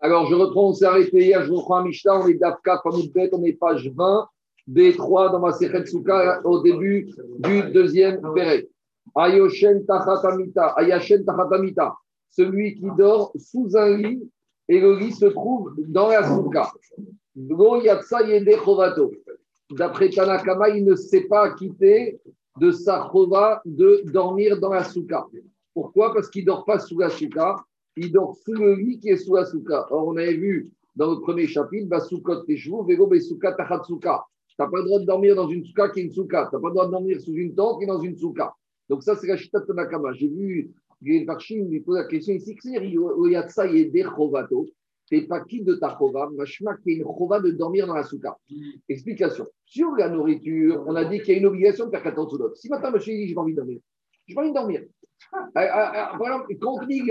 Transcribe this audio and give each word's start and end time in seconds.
Alors, 0.00 0.26
je 0.26 0.34
reprends, 0.34 0.68
on 0.68 0.72
s'est 0.72 0.84
arrêté 0.84 1.24
hier, 1.24 1.42
je 1.44 1.52
reprends 1.52 1.76
un 1.76 1.84
Mishnah, 1.84 2.20
on 2.20 2.28
est 2.28 2.34
d'Afka, 2.34 2.82
bête, 3.14 3.30
on 3.32 3.42
est 3.42 3.54
page 3.54 3.90
20, 3.94 4.28
B3 4.70 5.32
dans 5.32 5.40
ma 5.40 5.52
Souka, 5.52 6.40
au 6.44 6.60
début 6.60 7.12
du 7.38 7.62
deuxième 7.72 8.20
Pérec. 8.34 8.68
Ayoshen 9.16 9.86
Tachatamita, 9.86 10.74
Ayashen 10.76 11.24
Tachatamita, 11.24 11.96
celui 12.30 12.74
qui 12.74 12.86
dort 12.96 13.32
sous 13.36 13.76
un 13.76 13.96
lit 13.96 14.30
et 14.68 14.80
le 14.80 14.98
lit 14.98 15.12
se 15.12 15.26
trouve 15.26 15.74
dans 15.78 16.08
la 16.08 16.22
Souka. 16.28 16.70
D'après 19.70 20.10
Tanakama, 20.10 20.68
il 20.70 20.84
ne 20.84 20.94
s'est 20.94 21.24
pas 21.24 21.50
quitté 21.54 22.20
de 22.60 22.70
sa 22.70 23.08
chova 23.10 23.60
de 23.64 24.02
dormir 24.06 24.58
dans 24.58 24.70
la 24.70 24.84
souka. 24.84 25.26
Pourquoi? 25.76 26.14
Parce 26.14 26.30
qu'il 26.30 26.40
ne 26.42 26.46
dort 26.46 26.64
pas 26.64 26.78
sous 26.78 26.98
la 26.98 27.10
souka, 27.10 27.54
il 27.96 28.10
dort 28.10 28.34
sous 28.34 28.54
le 28.54 28.76
lit 28.76 28.98
qui 28.98 29.10
est 29.10 29.18
sous 29.18 29.34
la 29.34 29.44
souka. 29.44 29.86
Or, 29.90 30.08
on 30.08 30.16
avait 30.16 30.32
vu 30.32 30.70
dans 30.94 31.10
le 31.10 31.20
premier 31.20 31.46
chapitre, 31.46 31.86
Basukot 31.86 32.44
Teshvu, 32.44 32.76
Vego 32.88 33.06
Besuka 33.06 33.52
Tachatsuka. 33.52 34.24
Tu 34.48 34.54
n'as 34.58 34.68
pas 34.68 34.78
le 34.78 34.84
droit 34.84 35.00
de 35.00 35.04
dormir 35.04 35.36
dans 35.36 35.48
une 35.48 35.62
souka 35.66 35.90
qui 35.90 36.00
est 36.00 36.04
une 36.04 36.12
souka. 36.12 36.48
Tu 36.48 36.56
n'as 36.56 36.62
pas 36.62 36.68
le 36.68 36.74
droit 36.74 36.86
de 36.86 36.92
dormir 36.92 37.20
sous 37.20 37.34
une 37.34 37.54
tente 37.54 37.78
qui 37.78 37.84
est 37.84 37.88
dans 37.88 38.00
une 38.00 38.16
souka. 38.16 38.54
Donc, 38.88 39.02
ça, 39.02 39.16
c'est 39.16 39.26
la 39.26 39.36
chita 39.36 39.60
de 39.60 39.66
Tanakama. 39.66 40.14
J'ai 40.14 40.28
vu 40.28 40.72
les 41.02 41.26
Parchim 41.26 41.66
lui 41.68 41.80
pose 41.80 41.98
la 41.98 42.04
question 42.04 42.32
ici 42.32 42.54
que 42.54 42.62
c'est 42.62 42.96
Oyatsa 42.96 43.66
Yeder 43.66 44.06
Chovato 44.16 44.66
n'es 45.12 45.22
pas 45.22 45.40
qui 45.40 45.62
de 45.62 45.74
ta 45.74 45.96
chova, 45.96 46.28
machma 46.34 46.76
qui 46.78 46.90
est 46.90 46.94
une 46.94 47.04
chova 47.04 47.38
de 47.40 47.50
dormir 47.50 47.86
dans 47.86 47.94
la 47.94 48.02
souka. 48.02 48.36
Explication. 48.88 49.46
Sur 49.64 49.90
la 49.96 50.08
nourriture, 50.08 50.82
on 50.86 50.96
a 50.96 51.04
dit 51.04 51.20
qu'il 51.20 51.34
y 51.34 51.36
a 51.36 51.40
une 51.40 51.46
obligation 51.46 51.86
de 51.86 51.90
faire 51.90 52.02
14 52.02 52.38
d'autres. 52.38 52.56
Si 52.56 52.68
maintenant 52.68 52.90
monsieur 52.90 53.14
dit 53.14 53.28
j'ai 53.28 53.36
envie 53.36 53.52
de 53.52 53.58
dormir, 53.58 53.78
j'ai 54.26 54.34
pas 54.34 54.40
envie 54.40 54.50
de 54.50 54.54
dormir. 54.54 54.82
Ah, 55.32 55.48
ah, 55.54 56.12
ah, 56.12 56.86
dit 56.88 57.02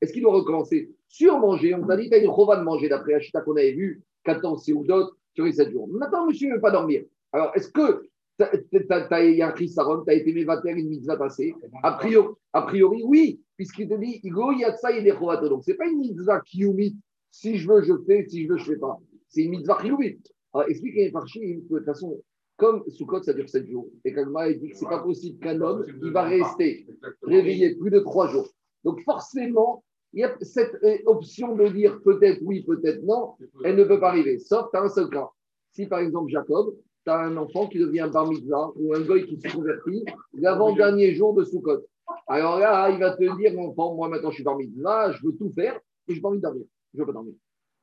est-ce 0.00 0.12
qu'il 0.12 0.22
doit 0.22 0.32
recommencer 0.32 0.90
Sur 1.08 1.38
manger, 1.38 1.74
on 1.74 1.86
t'a 1.86 1.96
dit 1.96 2.08
tu 2.08 2.14
as 2.14 2.18
une 2.18 2.34
chova 2.34 2.56
de 2.56 2.62
manger 2.62 2.88
d'après 2.88 3.14
Achita 3.14 3.40
qu'on 3.40 3.56
avait 3.56 3.72
vu, 3.72 4.02
14 4.24 4.68
ou 4.70 4.84
d'autres 4.84 5.16
sur 5.34 5.44
les 5.44 5.52
7 5.52 5.70
jours. 5.70 5.88
Maintenant, 5.88 6.26
monsieur 6.26 6.48
ne 6.48 6.54
veut 6.54 6.60
pas 6.60 6.70
dormir. 6.70 7.02
Alors, 7.32 7.52
est-ce 7.54 7.68
que 7.68 8.08
il 8.40 9.36
y 9.36 9.42
a 9.42 9.52
un 9.52 9.56
chisaron, 9.56 10.04
tu 10.04 10.10
as 10.10 10.14
été 10.14 10.32
mévater 10.32 10.70
une 10.70 10.88
mitzvah 10.88 11.16
passée? 11.16 11.54
A 11.82 11.92
priori, 11.92 12.34
a 12.52 12.66
oui, 13.04 13.40
puisqu'il 13.56 13.88
te 13.88 13.94
dit, 13.94 14.20
Igo 14.22 14.52
Yatsa 14.52 14.92
et 14.92 15.02
Donc, 15.02 15.64
ce 15.64 15.70
n'est 15.70 15.76
pas 15.76 15.86
une 15.86 15.98
mitzvah 15.98 16.40
qui 16.40 16.60
humide 16.60 16.96
si 17.30 17.56
je 17.56 17.68
veux, 17.68 17.82
je 17.82 17.92
fais. 18.06 18.26
Si 18.28 18.44
je 18.44 18.48
veux, 18.48 18.58
je 18.58 18.70
ne 18.70 18.74
fais 18.74 18.80
pas. 18.80 18.98
C'est 19.28 19.42
une 19.42 19.50
mitzvah 19.50 19.78
chiyuvit. 19.80 20.18
Alors, 20.52 20.68
expliquez 20.68 21.10
par 21.10 21.24
que 21.24 21.38
de 21.38 21.60
toute 21.68 21.84
façon, 21.84 22.20
comme 22.58 22.82
Sukkot, 22.88 23.22
ça 23.22 23.32
dure 23.32 23.48
7 23.48 23.66
jours, 23.66 23.88
et 24.04 24.12
Kagma 24.12 24.52
dit 24.52 24.70
que 24.70 24.76
ce 24.76 24.84
n'est 24.84 24.90
pas 24.90 24.98
possible 24.98 25.38
qu'un 25.38 25.60
homme 25.60 25.86
qui 25.86 26.10
va 26.10 26.24
rester 26.24 26.86
réveillé 27.22 27.76
plus 27.76 27.90
de 27.90 28.00
3 28.00 28.28
jours. 28.28 28.48
Donc, 28.84 29.00
forcément, 29.04 29.84
il 30.12 30.20
y 30.20 30.24
a 30.24 30.36
cette 30.40 30.74
euh, 30.82 30.98
option 31.06 31.54
de 31.54 31.68
dire 31.68 32.00
peut-être 32.02 32.40
oui, 32.42 32.64
peut-être 32.64 33.02
non, 33.04 33.34
elle 33.64 33.76
ne 33.76 33.84
peut 33.84 34.00
pas 34.00 34.08
arriver. 34.08 34.38
Sauf, 34.38 34.70
tu 34.72 34.76
as 34.76 34.82
un 34.82 34.88
seul 34.88 35.08
cas. 35.08 35.28
Si 35.72 35.86
par 35.86 36.00
exemple, 36.00 36.30
Jacob, 36.30 36.74
tu 37.04 37.10
as 37.10 37.20
un 37.20 37.36
enfant 37.36 37.68
qui 37.68 37.78
devient 37.78 38.10
bar 38.12 38.28
mitzvah 38.28 38.72
ou 38.76 38.94
un 38.94 39.00
goy 39.02 39.26
qui 39.26 39.38
se 39.38 39.54
convertit 39.54 40.04
l'avant-dernier 40.32 41.14
jour 41.14 41.34
de 41.34 41.44
Sukkot. 41.44 41.86
Alors 42.26 42.58
là, 42.58 42.90
il 42.90 42.98
va 42.98 43.16
te 43.16 43.36
dire, 43.36 43.54
mon 43.54 43.68
enfant, 43.68 43.94
moi 43.94 44.08
maintenant 44.08 44.30
je 44.30 44.36
suis 44.36 44.44
bar 44.44 44.56
mitzvah, 44.56 45.12
je 45.12 45.24
veux 45.24 45.36
tout 45.36 45.52
faire 45.54 45.78
et 46.08 46.12
je 46.12 46.14
n'ai 46.14 46.20
pas 46.20 46.28
envie 46.28 46.38
de 46.38 46.42
dormir 46.42 46.64
je 46.94 46.98
ne 46.98 47.02
veux 47.02 47.06
pas 47.06 47.12
dormir. 47.12 47.34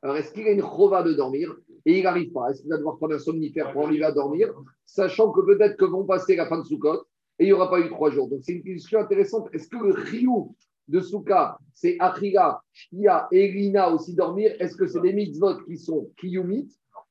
Alors, 0.02 0.18
est-ce 0.18 0.34
qu'il 0.34 0.48
a 0.48 0.52
une 0.52 0.62
chova 0.62 1.04
de 1.04 1.14
dormir? 1.14 1.56
Et 1.86 2.00
il 2.00 2.04
n'arrive 2.04 2.32
pas 2.32 2.50
Est-ce 2.50 2.62
qu'il 2.62 2.70
va 2.70 2.78
devoir 2.78 2.98
prendre 2.98 3.16
un 3.16 3.20
somnifère 3.20 3.72
pour 3.72 3.86
arriver 3.86 4.06
à 4.06 4.12
dormir, 4.12 4.54
sachant 4.86 5.32
que 5.32 5.42
peut-être 5.42 5.78
que 5.78 5.86
vont 5.86 6.06
passer 6.06 6.36
la 6.36 6.48
fin 6.48 6.60
de 6.60 6.64
Sukkot 6.64 7.06
et 7.40 7.44
il 7.44 7.48
n'y 7.48 7.54
aura 7.54 7.70
pas 7.70 7.80
eu 7.80 7.90
trois 7.90 8.12
jours 8.12 8.30
Donc, 8.30 8.40
c'est 8.44 8.54
une 8.54 8.64
question 8.64 9.00
intéressante. 9.00 9.50
Est-ce 9.54 9.68
que 9.68 9.78
le 9.78 9.94
Riyou 9.94 10.56
de 10.88 11.00
Souka, 11.00 11.58
c'est 11.74 11.98
Achila, 12.00 12.62
Shkia 12.72 13.28
et 13.32 13.52
Rina 13.52 13.92
aussi 13.92 14.14
dormir 14.14 14.54
Est-ce 14.60 14.76
que 14.76 14.88
c'est 14.88 15.02
des 15.02 15.14
mitzvot 15.14 15.64
qui 15.66 15.78
sont 15.78 16.12
Kriyumit 16.18 16.70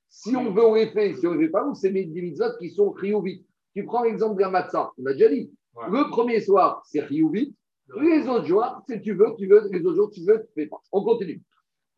Si 0.08 0.34
on 0.34 0.52
veut, 0.52 0.64
on 0.64 0.74
les 0.74 0.90
fait. 0.90 1.14
Si 1.14 1.26
on 1.26 1.34
ne 1.34 1.38
les 1.38 1.46
fait 1.46 1.52
pas, 1.52 1.66
ou 1.66 1.74
c'est 1.74 1.90
des 1.90 2.06
mitzvot 2.06 2.56
qui 2.58 2.70
sont 2.70 2.90
Kriyuvit 2.92 3.44
Tu 3.74 3.84
prends 3.84 4.04
l'exemple 4.04 4.40
d'un 4.40 4.50
matzah, 4.50 4.92
on 4.96 5.06
a 5.06 5.12
déjà 5.12 5.28
dit. 5.28 5.52
Le 5.90 6.08
premier 6.08 6.40
soir, 6.40 6.82
c'est 6.86 7.04
Kriyuvit. 7.04 7.54
Les 8.00 8.26
autres 8.28 8.46
jours, 8.46 8.64
si 8.88 9.00
tu 9.02 9.12
veux, 9.12 9.34
tu 9.36 9.46
veux, 9.46 9.68
les 9.70 9.84
autres 9.84 9.96
jours, 9.96 10.10
tu 10.10 10.22
veux, 10.24 10.42
tu 10.46 10.52
fais 10.54 10.66
pas. 10.66 10.80
On 10.90 11.04
continue. 11.04 11.42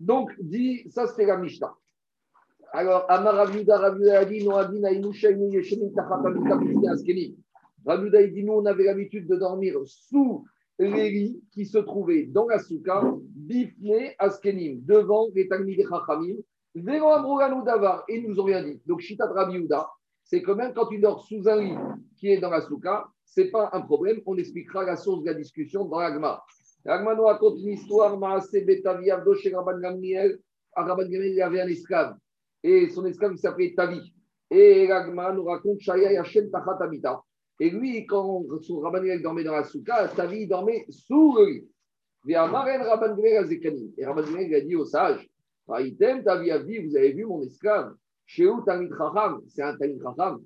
Donc, 0.01 0.33
dit, 0.41 0.91
ça 0.91 1.07
c'était 1.07 1.27
la 1.27 1.37
Mishnah. 1.37 1.73
Alors, 2.73 3.07
Amar 3.09 3.35
Raviuda, 3.35 3.79
Raviuda 3.79 4.21
a 4.21 4.25
dit, 4.25 4.45
non, 4.45 4.57
Askeni. 4.57 4.99
Nous, 7.87 8.53
on 8.53 8.67
avait 8.67 8.85
l'habitude 8.85 9.29
de 9.29 9.37
dormir 9.37 9.77
sous 9.87 10.45
les 10.79 11.11
lits 11.11 11.43
qui 11.53 11.65
se 11.65 11.79
trouvaient 11.79 12.25
dans 12.25 12.49
la 12.49 12.59
souka, 12.59 13.03
Bifne, 13.35 14.13
Askenim, 14.19 14.81
devant 14.85 15.29
les 15.35 15.49
Talmid 15.49 15.81
Chachamim, 15.89 16.37
Vélo 16.75 17.07
Amroganou 17.07 17.65
Davar, 17.65 18.05
et 18.09 18.21
nous 18.21 18.39
ont 18.39 18.45
rien 18.45 18.63
dit. 18.63 18.81
Donc, 18.87 19.01
Shita 19.01 19.27
Raviuda, 19.27 19.89
c'est 20.25 20.43
quand 20.43 20.57
même 20.57 20.75
quand 20.75 20.89
tu 20.89 20.99
dors 20.99 21.25
sous 21.25 21.49
un 21.49 21.63
lit 21.63 21.77
qui 22.19 22.29
est 22.29 22.39
dans 22.39 22.51
la 22.51 22.61
souka, 22.61 23.07
ce 23.25 23.41
n'est 23.41 23.51
pas 23.51 23.71
un 23.73 23.81
problème. 23.81 24.21
On 24.27 24.37
expliquera 24.37 24.85
la 24.85 24.97
source 24.97 25.23
de 25.23 25.27
la 25.27 25.35
discussion 25.35 25.85
dans 25.85 26.01
l'agma. 26.01 26.43
Agmano 26.85 27.25
raconte 27.25 27.59
une 27.61 27.71
histoire, 27.71 28.19
Maase 28.19 28.53
Betavi 28.53 29.11
Avdo 29.11 29.35
chez 29.35 29.55
Rabban 29.55 29.81
Gamliel. 29.81 30.39
Rabban 30.75 31.07
il 31.09 31.43
avait 31.43 31.61
un 31.61 31.69
esclave. 31.69 32.17
Et 32.67 32.89
son 32.89 33.07
esclave, 33.07 33.35
il 33.35 33.39
s'appelait 33.39 33.75
Tavi. 33.77 34.13
Et 34.51 34.91
Agma 34.91 35.33
nous 35.33 35.45
raconte 35.45 35.79
Shaya 35.79 36.13
Yachem 36.15 36.51
Tachat 36.51 36.79
Amita. 36.81 37.23
Et 37.61 37.71
lui, 37.71 38.05
quand 38.07 38.43
son 38.61 38.81
Rabban 38.81 39.05
dormait 39.23 39.45
dans 39.45 39.53
la 39.53 39.63
souka, 39.63 40.09
Tavi 40.09 40.49
dormait 40.49 40.85
sous 40.89 41.37
le 41.37 41.47
lit. 41.47 41.69
Et 42.29 42.37
Rabban 42.37 42.65
Gamliel 42.65 43.37
a 43.37 44.61
dit 44.63 44.75
au 44.75 44.85
sage 44.85 45.31
Item 45.79 46.25
Tavi 46.25 46.51
Avi, 46.51 46.79
vous 46.85 46.97
avez 46.97 47.13
vu 47.13 47.25
mon 47.25 47.41
esclave 47.43 47.95
Chez 48.25 48.51
Tamid 48.67 48.91
Chacham, 48.99 49.43
c'est 49.47 49.63
un 49.63 49.77
Tamid 49.77 50.03
Chacham. 50.03 50.43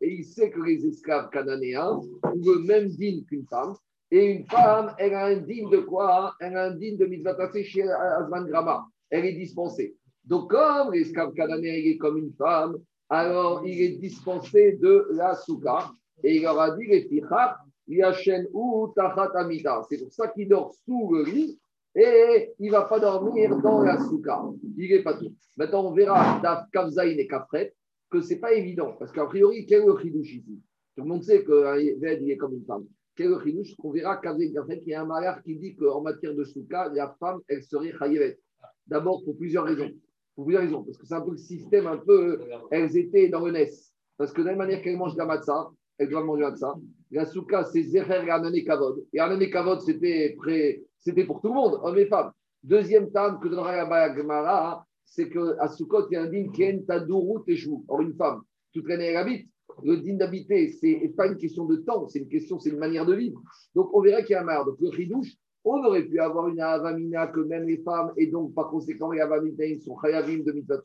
Et 0.00 0.08
il 0.08 0.24
sait 0.24 0.50
que 0.52 0.62
les 0.62 0.86
esclaves 0.86 1.28
cananéens 1.28 1.90
ont 1.90 2.10
le 2.34 2.64
même 2.64 2.88
digne 2.88 3.22
qu'une 3.26 3.44
femme. 3.44 3.74
Et 4.10 4.24
une 4.32 4.46
femme, 4.46 4.94
elle 4.98 5.12
a 5.12 5.26
un 5.26 5.36
digne 5.36 5.68
de 5.68 5.80
quoi? 5.80 6.34
Elle 6.40 6.56
a 6.56 6.64
un 6.64 6.74
digne 6.76 6.96
de 6.96 7.04
mitzvah 7.04 7.36
chez 7.62 7.82
Asman 7.82 8.46
Grama. 8.46 8.86
Elle 9.10 9.26
est 9.26 9.34
dispensée. 9.34 9.96
Donc, 10.24 10.50
comme 10.50 10.92
l'esclave 10.92 11.32
cananéen 11.34 11.74
est 11.74 11.98
comme 11.98 12.18
une 12.18 12.32
femme, 12.32 12.76
alors 13.08 13.66
il 13.66 13.80
est 13.80 13.98
dispensé 13.98 14.72
de 14.72 15.08
la 15.12 15.34
souka. 15.34 15.90
Et 16.24 16.36
il 16.36 16.42
leur 16.42 16.60
a 16.60 16.76
dit, 16.76 16.86
les 16.86 17.08
ou 18.52 18.92
C'est 19.88 19.98
pour 19.98 20.12
ça 20.12 20.28
qu'il 20.28 20.48
dort 20.48 20.74
sous 20.84 21.12
le 21.12 21.24
lit 21.24 21.58
et 21.94 22.52
il 22.58 22.66
ne 22.66 22.72
va 22.72 22.82
pas 22.82 22.98
dormir 22.98 23.56
dans 23.58 23.80
la 23.80 23.98
souka. 23.98 24.42
Il 24.76 24.90
n'est 24.90 25.02
pas 25.02 25.14
tout. 25.14 25.32
Maintenant, 25.56 25.86
on 25.86 25.92
verra 25.92 26.40
Daf 26.42 26.68
Kavzaïn 26.70 27.18
et 27.18 27.26
Kafret 27.26 27.74
que 28.10 28.20
ce 28.20 28.34
n'est 28.34 28.40
pas 28.40 28.52
évident. 28.52 28.94
Parce 28.98 29.12
qu'a 29.12 29.24
priori, 29.26 29.66
quel 29.66 29.82
est 29.82 29.86
le 29.86 29.96
chidouche 29.98 30.34
ici? 30.34 30.60
Tout 30.96 31.02
le 31.02 31.08
monde 31.08 31.22
sait 31.22 31.44
qu'un 31.44 31.76
il 31.76 32.30
est 32.30 32.36
comme 32.36 32.54
une 32.54 32.64
femme. 32.64 32.86
Quel 33.14 33.26
est 33.26 33.30
le 33.30 33.40
chidouche? 33.40 33.74
On 33.82 33.92
verra 33.92 34.16
Kavzaïn 34.16 34.50
et 34.50 34.52
Kafret 34.52 34.80
qu'il 34.80 34.90
y 34.90 34.94
a 34.94 35.02
un 35.02 35.06
malheur 35.06 35.42
qui 35.42 35.56
dit 35.56 35.76
qu'en 35.76 36.02
matière 36.02 36.34
de 36.34 36.44
souka, 36.44 36.90
la 36.92 37.16
femme, 37.20 37.40
elle 37.48 37.62
serait 37.62 37.94
chayevet. 37.98 38.38
D'abord, 38.86 39.22
pour 39.24 39.36
plusieurs 39.36 39.64
raisons. 39.64 39.90
Pour 40.34 40.44
plusieurs 40.44 40.62
raisons. 40.62 40.82
Parce 40.84 40.98
que 40.98 41.06
c'est 41.06 41.14
un 41.14 41.22
peu 41.22 41.32
le 41.32 41.36
système, 41.36 41.86
un 41.86 41.98
peu. 41.98 42.40
Elles 42.70 42.96
étaient 42.96 43.28
dans 43.28 43.44
le 43.44 43.52
NES. 43.52 43.70
Parce 44.16 44.32
que 44.32 44.40
de 44.40 44.46
la 44.46 44.52
même 44.52 44.58
manière 44.58 44.82
qu'elles 44.82 44.96
mangent 44.96 45.16
la 45.16 45.26
matzah, 45.26 45.70
elles 45.98 46.08
doivent 46.08 46.24
manger 46.24 46.50
de 46.50 46.56
ça. 46.56 46.74
La 47.10 47.24
souka, 47.24 47.64
c'est 47.64 47.82
Zecher 47.82 48.22
et 48.26 48.30
Anané 48.30 48.64
Kavod. 48.64 49.04
Et 49.12 49.20
Anané 49.20 49.50
Kavod, 49.50 49.80
c'était 49.80 50.36
c'était 50.98 51.24
pour 51.24 51.40
tout 51.40 51.48
le 51.48 51.54
monde, 51.54 51.78
hommes 51.82 51.98
et 51.98 52.06
femmes. 52.06 52.32
Deuxième 52.62 53.10
tam 53.12 53.38
que 53.40 53.48
donnera 53.48 53.76
la 53.76 54.16
Gemara, 54.16 54.84
c'est 55.04 55.28
qu'à 55.28 55.68
Sukkot, 55.68 56.08
il 56.10 56.14
y 56.14 56.16
a 56.16 56.22
un 56.22 56.26
din 56.26 56.50
qui 56.52 56.64
est 56.64 56.84
Tadourou 56.86 57.40
Teshou. 57.40 57.84
Or, 57.88 58.00
une 58.00 58.14
femme, 58.14 58.40
toute 58.72 58.88
l'année, 58.88 59.06
elle 59.06 59.16
habite. 59.16 59.48
Le 59.84 59.98
din 59.98 60.14
d'habiter, 60.14 60.72
ce 60.72 60.86
n'est 60.86 61.08
pas 61.10 61.26
une 61.26 61.36
question 61.36 61.66
de 61.66 61.76
temps, 61.76 62.08
c'est 62.08 62.20
une 62.20 62.28
question, 62.28 62.58
c'est 62.58 62.70
une 62.70 62.78
manière 62.78 63.06
de 63.06 63.14
vivre. 63.14 63.40
Donc, 63.74 63.94
on 63.94 64.00
verra 64.00 64.22
qu'il 64.22 64.32
y 64.32 64.34
a 64.34 64.40
un 64.40 64.44
mar. 64.44 64.64
Donc, 64.64 64.76
le 64.80 64.88
ridouche, 64.88 65.32
on 65.66 65.84
aurait 65.84 66.04
pu 66.04 66.20
avoir 66.20 66.46
une 66.48 66.60
avamina 66.60 67.26
que 67.26 67.40
même 67.40 67.66
les 67.66 67.78
femmes, 67.78 68.12
et 68.16 68.28
donc 68.28 68.54
par 68.54 68.70
conséquent, 68.70 69.10
les 69.10 69.20
avamina, 69.20 69.64
sont 69.80 69.98
chayavim 69.98 70.44
de 70.44 70.52
mitzvah 70.52 70.80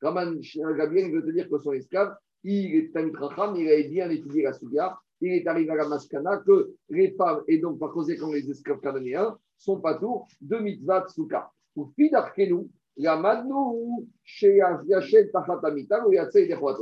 Raman 0.00 0.40
Gabriel 0.76 1.12
veut 1.12 1.24
te 1.24 1.30
dire 1.30 1.48
que 1.48 1.58
son 1.58 1.72
esclave, 1.72 2.14
il 2.44 2.76
est 2.76 2.96
un 2.96 3.08
il 3.56 3.68
a 3.68 3.88
bien 3.88 4.10
étudié 4.10 4.44
la 4.44 4.52
souga, 4.52 4.96
il 5.20 5.32
est 5.32 5.46
arrivé 5.46 5.70
à 5.70 5.76
la 5.76 5.88
maskana 5.88 6.42
que 6.46 6.70
les 6.90 7.10
femmes, 7.12 7.42
et 7.48 7.58
donc 7.58 7.78
par 7.78 7.90
conséquent 7.92 8.30
les 8.32 8.48
esclaves 8.48 8.80
cananéens, 8.80 9.36
sont 9.58 9.80
pas 9.80 9.98
de 10.40 10.58
mitzvah 10.58 11.06
tsuka. 11.08 11.50
Ou 11.74 11.86
fidarkenu, 11.96 12.68
Tachatamita, 15.32 16.06
ou. 16.06 16.12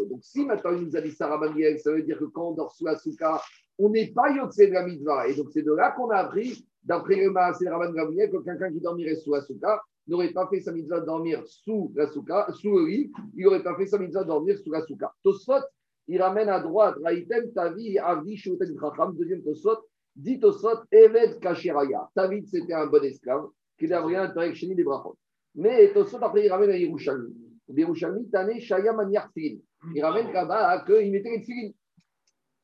Donc 0.09 0.21
si 0.23 0.45
maintenant 0.45 0.73
il 0.73 0.83
nous 0.87 0.97
a 0.97 1.01
dit 1.01 1.13
ça, 1.13 1.29
ça 1.29 1.93
veut 1.93 2.03
dire 2.03 2.19
que 2.19 2.25
quand 2.25 2.51
on 2.51 2.53
dort 2.53 2.73
sous 2.73 2.85
la 2.85 2.97
souka, 2.97 3.41
on 3.83 3.91
n'est 3.91 4.13
pas 4.13 4.31
Yotse 4.31 4.57
de 4.57 4.73
la 4.73 4.87
mitzvah. 4.87 5.29
Et 5.29 5.35
donc 5.35 5.49
c'est 5.53 5.63
de 5.63 5.73
là 5.73 5.93
qu'on 5.93 6.11
a 6.11 6.17
appris, 6.17 6.67
d'après 6.85 7.17
le 7.17 7.31
Maasé 7.31 7.69
Rabban 7.69 7.93
Gabriel, 7.93 8.31
que 8.31 8.39
quelqu'un 8.39 8.73
qui 8.73 8.81
dormirait 8.81 9.17
sous 9.17 9.35
la 9.35 9.43
souka 9.43 9.83
n'aurait 10.07 10.33
pas 10.33 10.49
fait 10.49 10.61
sa 10.61 10.73
mitzvah 10.73 11.01
dormir 11.01 11.43
sous 11.47 11.93
la 11.95 12.07
sous 12.09 12.25
le 12.25 12.91
il 12.91 13.11
n'aurait 13.37 13.63
pas 13.63 13.77
fait 13.77 13.87
sa 13.87 13.99
mitzvah 13.99 14.25
dormir 14.25 14.59
sous 14.59 14.73
la 14.73 14.83
souka. 14.83 15.13
Tosfot, 15.23 15.65
il 16.09 16.21
ramène 16.21 16.49
à 16.49 16.61
droite, 16.61 16.97
Raïtem, 17.03 17.53
Tavi, 17.53 17.99
Avdi, 17.99 18.37
Shouten, 18.37 18.77
Chacham, 18.79 19.17
deuxième 19.17 19.43
Tosfot, 19.43 19.79
Dit 20.15 20.41
au 20.43 20.53
sot, 20.53 20.83
Eved 20.91 21.41
Kashiraya. 21.41 22.11
David, 22.15 22.47
c'était 22.47 22.75
un 22.75 22.87
bon 22.87 23.03
esclave 23.03 23.47
qui 23.79 23.89
n'avait 23.89 24.07
rien 24.07 24.25
avec 24.25 24.55
Chéni 24.55 24.75
des 24.75 24.85
Brachot. 24.85 25.17
Mais 25.55 25.91
Tosot, 25.93 26.19
après, 26.21 26.45
il 26.45 26.51
ramène 26.51 26.71
à 26.71 26.77
Yerushalmi. 26.77 27.35
Yerushalmi, 27.69 28.29
Tane, 28.29 28.61
Shaya 28.61 28.93
Maniar 28.93 29.31
Il 29.35 30.05
ramène 30.05 30.31
là-bas 30.33 30.85
qu'il 30.85 31.11
mettait 31.11 31.43
les. 31.49 31.75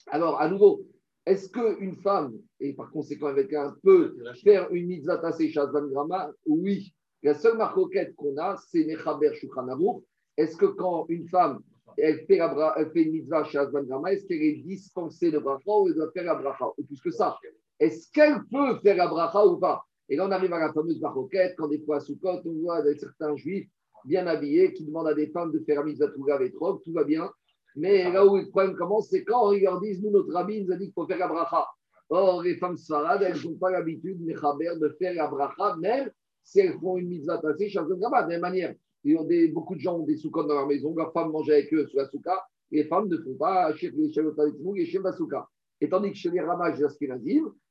Alors, 0.08 0.40
à 0.40 0.48
nouveau, 0.48 0.82
est-ce 1.28 1.48
qu'une 1.50 1.96
femme, 1.96 2.32
et 2.58 2.72
par 2.72 2.90
conséquent 2.90 3.26
avec 3.26 3.52
un 3.52 3.74
peut 3.82 4.16
faire 4.42 4.70
une 4.72 4.86
mitzvah 4.86 5.18
tassé 5.18 5.50
Grama 5.50 6.30
Oui. 6.46 6.92
La 7.22 7.34
seule 7.34 7.56
marque 7.56 7.78
qu'on 8.16 8.36
a, 8.38 8.56
c'est 8.70 8.84
Nechaber 8.84 9.34
Shukhanavour. 9.34 10.02
Est-ce 10.36 10.56
que 10.56 10.66
quand 10.66 11.06
une 11.08 11.28
femme 11.28 11.60
elle 11.96 12.24
fait, 12.26 12.38
elle 12.76 12.90
fait 12.92 13.02
une 13.02 13.12
mitzvah 13.12 13.44
Shazvan 13.44 13.82
Grama, 13.82 14.12
est-ce 14.12 14.26
qu'elle 14.26 14.42
est 14.42 14.62
dispensée 14.62 15.30
de 15.30 15.38
bracha 15.38 15.70
ou 15.70 15.88
elle 15.88 15.94
doit 15.94 16.10
faire 16.12 16.24
la 16.24 16.36
bracha 16.36 16.66
Ou 16.78 16.84
plus 16.84 17.00
que 17.00 17.10
ça, 17.10 17.36
est-ce 17.78 18.10
qu'elle 18.12 18.40
peut 18.50 18.78
faire 18.82 18.96
la 18.96 19.08
bracha 19.08 19.44
ou 19.46 19.56
pas? 19.58 19.84
Et 20.08 20.16
là, 20.16 20.26
on 20.26 20.30
arrive 20.30 20.52
à 20.52 20.58
la 20.58 20.72
fameuse 20.72 21.00
maroquette, 21.00 21.54
quand 21.58 21.68
des 21.68 21.80
fois 21.80 21.96
à 21.96 22.00
Soukot, 22.00 22.40
on 22.44 22.52
voit 22.62 22.82
certains 22.96 23.36
juifs 23.36 23.68
bien 24.04 24.26
habillés 24.26 24.72
qui 24.72 24.84
demandent 24.84 25.08
à 25.08 25.14
des 25.14 25.28
femmes 25.28 25.52
de 25.52 25.58
faire 25.60 25.80
la 25.80 25.84
mitzvah 25.84 26.08
Touga 26.08 26.36
avec 26.36 26.54
tout 26.54 26.92
va 26.92 27.04
bien. 27.04 27.30
Mais 27.78 28.10
là 28.10 28.26
où 28.26 28.36
le 28.36 28.48
problème 28.48 28.74
commence, 28.74 29.08
c'est 29.08 29.24
quand 29.24 29.52
ils 29.52 29.62
leur 29.62 29.80
disent, 29.80 30.02
nous, 30.02 30.10
notre 30.10 30.32
rabbi 30.32 30.64
nous 30.64 30.72
a 30.72 30.76
dit 30.76 30.86
qu'il 30.86 30.92
faut 30.92 31.06
faire 31.06 31.18
la 31.18 31.28
bracha. 31.28 31.64
Or, 32.10 32.42
les 32.42 32.56
femmes 32.56 32.76
svarades, 32.76 33.22
elles 33.22 33.40
n'ont 33.44 33.56
pas 33.56 33.70
l'habitude, 33.70 34.24
de 34.24 34.88
faire 34.98 35.14
la 35.14 35.26
bracha, 35.28 35.76
même 35.76 36.10
si 36.42 36.60
elles 36.60 36.78
font 36.80 36.96
une 36.96 37.08
mitzvah 37.08 37.38
tassée, 37.38 37.68
de 37.68 38.10
la 38.12 38.26
même 38.26 38.40
manière. 38.40 38.74
Des, 39.04 39.48
beaucoup 39.48 39.76
de 39.76 39.80
gens 39.80 39.98
ont 39.98 40.04
des 40.04 40.16
soukot 40.16 40.42
dans 40.44 40.54
leur 40.54 40.66
maison, 40.66 40.92
leurs 40.96 41.12
femmes 41.12 41.30
mangent 41.30 41.50
avec 41.50 41.72
eux 41.72 41.86
sous 41.86 41.96
la 41.96 42.08
souka, 42.08 42.36
les 42.70 42.84
femmes 42.84 43.08
ne 43.08 43.16
font 43.18 43.34
pas 43.34 43.72
chez 43.74 43.90
les 43.90 44.08
et 44.08 44.86
chez 44.86 44.98
la 44.98 45.12
souka. 45.12 45.46
Et 45.80 45.88
tandis 45.88 46.10
que 46.10 46.16
chez 46.16 46.30
les 46.30 46.40
ramages 46.40 46.80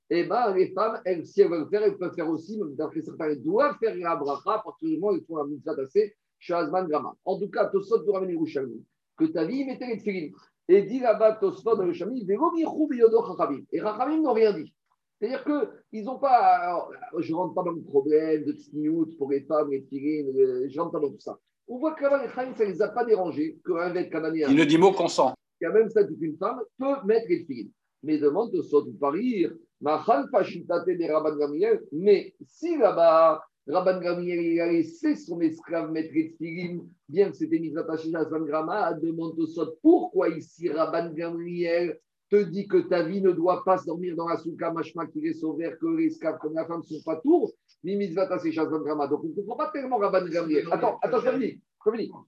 et 0.10 0.22
eh 0.22 0.24
ben, 0.24 0.54
les 0.56 0.70
femmes, 0.70 1.02
elles, 1.04 1.26
si 1.26 1.42
elles 1.42 1.50
veulent 1.50 1.68
faire, 1.70 1.84
elles 1.84 1.98
peuvent 1.98 2.16
faire 2.16 2.30
aussi, 2.30 2.58
d'après 2.78 3.02
certains, 3.02 3.26
elles 3.26 3.44
doivent 3.44 3.76
faire 3.78 3.94
la 3.98 4.16
bracha, 4.16 4.54
à 4.54 4.60
partir 4.60 4.88
du 4.88 4.98
moment 4.98 5.12
où 5.12 5.16
elles 5.16 5.26
font 5.26 5.36
la 5.36 5.44
mitzvah 5.44 5.76
tassée 5.76 6.16
chez 6.40 6.54
Azman 6.54 6.88
Grama. 6.88 7.14
En 7.26 7.38
tout 7.38 7.50
cas, 7.50 7.66
Tosot 7.66 8.06
nous 8.06 8.14
ramène 8.14 8.30
Yerushalmi 8.30 8.86
que 9.18 9.26
ta 9.26 9.46
vie 9.46 9.66
mettait 9.66 9.88
les 9.88 9.98
tefilin. 9.98 10.30
Et 10.70 10.82
dit 10.84 11.00
là-bas, 11.00 11.34
Tosfot 11.34 11.76
dans 11.76 11.86
le 11.86 11.94
Chami, 11.94 12.26
et 12.30 13.80
Rachamim 13.80 14.22
n'ont 14.22 14.34
rien 14.34 14.54
dit. 14.54 14.74
C'est-à-dire 15.20 15.44
qu'ils 15.44 16.04
n'ont 16.04 16.20
pas. 16.20 16.38
Alors, 16.58 16.92
je 17.18 17.32
ne 17.32 17.38
rentre 17.38 17.54
pas 17.56 17.64
dans 17.64 17.72
le 17.72 17.82
problème 17.82 18.44
de 18.44 18.52
tsniout 18.52 19.18
pour 19.18 19.32
les 19.32 19.42
femmes, 19.42 19.72
les 19.72 19.84
tefilin, 19.84 20.28
je 20.68 20.76
ne 20.76 20.80
rentre 20.80 20.92
pas 20.92 21.00
dans 21.00 21.10
tout 21.10 21.20
ça. 21.20 21.40
On 21.68 21.80
voit 21.80 21.94
que 21.94 22.04
là-bas, 22.04 22.22
les 22.22 22.28
Rachamim, 22.28 22.56
ça 22.56 22.66
ne 22.66 22.72
les 22.72 22.82
a 22.82 22.90
pas 22.90 23.06
dérangés 23.06 23.58
qu'un 23.66 23.90
vêt 23.90 24.10
cananéen. 24.10 24.50
Il 24.50 24.58
ne 24.58 24.66
dit 24.66 24.78
mot 24.78 24.92
consent. 24.92 25.34
Il 25.60 25.64
y 25.64 25.68
a 25.68 25.72
même 25.72 25.90
ça 25.90 26.04
qu'une 26.04 26.38
femme 26.38 26.62
peut 26.78 26.96
mettre 27.06 27.28
les 27.30 27.42
tefilin. 27.46 27.70
Mais 28.04 28.20
demande 28.20 28.52
de 28.52 28.62
Sot 28.62 28.86
Parir, 29.00 29.54
mais 31.92 32.36
si 32.46 32.78
là-bas, 32.78 33.44
Rabban 33.68 34.00
Gamriel, 34.00 34.46
il 34.46 34.62
a 34.62 34.72
laissé 34.72 35.16
son 35.16 35.42
esclave 35.42 35.92
mettre 35.92 36.14
les 36.14 36.80
bien 37.10 37.30
que 37.30 37.36
c'était 37.36 37.60
mis 37.60 37.78
attaché 37.78 38.14
à 38.16 38.24
San 38.26 38.46
Grama, 38.46 38.94
demande 38.94 39.38
au 39.38 39.46
sot 39.46 39.78
pourquoi 39.82 40.30
ici 40.30 40.70
Rabban 40.70 41.12
Gamriel 41.14 42.00
te 42.30 42.44
dit 42.44 42.68
que 42.68 42.78
ta 42.78 43.04
vie 43.04 43.22
ne 43.22 43.32
doit 43.32 43.64
pas 43.64 43.78
dormir 43.86 44.16
dans 44.16 44.28
la 44.28 44.38
souka 44.38 44.72
machma 44.72 45.06
qui 45.08 45.26
est 45.26 45.34
sauvé, 45.34 45.74
que 45.80 45.88
les 45.98 46.08
esclaves 46.08 46.38
comme 46.40 46.54
la 46.54 46.66
femme 46.66 46.80
ne 46.80 46.98
sont 46.98 47.04
pas 47.04 47.18
tours, 47.18 47.52
ni 47.84 47.96
mitzvah 47.96 48.28
tassé 48.28 48.52
chez 48.52 48.62
Grama. 48.66 49.08
Donc 49.08 49.24
on 49.24 49.28
ne 49.28 49.34
comprend 49.34 49.56
pas 49.56 49.72
tellement 49.72 49.98
Rabban 49.98 50.28
Gamriel. 50.28 50.68
Attends, 50.72 50.98
attends, 51.02 51.20
je 51.20 51.38
dis. 51.38 51.62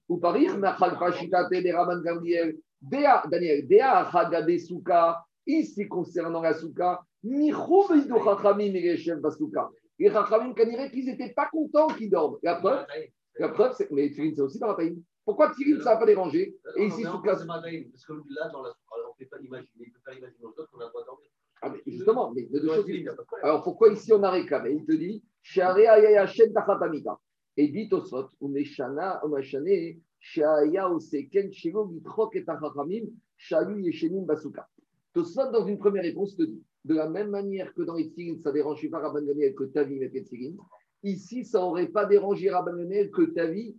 Ou 0.07 0.17
parir, 0.17 0.57
machal 0.57 0.97
fashitate 0.97 1.51
de 1.51 1.73
Rabban 1.73 2.01
Gamriel, 2.01 2.57
Dea, 2.81 3.23
Daniel, 3.29 3.67
Dea 3.67 4.09
Hagade 4.13 4.57
Souka, 4.57 5.25
ici 5.45 5.87
concernant 5.87 6.41
la 6.41 6.53
souka, 6.53 7.01
Michou 7.23 7.83
Veido 7.89 8.23
Chachamim 8.23 8.73
et 8.75 9.15
Basuka. 9.21 9.69
Les 9.99 10.09
Rachamim 10.09 10.53
Kanire 10.53 10.89
qu'ils 10.91 11.05
n'étaient 11.05 11.33
pas 11.33 11.49
contents 11.51 11.87
qu'ils 11.87 12.09
dorment. 12.09 12.37
La 12.41 12.55
preuve, 12.55 12.85
la 13.37 13.49
preuve 13.49 13.73
c'est. 13.77 13.91
Mais 13.91 14.09
Tfilin, 14.09 14.31
c'est 14.33 14.41
aussi 14.41 14.59
dans 14.59 14.67
la 14.67 14.75
taïm. 14.75 15.01
Pourquoi 15.25 15.51
Tfilin, 15.51 15.81
ça 15.81 15.93
n'a 15.93 15.97
pas 15.97 16.05
dérangé 16.05 16.55
Et 16.77 16.85
ici, 16.85 17.03
sous 17.03 17.19
classe. 17.19 17.45
Parce 17.45 18.05
que 18.05 18.13
là, 18.29 18.49
dans 18.49 18.63
la 18.63 18.69
on 18.69 19.23
ne 19.23 19.25
peut 19.25 19.29
pas 19.29 19.41
imaginer, 19.43 19.85
il 19.87 19.91
peut 19.91 19.99
pas 20.05 20.13
imaginer 20.13 20.45
aux 20.45 20.49
autres 20.49 20.69
qu'on 20.71 20.79
a 20.79 20.85
le 20.85 20.89
droit 20.89 21.01
de 21.01 21.05
dormir. 21.07 21.29
Ah, 21.61 21.69
mais 21.69 21.81
justement, 21.85 22.31
mais 22.31 22.43
de 22.43 22.59
deux 22.59 22.67
choses. 22.67 22.85
Alors 23.43 23.63
pourquoi 23.63 23.91
ici 23.91 24.13
on 24.13 24.23
a 24.23 24.31
réclamé 24.31 24.71
Il 24.75 24.85
te 24.85 24.93
dit 24.93 25.23
Et 27.57 27.67
dit 27.67 27.89
au 27.91 28.01
sot, 28.01 28.29
Umeshana, 28.41 29.21
Umeshane, 29.25 29.99
Shaya 30.19 30.89
Oseken, 30.89 31.51
Gitrok 31.51 32.35
et 32.37 32.45
Shalu 33.37 33.83
Yeshenim 33.83 34.25
Basuka. 34.25 34.67
Tosot, 35.13 35.51
dans 35.51 35.65
une 35.65 35.77
première 35.77 36.03
réponse, 36.03 36.35
te 36.37 36.43
dit 36.43 36.63
de 36.85 36.95
la 36.95 37.09
même 37.09 37.29
manière 37.29 37.73
que 37.73 37.81
dans 37.81 37.95
les 37.95 38.11
ça 38.41 38.51
dérange 38.51 38.89
pas 38.89 38.99
Rabban 38.99 39.21
Gamliel 39.21 39.53
que 39.53 39.65
ta 39.65 39.83
vie 39.83 39.99
mette 39.99 40.13
les 40.13 40.55
ici, 41.03 41.45
ça 41.45 41.59
n'aurait 41.59 41.87
pas 41.87 42.05
dérangé 42.05 42.49
Rabban 42.49 42.77
Gamliel 42.77 43.11
que 43.11 43.23
ta 43.23 43.45
vie 43.47 43.75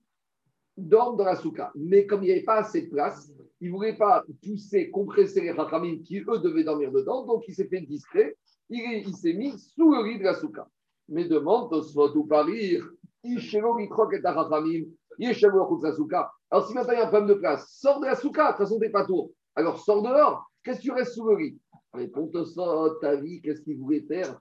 dorme 0.76 1.16
dans 1.16 1.24
la 1.24 1.36
souka. 1.36 1.72
Mais 1.74 2.06
comme 2.06 2.22
il 2.22 2.26
n'y 2.26 2.32
avait 2.32 2.42
pas 2.42 2.60
assez 2.60 2.82
de 2.82 2.90
place, 2.90 3.32
il 3.60 3.70
ne 3.70 3.76
voulait 3.76 3.96
pas 3.96 4.24
pousser, 4.42 4.90
compresser 4.90 5.40
les 5.42 5.50
rachamim 5.52 5.98
qui, 6.02 6.18
eux, 6.20 6.38
devaient 6.38 6.64
dormir 6.64 6.90
dedans. 6.90 7.26
Donc, 7.26 7.44
il 7.46 7.54
s'est 7.54 7.68
fait 7.68 7.80
discret. 7.82 8.36
Il, 8.70 9.14
s'est 9.14 9.34
mis 9.34 9.58
sous 9.58 9.92
le 9.92 10.08
lit 10.08 10.18
de 10.18 10.24
la 10.24 10.34
souka. 10.34 10.66
Mais 11.08 11.24
demande, 11.24 11.70
Tosfot 11.70 12.16
ou 12.16 12.24
Parir, 12.24 12.88
Ishelo 13.24 13.74
Mikrok 13.74 14.14
et 14.14 14.20
Rachamim, 14.26 14.84
Yeshelo 15.18 15.80
la 15.82 15.92
souka. 15.92 16.30
Alors, 16.50 16.66
si 16.66 16.74
maintenant 16.74 16.94
il 16.94 16.98
y 16.98 17.00
a 17.00 17.06
un 17.06 17.08
problème 17.08 17.28
de 17.28 17.34
place, 17.34 17.68
sors 17.78 18.00
de 18.00 18.06
la 18.06 18.14
souka, 18.14 18.44
de 18.44 18.48
toute 18.50 18.58
façon, 18.58 18.78
tu 18.78 18.86
n'es 18.86 18.90
pas 18.90 19.04
tour. 19.04 19.30
Alors, 19.54 19.78
sors 19.78 20.02
dehors. 20.02 20.46
Qu'est-ce 20.62 20.78
que 20.78 20.84
tu 20.84 20.92
restes 20.92 21.14
sous 21.14 21.26
le 21.26 21.36
lit? 21.36 21.58
Réponds 21.92 22.30
ça, 22.44 22.62
ta 23.00 23.16
vie, 23.16 23.40
qu'est-ce 23.42 23.62
qu'il 23.62 23.78
voulait 23.78 24.02
faire? 24.02 24.40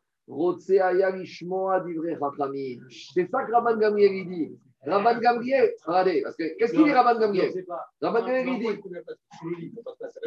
C'est 0.60 0.78
ça 0.78 0.94
que 3.44 3.52
Rabban 3.52 3.78
Gamriel 3.78 4.28
dit. 4.28 4.52
Rabban 4.86 5.20
Gamriel, 5.20 5.74
regardez, 5.84 6.22
parce 6.22 6.36
que 6.36 6.56
qu'est-ce 6.58 6.74
qu'il 6.74 6.84
dit 6.84 6.92
Rabban 6.92 7.20
Gamriel 7.20 7.52
Rabban 8.00 8.26
Gamriel 8.26 8.60
dit. 8.60 8.68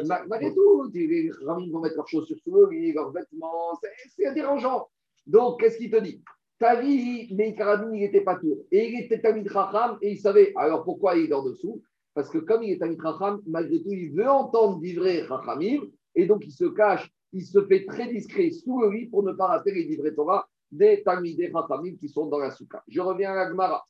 Malgré 0.05 0.53
tout, 0.53 0.89
les 0.93 1.31
rabbins 1.45 1.69
vont 1.71 1.79
mettre 1.79 1.95
leurs 1.95 2.07
chaussures 2.07 2.37
sous 2.43 2.53
le 2.53 2.69
lit, 2.69 2.91
leurs 2.91 3.11
vêtements, 3.11 3.79
c'est 4.15 4.33
dérangeant. 4.33 4.89
Donc, 5.25 5.61
qu'est-ce 5.61 5.77
qu'il 5.77 5.89
te 5.89 6.01
dit? 6.01 6.21
Ta 6.59 6.81
vie, 6.81 7.33
mais 7.33 7.55
Karabin, 7.55 7.93
il 7.93 8.01
n'était 8.01 8.21
pas 8.21 8.35
tout. 8.35 8.65
Et 8.71 8.89
il 8.89 8.99
était 8.99 9.21
Tamid 9.21 9.47
Racham, 9.47 9.97
et 10.01 10.11
il 10.11 10.19
savait. 10.19 10.51
Alors, 10.57 10.83
pourquoi 10.83 11.15
il 11.15 11.29
est 11.29 11.33
en 11.33 11.43
dessous? 11.43 11.81
Parce 12.13 12.29
que 12.29 12.37
comme 12.37 12.61
il 12.63 12.73
est 12.73 12.77
Tamid 12.77 12.99
Racham, 12.99 13.41
malgré 13.47 13.81
tout, 13.81 13.91
il 13.91 14.11
veut 14.11 14.29
entendre 14.29 14.79
d'ivrer 14.79 15.21
Rachamim, 15.21 15.81
et 16.15 16.25
donc 16.25 16.43
il 16.45 16.51
se 16.51 16.65
cache, 16.65 17.11
il 17.31 17.45
se 17.45 17.63
fait 17.65 17.85
très 17.85 18.07
discret 18.07 18.51
sous 18.51 18.81
le 18.81 18.91
lit 18.91 19.07
pour 19.07 19.23
ne 19.23 19.33
pas 19.33 19.47
rater 19.47 19.71
les 19.73 19.83
livrets 19.83 20.13
Torah 20.13 20.47
des 20.71 21.03
Talmidei 21.03 21.51
Chachamim 21.51 21.95
qui 21.97 22.09
sont 22.09 22.27
dans 22.27 22.39
la 22.39 22.51
souka. 22.51 22.83
Je 22.87 22.99
reviens 22.99 23.31
à 23.31 23.35
l'Agmara. 23.35 23.85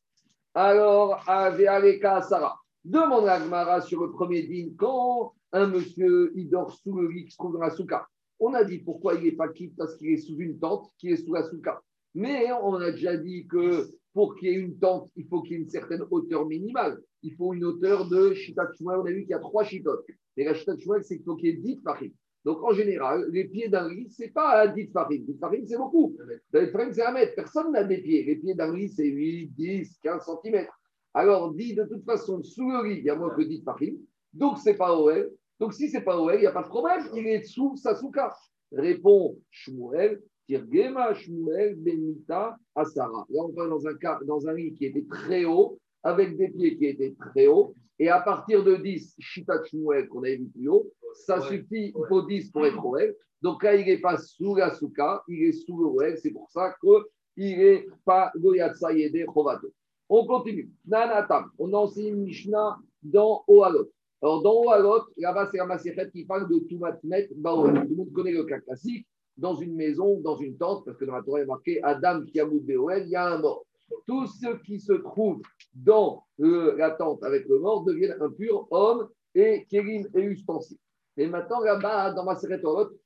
Alors, 0.54 1.24
Avealeka 1.28 2.22
Sarah. 2.22 2.60
Demande 2.84 3.26
l'Agmara 3.26 3.82
sur 3.82 4.02
le 4.02 4.12
premier 4.12 4.44
dîne 4.44 4.76
quand 4.76 5.34
un 5.54 5.68
monsieur 5.68 6.34
dort 6.36 6.72
sous 6.72 6.96
le 6.98 7.08
lit 7.08 7.26
qui 7.26 7.32
se 7.32 7.38
trouve 7.38 7.54
dans 7.54 7.62
la 7.62 7.70
souka. 7.70 8.08
On 8.40 8.54
a 8.54 8.64
dit 8.64 8.80
pourquoi 8.80 9.16
il 9.16 9.24
n'est 9.24 9.32
pas 9.32 9.48
quitte 9.48 9.76
parce 9.78 9.96
qu'il 9.96 10.10
est 10.10 10.18
sous 10.18 10.38
une 10.38 10.60
tente 10.60 10.92
qui 10.98 11.10
est 11.10 11.18
sous 11.18 11.34
la 11.34 11.44
souka. 11.44 11.82
Mais 12.14 12.52
on 12.52 12.76
a 12.76 12.92
déjà 12.92 13.16
dit 13.16 13.48
que 13.48 13.90
pour 14.14 14.36
qu'il 14.36 14.50
y 14.50 14.52
ait 14.52 14.56
une 14.56 14.78
tente, 14.78 15.10
il 15.16 15.26
faut 15.28 15.42
qu'il 15.42 15.54
y 15.54 15.56
ait 15.56 15.64
une 15.64 15.70
certaine 15.70 16.04
hauteur 16.12 16.46
minimale. 16.46 17.02
Il 17.24 17.36
faut 17.36 17.54
une 17.54 17.66
hauteur 17.66 18.08
de 18.08 18.34
Shitat 18.34 18.70
On 18.82 18.90
a 18.90 19.12
vu 19.12 19.22
qu'il 19.22 19.32
y 19.32 19.34
a 19.34 19.40
trois 19.40 19.64
Shitot. 19.64 20.00
Et 20.38 20.46
la 20.46 20.54
Shitat 20.54 20.76
c'est 21.02 21.18
qu'il 21.18 21.26
faut 21.26 21.36
qu'il 21.36 21.50
y 21.50 21.52
ait 21.52 21.58
10 21.58 21.78
paris. 21.78 22.14
Donc, 22.46 22.62
en 22.62 22.74
général, 22.74 23.26
les 23.32 23.46
pieds 23.46 23.70
d'un 23.70 23.90
lit, 23.90 24.10
ce 24.10 24.24
n'est 24.24 24.30
pas 24.30 24.64
un 24.64 24.68
10 24.68 24.92
farine. 24.92 25.26
10 25.26 25.38
farine, 25.40 25.66
c'est 25.66 25.78
beaucoup. 25.78 26.16
10 26.54 26.68
farine, 26.72 26.94
c'est 26.94 27.06
un 27.06 27.14
mètre. 27.14 27.36
Personne 27.36 27.72
n'a 27.72 27.84
des 27.84 28.00
pieds. 28.00 28.24
Les 28.24 28.36
pieds 28.36 28.54
d'un 28.54 28.76
lit, 28.76 28.90
c'est 28.90 29.08
8, 29.08 29.54
10, 29.56 30.00
15 30.04 30.30
cm. 30.44 30.68
Alors, 31.14 31.54
dit 31.54 31.74
de 31.74 31.86
toute 31.86 32.04
façon, 32.04 32.44
sous 32.44 32.70
le 32.70 32.90
lit, 32.90 33.00
il 33.00 33.06
y 33.06 33.10
a 33.10 33.16
moins 33.16 33.34
que 33.34 33.44
10 33.44 33.64
farine. 33.64 33.98
Donc, 34.34 34.58
ce 34.58 34.70
n'est 34.70 34.76
pas 34.76 34.94
OL. 34.98 35.32
Donc, 35.60 35.74
si 35.74 35.90
ce 35.90 35.98
n'est 35.98 36.04
pas 36.04 36.20
OL, 36.20 36.36
il 36.36 36.42
n'y 36.42 36.46
a 36.46 36.52
pas 36.52 36.64
de 36.64 36.68
problème. 36.68 37.08
Il 37.16 37.26
est 37.28 37.44
sous 37.44 37.78
sa 37.78 37.96
souka. 37.96 38.36
Répond 38.74 39.38
Shmuel, 39.50 40.22
Tirgema 40.48 41.14
Shmuel 41.14 41.76
Benita 41.76 42.56
Asara. 42.76 43.26
Là, 43.30 43.44
on 43.44 43.54
parle 43.54 43.70
dans 43.70 43.88
un, 43.88 43.96
cas, 43.96 44.20
dans 44.26 44.48
un 44.48 44.54
lit 44.54 44.74
qui 44.74 44.86
était 44.86 45.06
très 45.10 45.46
haut, 45.46 45.78
avec 46.04 46.38
des 46.38 46.50
pieds 46.50 46.78
qui 46.78 46.86
étaient 46.86 47.16
très 47.20 47.48
hauts. 47.48 47.74
Et 48.00 48.10
à 48.10 48.20
partir 48.20 48.64
de 48.64 48.76
10, 48.76 49.16
Shitat 49.20 49.64
Shmuel, 49.66 50.08
qu'on 50.08 50.20
avait 50.20 50.38
vu 50.38 50.50
plus 50.50 50.68
haut, 50.68 50.92
ça 51.14 51.40
suffit, 51.42 51.94
il 51.96 52.06
faut 52.10 52.24
10 52.24 52.52
pour 52.52 52.66
être 52.66 52.84
OL. 52.84 53.16
Donc 53.42 53.64
là, 53.64 53.76
il 53.76 53.86
n'est 53.86 54.00
pas 54.00 54.18
sous 54.18 54.56
la 54.56 54.74
souka, 54.74 55.24
il 55.28 55.44
est 55.44 55.52
sous 55.52 55.78
le 55.78 55.86
OL. 55.86 56.18
C'est 56.18 56.32
pour 56.32 56.50
ça 56.50 56.74
qu'il 56.82 57.58
n'est 57.58 57.86
pas 58.06 58.32
Goyatsa 58.36 58.94
Yede 58.94 59.26
Chovato. 59.34 59.72
On 60.10 60.26
continue. 60.26 60.70
Nanatam. 60.86 61.52
On 61.58 61.74
enseigne 61.74 62.16
Mishnah 62.16 62.78
dans 63.02 63.44
Ohalot. 63.48 63.90
Alors, 64.22 64.42
dans 64.42 64.54
Ohalot, 64.54 65.04
là-bas, 65.18 65.50
c'est 65.52 65.58
la 65.58 65.66
Maserhet 65.66 66.10
qui 66.12 66.26
parle 66.26 66.50
de 66.50 66.60
Tumatmet 66.68 67.30
Baoel. 67.36 67.82
Tout 67.82 67.90
le 67.90 67.96
monde 67.96 68.14
connaît 68.14 68.32
le 68.32 68.44
cas 68.44 68.60
classique. 68.60 69.06
Dans 69.38 69.56
une 69.56 69.76
maison, 69.76 70.20
dans 70.22 70.38
une 70.38 70.58
tente, 70.58 70.86
parce 70.86 70.98
que 70.98 71.06
dans 71.06 71.16
la 71.16 71.24
Torah, 71.24 71.40
il 71.40 71.44
est 71.44 71.48
marqué 71.48 71.84
Adam 71.84 72.24
Kiamoud 72.26 72.64
Beoel, 72.66 73.04
il 73.06 73.10
y 73.10 73.16
a 73.16 73.34
un 73.34 73.40
mort. 73.40 73.66
Tous 74.06 74.28
ceux 74.28 74.60
qui 74.60 74.80
se 74.80 74.94
trouvent 74.94 75.42
dans 75.74 76.24
la 76.38 76.92
tente 76.92 77.24
avec 77.24 77.48
le 77.48 77.60
mort 77.60 77.84
deviennent 77.84 78.18
impurs, 78.22 78.68
hommes 78.72 79.10
et 79.36 79.66
kérim 79.70 80.08
et 80.16 80.22
ustensiles. 80.22 80.78
Mais 81.18 81.28
maintenant, 81.28 81.62
là-bas, 81.62 82.12
dans 82.14 82.24
ma 82.24 82.38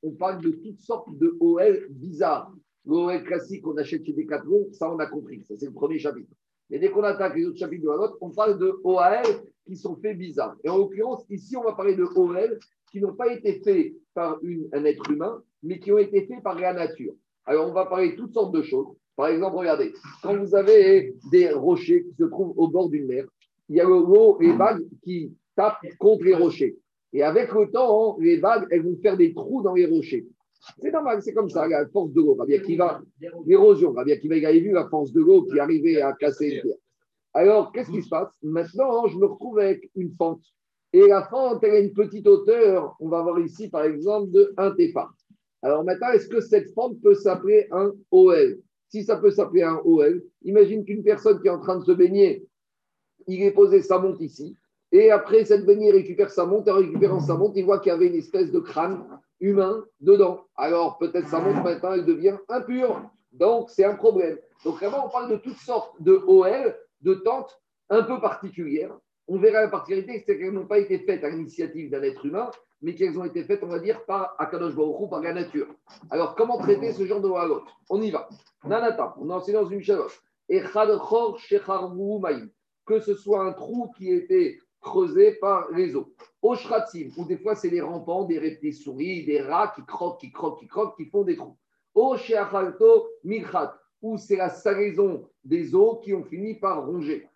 on 0.02 0.12
parle 0.12 0.42
de 0.42 0.50
toutes 0.50 0.80
sortes 0.80 1.16
de 1.18 1.36
OL 1.40 1.88
bizarres. 1.90 2.52
L'OL 2.86 3.22
classique 3.24 3.62
qu'on 3.62 3.76
achète 3.76 4.04
chez 4.04 4.14
Decathlon, 4.14 4.68
ça 4.72 4.90
on 4.90 4.98
a 4.98 5.06
compris, 5.06 5.44
ça 5.44 5.54
c'est 5.58 5.66
le 5.66 5.72
premier 5.72 5.98
chapitre. 5.98 6.30
Mais 6.70 6.78
dès 6.78 6.90
qu'on 6.90 7.02
attaque 7.02 7.36
les 7.36 7.46
autres 7.46 7.58
chapitres 7.58 7.84
de 7.84 7.90
la 7.90 8.12
on 8.22 8.30
parle 8.30 8.58
de 8.58 8.80
OL 8.82 9.22
qui 9.66 9.76
sont 9.76 9.96
faits 9.96 10.16
bizarres. 10.16 10.56
Et 10.64 10.70
en 10.70 10.78
l'occurrence, 10.78 11.24
ici, 11.28 11.56
on 11.56 11.64
va 11.64 11.72
parler 11.72 11.96
de 11.96 12.04
OL 12.04 12.58
qui 12.90 13.00
n'ont 13.00 13.14
pas 13.14 13.30
été 13.32 13.60
faits 13.60 13.92
par 14.18 14.40
un 14.72 14.84
être 14.84 15.08
humain, 15.12 15.40
mais 15.62 15.78
qui 15.78 15.92
ont 15.92 15.98
été 15.98 16.26
faits 16.26 16.42
par 16.42 16.58
la 16.58 16.72
nature. 16.72 17.12
Alors, 17.46 17.68
on 17.70 17.72
va 17.72 17.86
parler 17.86 18.10
de 18.12 18.16
toutes 18.16 18.34
sortes 18.34 18.52
de 18.52 18.62
choses. 18.62 18.88
Par 19.14 19.28
exemple, 19.28 19.56
regardez, 19.56 19.92
quand 20.22 20.36
vous 20.36 20.56
avez 20.56 21.14
des 21.30 21.50
rochers 21.50 22.02
qui 22.04 22.14
se 22.16 22.24
trouvent 22.24 22.52
au 22.56 22.66
bord 22.66 22.88
d'une 22.88 23.06
mer, 23.06 23.24
il 23.68 23.76
y 23.76 23.80
a 23.80 23.84
l'eau, 23.84 24.36
les 24.40 24.52
vagues 24.52 24.84
qui 25.04 25.32
tapent 25.54 25.86
contre 26.00 26.24
les 26.24 26.34
rochers. 26.34 26.76
Et 27.12 27.22
avec 27.22 27.52
le 27.52 27.70
temps, 27.70 28.18
les 28.18 28.38
vagues, 28.38 28.66
elles 28.72 28.82
vont 28.82 28.96
faire 29.00 29.16
des 29.16 29.32
trous 29.32 29.62
dans 29.62 29.74
les 29.74 29.86
rochers. 29.86 30.26
C'est 30.82 30.90
normal, 30.90 31.22
c'est 31.22 31.32
comme 31.32 31.48
ça, 31.48 31.68
la 31.68 31.86
force 31.88 32.12
de 32.12 32.20
l'eau. 32.20 32.36
L'érosion, 33.46 33.92
Rabbi 33.92 34.18
il 34.20 34.44
avait 34.44 34.58
vu 34.58 34.72
la 34.72 34.88
force 34.88 35.12
de 35.12 35.20
l'eau 35.20 35.44
qui 35.44 35.60
arrivait 35.60 36.00
à 36.00 36.12
casser 36.12 36.48
une 36.48 36.62
terre. 36.62 36.78
Alors, 37.34 37.70
qu'est-ce 37.72 37.90
qui 37.90 38.02
se 38.02 38.08
passe? 38.08 38.32
Maintenant, 38.42 39.06
je 39.06 39.16
me 39.16 39.26
retrouve 39.26 39.60
avec 39.60 39.88
une 39.94 40.12
fente. 40.18 40.42
Et 40.92 41.06
la 41.06 41.24
fente, 41.24 41.62
elle 41.64 41.74
a 41.74 41.78
une 41.80 41.92
petite 41.92 42.26
hauteur, 42.26 42.96
on 43.00 43.08
va 43.08 43.22
voir 43.22 43.38
ici 43.40 43.68
par 43.68 43.84
exemple, 43.84 44.30
de 44.30 44.54
1 44.56 44.70
TFA. 44.72 45.10
Alors 45.62 45.84
maintenant, 45.84 46.10
est-ce 46.10 46.28
que 46.28 46.40
cette 46.40 46.72
fente 46.72 47.00
peut 47.02 47.14
s'appeler 47.14 47.68
un 47.72 47.92
OL 48.10 48.58
Si 48.88 49.04
ça 49.04 49.16
peut 49.16 49.30
s'appeler 49.30 49.62
un 49.62 49.80
OL, 49.84 50.22
imagine 50.42 50.84
qu'une 50.84 51.02
personne 51.02 51.40
qui 51.40 51.48
est 51.48 51.50
en 51.50 51.60
train 51.60 51.78
de 51.78 51.84
se 51.84 51.92
baigner, 51.92 52.46
il 53.26 53.42
est 53.42 53.50
posé 53.50 53.82
sa 53.82 53.98
monte 53.98 54.20
ici, 54.20 54.56
et 54.90 55.10
après 55.10 55.44
cette 55.44 55.66
baignée 55.66 55.90
récupère 55.90 56.30
sa 56.30 56.46
monte, 56.46 56.68
en 56.68 56.76
récupérant 56.76 57.20
sa 57.20 57.34
monte, 57.34 57.52
il 57.56 57.64
voit 57.64 57.80
qu'il 57.80 57.90
y 57.90 57.94
avait 57.94 58.06
une 58.06 58.14
espèce 58.14 58.50
de 58.50 58.58
crâne 58.58 59.04
humain 59.40 59.84
dedans. 60.00 60.46
Alors 60.56 60.96
peut-être 60.98 61.28
sa 61.28 61.40
monte 61.40 61.62
maintenant, 61.62 61.92
elle 61.92 62.06
devient 62.06 62.38
impure. 62.48 63.02
Donc 63.32 63.68
c'est 63.68 63.84
un 63.84 63.94
problème. 63.94 64.38
Donc 64.64 64.76
vraiment, 64.76 65.06
on 65.06 65.10
parle 65.10 65.30
de 65.30 65.36
toutes 65.36 65.58
sortes 65.58 66.00
de 66.00 66.12
OL, 66.26 66.74
de 67.02 67.14
tentes 67.14 67.60
un 67.90 68.02
peu 68.02 68.20
particulières 68.20 68.96
on 69.28 69.38
verra 69.38 69.60
la 69.60 69.68
particularité, 69.68 70.24
c'est 70.26 70.38
qu'elles 70.38 70.52
n'ont 70.52 70.66
pas 70.66 70.78
été 70.78 70.98
faites 70.98 71.22
à 71.22 71.28
l'initiative 71.28 71.90
d'un 71.90 72.02
être 72.02 72.24
humain, 72.24 72.50
mais 72.80 72.94
qu'elles 72.94 73.18
ont 73.18 73.24
été 73.24 73.44
faites, 73.44 73.62
on 73.62 73.68
va 73.68 73.78
dire, 73.78 74.04
par 74.06 74.34
Akadosh 74.38 74.74
Baruch 74.74 75.10
par 75.10 75.20
la 75.20 75.34
nature. 75.34 75.68
Alors, 76.10 76.34
comment 76.34 76.58
traiter 76.58 76.92
ce 76.92 77.04
genre 77.06 77.20
de 77.20 77.28
walot 77.28 77.62
On 77.90 78.00
y 78.00 78.10
va. 78.10 78.28
Nanata, 78.64 79.14
on 79.18 79.28
enseigne 79.30 79.54
dans 79.54 79.68
une 79.68 79.82
chaloche. 79.82 80.20
Et 80.48 80.62
que 82.86 83.00
ce 83.00 83.14
soit 83.14 83.44
un 83.44 83.52
trou 83.52 83.90
qui 83.98 84.10
était 84.10 84.58
creusé 84.80 85.32
par 85.32 85.70
les 85.72 85.94
eaux. 85.94 86.14
Oshratsim, 86.40 87.10
ou 87.18 87.24
des 87.24 87.36
fois 87.36 87.54
c'est 87.54 87.68
les 87.68 87.82
rampants, 87.82 88.24
des 88.24 88.38
reptiles 88.38 88.74
souris, 88.74 89.26
des 89.26 89.42
rats 89.42 89.72
qui 89.74 89.84
croquent, 89.84 90.18
qui 90.18 90.32
croquent, 90.32 90.58
qui 90.60 90.68
croquent, 90.68 90.96
qui 90.96 91.04
font 91.06 91.22
des 91.22 91.36
trous. 91.36 91.56
Osheachalto 91.94 93.08
Mikhat, 93.24 93.76
ou 94.00 94.16
c'est 94.16 94.36
la 94.36 94.48
salaison 94.48 95.28
des 95.44 95.74
eaux 95.74 95.96
qui 95.96 96.14
ont 96.14 96.24
fini 96.24 96.54
par 96.54 96.86
ronger. 96.86 97.28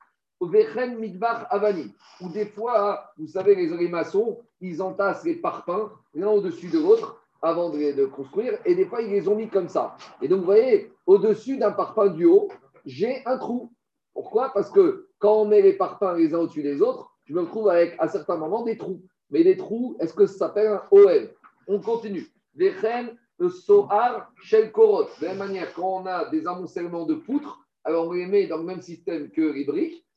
Vechen 0.46 0.98
Midbar 0.98 1.46
Avani, 1.50 1.94
où 2.20 2.28
des 2.28 2.46
fois, 2.46 3.12
vous 3.18 3.26
savez, 3.26 3.54
les 3.54 3.88
maçons, 3.88 4.38
ils 4.60 4.82
entassent 4.82 5.24
les 5.24 5.36
parpaings 5.36 5.90
l'un 6.14 6.28
au-dessus 6.28 6.68
de 6.68 6.78
l'autre 6.78 7.22
avant 7.42 7.70
de, 7.70 8.04
construire, 8.06 8.58
et 8.64 8.74
des 8.74 8.86
fois, 8.86 9.02
ils 9.02 9.10
les 9.10 9.26
ont 9.26 9.34
mis 9.34 9.48
comme 9.48 9.68
ça. 9.68 9.96
Et 10.20 10.28
donc, 10.28 10.40
vous 10.40 10.46
voyez, 10.46 10.92
au-dessus 11.06 11.58
d'un 11.58 11.72
parpaing 11.72 12.08
du 12.08 12.24
haut, 12.24 12.48
j'ai 12.86 13.22
un 13.26 13.36
trou. 13.36 13.72
Pourquoi? 14.14 14.52
Parce 14.52 14.70
que 14.70 15.08
quand 15.18 15.42
on 15.42 15.44
met 15.46 15.60
les 15.60 15.72
parpaings 15.72 16.14
les 16.14 16.34
uns 16.34 16.38
au-dessus 16.38 16.62
des 16.62 16.80
autres, 16.80 17.10
je 17.24 17.34
me 17.34 17.40
retrouve 17.40 17.68
avec, 17.68 17.96
à 17.98 18.08
certains 18.08 18.36
moments, 18.36 18.62
des 18.62 18.76
trous. 18.76 19.02
Mais 19.30 19.42
des 19.42 19.56
trous, 19.56 19.96
est-ce 19.98 20.14
que 20.14 20.26
ça 20.26 20.38
s'appelle 20.38 20.68
un 20.68 20.82
OL 20.90 21.30
On 21.66 21.80
continue. 21.80 22.28
Vechen 22.54 23.16
Sohar 23.48 24.30
Shel 24.42 24.70
Korot. 24.70 25.08
De 25.20 25.24
la 25.24 25.28
même 25.30 25.38
manière, 25.38 25.72
quand 25.74 26.02
on 26.02 26.06
a 26.06 26.28
des 26.30 26.46
amoncellements 26.46 27.06
de 27.06 27.14
poutres, 27.14 27.66
alors 27.84 28.08
on 28.08 28.12
les 28.12 28.26
met 28.26 28.46
dans 28.46 28.58
le 28.58 28.64
même 28.64 28.82
système 28.82 29.30
que 29.30 29.40
les 29.40 29.64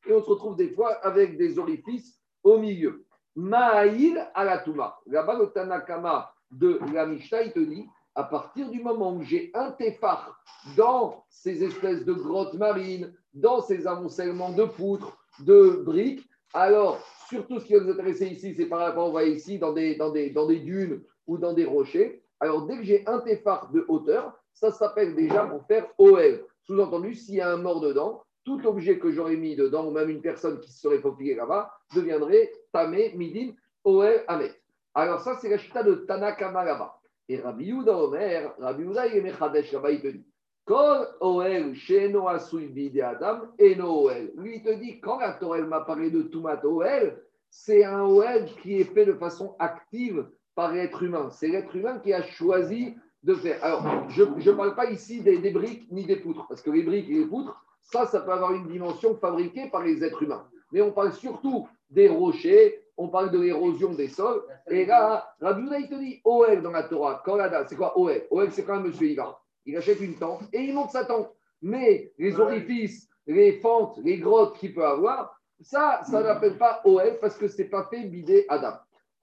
et 0.05 0.13
on 0.13 0.21
se 0.21 0.29
retrouve 0.29 0.55
des 0.55 0.69
fois 0.69 0.93
avec 1.03 1.37
des 1.37 1.59
orifices 1.59 2.19
au 2.43 2.57
milieu. 2.57 3.05
Ma'aïl 3.35 4.25
alatuma. 4.33 4.97
Là-bas, 5.07 5.37
le 5.37 5.47
Tanakama 5.47 6.31
de 6.51 6.79
la 6.93 7.05
Mishnah, 7.05 7.43
il 7.43 7.51
te 7.51 7.59
dit 7.59 7.87
à 8.15 8.23
partir 8.23 8.69
du 8.69 8.81
moment 8.81 9.13
où 9.13 9.23
j'ai 9.23 9.51
un 9.53 9.71
téphar 9.71 10.41
dans 10.77 11.25
ces 11.29 11.63
espèces 11.63 12.05
de 12.05 12.13
grottes 12.13 12.53
marines, 12.53 13.13
dans 13.33 13.61
ces 13.61 13.85
amoncellements 13.85 14.53
de 14.53 14.63
poutres, 14.63 15.17
de 15.39 15.83
briques, 15.85 16.25
alors 16.53 16.99
surtout 17.27 17.59
ce 17.59 17.65
qui 17.65 17.73
va 17.73 17.81
nous 17.81 17.91
intéresser 17.91 18.27
ici, 18.27 18.55
c'est 18.55 18.67
par 18.67 18.79
rapport, 18.79 19.07
on 19.07 19.11
voit 19.11 19.25
ici, 19.25 19.59
dans 19.59 19.73
des, 19.73 19.95
dans, 19.95 20.11
des, 20.11 20.29
dans 20.29 20.47
des 20.47 20.59
dunes 20.59 21.03
ou 21.27 21.37
dans 21.37 21.51
des 21.51 21.65
rochers. 21.65 22.23
Alors 22.39 22.65
dès 22.65 22.77
que 22.77 22.83
j'ai 22.83 23.05
un 23.07 23.19
téphar 23.19 23.69
de 23.71 23.83
hauteur, 23.89 24.33
ça 24.53 24.71
s'appelle 24.71 25.15
déjà 25.15 25.45
pour 25.45 25.65
faire 25.65 25.87
OL. 25.97 26.45
Sous-entendu, 26.63 27.13
s'il 27.13 27.35
y 27.35 27.41
a 27.41 27.51
un 27.51 27.57
mort 27.57 27.81
dedans, 27.81 28.23
tout 28.45 28.65
objet 28.65 28.99
que 28.99 29.11
j'aurais 29.11 29.35
mis 29.35 29.55
dedans, 29.55 29.87
ou 29.87 29.91
même 29.91 30.09
une 30.09 30.21
personne 30.21 30.59
qui 30.61 30.71
se 30.71 30.79
serait 30.79 30.99
faufilée 30.99 31.35
là-bas, 31.35 31.71
deviendrait 31.93 32.51
Tamé, 32.71 33.11
Midim, 33.15 33.53
Oel, 33.83 34.23
Amet. 34.27 34.53
Alors 34.93 35.19
ça, 35.19 35.35
c'est 35.35 35.49
la 35.49 35.57
chita 35.57 35.83
de 35.83 35.95
Tanakama 35.95 36.63
là-bas. 36.63 36.99
Et 37.27 37.39
Rabbi 37.41 37.65
Yuda 37.65 37.97
Omer, 37.97 38.53
Rabbi 38.59 38.83
Yuda, 38.83 39.07
il 39.07 39.17
est 39.17 39.21
Mechadesh 39.21 39.71
là-bas, 39.73 39.91
il 39.91 40.01
te 40.01 40.07
dit 40.07 40.25
Kol 40.65 41.07
Oel, 41.19 41.75
Sheno 41.75 42.27
Asui 42.27 42.67
Bide 42.67 43.01
Adam, 43.01 43.41
Eno 43.59 44.05
Oel. 44.05 44.31
Lui, 44.37 44.57
il 44.57 44.63
te 44.63 44.73
dit, 44.73 44.99
quand 44.99 45.19
la 45.19 45.33
Torah 45.33 45.61
m'a 45.61 45.81
parlé 45.81 46.09
de 46.09 46.23
Tumat 46.23 46.63
Oel, 46.63 47.21
c'est 47.49 47.83
un 47.83 48.03
Oel 48.03 48.47
qui 48.61 48.79
est 48.79 48.93
fait 48.93 49.05
de 49.05 49.13
façon 49.13 49.55
active 49.59 50.27
par 50.55 50.71
l'être 50.71 51.03
humain. 51.03 51.29
C'est 51.31 51.47
l'être 51.47 51.75
humain 51.75 51.99
qui 51.99 52.13
a 52.13 52.23
choisi 52.23 52.95
de 53.23 53.33
faire. 53.33 53.63
Alors, 53.63 54.09
je 54.09 54.23
ne 54.23 54.55
parle 54.55 54.75
pas 54.75 54.89
ici 54.89 55.21
des, 55.21 55.51
briques 55.51 55.91
ni 55.91 56.05
des 56.05 56.17
poutres, 56.17 56.47
parce 56.47 56.61
que 56.61 56.71
les 56.71 56.83
briques 56.83 57.09
et 57.09 57.19
les 57.19 57.25
poutres, 57.25 57.64
ça, 57.85 58.05
ça 58.05 58.21
peut 58.21 58.31
avoir 58.31 58.53
une 58.53 58.67
dimension 58.67 59.15
fabriquée 59.15 59.69
par 59.69 59.83
les 59.83 60.03
êtres 60.03 60.21
humains. 60.23 60.47
Mais 60.71 60.81
on 60.81 60.91
parle 60.91 61.13
surtout 61.13 61.67
des 61.89 62.09
rochers, 62.09 62.81
on 62.97 63.09
parle 63.09 63.31
de 63.31 63.39
l'érosion 63.39 63.93
des 63.93 64.07
sols. 64.07 64.41
Et 64.69 64.85
là, 64.85 65.33
Rabbi 65.39 65.67
il 65.79 65.89
te 65.89 65.95
dit 65.95 66.21
OL 66.23 66.61
dans 66.61 66.71
la 66.71 66.83
Torah. 66.83 67.23
C'est 67.67 67.75
quoi 67.75 67.97
OL 67.97 68.23
OL, 68.31 68.51
c'est 68.51 68.63
quand 68.63 68.75
même 68.75 68.87
monsieur 68.87 69.07
Ivar. 69.07 69.41
Il 69.65 69.77
achète 69.77 69.99
une 69.99 70.15
tente 70.15 70.43
et 70.51 70.61
il 70.61 70.73
monte 70.73 70.91
sa 70.91 71.05
tente. 71.05 71.31
Mais 71.61 72.11
les 72.17 72.39
orifices, 72.39 73.07
les 73.27 73.53
fentes, 73.59 73.99
les 74.03 74.17
grottes 74.17 74.57
qu'il 74.57 74.73
peut 74.73 74.85
avoir, 74.85 75.39
ça, 75.61 76.01
ça 76.03 76.21
n'appelle 76.21 76.57
pas 76.57 76.81
OL 76.85 77.17
parce 77.19 77.37
que 77.37 77.47
ce 77.47 77.61
n'est 77.61 77.69
pas 77.69 77.87
fait 77.89 78.03
bider 78.03 78.45
Adam. 78.49 78.73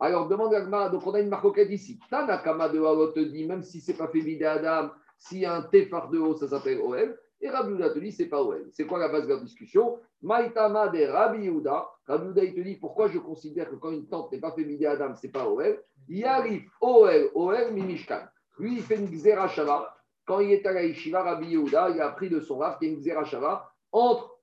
Alors, 0.00 0.26
demande 0.26 0.54
à 0.54 0.88
donc 0.88 1.07
on 1.07 1.14
a 1.14 1.21
une 1.21 1.28
marcoquette 1.28 1.71
ici. 1.71 2.00
Tanakama 2.11 2.69
de 2.69 2.78
Halot 2.78 3.12
te 3.12 3.21
dit, 3.21 3.47
même 3.47 3.62
si 3.62 3.81
ce 3.81 3.92
n'est 3.92 3.99
pas 3.99 4.09
fait 4.09 4.21
bider 4.21 4.45
Adam, 4.45 4.90
s'il 5.16 5.38
y 5.38 5.47
a 5.47 5.54
un 5.54 5.62
téphar 5.62 6.09
de 6.09 6.19
haut, 6.19 6.35
ça 6.35 6.49
s'appelle 6.49 6.81
OL. 6.81 7.16
Et 7.42 7.50
Rabbi 7.50 7.72
Yehuda 7.72 7.90
te 7.90 7.99
dit, 7.99 8.12
c'est 8.12 8.26
pas 8.26 8.40
OL. 8.40 8.68
C'est 8.72 8.87
quoi 8.87 9.00
la 9.00 9.08
base 9.08 9.26
de 9.26 9.34
la 9.34 9.40
discussion? 9.40 9.99
Maïtama 10.22 10.88
de 10.88 11.04
Rabbi 11.04 11.42
Yehuda. 11.44 11.88
Rabbi 12.06 12.26
Yehuda, 12.26 12.44
il 12.44 12.54
te 12.54 12.61
dit, 12.61 12.76
pourquoi 12.76 13.08
je 13.08 13.18
considère 13.18 13.68
que 13.68 13.75
quand 13.75 13.90
une 13.90 14.06
tente 14.06 14.30
n'est 14.30 14.38
pas 14.38 14.52
fait 14.52 14.64
midi 14.64 14.87
Adam, 14.87 15.14
c'est 15.16 15.32
pas 15.32 15.49
OL 15.49 15.82
Yarif 16.08 16.70
OL, 16.80 17.30
OL, 17.34 17.72
Mimishkan. 17.72 18.22
Lui, 18.58 18.76
il 18.76 18.82
fait 18.82 18.96
une 18.96 19.11
Xerashava. 19.11 19.92
Quand 20.25 20.38
il 20.38 20.52
est 20.52 20.64
à 20.66 20.72
la 20.72 20.84
Yeshiva, 20.84 21.22
Rabbi 21.25 21.49
Yehuda, 21.49 21.90
il 21.90 22.00
a 22.00 22.06
appris 22.06 22.30
de 22.30 22.38
son 22.38 22.58
raf 22.58 22.78
qu'il 22.78 22.88
y 22.88 22.90
a 22.92 22.94
une 22.94 23.00
Xerashava 23.00 23.72
entre 23.90 24.38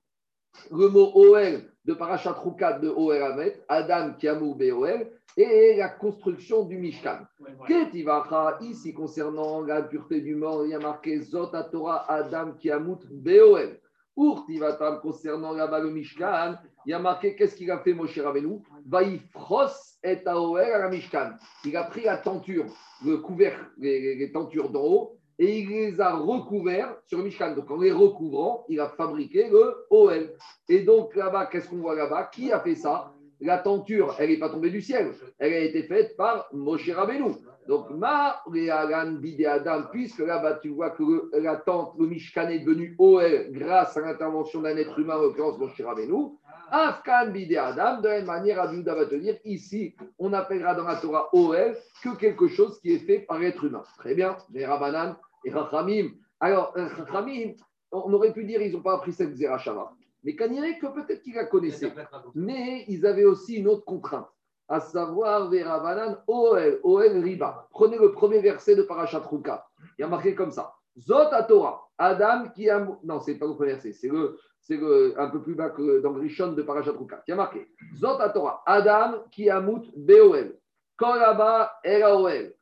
le 0.70 0.90
mot 0.90 1.12
OL 1.14 1.62
de 1.90 1.96
Parashat 1.96 2.36
de 2.82 3.24
Ahmed, 3.24 3.64
Adam 3.68 4.14
Kiamou 4.14 4.54
BOL, 4.54 5.08
et 5.36 5.76
la 5.76 5.90
construction 5.90 6.66
du 6.66 6.78
Mishkan. 6.78 7.22
Ketivacha, 7.68 8.60
ici 8.62 8.94
concernant 8.94 9.62
la 9.62 9.82
pureté 9.82 10.22
du 10.22 10.36
mort, 10.36 10.66
il 10.66 10.70
y 10.70 10.76
a 10.76 10.80
marqué 10.80 11.20
Zot 11.20 11.52
Torah 11.72 12.06
Adam 12.08 12.52
Kiamut 12.60 13.00
BOL. 13.10 13.80
Urtivatam 14.16 15.00
concernant 15.02 15.54
là-bas 15.54 15.80
le 15.80 15.90
Mishkan, 15.90 16.58
il 16.86 16.92
y 16.92 16.94
a 16.94 17.00
marqué 17.00 17.36
qu'est-ce 17.36 17.56
qu'il 17.56 17.72
a 17.72 17.80
fait 17.80 17.94
Moshe 17.94 18.20
Rabbeinu? 18.20 18.60
Vaifros 18.86 19.98
et 20.04 20.20
Aoel 20.28 20.74
à 20.74 20.80
la 20.80 20.90
Mishkan. 20.90 21.32
Il 21.66 21.76
a 21.76 21.86
pris 21.86 22.04
la 22.04 22.18
tenture, 22.18 22.66
le 23.04 23.18
couvercle, 23.18 23.66
les, 23.80 24.16
les 24.16 24.32
tentures 24.32 24.70
d'en 24.70 24.84
haut, 24.84 25.19
et 25.40 25.60
il 25.60 25.70
les 25.70 26.02
a 26.02 26.16
recouverts 26.16 26.96
sur 27.08 27.20
Mishkan. 27.20 27.56
Donc 27.56 27.72
en 27.72 27.80
les 27.80 27.92
recouvrant, 27.92 28.66
il 28.68 28.80
a 28.80 28.90
fabriqué 28.90 29.50
le 29.50 29.86
OL. 29.90 30.34
Et 30.68 30.82
donc 30.82 31.16
là-bas, 31.16 31.48
qu'est-ce 31.48 31.70
qu'on 31.70 31.78
voit 31.78 31.96
là-bas? 31.96 32.30
Qui 32.32 32.52
a 32.52 32.60
fait 32.60 32.76
ça? 32.76 33.14
La 33.42 33.58
tenture, 33.58 34.16
elle 34.20 34.32
n'est 34.32 34.38
pas 34.38 34.50
tombée 34.50 34.70
du 34.70 34.82
ciel. 34.82 35.14
Elle 35.38 35.54
a 35.54 35.60
été 35.60 35.84
faite 35.84 36.18
par 36.18 36.50
Moshe 36.52 36.90
Rabbeinu. 36.90 37.32
Donc, 37.70 37.90
Ma 37.92 38.42
Bide 38.50 39.46
Adam, 39.46 39.84
puisque 39.92 40.20
là-bas, 40.20 40.56
tu 40.56 40.70
vois 40.70 40.90
que 40.90 41.32
la 41.38 41.56
tente, 41.56 41.94
le 41.98 42.08
Mishkan 42.08 42.50
est 42.50 42.60
devenu 42.60 42.96
OL 42.98 43.52
grâce 43.52 43.96
à 43.96 44.02
l'intervention 44.02 44.62
d'un 44.62 44.76
être 44.76 44.98
humain, 45.00 45.16
en 45.16 45.22
l'occurrence 45.22 45.58
Moshe 45.58 45.80
Rabbeinu. 45.80 46.32
Afkan 46.72 47.30
Bide 47.32 47.56
Adam, 47.56 48.02
de 48.02 48.08
la 48.08 48.18
même 48.18 48.26
manière, 48.26 48.60
Abiouda 48.60 48.94
va 48.94 49.06
te 49.06 49.16
dire 49.16 49.38
ici, 49.46 49.96
on 50.18 50.34
appellera 50.34 50.76
dans 50.76 50.84
la 50.84 50.98
Torah 50.98 51.30
OL 51.32 51.78
que 52.04 52.16
quelque 52.18 52.48
chose 52.48 52.80
qui 52.82 52.92
est 52.92 53.06
fait 53.06 53.20
par 53.20 53.40
l'être 53.40 53.64
humain. 53.64 53.84
Très 54.00 54.16
bien, 54.16 54.36
les 54.52 54.66
Rabanan, 54.66 55.16
et 55.44 55.52
Rachamim. 55.52 56.10
Alors, 56.40 56.74
euh, 56.78 56.88
Rachamim, 56.88 57.54
on 57.92 58.12
aurait 58.14 58.34
pu 58.34 58.44
dire 58.46 58.62
ils 58.62 58.74
n'ont 58.74 58.82
pas 58.82 58.96
appris 58.96 59.14
cette 59.14 59.36
Zerachava. 59.36 59.92
Mais 60.24 60.36
Kanirek, 60.36 60.80
que 60.80 60.88
peut-être 60.88 61.22
qu'ils 61.22 61.36
la 61.36 61.46
connaissaient. 61.46 61.94
Mais 62.36 62.86
ils 62.88 63.06
avaient 63.06 63.26
aussi 63.26 63.56
une 63.56 63.68
autre 63.68 63.86
contrainte. 63.86 64.28
à 64.70 64.80
savoir 64.80 65.50
Verabanan 65.50 66.18
Oel, 66.28 66.80
Oel 66.84 67.24
Riba. 67.24 67.68
Prenez 67.72 67.98
le 67.98 68.12
premier 68.12 68.40
verset 68.40 68.76
de 68.76 68.84
Parashat 68.84 69.20
Ruka. 69.20 69.66
Il 69.98 70.02
y 70.02 70.04
a 70.04 70.08
marqué 70.08 70.36
comme 70.36 70.52
ça. 70.52 70.74
Zot 70.98 71.32
à 71.32 71.44
Torah, 71.44 71.90
Adam 71.98 72.50
qui 72.50 72.70
a. 72.70 72.88
Non, 73.04 73.20
c'est 73.20 73.36
pas 73.36 73.48
le 73.48 73.56
premier 73.56 73.74
verset, 73.74 73.94
c'est 73.94 74.10
le, 74.10 74.38
c'est 74.60 74.78
le, 74.78 75.20
un 75.20 75.30
peu 75.30 75.42
plus 75.42 75.56
bas 75.56 75.70
que 75.70 76.02
dans 76.02 76.12
Grishon 76.12 76.54
de 76.54 76.62
Parashat 76.62 76.92
Ruka. 76.92 77.24
Il 77.28 77.32
y 77.32 77.34
a 77.34 77.38
marqué 77.38 77.68
Zot 77.96 78.20
à 78.20 78.30
Torah, 78.30 78.62
Adam 78.66 79.24
qui 79.32 79.50
a 79.50 79.60
mout 79.60 79.84
Beoel, 79.96 80.60
Koraba 80.98 81.72
Eraoel. 81.84 82.54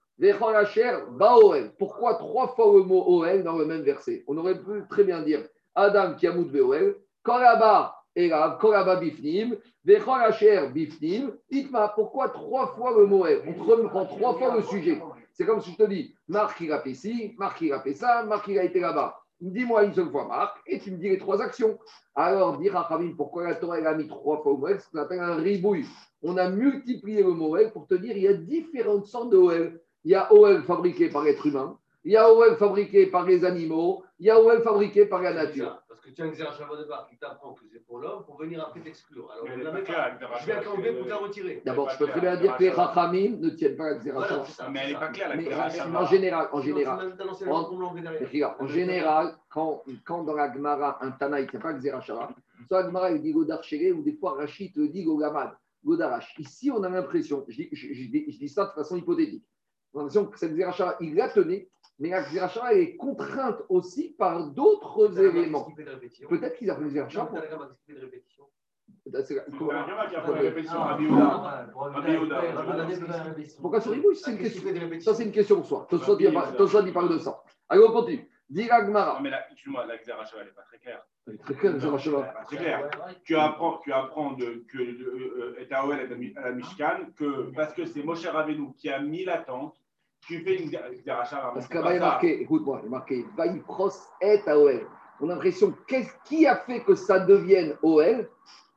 Pourquoi 1.77 2.15
trois 2.15 2.47
fois 2.49 2.73
le 2.73 2.83
mot 2.83 3.03
Oel 3.07 3.43
dans 3.43 3.57
le 3.57 3.65
même 3.65 3.81
verset? 3.81 4.23
On 4.27 4.37
aurait 4.37 4.59
pu 4.59 4.83
très 4.89 5.03
bien 5.03 5.21
dire 5.21 5.41
Adam 5.75 6.15
qui 6.15 6.25
a 6.25 6.33
mout 6.33 6.45
Beoel, 6.45 6.95
Koraba 7.23 7.97
Erav, 8.15 8.57
Koraba 8.57 8.95
Bifnim, 8.95 9.55
Vechol 9.85 10.21
Asher 10.21 10.69
Bifnim, 10.73 11.31
Itma. 11.51 11.89
Pourquoi 11.89 12.29
trois 12.29 12.67
fois 12.75 12.97
le 12.97 13.05
mot 13.05 13.27
El 13.27 13.43
On 13.47 13.87
prend 13.87 14.05
trois 14.05 14.33
fois 14.33 14.55
le 14.55 14.63
sujet. 14.63 14.99
C'est 15.33 15.45
comme 15.45 15.61
si 15.61 15.73
je 15.73 15.77
te 15.77 15.83
dis, 15.83 16.15
Marc, 16.27 16.59
il 16.61 16.71
a 16.71 16.79
fait 16.79 16.95
ci, 16.95 17.35
Marc, 17.37 17.61
il 17.61 17.71
a 17.71 17.79
fait 17.81 17.93
ça, 17.93 18.23
Marc, 18.23 18.47
il 18.47 18.57
a 18.57 18.63
été 18.63 18.79
là-bas. 18.79 19.19
Dis-moi 19.39 19.83
une 19.83 19.93
seule 19.93 20.09
fois, 20.09 20.25
Marc, 20.25 20.57
et 20.65 20.79
tu 20.79 20.89
me 20.89 20.97
dis 20.97 21.09
les 21.09 21.19
trois 21.19 21.43
actions. 21.43 21.77
Alors, 22.15 22.57
dire 22.57 22.75
à 22.75 22.89
pourquoi 23.15 23.43
la 23.43 23.53
Torah 23.53 23.77
a 23.77 23.93
mis 23.93 24.07
trois 24.07 24.41
fois 24.41 24.57
Moël, 24.57 24.81
ce 24.81 24.89
qu'on 24.89 24.97
appelle 24.97 25.19
un 25.19 25.35
ribouille. 25.35 25.85
On 26.23 26.37
a 26.37 26.49
multiplié 26.49 27.21
le 27.21 27.29
mot 27.29 27.55
pour 27.71 27.85
te 27.85 27.93
dire 27.93 28.17
il 28.17 28.23
y 28.23 28.27
a 28.27 28.33
différentes 28.33 29.05
sortes 29.05 29.29
de 29.29 29.37
OL. 29.37 29.79
Il 30.07 30.11
y 30.11 30.15
a 30.15 30.31
OL 30.33 30.63
fabriqué 30.63 31.09
par 31.09 31.23
l'être 31.23 31.45
humain, 31.45 31.77
il 32.05 32.13
y 32.13 32.15
a 32.15 32.31
OL 32.31 32.55
fabriqué 32.55 33.07
par 33.07 33.25
les 33.25 33.43
animaux, 33.43 34.05
il 34.19 34.27
y 34.27 34.29
a 34.29 34.39
OL 34.39 34.61
fabriqué 34.61 35.05
par 35.05 35.21
la 35.21 35.33
nature. 35.33 35.83
Parce 35.85 35.99
que 35.99 36.11
tu 36.11 36.21
as 36.21 36.25
un 36.25 36.29
exercice 36.29 36.61
de 36.65 36.81
départ 36.81 37.07
qui 37.09 37.17
t'apprend 37.17 37.53
que 37.55 37.65
c'est 37.69 37.85
pour 37.85 37.99
l'homme 37.99 38.23
pour 38.23 38.37
venir 38.37 38.63
après 38.65 38.79
t'exclure. 38.79 39.29
Alors, 39.29 39.43
on 39.53 39.83
pas. 39.83 40.39
Je 40.39 40.45
vais 40.45 40.63
t'enlever 40.63 40.93
pour 40.93 41.07
te 41.07 41.13
retirer. 41.13 41.61
D'abord, 41.65 41.89
je 41.89 41.97
peux 41.97 42.07
très 42.07 42.21
bien 42.21 42.37
dire 42.37 42.55
que 42.55 42.63
les 42.63 42.69
Rachamim 42.69 43.35
ne 43.41 43.49
tiennent 43.49 43.75
pas 43.75 43.89
l'exercice. 43.91 44.61
mais 44.71 44.79
elle 44.85 44.93
n'est 44.93 44.97
pas 44.97 45.09
claire, 45.09 45.27
la 45.27 45.99
En 45.99 46.05
général, 46.05 46.49
en 46.53 46.61
général, 46.61 47.17
en, 48.59 48.67
général, 48.67 49.35
quand, 49.49 49.83
quand 50.05 50.23
dans 50.23 50.35
la 50.35 50.53
Gemara, 50.53 50.99
un 51.01 51.11
Tana, 51.11 51.41
il 51.41 51.47
ne 51.47 51.49
tient 51.49 51.59
pas 51.59 51.73
Xerachara, 51.73 52.29
soit 52.69 52.79
la 52.79 52.87
Gemara, 52.87 53.11
il 53.11 53.21
dit 53.21 53.33
Godar 53.33 53.59
ou 53.93 54.03
des 54.03 54.13
fois 54.13 54.37
Rachid 54.37 54.71
dit 54.73 55.03
Gogamad, 55.03 55.51
Godarash. 55.83 56.33
Ici, 56.39 56.71
on 56.71 56.81
a 56.83 56.87
l'impression, 56.87 57.43
je 57.49 57.57
dis, 57.57 57.69
je, 57.73 57.93
je 57.93 58.37
dis 58.39 58.47
ça 58.47 58.67
de 58.67 58.71
façon 58.71 58.95
hypothétique, 58.95 59.43
on 59.97 60.01
a 60.01 60.03
l'impression 60.03 60.25
que 60.27 60.37
cette 60.37 60.53
Xerachara, 60.53 60.95
il 61.01 61.15
l'a 61.15 61.29
tenue 61.29 61.67
mais 61.99 62.09
la 62.09 62.21
Xerachara 62.21 62.73
est 62.75 62.95
contrainte 62.95 63.63
aussi 63.69 64.09
par 64.17 64.47
d'autres 64.51 65.19
éléments. 65.19 65.67
Peut-être 66.29 66.57
qu'ils 66.57 66.69
appellent 66.69 66.89
Xerachara. 66.89 67.31
Pourquoi 73.61 73.81
sur 73.81 73.91
Ribouille 73.91 74.15
c'est 74.15 74.31
une 74.31 74.37
question. 74.37 74.61
Ça, 74.99 75.13
c'est 75.15 75.23
une 75.23 75.31
question 75.31 75.55
pour 75.55 75.65
soi. 75.65 75.87
Tosot, 75.89 76.19
il 76.19 76.93
parle 76.93 77.09
de 77.09 77.17
ça. 77.17 77.41
Allez, 77.69 77.83
on 77.83 77.91
continue. 77.91 78.29
Dira 78.49 78.81
Gmara. 78.83 79.19
Mais 79.21 79.31
excuse-moi, 79.51 79.85
la 79.87 79.97
Xerachara, 79.97 80.41
elle 80.41 80.47
n'est 80.47 80.53
pas 80.53 80.61
très 80.63 80.77
claire. 80.77 81.05
Elle 81.25 81.33
est 81.33 81.37
très 81.37 81.55
claire, 81.55 81.73
la. 81.73 82.43
Très 82.43 82.57
clair. 82.57 82.89
Tu 83.23 83.35
apprends, 83.35 83.79
tu 83.79 83.91
apprends 83.91 84.33
de, 84.33 84.63
que 84.71 85.61
Etaoel 85.61 85.99
est 85.99 86.37
à 86.37 86.41
la 86.43 86.51
Mishkan, 86.51 87.07
que 87.17 87.51
parce 87.55 87.73
que 87.73 87.85
c'est 87.85 88.03
Moshe 88.03 88.25
Rabbeinu 88.25 88.73
qui 88.77 88.89
a 88.89 89.01
mis 89.01 89.25
la 89.25 89.39
tente, 89.39 89.75
tu 90.27 90.41
fais 90.41 90.61
une 90.61 90.71
Parce 90.71 91.67
que 91.67 91.77
là-bas, 91.77 91.93
il 91.93 91.95
est 91.95 91.99
marqué, 91.99 92.41
écoute-moi, 92.41 92.81
il 92.83 92.87
est 92.87 92.89
marqué 92.89 93.25
Vaïpros 93.35 93.91
et 94.21 94.41
OL. 94.45 94.85
On 95.21 95.29
a 95.29 95.33
l'impression, 95.33 95.73
qui 96.25 96.45
a 96.45 96.57
fait 96.57 96.81
que 96.81 96.95
ça 96.95 97.19
devienne 97.21 97.75
OL 97.81 98.29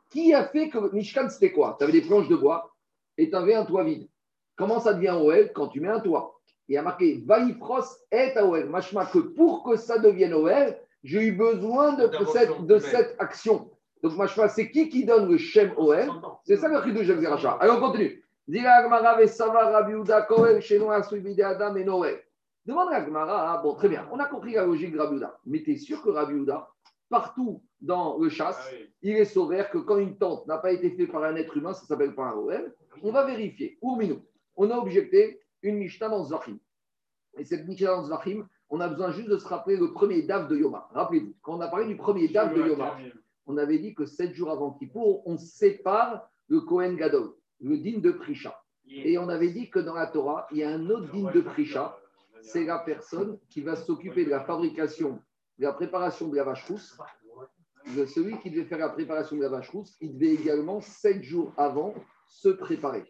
Qui 0.08 0.32
a 0.32 0.44
fait 0.44 0.70
que 0.70 0.92
Mishkan, 0.94 1.28
c'était 1.28 1.52
quoi? 1.52 1.76
Tu 1.78 1.84
avais 1.84 1.92
des 1.92 2.02
planches 2.02 2.28
de 2.28 2.36
bois 2.36 2.72
et 3.18 3.28
tu 3.28 3.36
avais 3.36 3.54
un 3.54 3.64
toit 3.64 3.84
vide. 3.84 4.08
Comment 4.56 4.78
ça 4.80 4.94
devient 4.94 5.16
OL 5.20 5.52
quand 5.52 5.68
tu 5.68 5.80
mets 5.80 5.88
un 5.88 6.00
toit? 6.00 6.40
Il 6.68 6.74
y 6.74 6.78
a 6.78 6.82
marqué 6.82 7.22
Vaïpros 7.26 7.84
et 8.12 8.32
OL. 8.38 8.68
Machma 8.68 9.06
que 9.06 9.18
pour 9.18 9.64
que 9.64 9.76
ça 9.76 9.98
devienne 9.98 10.34
OL, 10.34 10.78
j'ai 11.02 11.22
eu 11.24 11.32
besoin 11.32 11.94
de, 11.94 12.10
cette, 12.32 12.64
de 12.64 12.78
cette 12.78 13.16
action. 13.18 13.70
Donc, 14.02 14.16
Machma, 14.16 14.48
c'est 14.48 14.70
qui 14.70 14.88
qui 14.88 15.04
donne 15.04 15.28
le 15.28 15.36
Shem 15.36 15.72
OL 15.76 16.08
C'est 16.44 16.56
ça 16.56 16.68
le 16.68 16.80
cri 16.80 16.92
de 16.92 17.02
Jacques 17.02 17.20
Zerachar. 17.20 17.60
Allez, 17.60 17.72
on 17.72 17.80
continue. 17.80 18.24
Demande 22.66 22.92
à 22.92 23.00
Gmara, 23.00 23.58
bon, 23.62 23.74
très 23.74 23.88
bien, 23.88 24.08
on 24.10 24.18
a 24.18 24.24
compris 24.24 24.54
la 24.54 24.66
logique 24.66 24.92
de 24.92 24.98
Rabiuda. 24.98 25.38
Mais 25.46 25.62
tu 25.62 25.70
es 25.70 25.76
sûr 25.76 26.02
que 26.02 26.10
Rabiuda, 26.10 26.68
partout 27.08 27.62
dans 27.80 28.18
le 28.18 28.28
chasse, 28.28 28.58
ah 28.60 28.74
il 29.02 29.16
est 29.16 29.24
sauvé 29.24 29.62
que 29.70 29.78
quand 29.78 29.98
une 29.98 30.18
tente 30.18 30.48
n'a 30.48 30.58
pas 30.58 30.72
été 30.72 30.90
faite 30.90 31.12
par 31.12 31.22
un 31.22 31.36
être 31.36 31.56
humain, 31.56 31.72
ça 31.74 31.86
s'appelle 31.86 32.12
pas 32.12 32.24
un 32.24 32.32
OL. 32.32 32.74
On 33.04 33.12
va 33.12 33.24
vérifier. 33.24 33.78
Ourminou. 33.82 34.20
On 34.56 34.68
a 34.72 34.76
objecté 34.76 35.40
une 35.62 35.76
Mishnah 35.76 36.08
dans 36.08 36.24
Zvachim. 36.24 36.58
Et 37.38 37.44
cette 37.44 37.68
Mishnah 37.68 37.94
dans 37.94 38.02
Zvachim, 38.02 38.48
on 38.68 38.80
a 38.80 38.88
besoin 38.88 39.12
juste 39.12 39.28
de 39.28 39.38
se 39.38 39.46
rappeler 39.46 39.76
le 39.76 39.92
premier 39.92 40.22
DAF 40.22 40.48
de 40.48 40.56
Yoma. 40.56 40.88
Rappelez-vous, 40.90 41.36
quand 41.42 41.56
on 41.56 41.60
a 41.60 41.68
parlé 41.68 41.86
du 41.86 41.96
premier 41.96 42.26
DAF 42.26 42.52
de 42.52 42.66
Yoma, 42.66 42.98
on 43.46 43.56
avait 43.58 43.78
dit 43.78 43.94
que 43.94 44.06
sept 44.06 44.34
jours 44.34 44.50
avant 44.50 44.72
Kippour, 44.72 45.22
on 45.24 45.38
sépare 45.38 46.28
le 46.48 46.62
Kohen 46.62 46.96
Gadol 46.96 47.34
le 47.60 47.78
digne 47.78 48.00
de 48.00 48.10
Prisha. 48.10 48.60
Et 48.88 49.18
on 49.18 49.28
avait 49.28 49.50
dit 49.50 49.70
que 49.70 49.78
dans 49.78 49.94
la 49.94 50.06
Torah, 50.06 50.46
il 50.50 50.58
y 50.58 50.64
a 50.64 50.70
un 50.70 50.90
autre 50.90 51.10
digne 51.12 51.30
de 51.32 51.40
Prisha, 51.40 51.96
c'est 52.42 52.64
la 52.64 52.78
personne 52.78 53.38
qui 53.48 53.60
va 53.60 53.76
s'occuper 53.76 54.24
de 54.24 54.30
la 54.30 54.40
fabrication, 54.40 55.20
de 55.58 55.64
la 55.64 55.72
préparation 55.72 56.28
de 56.28 56.36
la 56.36 56.44
vache 56.44 56.66
rousse. 56.66 56.98
Celui 58.14 58.38
qui 58.40 58.50
devait 58.50 58.64
faire 58.64 58.78
la 58.78 58.88
préparation 58.88 59.36
de 59.36 59.42
la 59.42 59.48
vache 59.48 59.70
rousse, 59.70 59.96
il 60.00 60.14
devait 60.14 60.34
également, 60.34 60.80
sept 60.80 61.22
jours 61.22 61.52
avant, 61.56 61.94
se 62.26 62.48
préparer. 62.48 63.04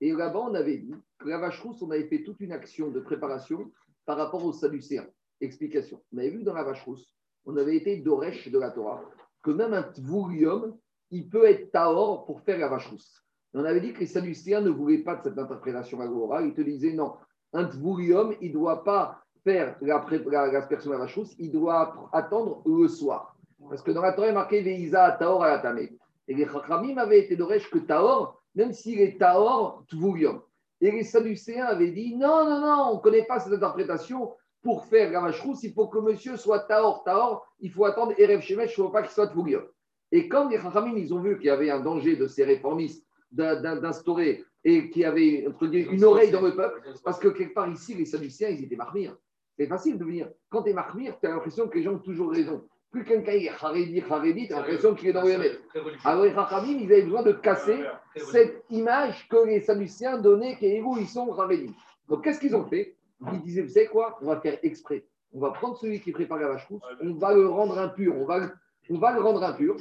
Et 0.00 0.12
là-bas, 0.12 0.40
on 0.40 0.54
avait 0.54 0.78
dit 0.78 0.94
que 1.18 1.28
la 1.28 1.38
vache 1.38 1.60
rousse, 1.60 1.82
on 1.82 1.90
avait 1.90 2.08
fait 2.08 2.22
toute 2.22 2.40
une 2.40 2.52
action 2.52 2.90
de 2.90 3.00
préparation 3.00 3.70
par 4.04 4.18
rapport 4.18 4.44
au 4.44 4.52
Sadducéens. 4.52 5.08
Explication. 5.40 6.02
On 6.12 6.18
avait 6.18 6.30
vu 6.30 6.42
dans 6.42 6.54
la 6.54 6.64
vache 6.64 6.84
rousse, 6.84 7.14
on 7.44 7.56
avait 7.56 7.76
été 7.76 7.96
d'Oresh 7.98 8.48
de 8.48 8.58
la 8.58 8.70
Torah, 8.70 9.02
que 9.42 9.50
même 9.50 9.74
un 9.74 9.82
tvourium, 9.82 10.76
il 11.10 11.28
peut 11.28 11.44
être 11.44 11.70
taor 11.72 12.24
pour 12.24 12.40
faire 12.40 12.58
la 12.58 12.68
vache 12.68 12.88
rousse 12.88 13.25
on 13.56 13.64
avait 13.64 13.80
dit 13.80 13.94
que 13.94 14.00
les 14.00 14.06
Sadducéens 14.06 14.60
ne 14.60 14.68
voulaient 14.68 14.98
pas 14.98 15.16
de 15.16 15.22
cette 15.24 15.38
interprétation 15.38 16.00
agora. 16.00 16.42
Ils 16.42 16.52
te 16.52 16.60
disaient 16.60 16.92
non, 16.92 17.14
un 17.54 17.64
tvourium, 17.64 18.34
il 18.42 18.50
ne 18.50 18.52
doit 18.52 18.84
pas 18.84 19.22
faire 19.44 19.76
la, 19.80 20.04
la, 20.26 20.46
la 20.46 21.06
il 21.38 21.52
doit 21.52 22.10
attendre 22.12 22.62
le 22.66 22.86
soir. 22.86 23.34
Parce 23.68 23.80
que 23.80 23.92
dans 23.92 24.02
la 24.02 24.12
Torah, 24.12 24.26
il 24.26 24.30
est 24.30 24.34
marqué 24.34 24.60
Veïsa 24.60 25.12
Taor 25.12 25.42
à 25.42 25.62
la. 25.62 25.80
Et 25.80 26.34
les 26.34 26.46
Chachamim 26.46 26.98
avaient 26.98 27.20
été 27.20 27.34
d'Oresh 27.34 27.70
que 27.70 27.78
Taor, 27.78 28.42
même 28.54 28.74
s'il 28.74 29.00
est 29.00 29.18
Taor, 29.18 29.84
tvourium. 29.88 30.42
Et 30.82 30.90
les 30.90 31.04
Sadducéens 31.04 31.64
avaient 31.64 31.92
dit 31.92 32.14
non, 32.14 32.44
non, 32.44 32.60
non, 32.60 32.90
on 32.90 32.96
ne 32.96 33.00
connaît 33.00 33.24
pas 33.24 33.40
cette 33.40 33.54
interprétation. 33.54 34.34
Pour 34.62 34.84
faire 34.86 35.12
la 35.12 35.20
vache 35.20 35.42
il 35.62 35.72
faut 35.72 35.86
que 35.86 35.98
monsieur 35.98 36.36
soit 36.36 36.60
Taor. 36.60 37.04
Taor, 37.04 37.46
il 37.60 37.70
faut 37.70 37.86
attendre 37.86 38.12
Erev 38.18 38.40
Shemesh, 38.42 38.76
il 38.76 38.80
ne 38.80 38.86
faut 38.86 38.92
pas 38.92 39.02
qu'il 39.02 39.12
soit 39.12 39.28
tvourium. 39.28 39.64
Et 40.12 40.28
quand 40.28 40.48
les 40.48 40.58
Chachamim, 40.58 40.96
ils 40.96 41.14
ont 41.14 41.20
vu 41.20 41.38
qu'il 41.38 41.46
y 41.46 41.50
avait 41.50 41.70
un 41.70 41.80
danger 41.80 42.16
de 42.16 42.26
ces 42.26 42.44
réformistes 42.44 43.06
d'instaurer 43.30 44.44
et 44.64 44.90
qui 44.90 45.04
avait 45.04 45.46
une 45.60 46.04
oreille 46.04 46.30
dans 46.30 46.40
le 46.40 46.54
peuple, 46.54 46.82
parce 47.04 47.18
que 47.18 47.28
quelque 47.28 47.54
part 47.54 47.68
ici, 47.68 47.94
les 47.94 48.04
Sadduciens, 48.04 48.48
ils 48.48 48.64
étaient 48.64 48.76
marmires. 48.76 49.16
C'est 49.56 49.66
facile 49.66 49.98
de 49.98 50.04
venir. 50.04 50.28
Quand 50.50 50.62
tu 50.62 50.70
es 50.70 50.72
marmire, 50.72 51.18
tu 51.20 51.26
as 51.26 51.30
l'impression 51.30 51.68
que 51.68 51.78
les 51.78 51.84
gens 51.84 51.92
ont 51.92 51.98
toujours 51.98 52.30
raison. 52.30 52.64
Plus 52.90 53.04
quelqu'un 53.04 53.32
est 53.32 53.48
haredi, 53.48 54.02
haredi, 54.08 54.48
tu 54.48 54.54
as 54.54 54.58
l'impression 54.58 54.94
qu'il 54.94 55.08
est 55.08 55.12
dans 55.12 55.22
le 55.22 55.60
Alors 56.04 56.24
les 56.24 56.30
Rachamim, 56.30 56.78
ils 56.78 56.92
avaient 56.92 57.02
besoin 57.02 57.22
de 57.22 57.32
casser 57.32 57.84
cette 58.16 58.64
image 58.70 59.28
que 59.28 59.46
les 59.46 59.60
Sadduciens 59.60 60.18
donnaient, 60.18 60.58
où 60.82 60.96
ils 60.98 61.08
sont 61.08 61.32
haredi. 61.32 61.74
Donc 62.08 62.24
qu'est-ce 62.24 62.40
qu'ils 62.40 62.56
ont 62.56 62.64
fait? 62.64 62.96
Ils 63.32 63.40
disaient, 63.42 63.62
vous 63.62 63.70
savez 63.70 63.86
quoi? 63.86 64.18
On 64.20 64.26
va 64.26 64.40
faire 64.40 64.58
exprès. 64.62 65.06
On 65.32 65.40
va 65.40 65.50
prendre 65.50 65.76
celui 65.76 66.00
qui 66.00 66.12
prépare 66.12 66.38
la 66.38 66.48
vache 66.48 66.66
rousse, 66.66 66.82
on 67.02 67.14
va 67.14 67.34
le 67.34 67.48
rendre 67.48 67.78
impur, 67.78 68.14
on 68.16 68.24
va, 68.24 68.40
on 68.88 68.98
va 68.98 69.12
le 69.12 69.20
rendre 69.20 69.42
impur, 69.42 69.76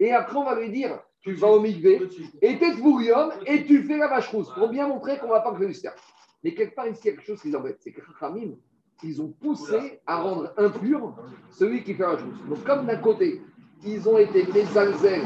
et 0.00 0.12
après 0.12 0.36
on 0.36 0.44
va 0.44 0.58
lui 0.58 0.70
dire, 0.70 0.98
tu 1.26 1.34
vas 1.34 1.48
au 1.48 1.58
mikvé, 1.58 2.00
et 2.40 2.56
tu 2.56 2.66
es 2.66 3.52
et 3.52 3.64
tu 3.64 3.82
fais 3.82 3.96
la 3.96 4.06
vache 4.06 4.28
rousse, 4.28 4.48
pour 4.54 4.68
bien 4.68 4.86
montrer 4.86 5.18
qu'on 5.18 5.26
ne 5.26 5.32
va 5.32 5.40
pas 5.40 5.52
que 5.52 5.72
faire. 5.72 5.92
Mais 6.44 6.54
quelque 6.54 6.76
part, 6.76 6.86
ici, 6.86 7.00
il 7.02 7.06
y 7.06 7.10
a 7.10 7.12
quelque 7.16 7.26
chose 7.26 7.42
qui 7.42 7.48
les 7.48 7.56
embête, 7.56 7.78
c'est 7.80 7.90
que 7.90 8.00
Khamim, 8.20 8.52
ils 9.02 9.20
ont 9.20 9.34
poussé 9.40 10.00
à 10.06 10.22
rendre 10.22 10.54
impur 10.56 11.16
celui 11.50 11.82
qui 11.82 11.94
fait 11.94 12.04
la 12.04 12.10
vache 12.10 12.22
rousse. 12.22 12.48
Donc, 12.48 12.64
comme 12.64 12.86
d'un 12.86 12.98
côté, 12.98 13.42
ils 13.84 14.08
ont 14.08 14.18
été 14.18 14.46
mésalzels, 14.52 15.24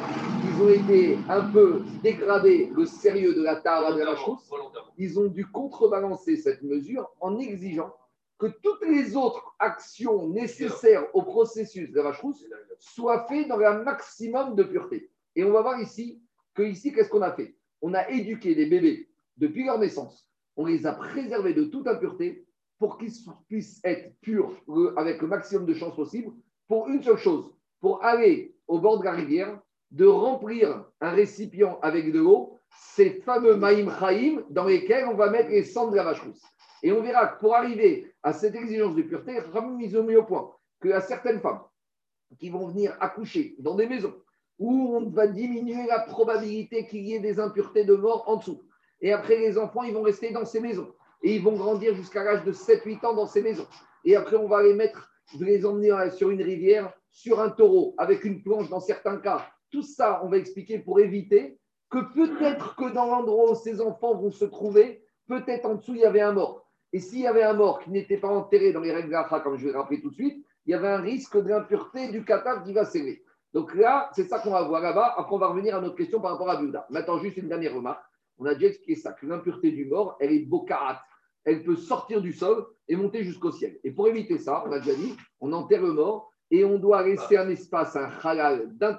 ils 0.48 0.62
ont 0.62 0.70
été 0.70 1.18
un 1.28 1.42
peu 1.50 1.82
dégradés 2.02 2.72
le 2.74 2.86
sérieux 2.86 3.34
de 3.34 3.42
la 3.42 3.56
tara 3.56 3.92
de 3.92 3.98
la 3.98 4.06
vache 4.06 4.24
rousse, 4.24 4.50
ils 4.96 5.20
ont 5.20 5.26
dû 5.26 5.44
contrebalancer 5.46 6.36
cette 6.36 6.62
mesure 6.62 7.10
en 7.20 7.38
exigeant 7.38 7.92
que 8.38 8.46
toutes 8.46 8.86
les 8.86 9.16
autres 9.18 9.54
actions 9.58 10.28
nécessaires 10.28 11.04
au 11.12 11.20
processus 11.20 11.90
de 11.90 11.96
la 11.96 12.04
vache 12.04 12.20
rousse 12.20 12.42
soient 12.78 13.26
faites 13.28 13.48
dans 13.48 13.60
un 13.60 13.82
maximum 13.82 14.54
de 14.54 14.62
pureté. 14.62 15.10
Et 15.36 15.44
on 15.44 15.52
va 15.52 15.62
voir 15.62 15.80
ici 15.80 16.22
que 16.54 16.62
ici, 16.62 16.92
qu'est-ce 16.92 17.08
qu'on 17.08 17.22
a 17.22 17.32
fait? 17.32 17.56
On 17.82 17.94
a 17.94 18.08
éduqué 18.10 18.54
les 18.54 18.66
bébés 18.66 19.08
depuis 19.36 19.64
leur 19.64 19.78
naissance. 19.78 20.28
On 20.56 20.66
les 20.66 20.86
a 20.86 20.92
préservés 20.92 21.54
de 21.54 21.64
toute 21.64 21.86
impureté 21.86 22.46
pour 22.78 22.98
qu'ils 22.98 23.12
puissent 23.48 23.80
être 23.84 24.14
purs 24.20 24.52
avec 24.96 25.20
le 25.20 25.28
maximum 25.28 25.66
de 25.66 25.74
chances 25.74 25.94
possible 25.94 26.32
pour 26.68 26.88
une 26.88 27.02
seule 27.02 27.18
chose, 27.18 27.52
pour 27.80 28.04
aller 28.04 28.56
au 28.66 28.78
bord 28.78 28.98
de 28.98 29.04
la 29.04 29.12
rivière, 29.12 29.60
de 29.90 30.06
remplir 30.06 30.84
un 31.00 31.10
récipient 31.10 31.78
avec 31.82 32.12
de 32.12 32.18
l'eau 32.18 32.56
ces 32.72 33.20
fameux 33.22 33.56
Maïm 33.56 33.90
Chaim 33.98 34.44
dans 34.50 34.64
lesquels 34.64 35.06
on 35.06 35.14
va 35.14 35.30
mettre 35.30 35.50
les 35.50 35.64
cendres 35.64 35.90
de 35.90 35.96
la 35.96 36.04
vache 36.04 36.22
rousse. 36.22 36.42
Et 36.82 36.92
on 36.92 37.02
verra 37.02 37.26
que 37.26 37.40
pour 37.40 37.54
arriver 37.54 38.12
à 38.22 38.32
cette 38.32 38.54
exigence 38.54 38.94
de 38.94 39.02
pureté, 39.02 39.38
ils 39.80 39.98
ont 39.98 40.04
mis 40.04 40.16
au 40.16 40.24
point 40.24 40.50
a 40.92 41.00
certaines 41.00 41.40
femmes 41.40 41.60
qui 42.38 42.48
vont 42.48 42.68
venir 42.68 42.96
accoucher 43.00 43.56
dans 43.58 43.74
des 43.74 43.86
maisons 43.86 44.14
où 44.60 44.94
on 44.94 45.08
va 45.08 45.26
diminuer 45.26 45.86
la 45.88 46.00
probabilité 46.00 46.86
qu'il 46.86 47.00
y 47.00 47.14
ait 47.14 47.20
des 47.20 47.40
impuretés 47.40 47.84
de 47.84 47.94
mort 47.94 48.24
en 48.28 48.36
dessous. 48.36 48.62
Et 49.00 49.12
après, 49.12 49.38
les 49.38 49.56
enfants, 49.56 49.82
ils 49.82 49.94
vont 49.94 50.02
rester 50.02 50.30
dans 50.30 50.44
ces 50.44 50.60
maisons. 50.60 50.92
Et 51.22 51.34
ils 51.34 51.42
vont 51.42 51.56
grandir 51.56 51.94
jusqu'à 51.94 52.22
l'âge 52.22 52.44
de 52.44 52.52
7-8 52.52 53.06
ans 53.06 53.14
dans 53.14 53.26
ces 53.26 53.42
maisons. 53.42 53.66
Et 54.04 54.14
après, 54.14 54.36
on 54.36 54.46
va 54.46 54.62
les 54.62 54.74
mettre, 54.74 55.10
les 55.40 55.64
emmener 55.64 56.10
sur 56.10 56.30
une 56.30 56.42
rivière, 56.42 56.92
sur 57.10 57.40
un 57.40 57.48
taureau, 57.48 57.94
avec 57.96 58.24
une 58.24 58.42
planche 58.42 58.68
dans 58.68 58.80
certains 58.80 59.16
cas. 59.16 59.46
Tout 59.70 59.82
ça, 59.82 60.20
on 60.24 60.28
va 60.28 60.36
expliquer 60.36 60.78
pour 60.78 61.00
éviter 61.00 61.58
que 61.88 61.98
peut-être 62.14 62.76
que 62.76 62.92
dans 62.92 63.06
l'endroit 63.06 63.52
où 63.52 63.54
ces 63.54 63.80
enfants 63.80 64.14
vont 64.14 64.30
se 64.30 64.44
trouver, 64.44 65.02
peut-être 65.26 65.64
en 65.64 65.76
dessous, 65.76 65.94
il 65.94 66.02
y 66.02 66.04
avait 66.04 66.20
un 66.20 66.32
mort. 66.32 66.68
Et 66.92 67.00
s'il 67.00 67.20
y 67.20 67.26
avait 67.26 67.42
un 67.42 67.54
mort 67.54 67.80
qui 67.80 67.90
n'était 67.90 68.18
pas 68.18 68.28
enterré 68.28 68.72
dans 68.72 68.80
les 68.80 68.92
règles 68.92 69.10
d'Acha, 69.10 69.40
comme 69.40 69.56
je 69.56 69.68
vais 69.68 69.76
rappeler 69.76 70.02
tout 70.02 70.10
de 70.10 70.14
suite, 70.14 70.44
il 70.66 70.72
y 70.72 70.74
avait 70.74 70.88
un 70.88 71.00
risque 71.00 71.38
d'impureté 71.38 72.08
du 72.08 72.24
Qatar 72.24 72.62
qui 72.62 72.72
va 72.72 72.84
s'élever. 72.84 73.24
Donc 73.52 73.74
là, 73.74 74.10
c'est 74.14 74.24
ça 74.24 74.38
qu'on 74.38 74.50
va 74.50 74.62
voir 74.62 74.80
là-bas. 74.80 75.14
Après, 75.16 75.34
on 75.34 75.38
va 75.38 75.48
revenir 75.48 75.76
à 75.76 75.80
notre 75.80 75.96
question 75.96 76.20
par 76.20 76.32
rapport 76.32 76.50
à 76.50 76.56
Bouddha. 76.56 76.86
Maintenant, 76.90 77.18
juste 77.18 77.36
une 77.36 77.48
dernière 77.48 77.74
remarque. 77.74 78.02
On 78.38 78.46
a 78.46 78.54
déjà 78.54 78.68
expliqué 78.68 78.94
ça, 78.94 79.12
que 79.12 79.26
l'impureté 79.26 79.70
du 79.70 79.86
mort, 79.86 80.16
elle 80.20 80.32
est 80.32 80.46
bokarat. 80.46 81.00
Elle 81.44 81.62
peut 81.62 81.76
sortir 81.76 82.20
du 82.20 82.32
sol 82.32 82.66
et 82.88 82.96
monter 82.96 83.24
jusqu'au 83.24 83.50
ciel. 83.50 83.78
Et 83.82 83.90
pour 83.90 84.08
éviter 84.08 84.38
ça, 84.38 84.64
on 84.66 84.72
a 84.72 84.78
déjà 84.78 84.94
dit, 84.94 85.16
on 85.40 85.52
enterre 85.52 85.82
le 85.82 85.92
mort 85.92 86.30
et 86.50 86.64
on 86.64 86.78
doit 86.78 87.02
laisser 87.02 87.36
un 87.36 87.48
espace, 87.48 87.96
un 87.96 88.10
halal, 88.22 88.76
d'un 88.76 88.98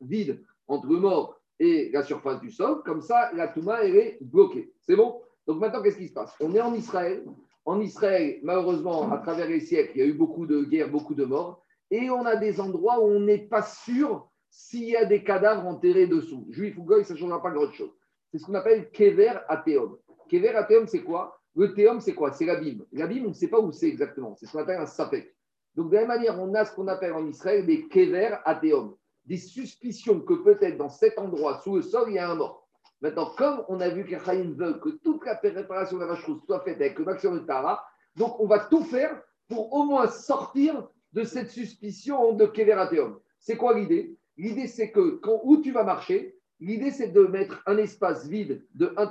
vide 0.00 0.42
entre 0.68 0.86
le 0.86 0.96
mort 0.98 1.40
et 1.58 1.90
la 1.92 2.02
surface 2.02 2.40
du 2.40 2.50
sol. 2.50 2.82
Comme 2.84 3.00
ça, 3.02 3.30
la 3.34 3.48
touma, 3.48 3.82
elle 3.82 3.96
est 3.96 4.18
bloquée. 4.20 4.72
C'est 4.82 4.96
bon? 4.96 5.20
Donc 5.46 5.60
maintenant, 5.60 5.82
qu'est-ce 5.82 5.98
qui 5.98 6.08
se 6.08 6.12
passe? 6.12 6.34
On 6.40 6.54
est 6.54 6.60
en 6.60 6.74
Israël. 6.74 7.24
En 7.64 7.80
Israël, 7.80 8.40
malheureusement, 8.42 9.10
à 9.12 9.18
travers 9.18 9.48
les 9.48 9.60
siècles, 9.60 9.92
il 9.96 9.98
y 9.98 10.02
a 10.02 10.06
eu 10.06 10.14
beaucoup 10.14 10.46
de 10.46 10.64
guerres, 10.64 10.90
beaucoup 10.90 11.14
de 11.14 11.24
morts. 11.24 11.62
Et 11.90 12.10
on 12.10 12.24
a 12.24 12.36
des 12.36 12.60
endroits 12.60 13.00
où 13.00 13.08
on 13.08 13.20
n'est 13.20 13.46
pas 13.46 13.62
sûr 13.62 14.28
s'il 14.48 14.84
y 14.84 14.96
a 14.96 15.04
des 15.04 15.24
cadavres 15.24 15.66
enterrés 15.66 16.06
dessous. 16.06 16.46
Juif 16.50 16.76
ou 16.78 16.84
goy, 16.84 17.04
ça 17.04 17.14
ne 17.14 17.18
changera 17.18 17.42
pas 17.42 17.50
grand-chose. 17.50 17.90
C'est 18.30 18.38
ce 18.38 18.46
qu'on 18.46 18.54
appelle 18.54 18.90
kever 18.90 19.34
athéum. 19.48 19.96
Kever 20.28 20.54
athéum, 20.54 20.86
c'est 20.86 21.02
quoi? 21.02 21.40
Le 21.56 21.74
théum, 21.74 22.00
c'est 22.00 22.14
quoi? 22.14 22.32
C'est 22.32 22.44
l'abîme. 22.44 22.84
L'abîme, 22.92 23.26
on 23.26 23.30
ne 23.30 23.34
sait 23.34 23.48
pas 23.48 23.60
où 23.60 23.72
c'est 23.72 23.88
exactement. 23.88 24.36
C'est 24.36 24.46
ce 24.46 24.52
qu'on 24.52 24.60
appelle 24.60 24.80
un 24.80 24.86
sapek. 24.86 25.34
Donc, 25.74 25.90
de 25.90 25.94
la 25.94 26.00
même 26.00 26.08
manière, 26.08 26.40
on 26.40 26.54
a 26.54 26.64
ce 26.64 26.74
qu'on 26.74 26.88
appelle 26.88 27.12
en 27.12 27.26
Israël 27.26 27.66
des 27.66 27.88
kever 27.88 28.36
athéum. 28.44 28.94
Des 29.24 29.36
suspicions 29.36 30.20
que 30.20 30.34
peut-être 30.34 30.76
dans 30.76 30.88
cet 30.88 31.18
endroit, 31.18 31.60
sous 31.62 31.76
le 31.76 31.82
sol, 31.82 32.04
il 32.08 32.14
y 32.14 32.18
a 32.18 32.30
un 32.30 32.34
mort. 32.36 32.68
Maintenant, 33.00 33.30
comme 33.36 33.64
on 33.68 33.80
a 33.80 33.88
vu 33.88 34.04
que 34.04 34.18
Chaim 34.18 34.54
veut 34.56 34.74
que 34.74 34.90
toute 34.90 35.24
la 35.24 35.34
préparation 35.36 35.96
de 35.96 36.02
la 36.02 36.08
vache 36.08 36.26
soit 36.46 36.60
faite 36.60 36.80
avec 36.80 36.98
le 36.98 37.04
maximum 37.04 37.40
de 37.40 37.46
Tara, 37.46 37.82
donc 38.16 38.38
on 38.40 38.46
va 38.46 38.60
tout 38.60 38.84
faire 38.84 39.22
pour 39.48 39.72
au 39.72 39.84
moins 39.84 40.08
sortir 40.08 40.86
de 41.12 41.24
cette 41.24 41.50
suspicion 41.50 42.32
de 42.32 42.46
Keverateum. 42.46 43.18
C'est 43.38 43.56
quoi 43.56 43.78
l'idée? 43.78 44.16
L'idée, 44.36 44.66
c'est 44.66 44.90
que 44.90 45.18
quand, 45.22 45.40
où 45.44 45.60
tu 45.60 45.72
vas 45.72 45.84
marcher, 45.84 46.36
l'idée, 46.60 46.90
c'est 46.90 47.08
de 47.08 47.22
mettre 47.22 47.62
un 47.66 47.76
espace 47.78 48.26
vide 48.26 48.64
de 48.74 48.92
un 48.96 49.10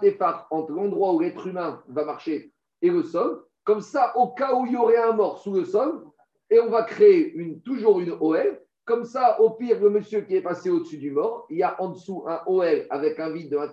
entre 0.52 0.72
l'endroit 0.72 1.14
où 1.14 1.20
l'être 1.20 1.46
humain 1.48 1.84
va 1.88 2.06
marcher 2.06 2.54
et 2.82 2.90
le 2.90 3.04
sol. 3.04 3.44
Comme 3.64 3.82
ça, 3.82 4.16
au 4.18 4.30
cas 4.30 4.56
où 4.56 4.66
il 4.66 4.74
y 4.74 4.78
aurait 4.78 4.98
un 4.98 5.14
mort 5.14 5.40
sous 5.40 5.54
le 5.54 5.66
sol, 5.66 6.04
et 6.50 6.60
on 6.60 6.70
va 6.70 6.84
créer 6.84 7.34
une, 7.34 7.62
toujours 7.62 8.00
une 8.00 8.16
OL. 8.20 8.62
Comme 8.86 9.06
ça, 9.06 9.40
au 9.40 9.52
pire, 9.52 9.80
le 9.80 9.92
monsieur 9.92 10.22
qui 10.22 10.36
est 10.36 10.42
passé 10.42 10.70
au-dessus 10.70 10.98
du 10.98 11.12
mort, 11.12 11.46
il 11.50 11.58
y 11.58 11.64
a 11.64 11.80
en 11.80 11.90
dessous 11.90 12.24
un 12.28 12.42
OL 12.48 12.88
avec 12.90 13.20
un 13.20 13.30
vide 13.30 13.52
de 13.52 13.58
un 13.58 13.70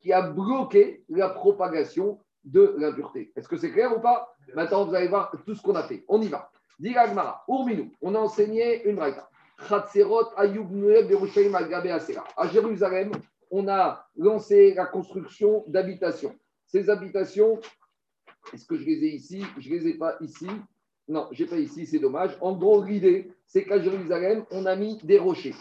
qui 0.00 0.12
a 0.12 0.20
bloqué 0.20 1.02
la 1.08 1.30
propagation 1.30 2.20
de 2.44 2.74
l'impureté. 2.76 3.32
Est-ce 3.36 3.48
que 3.48 3.56
c'est 3.56 3.70
clair 3.70 3.96
ou 3.96 4.00
pas? 4.00 4.34
Maintenant, 4.54 4.84
vous 4.84 4.94
allez 4.94 5.08
voir 5.08 5.32
tout 5.46 5.54
ce 5.54 5.62
qu'on 5.62 5.74
a 5.74 5.84
fait. 5.84 6.04
On 6.08 6.20
y 6.20 6.28
va. 6.28 6.50
On 8.00 8.14
a 8.14 8.18
enseigné 8.18 8.84
une 8.88 8.96
braïta. 8.96 9.28
À 12.36 12.48
Jérusalem, 12.48 13.12
on 13.50 13.68
a 13.68 14.06
lancé 14.16 14.74
la 14.74 14.86
construction 14.86 15.64
d'habitations. 15.68 16.34
Ces 16.66 16.90
habitations, 16.90 17.60
est-ce 18.52 18.66
que 18.66 18.76
je 18.76 18.84
les 18.84 19.04
ai 19.04 19.14
ici? 19.14 19.44
Je 19.58 19.70
ne 19.70 19.74
les 19.78 19.88
ai 19.88 19.94
pas 19.94 20.16
ici. 20.20 20.48
Non, 21.06 21.28
je 21.32 21.44
n'ai 21.44 21.50
pas 21.50 21.58
ici, 21.58 21.86
c'est 21.86 21.98
dommage. 21.98 22.36
En 22.40 22.56
gros, 22.56 22.82
l'idée, 22.82 23.30
c'est 23.46 23.64
qu'à 23.64 23.80
Jérusalem, 23.80 24.44
on 24.50 24.66
a 24.66 24.74
mis 24.74 24.98
des 25.04 25.18
rochers. 25.18 25.54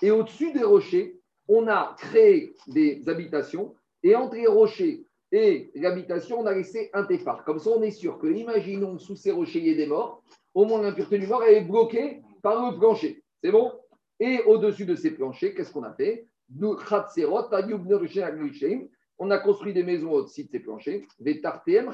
Et 0.00 0.10
au-dessus 0.10 0.52
des 0.52 0.62
rochers, 0.62 1.20
on 1.48 1.68
a 1.68 1.94
créé 1.98 2.54
des 2.68 3.06
habitations. 3.08 3.74
Et 4.02 4.14
entre 4.14 4.36
les 4.36 4.46
rochers 4.46 5.04
et 5.32 5.70
l'habitation, 5.74 6.40
on 6.40 6.46
a 6.46 6.54
laissé 6.54 6.90
un 6.94 7.04
téphare. 7.04 7.44
Comme 7.44 7.58
ça, 7.58 7.70
on 7.70 7.82
est 7.82 7.90
sûr 7.90 8.18
que, 8.18 8.28
imaginons, 8.28 8.98
sous 8.98 9.16
ces 9.16 9.32
rochers, 9.32 9.58
il 9.58 9.66
y 9.66 9.70
ait 9.70 9.74
des 9.74 9.86
morts 9.86 10.22
au 10.54 10.64
moins 10.64 10.80
l'impureté 10.80 11.18
du 11.18 11.26
mort, 11.26 11.42
elle 11.42 11.56
est 11.56 11.64
bloquée 11.64 12.22
par 12.42 12.70
le 12.70 12.78
plancher. 12.78 13.22
C'est 13.42 13.50
bon? 13.50 13.72
Et 14.20 14.40
au-dessus 14.46 14.86
de 14.86 14.94
ces 14.94 15.10
planchers, 15.10 15.54
qu'est-ce 15.54 15.72
qu'on 15.72 15.82
a 15.82 15.92
fait? 15.92 16.28
On 19.18 19.30
a 19.30 19.38
construit 19.38 19.72
des 19.72 19.82
maisons 19.82 20.12
au-dessus 20.12 20.44
de 20.44 20.50
ces 20.50 20.60
planchers, 20.60 21.02
des 21.18 21.40
tartem. 21.40 21.92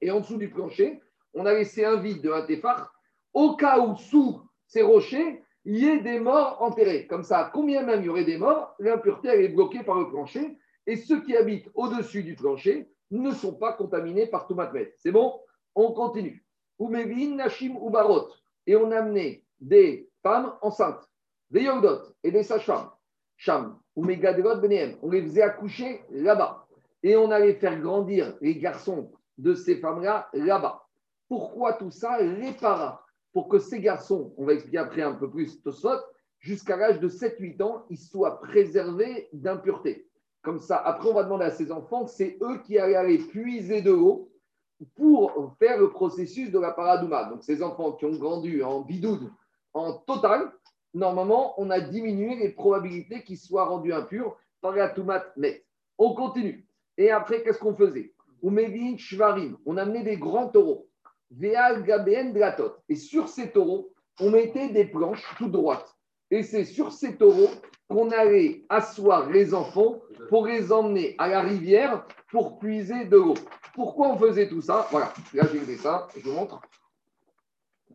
Et 0.00 0.10
en 0.10 0.20
dessous 0.20 0.36
du 0.36 0.50
plancher, 0.50 1.00
on 1.34 1.46
a 1.46 1.52
laissé 1.52 1.84
un 1.84 1.96
vide 1.96 2.22
de 2.22 2.30
un 2.30 2.42
téphar, 2.42 2.94
au 3.32 3.56
cas 3.56 3.80
où 3.80 3.96
sous 3.96 4.40
ces 4.66 4.82
rochers, 4.82 5.42
il 5.64 5.78
y 5.78 5.86
ait 5.86 6.00
des 6.00 6.20
morts 6.20 6.58
enterrés. 6.60 7.06
Comme 7.06 7.22
ça, 7.22 7.50
combien 7.52 7.82
même 7.82 8.00
il 8.00 8.06
y 8.06 8.08
aurait 8.08 8.24
des 8.24 8.38
morts, 8.38 8.74
l'impureté 8.78 9.28
elle 9.28 9.42
est 9.42 9.48
bloquée 9.48 9.82
par 9.82 9.98
le 9.98 10.08
plancher, 10.08 10.58
et 10.86 10.96
ceux 10.96 11.22
qui 11.22 11.36
habitent 11.36 11.70
au-dessus 11.74 12.22
du 12.22 12.34
plancher 12.34 12.88
ne 13.10 13.30
sont 13.30 13.54
pas 13.54 13.72
contaminés 13.72 14.26
par 14.26 14.46
tout 14.46 14.54
matmet. 14.54 14.94
C'est 14.98 15.12
bon? 15.12 15.40
On 15.74 15.92
continue. 15.92 16.44
Nashim 16.78 17.76
Ubarot. 17.76 18.28
Et 18.66 18.76
on 18.76 18.90
a 18.90 18.98
amené 18.98 19.44
des 19.60 20.08
femmes 20.22 20.52
enceintes, 20.62 21.08
des 21.50 21.62
yogdot 21.62 22.14
et 22.22 22.30
des 22.30 22.42
sages-femmes. 22.42 22.90
Sham, 23.36 23.78
Umegadevot 23.96 24.56
Benehem. 24.56 24.96
On 25.02 25.10
les 25.10 25.22
faisait 25.22 25.42
accoucher 25.42 26.02
là-bas. 26.10 26.66
Et 27.02 27.16
on 27.16 27.30
allait 27.30 27.54
faire 27.54 27.80
grandir 27.80 28.36
les 28.40 28.56
garçons 28.56 29.12
de 29.38 29.54
ces 29.54 29.76
femmes-là 29.76 30.28
là-bas. 30.32 30.86
Pourquoi 31.28 31.74
tout 31.74 31.90
ça 31.90 32.20
Les 32.22 32.52
paras. 32.52 33.04
Pour 33.32 33.48
que 33.48 33.58
ces 33.58 33.80
garçons, 33.80 34.34
on 34.36 34.44
va 34.44 34.52
expliquer 34.52 34.78
après 34.78 35.02
un 35.02 35.14
peu 35.14 35.30
plus 35.30 35.60
jusqu'à 36.38 36.76
l'âge 36.76 37.00
de 37.00 37.08
7-8 37.08 37.62
ans, 37.62 37.86
ils 37.88 37.98
soient 37.98 38.40
préservés 38.40 39.28
d'impureté. 39.32 40.06
Comme 40.42 40.58
ça, 40.58 40.76
après, 40.76 41.08
on 41.08 41.14
va 41.14 41.22
demander 41.24 41.44
à 41.44 41.50
ces 41.50 41.72
enfants, 41.72 42.06
c'est 42.06 42.36
eux 42.42 42.58
qui 42.66 42.78
allaient 42.78 43.18
puiser 43.18 43.80
de 43.80 43.92
l'eau 43.92 44.31
pour 44.94 45.54
faire 45.58 45.78
le 45.78 45.90
processus 45.90 46.50
de 46.50 46.58
la 46.58 46.70
paradouma. 46.70 47.24
Donc, 47.24 47.42
ces 47.42 47.62
enfants 47.62 47.92
qui 47.92 48.04
ont 48.04 48.16
grandi 48.16 48.62
en 48.62 48.80
bidoude, 48.80 49.30
en 49.74 49.94
total, 49.94 50.52
normalement, 50.94 51.54
on 51.60 51.70
a 51.70 51.80
diminué 51.80 52.36
les 52.36 52.50
probabilités 52.50 53.22
qu'ils 53.22 53.38
soient 53.38 53.64
rendus 53.64 53.92
impurs 53.92 54.36
par 54.60 54.72
la 54.72 54.88
tomate 54.88 55.32
mais 55.36 55.64
On 55.98 56.14
continue. 56.14 56.66
Et 56.96 57.10
après, 57.10 57.42
qu'est-ce 57.42 57.58
qu'on 57.58 57.74
faisait? 57.74 58.12
On 58.42 58.56
amenait 59.76 60.02
des 60.02 60.16
grands 60.16 60.48
taureaux. 60.48 60.88
Et 62.88 62.96
sur 62.96 63.28
ces 63.28 63.50
taureaux, 63.50 63.92
on 64.20 64.30
mettait 64.30 64.68
des 64.68 64.84
planches 64.84 65.24
toutes 65.38 65.52
droites. 65.52 65.96
Et 66.30 66.42
c'est 66.42 66.64
sur 66.64 66.92
ces 66.92 67.16
taureaux 67.16 67.50
qu'on 67.88 68.10
allait 68.10 68.64
asseoir 68.68 69.30
les 69.30 69.54
enfants 69.54 70.00
pour 70.28 70.46
les 70.46 70.72
emmener 70.72 71.14
à 71.18 71.28
la 71.28 71.40
rivière 71.40 72.06
pour 72.32 72.58
puiser 72.58 73.04
de 73.04 73.16
l'eau. 73.16 73.34
Pourquoi 73.74 74.08
on 74.08 74.16
faisait 74.16 74.48
tout 74.48 74.62
ça? 74.62 74.88
Voilà, 74.90 75.12
là 75.34 75.44
j'ai 75.52 75.60
fait 75.60 75.76
ça, 75.76 76.08
je 76.16 76.28
vous 76.28 76.32
montre. 76.32 76.60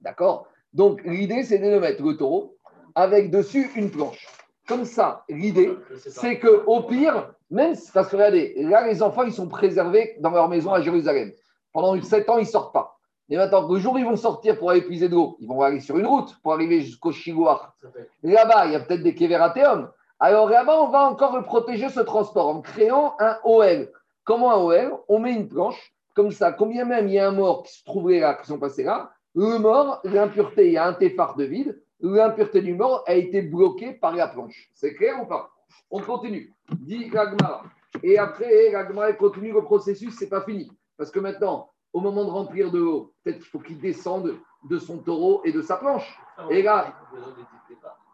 D'accord? 0.01 0.47
Donc 0.73 1.01
l'idée, 1.03 1.43
c'est 1.43 1.57
de 1.57 1.79
mettre 1.79 2.03
le 2.03 2.15
taureau 2.15 2.55
avec 2.95 3.31
dessus 3.31 3.71
une 3.75 3.89
planche. 3.91 4.27
Comme 4.67 4.85
ça, 4.85 5.23
l'idée, 5.27 5.73
c'est 5.97 6.39
que 6.39 6.63
au 6.65 6.83
pire, 6.83 7.33
même 7.49 7.75
parce 7.93 8.09
que 8.09 8.15
regardez, 8.15 8.53
là 8.57 8.85
les 8.87 9.01
enfants, 9.01 9.23
ils 9.23 9.33
sont 9.33 9.47
préservés 9.47 10.15
dans 10.19 10.29
leur 10.29 10.49
maison 10.49 10.71
à 10.71 10.81
Jérusalem. 10.81 11.31
Pendant 11.73 11.99
7 12.01 12.29
ans, 12.29 12.37
ils 12.37 12.41
ne 12.41 12.45
sortent 12.45 12.73
pas. 12.73 12.99
Et 13.29 13.37
maintenant, 13.37 13.67
le 13.67 13.79
jour 13.79 13.93
où 13.93 13.97
ils 13.97 14.05
vont 14.05 14.15
sortir 14.15 14.57
pour 14.57 14.71
aller 14.71 14.81
puiser 14.81 15.09
de 15.09 15.15
l'eau, 15.15 15.37
ils 15.39 15.47
vont 15.47 15.61
aller 15.61 15.79
sur 15.79 15.97
une 15.97 16.05
route 16.05 16.35
pour 16.41 16.53
arriver 16.53 16.81
jusqu'au 16.81 17.11
Chigouar. 17.11 17.75
Là-bas, 18.23 18.67
il 18.67 18.73
y 18.73 18.75
a 18.75 18.79
peut-être 18.79 19.03
des 19.03 19.15
Keverateum. 19.15 19.89
Alors 20.19 20.49
là-bas, 20.49 20.81
on 20.81 20.89
va 20.89 21.03
encore 21.03 21.41
protéger 21.43 21.89
ce 21.89 21.99
transport 21.99 22.47
en 22.47 22.61
créant 22.61 23.15
un 23.19 23.37
OL. 23.43 23.91
Comment 24.27 24.51
un 24.51 24.57
OL 24.57 24.99
On 25.07 25.19
met 25.19 25.33
une 25.33 25.47
planche, 25.47 25.93
comme 26.13 26.31
ça, 26.31 26.51
combien 26.51 26.83
même 26.83 27.07
il 27.07 27.13
y 27.13 27.19
a 27.19 27.29
un 27.29 27.31
mort 27.31 27.63
qui 27.63 27.73
se 27.73 27.85
trouverait 27.85 28.19
là, 28.19 28.33
qui 28.33 28.45
sont 28.45 28.59
passés 28.59 28.83
là, 28.83 29.11
le 29.33 29.57
mort, 29.57 30.01
l'impureté, 30.03 30.67
il 30.67 30.73
y 30.73 30.77
a 30.77 30.85
un 30.85 30.93
téphare 30.93 31.37
de 31.37 31.45
vide, 31.45 31.81
l'impureté 32.01 32.61
du 32.61 32.73
mort 32.75 33.05
a 33.07 33.13
été 33.13 33.41
bloquée 33.41 33.93
par 33.93 34.13
la 34.13 34.27
planche. 34.27 34.69
C'est 34.73 34.95
clair 34.95 35.21
ou 35.23 35.25
pas? 35.27 35.49
On 35.89 36.01
continue. 36.01 36.53
Dit 36.79 37.09
Ragmara. 37.09 37.63
Et 38.03 38.17
après, 38.17 38.75
Ragmara 38.75 39.13
continue 39.13 39.53
le 39.53 39.63
processus, 39.63 40.17
c'est 40.17 40.27
pas 40.27 40.41
fini. 40.41 40.69
Parce 40.97 41.09
que 41.09 41.21
maintenant, 41.21 41.69
au 41.93 42.01
moment 42.01 42.25
de 42.25 42.29
remplir 42.29 42.69
de 42.69 42.79
l'eau, 42.79 43.13
peut-être 43.23 43.37
qu'il 43.37 43.47
faut 43.47 43.59
qu'il 43.59 43.79
descende 43.79 44.35
de 44.69 44.77
son 44.77 44.97
taureau 44.97 45.41
et 45.45 45.53
de 45.53 45.61
sa 45.61 45.77
planche. 45.77 46.19
Ah 46.37 46.47
et 46.49 46.63
là. 46.63 46.93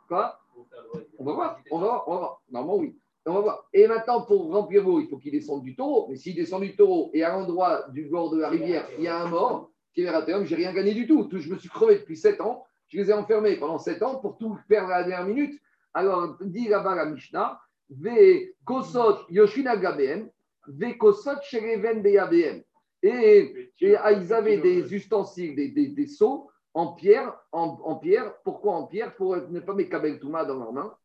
Quoi? 0.08 0.40
On 1.18 1.26
va 1.26 1.34
voir, 1.34 1.60
on 1.72 1.80
va 1.80 1.86
voir, 1.86 2.04
on 2.08 2.12
va 2.12 2.18
voir. 2.20 2.42
Normalement, 2.52 2.78
oui. 2.78 2.96
Et 3.74 3.88
maintenant, 3.88 4.22
pour 4.22 4.52
remplir 4.52 4.84
l'eau, 4.84 5.00
il 5.00 5.08
faut 5.08 5.18
qu'il 5.18 5.32
descende 5.32 5.64
du 5.64 5.76
taureau. 5.76 6.08
Mais 6.10 6.18
s'il 6.18 6.36
descend 6.36 6.62
du 6.62 6.76
taureau 6.76 7.10
et 7.14 7.24
à 7.24 7.32
l'endroit 7.32 7.88
du 7.90 8.06
bord 8.06 8.32
de 8.32 8.40
la 8.40 8.50
rivière, 8.50 8.86
il 8.98 9.06
y 9.06 9.08
a 9.08 9.22
un 9.22 9.28
mort, 9.28 9.72
qui 9.94 10.02
est 10.02 10.08
je 10.08 10.46
j'ai 10.46 10.56
rien 10.56 10.74
gagné 10.74 10.94
du 10.94 11.08
tout. 11.08 11.30
Je 11.32 11.50
me 11.50 11.58
suis 11.58 11.70
crevé 11.70 12.00
depuis 12.00 12.18
7 12.18 12.42
ans. 12.42 12.66
Je 12.88 12.98
les 12.98 13.10
ai 13.10 13.14
enfermés 13.14 13.56
pendant 13.56 13.80
7 13.80 14.04
ans 14.04 14.16
pour 14.18 14.38
tout 14.38 14.58
perdre 14.68 14.92
à 14.92 15.02
la 15.02 15.08
dernière 15.08 15.28
minute. 15.28 15.60
Alors, 15.94 16.38
dit 16.42 16.68
là-bas 16.68 16.96
la 16.96 17.06
Mishnah, 17.06 17.60
Ve 17.90 18.56
kosot 18.66 19.26
yoshina 19.30 19.76
gabem, 19.78 20.30
ve 20.68 20.98
kosot 20.98 21.42
shereven 21.44 22.02
beyabem. 22.02 22.64
Et, 23.02 23.72
et 23.82 23.96
ils 24.12 24.34
avaient 24.34 24.58
des 24.58 24.94
ustensiles, 24.94 25.56
des, 25.56 25.70
des, 25.70 25.90
des 25.90 26.08
seaux 26.08 26.50
en 26.74 26.94
pierre, 26.94 27.38
en, 27.52 27.78
en, 27.84 27.96
pierre. 27.96 28.34
Pourquoi 28.44 28.76
en 28.76 28.88
pierre? 28.88 29.16
Pour 29.16 29.36
ne 29.36 29.60
pas 29.60 29.74
mettre 29.74 29.90
Kabel 29.90 30.20
Touma 30.20 30.46
dans 30.46 30.58
leurs 30.58 30.74
mains. 30.74 30.96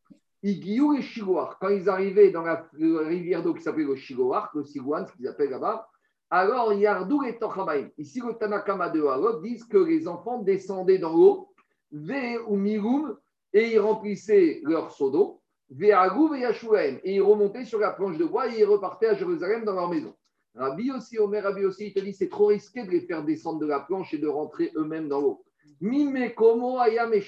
Igiou 0.41 0.93
et 0.93 1.01
Shigoar. 1.01 1.57
Quand 1.59 1.69
ils 1.69 1.89
arrivaient 1.89 2.31
dans 2.31 2.43
la, 2.43 2.67
rivière 2.73 3.43
d'eau 3.43 3.53
qui 3.53 3.61
s'appelle 3.61 3.87
le 3.87 3.95
Shigoar, 3.95 4.51
le 4.55 4.63
Sigouan, 4.63 5.05
ce 5.05 5.13
qu'ils 5.13 5.27
appellent 5.27 5.49
là-bas, 5.49 5.89
alors 6.29 6.73
Yardou 6.73 7.23
et 7.23 7.37
Tochabaim. 7.37 7.89
Ici, 7.97 8.21
le 8.21 8.33
Tanakama 8.33 8.89
de 8.89 9.01
Harod 9.01 9.41
disent 9.41 9.65
que 9.65 9.77
les 9.77 10.07
enfants 10.07 10.39
descendaient 10.39 10.99
dans 10.99 11.15
l'eau, 11.15 11.49
Ve 11.91 12.39
ou 12.47 12.55
Miroum, 12.55 13.17
et 13.51 13.73
ils 13.73 13.79
remplissaient 13.79 14.61
leur 14.63 14.91
seau 14.91 15.09
d'eau, 15.09 15.41
Ve 15.71 15.83
et 15.83 16.39
Yashouaim, 16.39 16.97
et 17.03 17.15
ils 17.15 17.21
remontaient 17.21 17.65
sur 17.65 17.79
la 17.79 17.91
planche 17.91 18.17
de 18.17 18.25
bois 18.25 18.47
et 18.47 18.59
ils 18.59 18.65
repartaient 18.65 19.07
à 19.07 19.15
Jérusalem 19.15 19.65
dans 19.65 19.73
leur 19.73 19.89
maison. 19.89 20.13
Rabbi 20.55 20.91
aussi, 20.91 21.19
Omer 21.19 21.43
Rabbi 21.43 21.63
aussi, 21.65 21.87
il 21.87 21.93
te 21.93 21.99
dit 21.99 22.13
c'est 22.13 22.29
trop 22.29 22.47
risqué 22.47 22.83
de 22.83 22.89
les 22.89 23.01
faire 23.01 23.23
descendre 23.23 23.59
de 23.59 23.67
la 23.67 23.79
planche 23.79 24.13
et 24.13 24.17
de 24.17 24.27
rentrer 24.27 24.71
eux-mêmes 24.75 25.07
dans 25.07 25.21
l'eau. 25.21 25.43
Mime 25.79 26.33
Komo 26.33 26.79
Ayam 26.79 27.13
et 27.13 27.23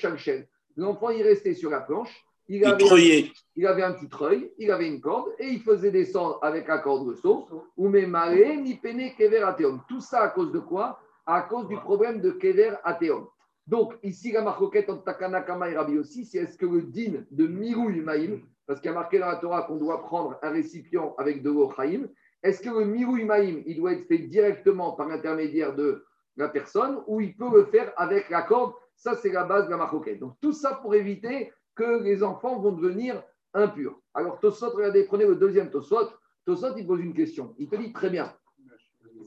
L'enfant, 0.76 1.10
il 1.10 1.22
restait 1.22 1.54
sur 1.54 1.70
la 1.70 1.82
planche. 1.82 2.26
Il 2.48 2.66
avait, 2.66 3.32
il 3.56 3.68
avait, 3.68 3.84
un 3.84 3.94
petit 3.94 4.10
treuil, 4.10 4.52
il 4.58 4.72
avait 4.72 4.88
une 4.88 5.00
corde 5.00 5.30
et 5.40 5.48
il 5.48 5.62
faisait 5.62 5.92
descendre 5.92 6.40
avec 6.42 6.68
la 6.68 6.80
corde 6.80 7.08
le 7.08 7.16
saut. 7.16 7.48
Ou 7.78 7.88
maré, 7.88 8.58
ni 8.58 8.76
pene 8.76 9.14
kever. 9.18 9.46
Tout 9.88 10.02
ça 10.02 10.22
à 10.22 10.30
cause 10.30 10.52
de 10.52 10.60
quoi? 10.60 11.00
À 11.26 11.44
cause 11.44 11.68
du 11.68 11.78
problème 11.78 12.20
de 12.20 12.32
kever 12.32 12.74
ateom. 12.84 13.28
Donc, 13.68 13.94
ici, 14.04 14.32
la 14.32 14.42
marcoquette 14.42 14.90
entre 14.90 15.04
Takanakama 15.04 15.70
et 15.70 15.78
Rabbi 15.78 15.98
aussi, 15.98 16.26
c'est 16.26 16.40
est-ce 16.40 16.58
que 16.58 16.66
le 16.66 16.82
din 16.82 17.24
de 17.30 17.48
Mirou 17.48 17.90
Maïm, 17.90 18.42
parce 18.68 18.82
qu'il 18.82 18.90
y 18.90 18.94
a 18.94 18.96
marqué 18.96 19.20
dans 19.20 19.28
la 19.28 19.36
Torah 19.38 19.62
qu'on 19.62 19.78
doit 19.78 20.02
prendre 20.02 20.38
un 20.42 20.50
récipient 20.50 21.16
avec 21.18 21.42
de 21.44 21.52
l'eau 21.52 21.72
Chaim, 21.78 22.08
est-ce 22.44 22.62
que 22.62 22.70
le 22.70 22.86
Mirou 22.86 23.24
Maïm, 23.24 23.64
il 23.66 23.78
doit 23.78 23.94
être 23.94 24.08
fait 24.08 24.18
directement 24.18 24.94
par 24.94 25.08
l'intermédiaire 25.08 25.76
de 25.76 26.04
la 26.36 26.50
personne 26.50 27.02
ou 27.08 27.22
il 27.22 27.36
peut 27.36 27.50
le 27.54 27.66
faire 27.66 27.94
avec 27.96 28.30
la 28.30 28.42
corde? 28.42 28.74
Ça, 28.96 29.16
c'est 29.16 29.32
la 29.32 29.46
base 29.46 29.68
de 29.68 29.72
la 29.72 29.78
marcoquette. 29.78 30.20
Donc, 30.20 30.34
tout 30.42 30.54
ça 30.54 30.80
pour 30.82 30.94
éviter 30.96 31.52
que 31.76 32.02
les 32.04 32.24
enfants 32.24 32.60
vont 32.60 32.72
devenir 32.72 33.24
impurs. 33.54 34.00
Alors, 34.14 34.40
Tosot, 34.40 34.72
regardez, 34.72 35.04
prenez 35.04 35.26
le 35.26 35.36
deuxième 35.36 35.70
Tosot. 35.70 36.10
Tosot, 36.46 36.76
il 36.78 36.88
pose 36.88 37.02
une 37.02 37.14
question. 37.14 37.56
Il 37.58 37.70
te 37.70 37.76
dit 37.76 37.94
très 37.94 38.10
bien. 38.10 38.34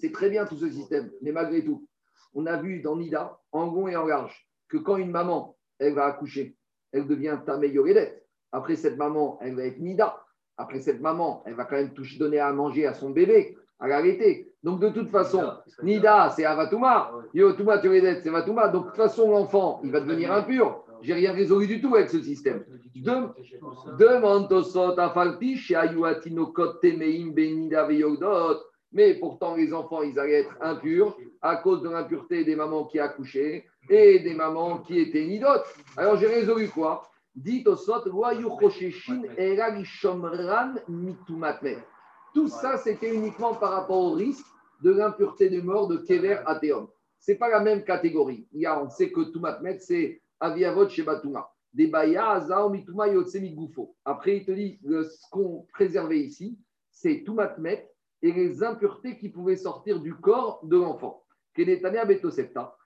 C'est 0.01 0.13
très 0.13 0.29
bien 0.31 0.45
tout 0.45 0.57
ce 0.57 0.69
système, 0.71 1.11
mais 1.23 1.33
malgré 1.33 1.65
tout, 1.65 1.87
on 2.35 2.47
a 2.47 2.57
vu 2.57 2.81
dans 2.81 2.97
Nida, 2.97 3.39
en 3.53 3.71
rond 3.71 3.89
et 3.89 3.97
en 3.97 4.07
large, 4.07 4.49
que 4.69 4.77
quand 4.77 4.97
une 4.97 5.11
maman, 5.11 5.57
elle 5.79 5.95
va 5.95 6.07
accoucher, 6.07 6.57
elle 6.93 7.07
devient 7.07 7.39
Tameyoredet. 7.47 8.25
Après 8.51 8.77
cette 8.77 8.97
maman, 8.97 9.39
elle 9.41 9.55
va 9.55 9.65
être 9.65 9.79
Nida. 9.79 10.21
Après 10.57 10.81
cette 10.81 11.01
maman, 11.01 11.43
elle 11.47 11.55
va 11.55 11.65
quand 11.65 11.77
même 11.77 11.95
toucher, 11.95 12.19
donner 12.19 12.39
à 12.39 12.53
manger 12.53 12.87
à 12.87 12.95
son 12.95 13.11
bébé, 13.11 13.57
à 13.81 13.89
l'arrêter. 13.89 14.53
Donc 14.63 14.81
de 14.81 14.89
toute 14.89 15.11
façon, 15.11 15.53
Nida, 15.83 16.31
c'est 16.31 16.45
Avatuma. 16.45 17.13
Yotuma, 17.35 17.81
c'est 17.81 18.29
Avatuma. 18.29 18.69
Donc 18.69 18.85
de 18.85 18.89
toute 18.91 18.97
façon, 18.97 19.31
l'enfant, 19.31 19.81
il 19.85 19.91
va 19.91 20.01
devenir 20.01 20.33
impur. 20.33 20.85
J'ai 21.05 21.13
rien 21.15 21.33
résolu 21.33 21.67
du 21.67 21.81
tout 21.83 21.95
avec 21.95 22.09
ce 22.09 22.21
système. 22.23 22.65
Demande 22.97 24.49
mais 28.93 29.15
pourtant 29.15 29.57
les 29.57 29.75
enfants, 29.75 30.03
ils 30.03 30.19
allaient 30.19 30.41
être 30.41 30.57
impurs 30.61 31.17
à 31.43 31.57
cause 31.57 31.83
de 31.83 31.91
l'impureté 31.91 32.45
des 32.45 32.57
mamans 32.57 32.85
qui 32.85 33.01
accouchaient 33.01 33.67
et 33.91 34.21
des 34.21 34.35
mamans 34.35 34.79
qui 34.79 34.99
étaient 34.99 35.27
nidotes. 35.27 35.67
Alors 35.97 36.17
j'ai 36.17 36.29
résolu 36.29 36.69
quoi? 36.69 37.03
Dit 37.35 37.65
Tout 42.33 42.49
ça, 42.49 42.77
c'était 42.79 43.15
uniquement 43.15 43.55
par 43.55 43.73
rapport 43.73 43.99
au 43.99 44.13
risque 44.13 44.47
de 44.83 44.93
l'impureté 44.93 45.51
de 45.51 45.61
mort 45.61 45.89
de 45.89 45.97
Kever 45.97 46.39
Athéon. 46.47 46.89
Ce 47.19 47.33
n'est 47.33 47.39
pas 47.39 47.49
la 47.49 47.61
même 47.61 47.83
catégorie. 47.83 48.47
Il 48.53 48.61
y 48.61 48.67
a, 48.67 48.81
on 48.81 48.89
sait 48.89 49.11
que 49.11 49.23
Toumatmet, 49.23 49.79
c'est 49.81 50.21
Aviavot 50.41 50.89
chez 50.89 51.03
Batuma. 51.03 51.49
Des 51.73 51.91
Azao, 51.93 52.71
Mituma, 52.71 53.09
Goufo. 53.09 53.97
Après, 54.05 54.37
il 54.37 54.45
te 54.45 54.53
dit 54.53 54.79
ce 54.83 55.31
qu'on 55.31 55.67
préservait 55.73 56.21
ici, 56.21 56.59
c'est 56.91 57.25
Toumatmet 57.25 57.91
et 58.23 58.33
les 58.33 58.63
impuretés 58.63 59.19
qui 59.19 59.29
pouvaient 59.29 59.57
sortir 59.57 60.01
du 60.01 60.15
corps 60.15 60.65
de 60.65 60.77
l'enfant. 60.77 61.25
Betosepta. 61.57 62.77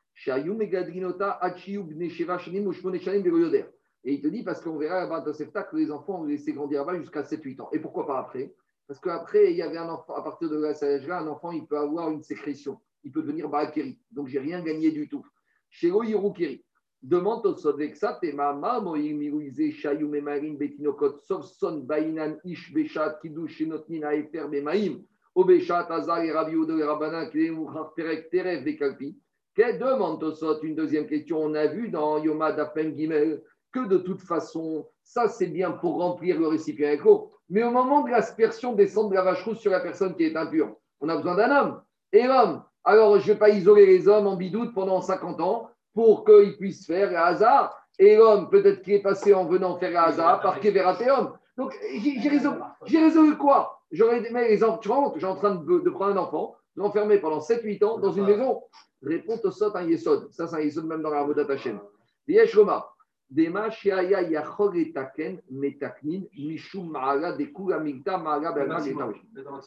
Et 4.05 4.13
il 4.15 4.21
te 4.21 4.29
dit, 4.29 4.43
parce 4.43 4.61
qu'on 4.61 4.77
verra 4.79 5.15
à 5.15 5.21
Tosefta 5.23 5.63
que 5.63 5.77
les 5.77 5.91
enfants 5.91 6.23
ont 6.23 6.25
laissé 6.25 6.53
grandir 6.53 6.85
là-bas 6.85 6.99
jusqu'à 6.99 7.23
7-8 7.23 7.61
ans. 7.63 7.69
Et 7.73 7.79
pourquoi 7.79 8.07
pas 8.07 8.19
après? 8.19 8.53
Parce 8.87 8.99
qu'après, 9.01 9.53
il 9.53 9.57
y 9.57 9.63
avait 9.63 9.77
un 9.77 9.89
enfant, 9.89 10.15
à 10.15 10.23
partir 10.23 10.51
de 10.51 10.73
cet 10.73 11.03
âge-là, 11.03 11.21
un 11.21 11.29
enfant, 11.29 11.53
il 11.53 11.67
peut 11.67 11.79
avoir 11.79 12.11
une 12.11 12.23
sécrétion. 12.23 12.81
Il 13.05 13.13
peut 13.13 13.23
devenir 13.23 13.49
Barakeri. 13.49 14.01
Donc, 14.11 14.29
j'ai 14.29 14.41
rien 14.41 14.63
gagné 14.63 14.91
du 14.91 15.09
tout. 15.09 15.25
Chez 15.71 15.89
Hirukeri. 15.89 16.65
Demande 17.03 17.47
au 17.47 17.55
Sodexat 17.55 18.19
et 18.23 18.33
Mama, 18.33 18.81
Moïmiruise, 18.81 19.73
Shayou, 19.73 20.09
Memarin, 20.09 20.55
Betinokot, 20.55 21.19
Sovson, 21.19 21.85
Bainan, 21.85 22.37
Ish, 22.45 22.73
Beshat, 22.73 23.19
Kidush, 23.23 23.61
Notnina, 23.61 24.15
Efer, 24.15 24.49
Bemaim, 24.51 25.01
Obeshat, 25.35 25.87
Azar, 25.91 26.25
et 26.25 26.33
Rabi, 26.33 26.57
Odo, 26.57 26.77
et 26.77 26.83
Rabana, 26.83 27.27
Klemouchar, 27.27 27.95
Perek, 27.95 28.31
Teref, 28.31 28.65
Bekalpi. 28.65 29.17
Quelle 29.55 29.79
demande 29.79 30.23
au 30.23 30.61
Une 30.63 30.75
deuxième 30.75 31.07
question? 31.07 31.39
On 31.39 31.55
a 31.55 31.67
vu 31.67 31.89
dans 31.89 32.23
Yomad 32.23 32.59
Apen 32.59 32.97
Gimel 32.97 33.43
que 33.73 33.87
de 33.87 33.99
toute 33.99 34.23
façon, 34.23 34.87
ça 35.03 35.29
c'est 35.29 35.49
bien 35.49 35.73
pour 35.73 35.99
remplir 35.99 36.39
le 36.39 36.49
récipient 36.49 36.97
l'eau. 37.05 37.33
Mais 37.51 37.63
au 37.63 37.71
moment 37.71 38.03
de 38.03 38.11
l'aspersion 38.11 38.75
des 38.75 38.87
cendres 38.87 39.11
de 39.11 39.15
la 39.15 39.23
vache 39.23 39.43
rousse 39.45 39.59
sur 39.59 39.71
la 39.71 39.81
personne 39.81 40.15
qui 40.15 40.25
est 40.25 40.37
impure, 40.37 40.77
on 41.01 41.09
a 41.09 41.17
besoin 41.17 41.37
d'un 41.37 41.51
homme. 41.51 41.83
Et 42.13 42.27
l'homme, 42.27 42.63
alors 42.85 43.19
je 43.19 43.29
ne 43.29 43.33
vais 43.33 43.39
pas 43.39 43.51
isoler 43.51 43.87
les 43.87 44.09
hommes 44.09 44.27
en 44.27 44.37
bidoute 44.37 44.75
pendant 44.75 45.01
50 45.01 45.41
ans 45.41 45.71
pour 45.99 46.25
qu'ils 46.25 46.57
puissent 46.57 46.87
faire 46.87 47.11
hasard. 47.21 47.77
Et 47.99 48.15
l'homme, 48.15 48.49
peut-être 48.51 48.83
qu'il 48.83 48.93
est 48.93 49.03
passé 49.03 49.35
en 49.35 49.47
venant 49.47 49.77
faire 49.79 50.01
hasard 50.01 50.41
par 50.41 50.57
homme. 50.57 51.33
Donc 51.57 51.77
j'ai 51.83 52.29
résolu, 52.29 52.57
résolu, 52.83 53.37
quoi? 53.37 53.83
J'aurais 53.91 54.25
aimé 54.25 54.47
les 54.49 54.63
enfants. 54.63 54.79
Tu 54.79 54.89
vois, 54.89 55.13
j'ai 55.17 55.27
en 55.27 55.35
train 55.35 55.57
de, 55.57 55.81
de, 55.81 55.91
prendre 55.91 56.13
un 56.13 56.23
enfant, 56.23 56.55
l'enfermer 56.77 57.19
pendant 57.19 57.41
7-8 57.41 57.85
ans 57.85 57.99
dans 57.99 58.13
une 58.13 58.27
maison. 58.27 58.63
Réponse 59.03 59.45
au 59.45 59.51
sot 59.51 59.75
un 59.75 59.83
yesod. 59.83 60.31
Ça, 60.31 60.47
c'est 60.47 60.55
un 60.55 60.61
yesod 60.61 60.87
même 60.87 61.03
dans 61.03 61.11
la 61.11 61.25
Vodat 61.25 61.53
Hashem. 61.53 61.81
Yesh 62.29 62.55
Roma. 62.55 62.89
Dema 63.29 63.69
Sheaya 63.69 64.23
Yachog 64.23 64.77
Etaken 64.77 65.41
Metaknin 65.51 66.23
Mishum 66.39 66.93
Maala 66.93 67.33
Dekula 67.33 67.81
Migta 67.81 68.19
Maala 68.19 68.55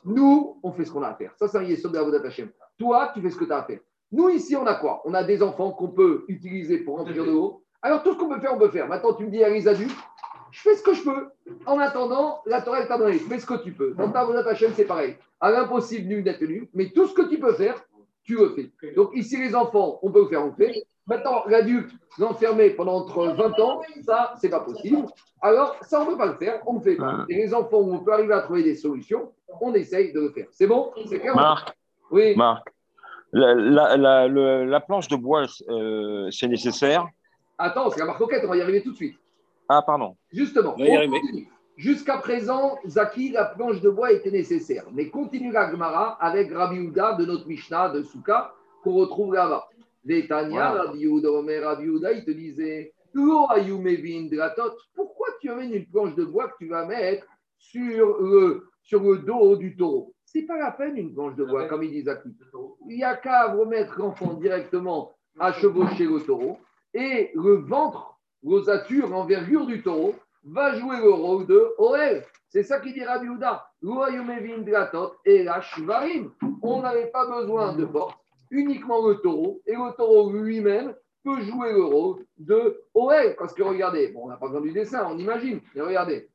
Nous, 0.05 0.59
on 0.63 0.71
fait 0.71 0.85
ce 0.85 0.91
qu'on 0.93 1.03
a 1.03 1.09
à 1.09 1.15
faire. 1.15 1.33
Ça, 1.35 1.49
c'est 1.49 1.57
un 1.57 1.63
yesod 1.63 1.91
de 1.91 1.97
la 1.97 2.03
Vodat 2.03 2.25
Hashem. 2.25 2.49
Toi, 2.77 3.11
tu 3.13 3.21
fais 3.21 3.31
ce 3.31 3.37
que 3.37 3.43
tu 3.43 3.51
as 3.51 3.57
à 3.57 3.63
faire. 3.63 3.79
Nous, 4.11 4.29
ici, 4.29 4.55
on 4.55 4.65
a 4.65 4.75
quoi? 4.75 5.01
On 5.05 5.13
a 5.13 5.23
des 5.23 5.41
enfants 5.41 5.71
qu'on 5.71 5.89
peut 5.89 6.25
utiliser 6.27 6.79
pour 6.79 6.97
remplir 6.97 7.25
de 7.25 7.31
l'eau. 7.31 7.63
Alors, 7.81 8.03
tout 8.03 8.13
ce 8.13 8.17
qu'on 8.17 8.29
peut 8.29 8.39
faire, 8.39 8.53
on 8.53 8.59
peut 8.59 8.69
faire. 8.69 8.87
Maintenant, 8.87 9.13
tu 9.13 9.25
me 9.25 9.29
dis 9.29 9.43
à 9.43 9.49
les 9.49 9.67
adultes, 9.67 9.97
je 10.51 10.61
fais 10.61 10.75
ce 10.75 10.83
que 10.83 10.93
je 10.93 11.03
peux. 11.03 11.29
En 11.65 11.79
attendant, 11.79 12.41
la 12.45 12.61
Torah 12.61 12.85
t'a 12.85 12.97
donné. 12.97 13.17
Fais 13.19 13.39
ce 13.39 13.45
que 13.45 13.63
tu 13.63 13.71
peux. 13.71 13.93
Dans 13.93 14.11
ta 14.11 14.25
Vodat 14.25 14.49
Hashem, 14.49 14.71
c'est 14.75 14.85
pareil. 14.85 15.15
À 15.39 15.49
l'impossible, 15.49 16.07
nul 16.07 16.23
n'est 16.23 16.37
tenu. 16.37 16.69
Mais 16.73 16.89
tout 16.89 17.07
ce 17.07 17.13
que 17.13 17.23
tu 17.23 17.39
peux 17.39 17.53
faire, 17.53 17.75
tu 18.23 18.35
le 18.35 18.49
fais. 18.49 18.91
Donc 18.93 19.11
ici, 19.13 19.37
les 19.37 19.55
enfants, 19.55 19.99
on 20.01 20.11
peut 20.11 20.21
le 20.21 20.27
faire, 20.27 20.43
on 20.43 20.47
le 20.47 20.53
fait. 20.53 20.83
Maintenant, 21.07 21.43
l'adulte, 21.47 21.91
l'enfermer 22.19 22.71
pendant 22.71 22.97
entre 22.97 23.25
20 23.27 23.59
ans, 23.59 23.81
ça, 24.05 24.33
c'est 24.39 24.49
pas 24.49 24.59
possible. 24.59 25.05
Alors, 25.41 25.75
ça, 25.81 26.01
on 26.01 26.05
ne 26.05 26.11
peut 26.11 26.17
pas 26.17 26.27
le 26.27 26.35
faire, 26.35 26.61
on 26.67 26.73
ne 26.73 26.79
fait 26.79 26.95
pas. 26.95 27.25
Et 27.29 27.35
les 27.35 27.53
enfants, 27.53 27.79
où 27.79 27.93
on 27.93 27.99
peut 27.99 28.13
arriver 28.13 28.33
à 28.33 28.41
trouver 28.41 28.63
des 28.63 28.75
solutions, 28.75 29.31
on 29.59 29.73
essaye 29.73 30.13
de 30.13 30.19
le 30.19 30.29
faire. 30.29 30.47
C'est 30.51 30.67
bon? 30.67 30.91
C'est 31.07 31.19
clair? 31.19 31.35
Marc 31.35 31.75
Oui. 32.11 32.35
Marc, 32.35 32.67
la, 33.33 33.97
la, 33.97 34.27
la, 34.27 34.79
planche 34.81 35.07
de 35.07 35.15
bois, 35.15 35.45
euh, 35.69 36.29
c'est 36.31 36.47
nécessaire 36.47 37.07
Attends, 37.57 37.89
c'est 37.91 37.99
la 37.99 38.05
marque 38.05 38.21
on 38.21 38.47
va 38.47 38.57
y 38.57 38.61
arriver 38.61 38.81
tout 38.81 38.91
de 38.91 38.95
suite. 38.95 39.17
Ah, 39.69 39.81
pardon. 39.81 40.17
Justement, 40.31 40.75
Jusqu'à 41.77 42.17
présent, 42.17 42.77
Zaki, 42.85 43.31
la 43.31 43.45
planche 43.45 43.81
de 43.81 43.89
bois 43.89 44.11
était 44.11 44.29
nécessaire. 44.29 44.83
Mais 44.91 45.09
continue 45.09 45.51
la 45.51 45.71
Gemara 45.71 46.17
avec 46.23 46.53
Rabbi 46.53 46.75
Uda 46.77 47.13
de 47.13 47.25
notre 47.25 47.47
Mishnah 47.47 47.89
de 47.89 48.03
Souka 48.03 48.53
qu'on 48.83 48.93
retrouve 48.93 49.33
là-bas. 49.33 49.67
Vétania, 50.03 50.71
Rabbi 50.71 51.05
Uda, 51.05 51.31
Omer, 51.31 51.63
Rabbi 51.63 51.85
Uda, 51.85 52.11
il 52.11 52.25
te 52.25 52.31
disait 52.31 52.93
Pourquoi 54.95 55.27
tu 55.39 55.49
amènes 55.49 55.73
une 55.73 55.85
planche 55.85 56.13
de 56.15 56.25
bois 56.25 56.49
que 56.49 56.57
tu 56.59 56.67
vas 56.67 56.85
mettre 56.85 57.25
sur 57.57 58.19
le, 58.19 58.67
sur 58.83 59.01
le 59.01 59.19
dos 59.19 59.55
du 59.55 59.75
taureau? 59.75 60.10
C'est 60.33 60.43
pas 60.43 60.57
la 60.57 60.71
peine 60.71 60.95
une 60.95 61.13
planche 61.13 61.35
de 61.35 61.43
bois, 61.43 61.67
comme 61.67 61.83
il 61.83 61.91
dit 61.91 62.03
Zaki. 62.03 62.29
Il 62.87 62.95
n'y 62.95 63.03
a 63.03 63.17
qu'à 63.17 63.51
remettre 63.51 63.99
l'enfant 63.99 64.33
directement 64.35 65.11
à 65.37 65.51
chevaucher 65.51 66.05
le 66.05 66.21
taureau 66.21 66.57
et 66.93 67.31
le 67.35 67.55
ventre, 67.55 68.17
l'osature, 68.41 69.09
l'envergure 69.09 69.65
du 69.65 69.83
taureau 69.83 70.15
va 70.45 70.73
jouer 70.75 70.97
le 71.01 71.11
rôle 71.11 71.47
de 71.47 71.73
OL. 71.77 72.23
C'est 72.47 72.63
ça 72.63 72.79
qui 72.79 72.93
dit 72.93 73.03
Rabbi 73.03 73.27
Houda. 73.27 73.67
et 75.25 75.43
la 75.43 75.61
On 76.61 76.81
n'avait 76.81 77.07
pas 77.07 77.27
besoin 77.27 77.73
de 77.73 77.83
porte, 77.83 78.17
uniquement 78.51 79.05
le 79.05 79.15
taureau. 79.15 79.61
Et 79.65 79.73
le 79.73 79.95
taureau 79.97 80.31
lui-même 80.31 80.95
peut 81.25 81.41
jouer 81.41 81.73
le 81.73 81.83
rôle 81.83 82.25
de 82.37 82.81
OL. 82.93 83.35
Parce 83.37 83.53
que 83.53 83.63
regardez, 83.63 84.07
bon, 84.13 84.25
on 84.25 84.29
n'a 84.29 84.37
pas 84.37 84.47
besoin 84.47 84.61
du 84.61 84.71
dessin, 84.71 85.05
on 85.11 85.17
imagine. 85.17 85.59
Mais 85.75 85.81
regardez, 85.81 86.29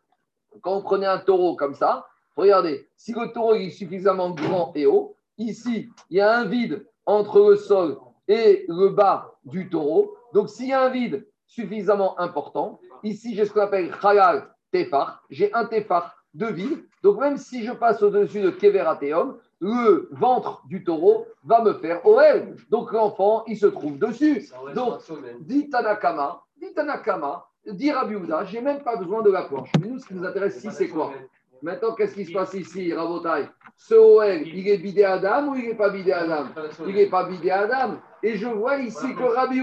quand 0.60 0.76
on 0.76 0.82
prenait 0.82 1.06
un 1.06 1.18
taureau 1.18 1.56
comme 1.56 1.74
ça, 1.74 2.06
regardez, 2.36 2.88
si 2.96 3.12
le 3.12 3.32
taureau 3.32 3.54
est 3.54 3.70
suffisamment 3.70 4.30
grand 4.30 4.72
et 4.74 4.86
haut, 4.86 5.16
ici, 5.38 5.88
il 6.10 6.18
y 6.18 6.20
a 6.20 6.36
un 6.36 6.44
vide 6.44 6.86
entre 7.04 7.50
le 7.50 7.56
sol 7.56 7.98
et 8.28 8.64
le 8.68 8.88
bas 8.88 9.34
du 9.44 9.68
taureau. 9.68 10.16
Donc, 10.32 10.48
s'il 10.48 10.68
y 10.68 10.72
a 10.72 10.82
un 10.82 10.90
vide 10.90 11.26
suffisamment 11.46 12.18
important, 12.20 12.80
ici, 13.02 13.34
j'ai 13.34 13.44
ce 13.44 13.52
qu'on 13.52 13.60
appelle 13.60 13.94
halal 14.02 14.48
tefar, 14.72 15.22
j'ai 15.30 15.52
un 15.54 15.64
tefar 15.64 16.16
de 16.34 16.46
vide. 16.46 16.84
Donc, 17.02 17.18
même 17.20 17.36
si 17.36 17.64
je 17.64 17.72
passe 17.72 18.02
au-dessus 18.02 18.42
de 18.42 18.50
keverateum, 18.50 19.38
le 19.60 20.08
ventre 20.12 20.62
du 20.66 20.84
taureau 20.84 21.26
va 21.44 21.62
me 21.62 21.72
faire 21.74 22.04
OL. 22.04 22.56
Donc, 22.68 22.92
l'enfant, 22.92 23.44
il 23.46 23.56
se 23.56 23.66
trouve 23.66 23.98
dessus. 23.98 24.50
Donc, 24.74 25.00
dit 25.40 25.70
Tanakama, 25.70 26.42
dit 26.60 26.74
Tanakama, 26.74 27.46
dit 27.66 27.90
Rabiouda, 27.90 28.44
j'ai 28.44 28.60
même 28.60 28.82
pas 28.82 28.96
besoin 28.96 29.22
de 29.22 29.30
la 29.30 29.44
planche. 29.44 29.70
Mais 29.80 29.88
nous, 29.88 29.98
ce 29.98 30.06
qui 30.06 30.14
nous 30.14 30.24
intéresse 30.24 30.56
ici, 30.56 30.68
c'est 30.70 30.88
quoi 30.88 31.12
Maintenant, 31.62 31.94
qu'est-ce 31.94 32.14
qui 32.14 32.24
se 32.24 32.32
passe 32.32 32.54
ici, 32.54 32.92
Rabotai? 32.92 33.48
Ce 33.76 33.94
OL, 33.94 34.46
il 34.46 34.68
est 34.68 34.78
bidé 34.78 35.04
Adam 35.04 35.48
ou 35.48 35.56
il 35.56 35.68
n'est 35.68 35.74
pas 35.74 35.90
bidé 35.90 36.12
Adam? 36.12 36.46
Il 36.86 36.94
n'est 36.94 37.08
pas 37.08 37.24
bidé 37.24 37.50
Adam. 37.50 37.98
Et 38.22 38.36
je 38.36 38.46
vois 38.46 38.78
ici 38.78 39.14
que 39.14 39.22
Rabbi 39.22 39.60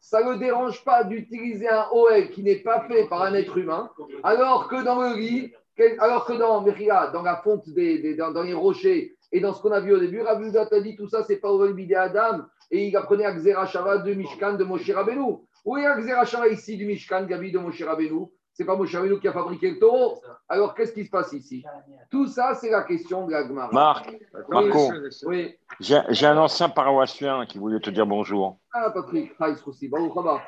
ça 0.00 0.22
ne 0.22 0.34
dérange 0.36 0.84
pas 0.84 1.04
d'utiliser 1.04 1.68
un 1.68 1.86
OL 1.92 2.30
qui 2.30 2.42
n'est 2.42 2.62
pas 2.62 2.82
fait 2.82 3.06
par 3.08 3.22
un 3.22 3.34
être 3.34 3.56
humain, 3.56 3.90
alors 4.22 4.68
que 4.68 4.82
dans 4.84 5.00
le 5.00 5.16
lit, 5.16 5.52
alors 5.98 6.24
que 6.24 6.34
dans 6.34 6.62
dans 6.62 7.22
la 7.22 7.36
fonte 7.36 7.68
des, 7.70 8.14
dans, 8.14 8.42
les 8.42 8.54
rochers 8.54 9.14
et 9.32 9.40
dans 9.40 9.52
ce 9.52 9.60
qu'on 9.60 9.72
a 9.72 9.80
vu 9.80 9.94
au 9.94 9.98
début, 9.98 10.22
Rabbi 10.22 10.52
t'a 10.52 10.80
dit 10.80 10.96
tout 10.96 11.08
ça, 11.08 11.24
c'est 11.24 11.36
pas 11.36 11.52
OL 11.52 11.72
bidé 11.74 11.94
Adam. 11.94 12.44
Et 12.70 12.86
il 12.86 12.96
apprenait 12.96 13.24
à 13.24 13.32
Xerashava 13.32 13.98
de 13.98 14.12
Mishkan 14.12 14.54
de 14.54 14.64
Moshe 14.64 14.90
Rabbeinu. 14.90 15.38
Où 15.64 15.76
est 15.76 16.02
Xerashava 16.02 16.48
ici 16.48 16.76
du 16.76 16.84
Mishkan, 16.84 17.24
Gabi 17.24 17.50
de 17.50 17.58
Moshe 17.58 17.82
Rabbeinu? 17.82 18.30
C'est 18.58 18.64
pas 18.64 18.74
Moshe 18.74 18.92
Rabbeinu 18.92 19.20
qui 19.20 19.28
a 19.28 19.32
fabriqué 19.32 19.70
le 19.70 19.78
taureau. 19.78 20.20
Alors, 20.48 20.74
qu'est-ce 20.74 20.92
qui 20.92 21.04
se 21.04 21.10
passe 21.10 21.32
ici 21.32 21.64
Tout 22.10 22.26
ça, 22.26 22.54
c'est 22.54 22.70
la 22.70 22.82
question 22.82 23.24
de 23.24 23.30
la 23.30 23.46
Gemara. 23.46 23.70
Marc, 23.72 24.12
Marco, 24.48 24.90
oui. 25.26 25.54
j'ai 25.78 26.26
un 26.26 26.36
ancien 26.36 26.68
paroissien 26.68 27.46
qui 27.46 27.58
voulait 27.58 27.78
te 27.78 27.90
dire 27.90 28.04
bonjour. 28.04 28.58
Ah, 28.72 28.90
Patrick, 28.90 29.30
Haïs 29.38 29.62
aussi. 29.64 29.86
Bon, 29.86 30.12
ça 30.12 30.22
va. 30.22 30.42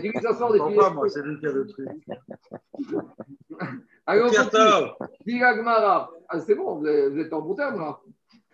Dis 0.00 0.12
ça 0.22 0.34
sort 0.34 0.52
des 0.52 0.58
moi, 0.58 1.08
c'est 1.08 1.22
lui 1.22 1.40
qui 1.40 1.46
a 1.46 1.52
le 1.52 1.66
truc. 1.66 1.88
Alors, 4.06 4.30
dis 5.24 5.38
la 5.38 5.56
Gemara. 5.56 6.10
Ah, 6.28 6.38
c'est 6.40 6.56
bon, 6.56 6.74
vous 6.74 6.86
êtes 6.86 7.32
en 7.32 7.40
bon 7.40 7.54
terme, 7.54 7.80
là. 7.80 7.98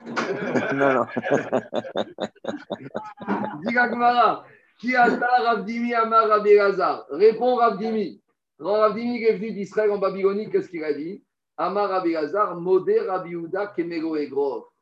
non, 0.74 0.94
non. 0.94 1.06
dis 3.66 3.74
la 3.74 3.90
Gemara. 3.90 4.44
Qui 4.78 4.94
a 4.96 5.06
Ravdimi 5.06 5.92
Amar 5.94 6.28
Rabbi 6.28 6.54
Lazar 6.54 7.04
Réponds 7.10 7.56
Ravdimi. 7.56 8.22
Quand 8.58 8.80
Rabbi 8.80 9.24
est 9.24 9.34
venu 9.34 9.52
d'Israël 9.52 9.90
en 9.90 9.98
Babylonie, 9.98 10.50
qu'est-ce 10.50 10.68
qu'il 10.68 10.84
a 10.84 10.92
dit? 10.92 11.22
Amar 11.56 11.88
Rabbi 11.88 12.16
Hazar, 12.16 12.60
Modé 12.60 13.00
Rabbi 13.00 13.34
Kemego 13.76 14.16
et 14.16 14.30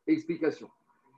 Explication. 0.07 0.69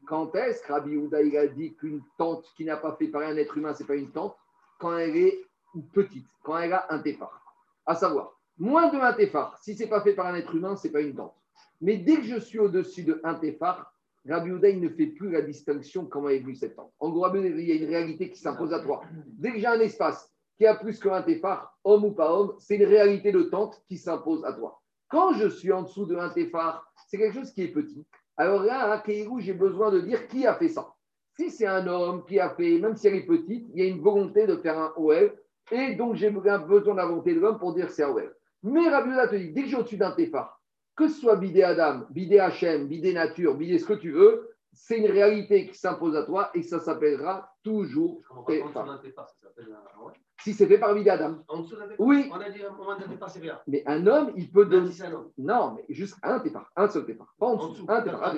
Quand 0.06 0.36
est-ce 0.36 0.62
que 0.62 0.74
Rabbi 0.74 0.92
il 0.96 1.38
a 1.38 1.48
dit 1.48 1.76
qu'une 1.76 2.02
tente 2.18 2.46
qui 2.58 2.66
n'a 2.66 2.78
pas 2.78 2.96
fait 2.96 3.08
par 3.08 3.22
un 3.22 3.38
être 3.38 3.58
humain, 3.58 3.74
ce 3.74 3.84
n'est 3.84 3.88
pas 3.88 3.96
une 3.96 4.12
tente? 4.12 4.36
Quand 4.80 4.98
elle 4.98 5.16
est 5.16 5.40
petite, 5.94 6.28
quand 6.44 6.58
elle 6.58 6.74
a 6.74 6.86
un 6.90 7.00
téphar. 7.00 7.42
À 7.86 7.96
savoir, 7.96 8.38
moins 8.58 8.92
de 8.92 8.98
un 8.98 9.14
téphar, 9.14 9.58
si 9.62 9.76
ce 9.76 9.84
n'est 9.84 9.90
pas 9.90 10.02
fait 10.02 10.14
par 10.14 10.28
un 10.28 10.36
être 10.36 10.54
humain, 10.56 10.76
ce 10.76 10.88
n'est 10.88 10.94
pas 10.94 11.02
une 11.02 11.16
tente. 11.16 11.36
Mais 11.82 11.98
dès 11.98 12.18
que 12.18 12.24
je 12.24 12.40
suis 12.40 12.60
au-dessus 12.60 13.04
de 13.04 13.22
un 13.24 13.36
téphar, 13.36 13.94
Rabbi 14.28 14.52
il 14.70 14.82
ne 14.82 14.90
fait 14.90 15.08
plus 15.08 15.32
la 15.32 15.42
distinction 15.42 16.06
comment 16.06 16.30
est 16.30 16.40
venue 16.40 16.56
cette 16.56 16.76
tente. 16.76 16.94
En 17.00 17.10
gros, 17.10 17.28
il 17.36 17.62
y 17.62 17.72
a 17.72 17.76
une 17.76 17.90
réalité 17.90 18.30
qui 18.30 18.40
s'impose 18.40 18.74
à 18.74 18.80
toi. 18.80 19.04
Dès 19.38 19.52
que 19.52 19.60
j'ai 19.60 19.68
un 19.68 19.80
espace 19.80 20.33
qui 20.58 20.66
a 20.66 20.76
plus 20.76 21.00
qu'un 21.00 21.22
téphar, 21.22 21.78
homme 21.84 22.06
ou 22.06 22.12
pas 22.12 22.32
homme, 22.34 22.56
c'est 22.60 22.76
une 22.76 22.86
réalité 22.86 23.32
de 23.32 23.44
tente 23.44 23.82
qui 23.88 23.98
s'impose 23.98 24.44
à 24.46 24.54
toi. 24.54 24.82
Quand 25.10 25.34
je 25.34 25.48
suis 25.48 25.72
en 25.72 25.84
dessous 25.84 26.06
de 26.06 26.16
un 26.16 26.34
c'est 27.08 27.18
quelque 27.18 27.34
chose 27.34 27.52
qui 27.52 27.64
est 27.64 27.72
petit. 27.72 28.06
Alors 28.38 28.64
là, 28.64 28.92
à 28.92 29.00
Keirou, 29.00 29.40
j'ai 29.40 29.54
besoin 29.54 29.92
de 29.92 30.00
dire 30.00 30.28
qui 30.28 30.48
a 30.48 30.56
fait 30.56 30.70
ça. 30.70 30.94
Si 31.36 31.52
c'est 31.52 31.68
un 31.68 31.86
homme 31.88 32.24
qui 32.26 32.40
a 32.40 32.50
fait, 32.52 32.80
même 32.80 32.96
si 32.96 33.08
elle 33.08 33.16
est 33.16 33.26
petite, 33.26 33.68
il 33.74 33.80
y 33.80 33.82
a 33.82 33.90
une 33.90 34.02
volonté 34.02 34.48
de 34.48 34.58
faire 34.58 34.78
un 34.78 34.94
OL, 34.96 35.34
et 35.72 35.96
donc 35.96 36.16
j'ai 36.16 36.30
besoin 36.30 36.60
de 36.60 36.98
la 36.98 37.06
volonté 37.06 37.34
de 37.34 37.40
l'homme 37.40 37.58
pour 37.58 37.74
dire 37.74 37.90
c'est 37.90 38.04
un 38.04 38.10
OL. 38.10 38.36
Mais 38.64 38.88
Rabiola 38.90 39.28
te 39.28 39.36
dit, 39.36 39.52
dès 39.52 39.64
que 39.64 39.68
j'ai 39.68 39.78
au-dessus 39.78 39.98
d'un 39.98 40.12
téphar, 40.12 40.62
que 40.96 41.08
ce 41.08 41.20
soit 41.20 41.36
bidé 41.36 41.64
Adam, 41.64 42.06
bidé 42.12 42.40
Hachem, 42.40 42.88
bidé 42.88 43.14
nature, 43.14 43.56
bidé 43.56 43.80
ce 43.80 43.86
que 43.86 43.94
tu 43.94 44.12
veux, 44.12 44.53
c'est 44.74 44.98
une 44.98 45.12
réalité 45.12 45.68
qui 45.68 45.76
s'impose 45.78 46.16
à 46.16 46.24
toi 46.24 46.50
et 46.54 46.64
ça 46.64 46.80
s'appellera 46.80 47.54
toujours 47.64 48.22
téphar. 48.48 49.02
Si 50.42 50.54
c'est 50.54 50.68
fait 50.68 50.78
par 50.78 50.94
Bidé 50.94 51.10
Adam. 51.12 51.38
Oui. 52.00 52.30
On 52.32 52.40
a 52.40 52.50
dit 52.50 52.64
un. 52.64 52.76
Mais 53.68 53.84
un 53.86 54.06
homme, 54.08 54.34
il 54.36 54.52
peut 54.52 54.66
donner. 54.66 54.92
Non, 55.38 55.76
mais 55.76 55.86
juste 55.90 56.18
un 56.22 56.40
départ, 56.40 56.70
un 56.76 56.90
seul 56.90 57.06
départ. 57.06 57.34
Pas 57.40 57.48
en 57.48 57.68
dessous, 57.68 57.86
un 57.88 58.02
départ. 58.02 58.36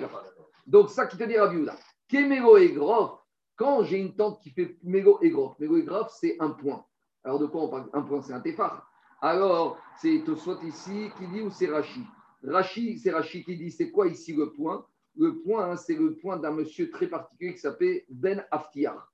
Donc, 0.67 0.89
ça 0.89 1.07
qui 1.07 1.17
te 1.17 1.23
dit 1.23 1.37
Rabbi 1.37 1.57
Houda. 1.57 1.75
Kémégo 2.07 2.57
et 2.57 2.71
grof, 2.73 3.19
quand 3.55 3.83
j'ai 3.83 3.97
une 3.97 4.15
tente 4.15 4.39
qui 4.41 4.51
fait 4.51 4.77
mégo 4.83 5.17
et 5.21 5.31
grof, 5.31 5.57
mégo 5.57 5.77
et 5.77 5.83
grof, 5.83 6.11
c'est 6.11 6.35
un 6.39 6.51
point. 6.51 6.85
Alors, 7.23 7.39
de 7.39 7.47
quoi 7.47 7.63
on 7.63 7.69
parle? 7.69 7.89
Un 7.93 8.01
point, 8.03 8.21
c'est 8.21 8.33
un 8.33 8.41
téphar. 8.41 8.87
Alors, 9.21 9.77
c'est 9.97 10.23
soit 10.35 10.61
ici 10.63 11.09
qui 11.17 11.27
dit 11.27 11.41
ou 11.41 11.49
c'est 11.49 11.67
Rachi? 11.67 12.03
Rachi, 12.43 12.99
c'est 12.99 13.11
Rachi 13.11 13.43
qui 13.43 13.57
dit 13.57 13.71
c'est 13.71 13.89
quoi 13.89 14.07
ici 14.07 14.35
le 14.35 14.51
point? 14.51 14.85
Le 15.17 15.35
point, 15.37 15.71
hein, 15.71 15.77
c'est 15.77 15.95
le 15.95 16.15
point 16.15 16.37
d'un 16.37 16.51
monsieur 16.51 16.89
très 16.89 17.07
particulier 17.07 17.53
qui 17.53 17.59
s'appelle 17.59 18.01
Ben 18.09 18.43
Aftiar. 18.51 19.11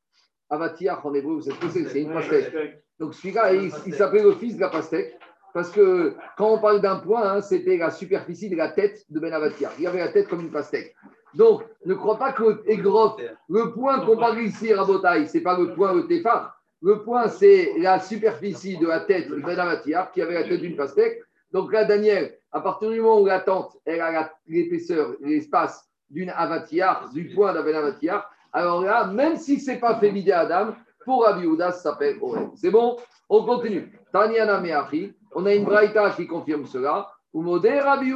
Avatiach 0.50 1.06
en 1.06 1.14
hébreu, 1.14 1.36
vous 1.36 1.42
savez 1.42 1.88
c'est 1.88 2.02
une 2.02 2.12
pastèque. 2.12 2.84
Donc 3.00 3.14
celui-là, 3.14 3.54
il, 3.54 3.72
s'appelait 3.94 4.24
le 4.24 4.34
fils 4.34 4.56
de 4.56 4.62
la 4.62 4.70
pastèque, 4.70 5.18
parce 5.54 5.72
que 5.72 6.16
quand 6.38 6.54
on 6.54 6.60
parle 6.60 6.82
d'un 6.82 6.98
point, 6.98 7.24
hein, 7.24 7.42
c'était 7.42 7.78
la 7.78 7.90
superficie 7.90 8.50
de 8.50 8.58
la 8.58 8.70
tête 8.70 9.06
de 9.10 9.20
Ben 9.20 9.32
Avatiach. 9.32 9.74
Il 9.80 9.88
avait 9.88 10.00
la 10.00 10.10
tête 10.10 10.28
comme 10.28 10.42
une 10.42 10.52
pastèque. 10.52 10.96
Donc, 11.34 11.64
ne 11.86 11.94
crois 11.94 12.18
pas 12.18 12.34
que 12.34 12.62
le 12.66 13.72
point 13.72 14.06
qu'on 14.06 14.18
parle 14.18 14.42
ici, 14.42 14.74
Rabotaï, 14.74 15.28
ce 15.28 15.38
n'est 15.38 15.44
pas 15.44 15.58
le 15.58 15.74
point 15.74 15.94
le 15.94 16.08
téphar. 16.08 16.62
Le 16.82 17.02
point, 17.04 17.28
c'est 17.28 17.74
la 17.78 18.00
superficie 18.00 18.78
de 18.78 18.88
la 18.88 19.02
tête 19.02 19.30
de 19.30 19.36
Ben 19.36 19.58
Avatiach, 19.58 20.12
qui 20.12 20.22
avait 20.22 20.34
la 20.34 20.44
tête 20.44 20.60
d'une 20.60 20.76
pastèque. 20.76 21.22
Donc 21.52 21.72
là, 21.72 21.86
Daniel, 21.86 22.38
à 22.52 22.60
partir 22.60 22.90
du 22.90 23.00
moment 23.00 23.22
où 23.22 23.26
la 23.26 23.40
tente, 23.40 23.78
elle 23.86 24.02
a 24.02 24.34
l'épaisseur, 24.48 25.16
l'espace 25.22 25.91
d'une 26.12 26.30
avatiar, 26.30 27.10
du 27.14 27.34
point 27.34 27.54
d'un 27.54 27.66
Avatiach, 27.66 28.24
alors 28.54 28.84
là, 28.84 29.08
même 29.08 29.38
si 29.38 29.60
ce 29.60 29.72
n'est 29.72 29.80
pas 29.80 29.96
fait 30.00 30.32
Adam, 30.32 30.76
pour 31.06 31.24
Rabbi 31.24 31.48
ça 31.58 31.72
s'appelle. 31.72 32.20
C'est 32.56 32.70
bon? 32.70 32.98
On 33.30 33.44
continue. 33.44 33.92
Tanyana 34.12 34.60
Meachi, 34.60 35.14
on 35.34 35.46
a 35.46 35.56
une 35.56 35.64
braïta 35.64 36.12
qui 36.12 36.28
confirme 36.28 36.66
cela. 36.66 37.10
Umode 37.34 37.66
Rabbi. 37.66 38.12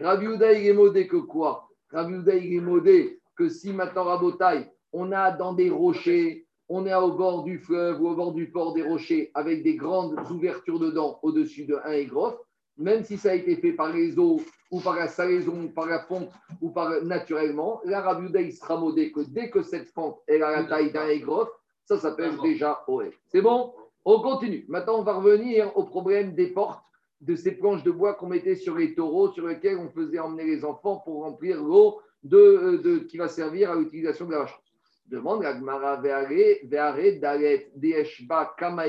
Rabbi 0.00 0.26
il 0.26 0.66
est 0.66 0.72
modé 0.72 1.08
que 1.08 1.16
quoi? 1.16 1.68
Rabbi 1.92 2.14
il 2.36 2.54
est 2.54 2.60
modé 2.60 3.20
que 3.36 3.48
si 3.48 3.72
maintenant 3.72 4.04
Rabotai, 4.04 4.70
on 4.92 5.10
a 5.12 5.32
dans 5.32 5.52
des 5.52 5.70
rochers, 5.70 6.46
on 6.68 6.86
est 6.86 6.94
au 6.94 7.12
bord 7.12 7.42
du 7.42 7.58
fleuve 7.58 8.00
ou 8.00 8.08
au 8.08 8.14
bord 8.14 8.32
du 8.32 8.50
port 8.50 8.74
des 8.74 8.82
rochers 8.82 9.30
avec 9.34 9.62
des 9.64 9.74
grandes 9.74 10.16
ouvertures 10.30 10.78
dedans 10.78 11.18
au-dessus 11.22 11.64
de 11.64 11.76
un 11.84 11.92
aigre, 11.92 12.38
même 12.78 13.04
si 13.04 13.18
ça 13.18 13.30
a 13.30 13.34
été 13.34 13.56
fait 13.56 13.72
par 13.72 13.92
les 13.92 14.18
eaux 14.18 14.40
ou 14.70 14.80
par 14.80 14.96
la 14.96 15.08
salaison, 15.08 15.64
ou 15.64 15.68
par 15.68 15.86
la 15.86 16.00
fonte, 16.00 16.30
ou 16.60 16.70
par 16.70 17.02
naturellement, 17.02 17.80
l'arabe 17.84 18.30
il 18.34 18.52
sera 18.52 18.78
modé 18.78 19.10
que 19.10 19.20
dès 19.20 19.50
que 19.50 19.62
cette 19.62 19.88
fonte 19.88 20.18
est 20.28 20.40
à 20.40 20.50
la 20.50 20.64
taille 20.64 20.92
d'un 20.92 21.08
aigre, 21.08 21.50
ça 21.84 21.98
s'appelle 21.98 22.36
déjà 22.42 22.84
OE. 22.86 23.10
C'est 23.26 23.40
bon? 23.40 23.72
On 24.04 24.20
continue. 24.20 24.64
Maintenant, 24.68 25.00
on 25.00 25.02
va 25.02 25.14
revenir 25.14 25.74
au 25.76 25.84
problème 25.84 26.34
des 26.34 26.48
portes, 26.48 26.82
de 27.20 27.34
ces 27.34 27.52
planches 27.52 27.82
de 27.82 27.90
bois 27.90 28.14
qu'on 28.14 28.28
mettait 28.28 28.54
sur 28.54 28.76
les 28.76 28.94
taureaux, 28.94 29.32
sur 29.32 29.46
lesquels 29.46 29.78
on 29.78 29.88
faisait 29.88 30.20
emmener 30.20 30.44
les 30.44 30.64
enfants 30.64 30.98
pour 31.04 31.22
remplir 31.22 31.62
l'eau 31.62 32.00
de, 32.22 32.80
de, 32.82 32.98
qui 32.98 33.16
va 33.16 33.28
servir 33.28 33.72
à 33.72 33.74
l'utilisation 33.74 34.26
de 34.26 34.32
la 34.32 34.38
vache. 34.40 34.58
Demande 35.06 35.42
la 35.42 35.54
Gmara 35.54 35.96
Veare 35.96 36.64
Dalet 36.64 37.72
Deshba 37.74 38.54
Kama 38.56 38.84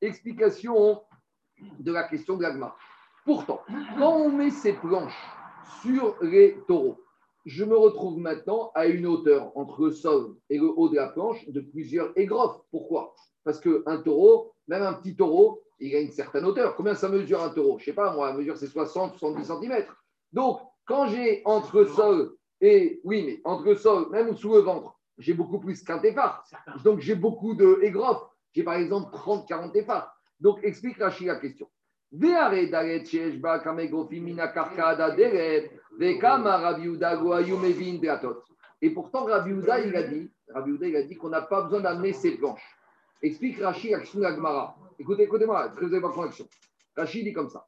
Explication 0.00 1.02
de 1.78 1.92
la 1.92 2.04
question 2.04 2.36
de 2.36 2.42
l'agma. 2.42 2.74
Pourtant, 3.24 3.60
quand 3.98 4.16
on 4.16 4.30
met 4.30 4.50
ces 4.50 4.72
planches 4.72 5.16
sur 5.82 6.16
les 6.22 6.58
taureaux, 6.66 6.98
je 7.44 7.64
me 7.64 7.76
retrouve 7.76 8.18
maintenant 8.18 8.70
à 8.74 8.86
une 8.86 9.06
hauteur 9.06 9.56
entre 9.56 9.86
le 9.86 9.90
sol 9.92 10.36
et 10.48 10.58
le 10.58 10.68
haut 10.68 10.88
de 10.88 10.96
la 10.96 11.08
planche 11.08 11.48
de 11.48 11.60
plusieurs 11.60 12.16
aigrofs. 12.16 12.60
Pourquoi? 12.70 13.14
Parce 13.44 13.60
qu'un 13.60 13.96
taureau, 14.02 14.52
même 14.68 14.82
un 14.82 14.92
petit 14.92 15.16
taureau, 15.16 15.62
il 15.80 15.94
a 15.96 16.00
une 16.00 16.10
certaine 16.10 16.44
hauteur. 16.44 16.76
Combien 16.76 16.94
ça 16.94 17.08
mesure 17.08 17.42
un 17.42 17.50
taureau? 17.50 17.78
Je 17.78 17.82
ne 17.82 17.86
sais 17.86 17.92
pas, 17.94 18.12
moi, 18.14 18.28
la 18.28 18.34
mesure 18.34 18.56
c'est 18.56 18.68
60, 18.68 19.16
70 19.18 19.44
cm. 19.44 19.84
Donc, 20.32 20.60
quand 20.84 21.06
j'ai 21.06 21.42
entre 21.44 21.80
le 21.80 21.86
sol 21.88 22.36
Et 22.62 23.00
oui, 23.02 23.24
mais 23.26 23.40
entre 23.42 23.64
le 23.64 23.74
sol, 23.74 24.08
même 24.10 24.36
sous 24.36 24.54
le 24.54 24.60
ventre, 24.60 24.96
j'ai 25.18 25.34
beaucoup 25.34 25.58
plus 25.58 25.82
qu'un 25.82 25.98
téphar. 25.98 26.44
Donc 26.84 27.00
j'ai 27.00 27.16
beaucoup 27.16 27.54
de 27.54 27.80
égrofes. 27.82 28.22
J'ai 28.52 28.62
par 28.62 28.74
exemple 28.74 29.10
30, 29.12 29.48
40 29.48 29.72
téphars. 29.72 30.16
Donc 30.38 30.60
explique 30.62 30.98
Rachid 30.98 31.26
la 31.26 31.36
question. 31.36 31.68
Et 38.80 38.90
pourtant, 38.90 39.24
Rabbi 39.24 39.50
il 39.50 39.70
a 39.96 40.02
dit, 40.04 40.30
Rabbi 40.54 40.78
il 40.82 40.96
a 40.96 41.02
dit 41.02 41.16
qu'on 41.16 41.30
n'a 41.30 41.42
pas 41.42 41.62
besoin 41.62 41.80
d'amener 41.80 42.12
ses 42.12 42.36
planches. 42.36 42.76
Explique 43.22 43.60
Rachid 43.60 43.98
la 44.14 44.34
Gemara. 44.36 44.76
Écoutez, 45.00 45.24
écoutez-moi, 45.24 45.68
très 45.70 46.00
pas 46.00 46.10
connexion. 46.10 46.46
Rachid 46.96 47.24
dit 47.24 47.32
comme 47.32 47.48
ça. 47.48 47.66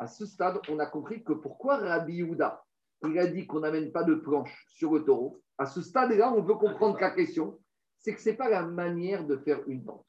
À 0.00 0.06
ce 0.06 0.24
stade, 0.24 0.58
on 0.70 0.78
a 0.78 0.86
compris 0.86 1.22
que 1.22 1.34
pourquoi 1.34 1.76
Rabbi 1.76 2.14
Yehuda, 2.14 2.64
il 3.06 3.18
a 3.18 3.26
dit 3.26 3.46
qu'on 3.46 3.60
n'amène 3.60 3.92
pas 3.92 4.02
de 4.02 4.14
planche 4.14 4.64
sur 4.70 4.94
le 4.94 5.04
taureau. 5.04 5.42
À 5.58 5.66
ce 5.66 5.82
stade-là, 5.82 6.32
on 6.34 6.40
veut 6.40 6.54
comprendre 6.54 6.96
que 6.96 7.02
la 7.02 7.10
question, 7.10 7.60
c'est 7.98 8.14
que 8.14 8.20
ce 8.22 8.30
n'est 8.30 8.36
pas 8.36 8.48
la 8.48 8.62
manière 8.62 9.26
de 9.26 9.36
faire 9.36 9.60
une 9.66 9.84
tente. 9.84 10.06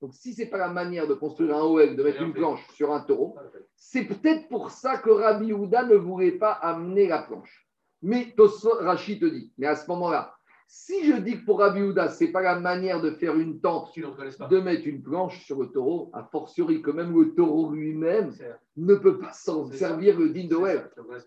Donc, 0.00 0.14
si 0.14 0.34
ce 0.34 0.42
n'est 0.42 0.50
pas 0.50 0.58
la 0.58 0.68
manière 0.68 1.08
de 1.08 1.14
construire 1.14 1.56
un 1.56 1.62
OL, 1.62 1.96
de 1.96 2.02
mettre 2.04 2.22
une 2.22 2.32
planche 2.32 2.64
sur 2.74 2.92
un 2.92 3.00
taureau, 3.00 3.36
c'est 3.74 4.04
peut-être 4.04 4.48
pour 4.48 4.70
ça 4.70 4.98
que 4.98 5.10
Rabbi 5.10 5.46
Yehuda 5.46 5.84
ne 5.86 5.96
voulait 5.96 6.38
pas 6.38 6.52
amener 6.52 7.08
la 7.08 7.22
planche. 7.22 7.68
Mais 8.02 8.32
Rachid 8.38 9.20
te 9.20 9.26
dit, 9.26 9.52
mais 9.58 9.66
à 9.66 9.74
ce 9.74 9.88
moment-là, 9.88 10.33
si 10.66 11.04
je 11.06 11.16
dis 11.16 11.40
que 11.40 11.44
pour 11.44 11.60
Rabbi 11.60 11.82
Houda, 11.82 12.08
ce 12.08 12.24
n'est 12.24 12.32
pas 12.32 12.42
la 12.42 12.58
manière 12.58 13.00
de 13.00 13.10
faire 13.12 13.36
une 13.36 13.60
tente, 13.60 13.94
de 13.96 14.60
mettre 14.60 14.86
une 14.86 15.02
planche 15.02 15.44
sur 15.44 15.60
le 15.60 15.68
taureau, 15.68 16.10
a 16.12 16.24
fortiori 16.24 16.82
que 16.82 16.90
même 16.90 17.16
le 17.18 17.34
taureau 17.34 17.70
lui-même 17.70 18.32
ne 18.76 18.94
peut 18.94 19.18
pas 19.18 19.32
s'en 19.32 19.70
servir 19.70 20.18
le 20.18 20.30
digne 20.30 20.48
de 20.48 20.56
web. 20.56 20.82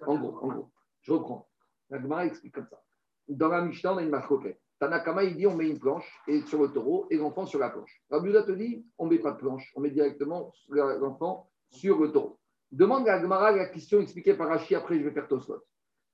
En 0.06 0.18
gros, 0.18 0.38
en 0.42 0.48
gros, 0.48 0.72
je 1.02 1.12
reprends. 1.12 1.48
La 1.90 2.02
Gemara 2.02 2.26
explique 2.26 2.54
comme 2.54 2.68
ça. 2.70 2.82
Dans 3.30 3.50
la 3.50 3.62
Mishnah, 3.62 3.94
on 3.94 3.98
a 3.98 4.04
une 4.04 4.10
marque 4.10 4.32
Tanakama, 4.80 5.24
il 5.24 5.36
dit 5.36 5.48
on 5.48 5.56
met 5.56 5.70
une 5.70 5.80
planche 5.80 6.08
et 6.28 6.42
sur 6.42 6.62
le 6.62 6.68
taureau 6.68 7.08
et 7.10 7.18
l'enfant 7.18 7.46
sur 7.46 7.60
la 7.60 7.70
planche. 7.70 8.02
Rabbi 8.12 8.30
Houda 8.30 8.44
te 8.44 8.52
dit 8.52 8.86
on 8.98 9.06
ne 9.06 9.12
met 9.12 9.20
pas 9.20 9.32
de 9.32 9.38
planche, 9.38 9.72
on 9.76 9.82
met 9.82 9.90
directement 9.90 10.54
l'enfant 10.70 11.50
sur 11.72 12.00
le 12.00 12.12
taureau. 12.12 12.38
Demande 12.72 13.08
à 13.08 13.20
Gemara 13.20 13.52
la 13.52 13.68
question 13.70 14.02
expliquée 14.02 14.36
par 14.36 14.50
Rashi, 14.50 14.76
après 14.76 15.00
je 15.00 15.04
vais 15.04 15.12
faire 15.12 15.28
Tosfot. 15.28 15.64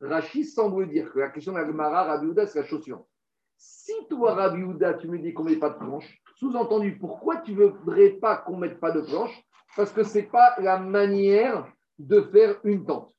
Rashi 0.04 0.43
semble 0.43 0.89
dire 0.89 1.12
que 1.12 1.20
la 1.20 1.30
question 1.30 1.54
de 1.54 1.60
la 1.60 1.66
Gemara, 1.66 2.04
Rabbi 2.04 2.28
c'est 2.47 2.60
la 2.60 2.66
suivante. 2.66 3.08
Si 3.58 3.93
toi, 4.10 4.34
Rabbi 4.34 4.62
Houda, 4.64 4.95
tu 4.95 5.08
me 5.08 5.18
dis 5.18 5.34
qu'on 5.34 5.43
ne 5.45 5.51
met 5.51 5.56
pas 5.56 5.70
de 5.70 5.78
planche, 5.78 6.22
sous-entendu, 6.36 6.97
pourquoi 6.99 7.38
tu 7.38 7.54
ne 7.54 7.66
voudrais 7.66 8.10
pas 8.10 8.38
qu'on 8.38 8.56
ne 8.56 8.62
mette 8.62 8.80
pas 8.80 8.91
de 8.91 9.01
planche? 9.01 9.41
Parce 9.78 9.91
que 9.91 10.04
ce 10.04 10.18
n'est 10.18 10.24
pas 10.26 10.56
la 10.60 10.78
manière 10.78 11.66
de 11.97 12.22
faire 12.22 12.60
une 12.64 12.86
tente. 12.86 13.14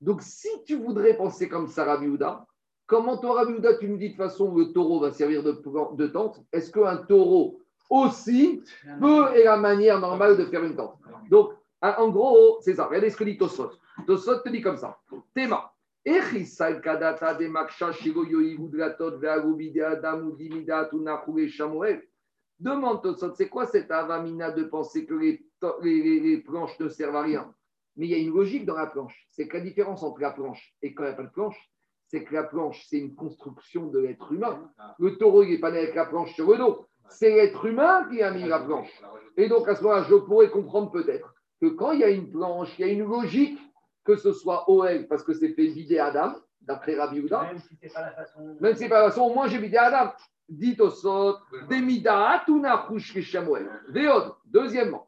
Donc, 0.00 0.22
si 0.22 0.48
tu 0.64 0.76
voudrais 0.76 1.14
penser 1.14 1.48
comme 1.48 1.66
ça, 1.66 1.84
Rabbi 1.84 2.06
Houda, 2.06 2.46
comment 2.86 3.18
toi, 3.18 3.34
Rabbi 3.34 3.52
Houda, 3.52 3.76
tu 3.76 3.88
nous 3.88 3.98
dis 3.98 4.06
de 4.06 4.14
toute 4.14 4.22
façon 4.22 4.54
le 4.54 4.72
taureau 4.72 5.00
va 5.00 5.12
servir 5.12 5.42
de, 5.42 5.52
de 5.52 6.06
tente 6.06 6.42
Est-ce 6.52 6.70
qu'un 6.70 6.96
taureau 6.96 7.60
aussi 7.90 8.62
peut 9.00 9.36
et 9.36 9.44
la 9.44 9.58
manière 9.58 10.00
normale 10.00 10.38
de 10.38 10.46
faire 10.46 10.64
une 10.64 10.76
tente? 10.76 10.96
Donc, 11.28 11.52
en 11.82 12.08
gros, 12.08 12.58
c'est 12.62 12.74
ça. 12.74 12.86
Regardez 12.86 13.10
ce 13.10 13.16
que 13.16 13.24
dit 13.24 13.36
Tosot. 13.36 13.72
Tosot 14.06 14.38
te 14.38 14.48
dit 14.48 14.62
comme 14.62 14.76
ça. 14.76 14.98
Théma. 15.34 15.72
Demande 22.58 23.02
Tosot, 23.02 23.34
c'est 23.34 23.48
quoi 23.48 23.66
cette 23.66 23.90
avamina 23.90 24.50
de 24.50 24.64
penser 24.64 25.04
que 25.04 25.14
les, 25.14 25.44
les, 25.82 26.38
planches 26.38 26.78
ne 26.78 26.88
servent 26.88 27.16
à 27.16 27.22
rien? 27.22 27.54
Mais 27.96 28.06
il 28.06 28.10
y 28.10 28.14
a 28.14 28.18
une 28.18 28.32
logique 28.32 28.64
dans 28.64 28.76
la 28.76 28.86
planche. 28.86 29.26
C'est 29.30 29.46
que 29.46 29.58
la 29.58 29.62
différence 29.62 30.02
entre 30.02 30.20
la 30.20 30.30
planche 30.30 30.74
et 30.80 30.94
quand 30.94 31.04
il 31.04 31.08
n'y 31.08 31.12
a 31.12 31.16
pas 31.16 31.24
de 31.24 31.30
planche, 31.30 31.70
c'est 32.06 32.24
que 32.24 32.34
la 32.34 32.44
planche, 32.44 32.86
c'est 32.88 32.98
une 32.98 33.14
construction 33.14 33.86
de 33.86 33.98
l'être 33.98 34.32
humain. 34.32 34.70
Le 34.98 35.16
taureau, 35.16 35.42
il 35.42 35.50
n'est 35.50 35.60
pas 35.60 35.70
né 35.70 35.78
avec 35.78 35.94
la 35.94 36.06
planche 36.06 36.34
sur 36.34 36.50
le 36.50 36.58
dos. 36.58 36.86
C'est 37.08 37.30
l'être 37.30 37.64
humain 37.66 38.08
qui 38.10 38.22
a 38.22 38.30
mis 38.30 38.46
la 38.46 38.60
planche. 38.60 38.90
Et 39.36 39.48
donc, 39.48 39.68
à 39.68 39.74
ce 39.74 39.82
moment-là, 39.82 40.06
je 40.08 40.14
pourrais 40.14 40.50
comprendre 40.50 40.90
peut-être 40.90 41.34
que 41.60 41.66
quand 41.66 41.92
il 41.92 42.00
y 42.00 42.04
a 42.04 42.10
une 42.10 42.30
planche, 42.30 42.78
il 42.78 42.86
y 42.86 42.88
a 42.88 42.92
une 42.92 43.04
logique 43.04 43.58
que 44.16 44.20
ce 44.20 44.32
soit 44.32 44.68
OL 44.68 45.06
parce 45.08 45.22
que 45.22 45.32
c'est 45.32 45.50
fait 45.50 45.66
vider 45.66 45.98
Adam, 45.98 46.34
d'après 46.60 46.94
Rabbi 46.96 47.20
Houda. 47.20 47.42
Même 47.42 47.58
si 47.58 47.76
c'est 47.80 47.92
pas 47.92 48.02
la 48.02 48.12
façon. 48.12 48.56
Même 48.60 48.74
si 48.74 48.78
c'est 48.80 48.88
pas 48.88 49.02
la 49.02 49.10
façon, 49.10 49.22
au 49.22 49.34
moins 49.34 49.48
j'ai 49.48 49.58
vidé 49.58 49.76
Adam. 49.76 50.12
Dit 50.48 50.76
au 50.80 50.90
sot, 50.90 51.36
demida 51.68 52.30
atuna. 52.30 52.86
Veod, 53.88 54.34
deuxièmement. 54.46 55.06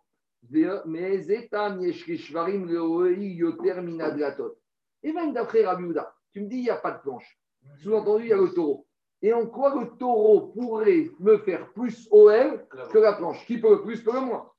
Et 5.02 5.12
même 5.12 5.32
d'après 5.32 5.64
Rabbi 5.64 5.84
Houda, 5.84 6.14
tu 6.32 6.40
me 6.40 6.46
dis 6.48 6.58
il 6.58 6.62
n'y 6.62 6.70
a 6.70 6.76
pas 6.76 6.92
de 6.92 7.00
planche. 7.00 7.38
Sous-entendu, 7.78 8.24
il 8.24 8.28
y 8.30 8.32
a 8.32 8.36
le 8.36 8.52
taureau. 8.52 8.86
Et 9.20 9.32
en 9.32 9.46
quoi 9.46 9.74
le 9.80 9.86
taureau 9.98 10.48
pourrait 10.48 11.10
me 11.20 11.38
faire 11.38 11.72
plus 11.72 12.08
OL 12.10 12.66
que 12.92 12.98
la 12.98 13.12
planche? 13.12 13.46
Qui 13.46 13.58
peut 13.58 13.70
le 13.70 13.82
plus, 13.82 14.02
peut 14.02 14.12
le 14.12 14.20
moins? 14.20 14.50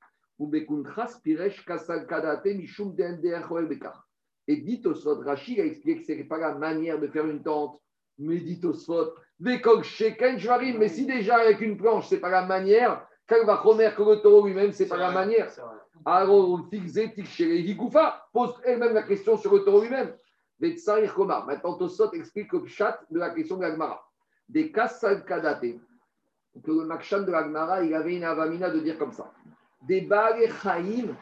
Et 4.47 4.57
dit 4.57 4.81
Tosfot, 4.81 5.21
Rachid 5.21 5.59
a 5.59 5.65
expliqué 5.65 6.01
que 6.01 6.05
ce 6.05 6.11
n'est 6.11 6.23
pas 6.25 6.37
la 6.37 6.55
manière 6.55 6.99
de 6.99 7.07
faire 7.07 7.25
une 7.25 7.41
tente. 7.41 7.79
Mais 8.17 8.37
dit 8.37 8.59
Tosfot, 8.59 9.13
mais 9.39 9.61
si 10.89 11.05
déjà 11.05 11.37
avec 11.37 11.61
une 11.61 11.77
planche, 11.77 12.07
ce 12.07 12.15
n'est 12.15 12.21
pas 12.21 12.29
la 12.29 12.45
manière, 12.45 13.05
quand 13.27 13.43
va 13.45 13.57
que 13.57 14.03
le 14.03 14.21
taureau 14.21 14.45
lui-même, 14.45 14.71
ce 14.71 14.83
n'est 14.83 14.89
pas 14.89 14.97
la 14.97 15.11
manière. 15.11 15.49
Alors, 16.05 16.49
on 16.49 16.63
pose 18.33 18.61
elle-même 18.63 18.93
la 18.93 19.03
question 19.03 19.37
sur 19.37 19.53
le 19.53 19.63
taureau 19.63 19.81
lui-même. 19.81 20.13
Maintenant, 20.59 21.73
Tosfot 21.77 22.11
explique 22.13 22.53
le 22.53 22.65
chat 22.67 23.01
de 23.09 23.19
la 23.19 23.31
question 23.31 23.57
de 23.57 23.63
l'Agmara. 23.63 24.05
Des 24.47 24.71
Kassal 24.71 25.25
Kadate, 25.25 25.79
que 26.63 26.71
le 26.71 26.85
Makshan 26.85 27.23
de 27.23 27.31
l'Agmara, 27.31 27.83
il 27.83 27.93
avait 27.95 28.15
une 28.15 28.23
avamina 28.23 28.69
de 28.69 28.79
dire 28.79 28.97
comme 28.97 29.11
ça. 29.11 29.33
Des 29.81 30.01
Baale 30.01 30.49
Chaim, 30.61 31.15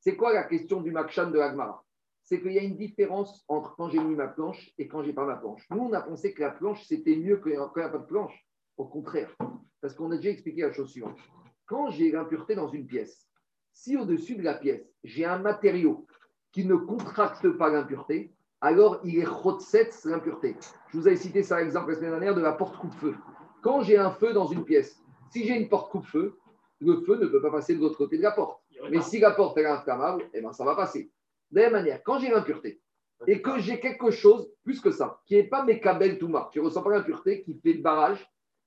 c'est 0.00 0.16
quoi 0.16 0.32
la 0.32 0.44
question 0.44 0.80
du 0.80 0.90
Makshan 0.90 1.30
de 1.30 1.38
l'Agmara? 1.38 1.84
C'est 2.22 2.40
qu'il 2.40 2.52
y 2.52 2.58
a 2.58 2.62
une 2.62 2.76
différence 2.76 3.44
entre 3.48 3.76
quand 3.76 3.90
j'ai 3.90 3.98
mis 3.98 4.14
ma 4.14 4.28
planche 4.28 4.70
et 4.78 4.88
quand 4.88 5.02
j'ai 5.02 5.12
pas 5.12 5.26
ma 5.26 5.36
planche. 5.36 5.66
Nous, 5.70 5.80
on 5.80 5.92
a 5.92 6.00
pensé 6.00 6.32
que 6.32 6.40
la 6.40 6.50
planche, 6.50 6.84
c'était 6.86 7.16
mieux 7.16 7.36
que 7.36 7.50
quand 7.50 7.76
n'y 7.76 7.82
a 7.82 7.88
pas 7.88 7.98
de 7.98 8.06
planche. 8.06 8.46
Au 8.76 8.86
contraire, 8.86 9.36
parce 9.80 9.94
qu'on 9.94 10.10
a 10.10 10.16
déjà 10.16 10.30
expliqué 10.30 10.62
la 10.62 10.72
chose 10.72 10.90
suivante. 10.90 11.18
Quand 11.66 11.90
j'ai 11.90 12.10
l'impureté 12.10 12.54
dans 12.54 12.68
une 12.68 12.86
pièce, 12.86 13.28
si 13.72 13.96
au-dessus 13.96 14.36
de 14.36 14.42
la 14.42 14.54
pièce, 14.54 14.88
j'ai 15.04 15.24
un 15.26 15.38
matériau 15.38 16.06
qui 16.52 16.64
ne 16.64 16.76
contracte 16.76 17.48
pas 17.50 17.68
l'impureté, 17.68 18.34
alors 18.62 19.00
il 19.04 19.18
est 19.18 19.26
chotset 19.26 19.90
l'impureté. 20.04 20.56
Je 20.88 20.98
vous 20.98 21.06
avais 21.06 21.16
cité 21.16 21.42
ça, 21.42 21.62
exemple, 21.62 21.90
la 21.90 21.96
semaine 21.96 22.10
dernière 22.10 22.34
de 22.34 22.40
la 22.40 22.52
porte 22.52 22.76
coupe-feu. 22.78 23.14
Quand 23.62 23.82
j'ai 23.82 23.98
un 23.98 24.10
feu 24.10 24.32
dans 24.32 24.46
une 24.46 24.64
pièce, 24.64 25.02
si 25.30 25.44
j'ai 25.44 25.54
une 25.54 25.68
porte 25.68 25.90
coupe-feu, 25.90 26.38
le 26.80 27.00
feu 27.02 27.16
ne 27.16 27.26
peut 27.26 27.42
pas 27.42 27.50
passer 27.50 27.74
de 27.74 27.80
l'autre 27.80 27.98
côté 27.98 28.16
de 28.16 28.22
la 28.22 28.30
porte. 28.30 28.62
Mais 28.90 29.02
si 29.02 29.18
la 29.18 29.32
porte 29.32 29.58
est 29.58 29.66
inflammable, 29.66 30.24
eh 30.32 30.40
ben, 30.40 30.52
ça 30.52 30.64
va 30.64 30.74
passer. 30.74 31.10
De 31.50 31.56
la 31.60 31.64
même 31.64 31.72
manière, 31.72 32.02
quand 32.02 32.18
j'ai 32.18 32.30
l'impureté 32.30 32.80
et 33.26 33.42
que 33.42 33.58
j'ai 33.58 33.80
quelque 33.80 34.10
chose 34.10 34.50
plus 34.64 34.80
que 34.80 34.90
ça, 34.90 35.20
qui 35.26 35.34
n'est 35.34 35.44
pas 35.44 35.62
mes 35.64 35.78
cabelles 35.78 36.18
tout 36.18 36.32
qui 36.50 36.58
ne 36.58 36.64
ressent 36.64 36.82
pas 36.82 36.90
l'impureté, 36.90 37.42
qui 37.42 37.54
fait 37.62 37.74
le 37.74 37.82
barrage, 37.82 38.26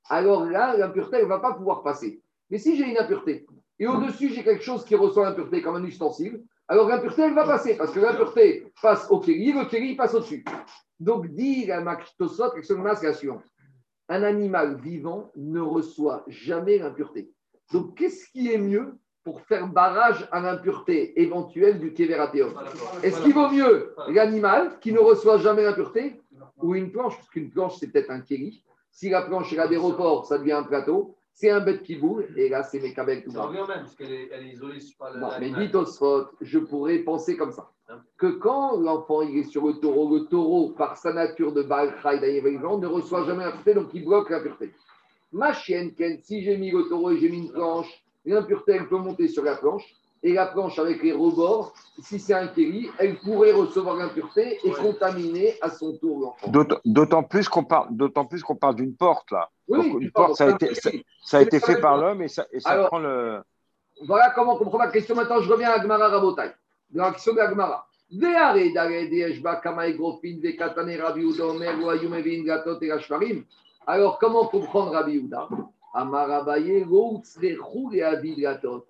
alors 0.10 0.46
là, 0.46 0.78
l'impureté 0.78 1.24
ne 1.24 1.28
va 1.28 1.39
pas 1.39 1.54
pouvoir 1.54 1.82
passer. 1.82 2.22
Mais 2.52 2.60
si 2.60 2.78
j'ai 2.78 2.84
une 2.84 2.98
impureté 2.98 3.48
et 3.80 3.88
au-dessus, 3.88 4.30
j'ai 4.30 4.44
quelque 4.44 4.64
chose 4.64 4.86
qui 4.86 4.96
reçoit 4.96 5.26
l'impureté 5.26 5.64
comme 5.64 5.76
un 5.76 5.84
ustensile, 5.84 6.44
alors 6.68 6.88
l'impureté, 6.88 7.24
elle 7.24 7.34
va 7.34 7.46
passer 7.46 7.76
parce 7.76 7.91
que 7.91 8.00
l'impureté 8.00 8.72
passe 8.80 9.10
au 9.10 9.20
kéli, 9.20 9.54
le 9.54 9.66
kéli 9.66 9.96
passe 9.96 10.14
au-dessus. 10.14 10.46
Donc, 11.00 11.28
dit 11.28 11.66
la 11.66 11.82
Makhtosot, 11.82 12.52
c'est 12.62 13.04
la 13.04 13.14
suivante 13.14 13.44
un 14.14 14.22
animal 14.22 14.80
vivant 14.80 15.32
ne 15.36 15.59
reçoit 15.59 16.24
jamais 16.28 16.78
l'impureté. 16.78 17.32
Donc, 17.72 17.97
qu'est-ce 17.97 18.30
qui 18.30 18.51
est 18.51 18.59
mieux 18.59 18.99
pour 19.24 19.41
faire 19.41 19.68
barrage 19.68 20.28
à 20.32 20.39
l'impureté 20.39 21.20
éventuelle 21.20 21.80
du 21.80 21.93
Kévératéum 21.93 22.53
Est-ce 23.01 23.20
qu'il 23.24 23.34
vaut 23.34 23.49
mieux 23.49 23.95
l'animal 24.09 24.78
qui 24.82 24.91
ne 24.91 24.99
reçoit 24.99 25.39
jamais 25.39 25.64
l'impureté 25.64 26.22
ou 26.57 26.76
une 26.76 26.91
planche? 26.91 27.16
Parce 27.16 27.30
qu'une 27.30 27.49
planche, 27.49 27.78
c'est 27.80 27.88
peut-être 27.88 28.11
un 28.11 28.22
kéli. 28.22 28.64
Si 28.91 29.09
la 29.09 29.24
planche 29.24 29.51
est 29.51 29.57
à 29.57 29.66
l'aéroport, 29.66 30.28
ça 30.28 30.38
devient 30.38 30.51
un 30.51 30.64
plateau. 30.64 31.18
C'est 31.36 31.50
un 31.50 31.62
bête 31.62 31.82
qui 31.82 31.96
boule, 31.96 32.28
et 32.38 32.48
là, 32.48 32.64
c'est 32.64 32.80
mes 32.80 32.94
cabelles 32.94 33.24
tout 33.24 33.32
Ça 33.32 33.44
revient 33.44 33.66
même, 33.68 33.82
parce 33.82 33.96
qu'elle 33.96 34.12
est, 34.12 34.30
elle 34.32 34.46
est 34.46 34.50
isolée 34.50 34.80
par 35.00 35.12
le. 35.12 35.20
mais 35.40 35.50
dit 35.50 35.72
je 36.42 36.60
pourrais 36.60 37.00
penser 37.00 37.36
comme 37.36 37.52
ça. 37.52 37.72
Hein? 37.90 38.02
Que 38.18 38.28
quand 38.28 38.78
l'enfant 38.78 39.24
il 39.24 39.40
est 39.40 39.44
sur 39.44 39.66
le 39.66 39.74
taureau, 39.74 40.16
le 40.16 40.26
taureau, 40.26 40.70
par 40.70 40.96
sa 40.96 41.12
nature 41.12 41.52
de 41.52 41.64
Baal 41.64 41.90
ne 41.90 42.86
reçoit 42.88 43.26
jamais 43.26 43.44
l'impureté, 43.44 43.74
donc 43.74 43.90
il 43.94 44.06
bloque 44.06 44.30
l'impureté. 44.30 44.74
Ma 45.32 45.54
chienne, 45.54 45.96
Ken, 45.96 46.20
si 46.22 46.44
j'ai 46.44 46.58
mis 46.58 46.72
le 46.72 46.88
taureau 46.88 47.12
et 47.12 47.18
j'ai 47.18 47.30
mis 47.30 47.48
une 47.48 47.52
planche, 47.52 48.04
l'impureté, 48.26 48.74
elle 48.74 48.88
peut 48.88 48.98
monter 48.98 49.28
sur 49.28 49.44
la 49.44 49.56
planche, 49.56 49.92
et 50.24 50.34
la 50.34 50.46
planche 50.46 50.80
avec 50.80 51.04
les 51.04 51.12
rebords, 51.12 51.74
si 52.02 52.18
c'est 52.20 52.34
un 52.34 52.48
kéli, 52.48 52.90
elle 52.98 53.18
pourrait 53.20 53.52
recevoir 53.52 53.98
l'impureté 53.98 54.58
et 54.64 54.72
contaminer 54.72 55.56
à 55.62 55.70
son 55.70 55.98
tour 55.98 56.20
l'enfant. 56.20 56.80
D'autant 56.86 57.24
plus 57.24 57.50
qu'on 57.50 57.66
parle, 57.66 57.90
d'autant 57.92 58.26
plus 58.26 58.42
qu'on 58.42 58.56
parle 58.56 58.76
d'une 58.76 58.96
porte 58.96 59.32
là. 59.32 59.50
Donc, 59.68 60.02
une 60.02 60.12
porte, 60.12 60.36
ça 60.36 60.46
a 60.46 60.50
été, 60.52 60.74
ça, 61.24 61.38
a 61.38 61.42
été 61.42 61.60
fait 61.60 61.80
par 61.80 61.98
l'homme 61.98 62.22
et 62.22 62.28
ça, 62.28 62.46
et 62.52 62.60
ça 62.60 62.86
prend 62.86 63.00
le. 63.00 63.42
Voilà 64.06 64.32
comment 64.32 64.56
on 64.56 64.58
comprend 64.58 64.80
ma 64.80 64.88
question. 64.88 65.16
Maintenant, 65.16 65.42
je 65.42 65.52
reviens 65.52 65.70
à 65.70 65.74
Agmara 65.74 66.08
Rabotai. 66.08 66.52
La 66.94 67.12
question 67.12 67.34
de 67.34 67.40
Agmara. 67.40 67.88
Alors, 73.88 74.20
comment 74.20 74.46
comprendre 74.48 74.92
Rabbi 74.92 75.30
Uda 75.96 76.56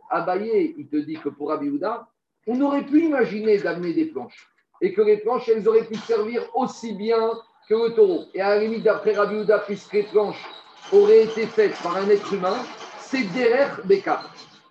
Abaye, 0.10 0.76
il 0.78 0.88
te 0.88 0.97
dit 0.97 1.16
que 1.16 1.30
pour 1.30 1.49
Rabbi 1.49 1.68
Uda, 1.68 2.08
on 2.47 2.62
aurait 2.62 2.86
pu 2.86 3.04
imaginer 3.04 3.58
d'amener 3.58 3.93
des 3.93 4.06
planches 4.06 4.49
et 4.82 4.93
que 4.93 5.01
les 5.01 5.18
planches, 5.18 5.49
elles 5.49 5.68
auraient 5.68 5.86
pu 5.86 5.95
servir 5.95 6.43
aussi 6.56 6.93
bien 6.93 7.32
que 7.68 7.74
le 7.74 7.93
taureau. 7.93 8.26
Et 8.34 8.41
à 8.41 8.56
la 8.56 8.60
limite, 8.60 8.84
d'après 8.84 9.14
Rabbi 9.14 9.41
Uda, 9.41 9.60
puisque 9.60 9.93
les 9.93 10.04
planches 10.04 10.43
auraient 10.91 11.24
été 11.24 11.45
faites 11.45 11.76
par 11.82 11.97
un 11.97 12.10
être 12.10 12.34
humain, 12.34 12.58
c'est 12.99 13.24
derrière 13.34 13.80
Beka. 13.86 14.22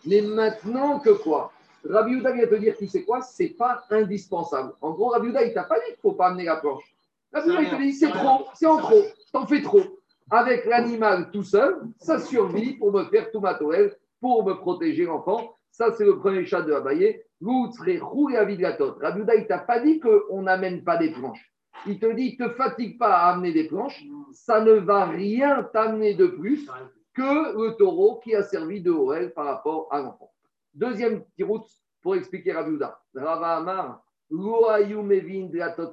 Mais 0.05 0.21
maintenant 0.21 0.99
que 0.99 1.11
quoi? 1.11 1.53
Rabbi 1.89 2.15
Uda 2.15 2.33
vient 2.33 2.47
te 2.47 2.55
dire, 2.55 2.75
tu 2.79 2.87
sais 2.87 3.03
quoi, 3.03 3.23
c'est 3.23 3.49
pas 3.49 3.85
indispensable. 3.91 4.73
En 4.81 4.93
gros, 4.93 5.09
Rabbi 5.09 5.29
Uda, 5.29 5.45
il 5.45 5.53
t'a 5.53 5.65
pas 5.65 5.79
dit 5.81 5.87
qu'il 5.87 6.01
faut 6.01 6.13
pas 6.13 6.29
amener 6.29 6.45
la 6.45 6.57
planche. 6.57 6.85
Rabbi 7.33 7.51
Uda, 7.51 7.63
il 7.63 7.71
te 7.71 7.77
dit, 7.77 7.93
c'est 7.93 8.11
trop, 8.11 8.47
c'est 8.55 8.67
en 8.67 8.79
trop, 8.79 9.03
t'en 9.33 9.47
fais 9.47 9.63
trop. 9.63 9.83
Avec 10.31 10.65
l'animal 10.65 11.31
tout 11.31 11.43
seul, 11.43 11.83
ça 11.99 12.19
survit 12.19 12.75
pour 12.75 12.93
me 12.93 13.05
faire 13.05 13.31
tout 13.31 13.41
ma 13.41 13.55
toile, 13.55 13.95
pour 14.21 14.45
me 14.45 14.55
protéger 14.55 15.05
l'enfant. 15.05 15.57
Ça, 15.71 15.93
c'est 15.93 16.05
le 16.05 16.19
premier 16.19 16.45
chat 16.45 16.63
de 16.63 16.73
Abaye. 16.73 17.23
Rabbi 17.45 19.21
Uda, 19.21 19.35
il 19.35 19.47
t'a 19.47 19.59
pas 19.59 19.81
dit 19.81 20.01
qu'on 20.01 20.43
n'amène 20.43 20.85
pas 20.85 20.97
des 20.97 21.11
planches. 21.11 21.53
Il 21.87 21.99
te 21.99 22.13
dit, 22.13 22.37
ne 22.39 22.47
te 22.47 22.55
fatigue 22.55 22.99
pas 22.99 23.15
à 23.15 23.33
amener 23.33 23.53
des 23.53 23.67
planches, 23.67 24.05
ça 24.33 24.61
ne 24.61 24.73
va 24.73 25.07
rien 25.07 25.65
t'amener 25.73 26.15
de 26.15 26.27
plus 26.27 26.69
que 27.15 27.57
le 27.59 27.77
taureau 27.77 28.21
qui 28.21 28.35
a 28.35 28.43
servi 28.43 28.81
de 28.81 28.91
Horel 28.91 29.33
par 29.33 29.47
rapport 29.47 29.89
à 29.91 30.01
l'enfant. 30.01 30.31
Deuxième 30.75 31.25
petit 31.25 31.43
route 31.43 31.67
pour 32.01 32.15
expliquer 32.15 32.53
Rabbi 32.53 32.73
Uda. 32.73 33.01
Rava 33.15 33.57
Amar, 33.57 34.03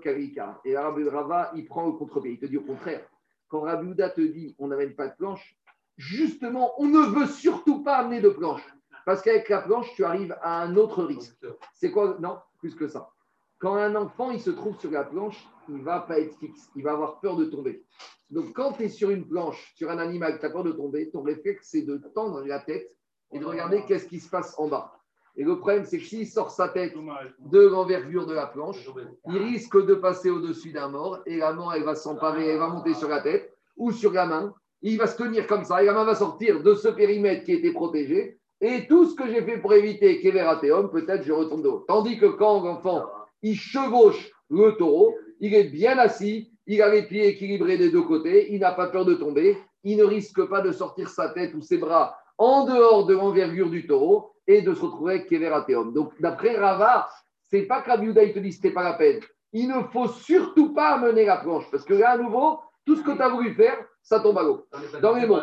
Karika. 0.02 0.62
Et 0.64 0.78
Rava, 0.78 1.52
il 1.56 1.66
prend 1.66 1.88
le 1.88 1.94
contre-pied. 1.94 2.34
Il 2.34 2.40
te 2.40 2.46
dit 2.46 2.58
au 2.58 2.62
contraire, 2.62 3.02
quand 3.50 3.62
Rabbi 3.62 3.96
te 3.96 4.22
dit 4.22 4.56
on 4.58 4.68
n'amène 4.68 4.96
pas 4.96 5.08
de 5.08 5.16
planche, 5.16 5.58
justement, 5.98 6.74
on 6.78 6.86
ne 6.86 7.06
veut 7.20 7.28
surtout 7.28 7.84
pas 7.84 7.98
amener 7.98 8.22
de 8.22 8.30
planche. 8.30 8.64
Parce 9.06 9.22
qu'avec 9.22 9.50
la 9.50 9.62
planche, 9.62 9.94
tu 9.96 10.06
arrives 10.06 10.38
à 10.42 10.62
un 10.62 10.76
autre 10.76 11.04
risque. 11.04 11.46
C'est 11.74 11.92
quoi? 11.92 12.18
Non, 12.20 12.38
plus 12.60 12.76
que 12.76 12.88
ça. 12.88 13.12
Quand 13.58 13.76
un 13.76 13.96
enfant 13.96 14.32
il 14.32 14.40
se 14.40 14.52
trouve 14.52 14.80
sur 14.80 14.92
la 14.92 15.04
planche, 15.04 15.46
il 15.68 15.76
ne 15.78 15.84
va 15.84 16.00
pas 16.00 16.20
être 16.20 16.38
fixe, 16.38 16.70
il 16.76 16.84
va 16.84 16.92
avoir 16.94 17.20
peur 17.20 17.36
de 17.36 17.46
tomber. 17.46 17.84
Donc 18.30 18.54
quand 18.54 18.74
tu 18.74 18.84
es 18.84 18.90
sur 18.90 19.10
une 19.10 19.28
planche, 19.28 19.74
sur 19.76 19.90
un 19.90 19.98
animal, 19.98 20.40
tu 20.40 20.46
as 20.46 20.50
peur 20.50 20.64
de 20.64 20.72
tomber, 20.72 21.10
ton 21.10 21.24
réflexe 21.24 21.68
c'est 21.72 21.82
de 21.82 21.98
tendre 22.16 22.42
la 22.46 22.60
tête 22.60 22.90
et 23.34 23.40
de 23.40 23.46
regarder 23.46 23.84
qu'est-ce 23.86 24.08
qui 24.08 24.20
se 24.20 24.30
passe 24.30 24.58
en 24.58 24.68
bas. 24.68 24.99
Et 25.40 25.44
le 25.46 25.58
problème, 25.58 25.86
c'est 25.86 26.00
que 26.00 26.04
s'il 26.04 26.28
sort 26.28 26.52
sa 26.52 26.68
tête 26.68 26.94
de 27.40 27.60
l'envergure 27.62 28.26
de 28.26 28.34
la 28.34 28.46
planche, 28.46 28.86
il 29.26 29.38
risque 29.38 29.86
de 29.86 29.96
passer 29.96 30.30
au-dessus 30.30 30.74
d'un 30.74 30.90
mort 30.90 31.20
et 31.26 31.38
la 31.38 31.54
mort, 31.54 31.74
elle 31.74 31.84
va 31.84 31.96
s'emparer, 31.96 32.46
elle 32.46 32.60
va 32.60 32.68
monter 32.68 32.94
sur 32.94 33.08
la 33.08 33.22
tête 33.22 33.50
ou 33.78 33.94
sur 33.94 34.12
la 34.12 34.26
main. 34.26 34.54
Il 34.82 34.98
va 34.98 35.08
se 35.08 35.16
tenir 35.16 35.48
comme 35.48 35.64
ça 35.64 35.82
et 35.82 35.86
la 35.86 35.94
main 35.94 36.04
va 36.04 36.14
sortir 36.14 36.62
de 36.62 36.76
ce 36.76 36.90
périmètre 36.90 37.46
qui 37.46 37.54
était 37.54 37.72
protégé. 37.72 38.38
Et 38.60 38.86
tout 38.88 39.06
ce 39.06 39.16
que 39.16 39.30
j'ai 39.30 39.42
fait 39.42 39.60
pour 39.60 39.74
éviter 39.74 40.20
qu'Everateum, 40.20 40.92
peut-être 40.92 41.24
je 41.24 41.32
retourne 41.32 41.62
de 41.62 41.70
haut. 41.70 41.86
Tandis 41.88 42.20
que 42.20 42.26
quand 42.26 42.62
l'enfant, 42.62 43.06
il 43.42 43.56
chevauche 43.56 44.34
le 44.50 44.72
taureau, 44.74 45.16
il 45.40 45.56
est 45.56 45.70
bien 45.70 45.98
assis, 46.00 46.52
il 46.68 46.82
a 46.82 46.94
les 46.94 47.04
pieds 47.04 47.28
équilibrés 47.28 47.78
des 47.78 47.92
deux 47.92 48.02
côtés, 48.02 48.54
il 48.54 48.60
n'a 48.60 48.74
pas 48.74 48.88
peur 48.88 49.06
de 49.06 49.14
tomber, 49.14 49.58
il 49.86 49.96
ne 49.96 50.04
risque 50.04 50.44
pas 50.50 50.60
de 50.60 50.74
sortir 50.74 51.08
sa 51.08 51.30
tête 51.30 51.54
ou 51.54 51.62
ses 51.62 51.78
bras 51.78 52.18
en 52.38 52.66
dehors 52.66 53.06
de 53.06 53.14
l'envergure 53.14 53.70
du 53.70 53.88
taureau 53.88 54.34
et 54.50 54.64
de 54.64 54.74
se 54.74 54.82
retrouver 54.82 55.14
avec 55.14 55.28
Keverateum. 55.30 55.94
Donc, 55.94 56.20
d'après 56.20 56.58
Rava, 56.58 57.08
c'est 57.52 57.68
pas 57.68 57.84
que 57.84 57.90
Rabbi 57.92 58.08
il 58.08 58.34
te 58.34 58.40
dit 58.40 58.52
c'était 58.52 58.72
pas 58.72 58.84
la 58.84 58.94
peine. 58.94 59.22
Il 59.54 59.68
ne 59.68 59.84
faut 59.84 60.08
surtout 60.08 60.74
pas 60.74 60.96
amener 60.96 61.26
la 61.26 61.38
planche 61.38 61.70
parce 61.70 61.86
que 61.86 61.94
là, 61.94 62.12
à 62.12 62.18
nouveau, 62.18 62.60
tout 62.84 62.96
ce 62.96 63.04
que 63.04 63.12
tu 63.12 63.22
as 63.22 63.30
voulu 63.30 63.54
faire, 63.54 63.78
ça 64.02 64.20
tombe 64.22 64.40
à 64.40 64.44
l'eau. 64.44 64.66
Dans 65.04 65.14
les 65.14 65.28
mots. 65.28 65.40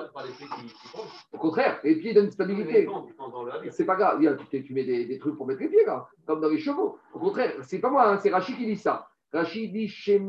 Au 1.32 1.38
contraire, 1.38 1.78
les 1.84 1.94
pieds 2.00 2.14
donnent 2.14 2.32
stabilité. 2.32 2.88
C'est 3.70 3.84
pas 3.84 3.94
grave. 3.94 4.20
Tu 4.50 4.72
mets 4.72 4.82
des, 4.82 5.18
trucs 5.20 5.36
pour 5.36 5.46
mettre 5.46 5.60
les 5.60 5.68
pieds, 5.68 5.84
là, 5.86 6.08
comme 6.26 6.40
dans 6.40 6.48
les 6.48 6.58
chevaux. 6.58 6.98
Au 7.14 7.20
contraire, 7.20 7.54
c'est 7.62 7.78
pas 7.78 7.90
moi, 7.90 8.08
hein, 8.08 8.18
c'est 8.20 8.30
Rachid 8.30 8.56
qui 8.56 8.66
dit 8.66 8.76
ça. 8.76 9.06
Rachid 9.32 9.72
dit 9.72 9.86
chez 9.86 10.20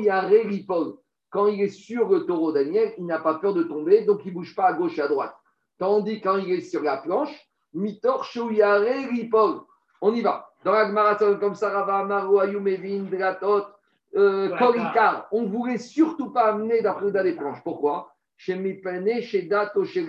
Yare 0.00 0.26
Ripol. 0.26 0.94
Quand 1.30 1.46
il 1.46 1.60
est 1.62 1.68
sur 1.68 2.08
le 2.08 2.26
taureau 2.26 2.50
Daniel, 2.50 2.94
il 2.98 3.06
n'a 3.06 3.20
pas 3.20 3.34
peur 3.34 3.54
de 3.54 3.62
tomber, 3.62 4.04
donc 4.04 4.22
il 4.24 4.30
ne 4.30 4.34
bouge 4.34 4.56
pas 4.56 4.66
à 4.66 4.72
gauche 4.72 4.98
et 4.98 5.02
à 5.02 5.08
droite. 5.08 5.36
Tandis 5.78 6.20
quand 6.20 6.36
il 6.38 6.50
est 6.50 6.60
sur 6.60 6.82
la 6.82 6.96
planche, 6.96 7.48
Mitor 7.74 8.24
Shouyare 8.24 9.08
Ripol. 9.10 9.60
On 10.00 10.14
y 10.14 10.22
va. 10.22 10.50
Dans 10.64 10.72
la 10.72 10.88
marathon 10.88 11.36
comme 11.38 11.54
ça, 11.54 11.70
Rava 11.70 12.04
Maru 12.04 12.40
Ayumevin 12.40 13.04
Dratot 13.10 13.64
euh, 14.16 14.56
Korikar. 14.56 15.28
On 15.32 15.42
ne 15.42 15.48
voulait 15.48 15.78
surtout 15.78 16.30
pas 16.30 16.52
amener 16.52 16.82
d'Afrida 16.82 17.22
des 17.22 17.34
planches. 17.34 17.62
Pourquoi? 17.62 18.10
Chez 18.36 18.56
Mipane, 18.56 19.20
chez 19.20 19.42
Dato, 19.42 19.84
chez 19.84 20.04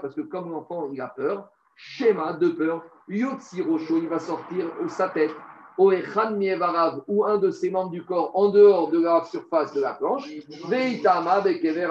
parce 0.00 0.14
que 0.14 0.20
comme 0.22 0.50
l'enfant 0.50 0.90
il 0.92 1.00
a 1.00 1.08
peur, 1.08 1.48
schéma 1.74 2.34
de 2.34 2.48
peur, 2.48 2.84
Yotsi 3.08 3.62
Rocho, 3.62 3.96
il 3.96 4.08
va 4.08 4.18
sortir 4.18 4.66
sa 4.88 5.08
tête 5.08 5.34
ou 5.78 7.24
un 7.24 7.38
de 7.38 7.50
ses 7.50 7.70
membres 7.70 7.90
du 7.90 8.04
corps 8.04 8.32
en 8.34 8.48
dehors 8.50 8.90
de 8.90 9.00
la 9.00 9.24
surface 9.24 9.72
de 9.74 9.80
la 9.80 9.94
planche, 9.94 10.28
Veitama 10.68 11.40
Bekever 11.40 11.88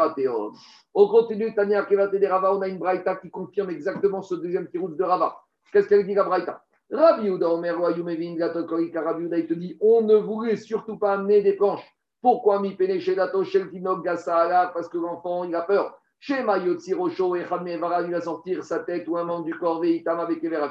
Au 0.93 1.07
continu, 1.07 1.53
Tania 1.55 1.83
Kevate 1.85 2.15
de 2.15 2.27
Rava, 2.27 2.53
on 2.53 2.61
a 2.61 2.67
une 2.67 2.79
braïta 2.79 3.15
qui 3.15 3.29
confirme 3.29 3.69
exactement 3.69 4.21
ce 4.21 4.35
deuxième 4.35 4.67
petit 4.67 4.79
de 4.79 5.03
Rava. 5.03 5.37
Qu'est-ce 5.71 5.87
qu'elle 5.87 6.05
dit 6.05 6.13
la 6.13 6.23
braïta? 6.23 6.61
Rabbi 6.89 7.27
Uda 7.27 7.49
Omer 7.49 7.75
Yumevin 7.97 8.35
Gatokorika 8.35 9.03
il 9.19 9.47
te 9.47 9.53
dit 9.53 9.77
on 9.81 10.01
ne 10.01 10.15
voulait 10.15 10.55
surtout 10.55 10.97
pas 10.97 11.13
amener 11.13 11.41
des 11.41 11.53
planches. 11.53 11.85
Pourquoi 12.21 12.61
mi 12.61 12.75
chez 12.99 13.15
dato 13.15 13.43
shel 13.43 13.69
tinok 13.69 14.03
Parce 14.03 14.87
que 14.89 14.97
l'enfant, 14.97 15.43
il 15.43 15.55
a 15.55 15.61
peur. 15.61 15.97
Chez 16.19 16.41
Mayotsi 16.41 16.93
Rocho 16.93 17.35
et 17.35 17.43
Vara, 17.43 18.01
il 18.01 18.11
va 18.11 18.21
sortir 18.21 18.63
sa 18.63 18.79
tête 18.79 19.07
ou 19.07 19.17
un 19.17 19.23
membre 19.23 19.45
du 19.45 19.53
corps, 19.57 19.79
Veitama 19.81 20.25
Bekever 20.25 20.65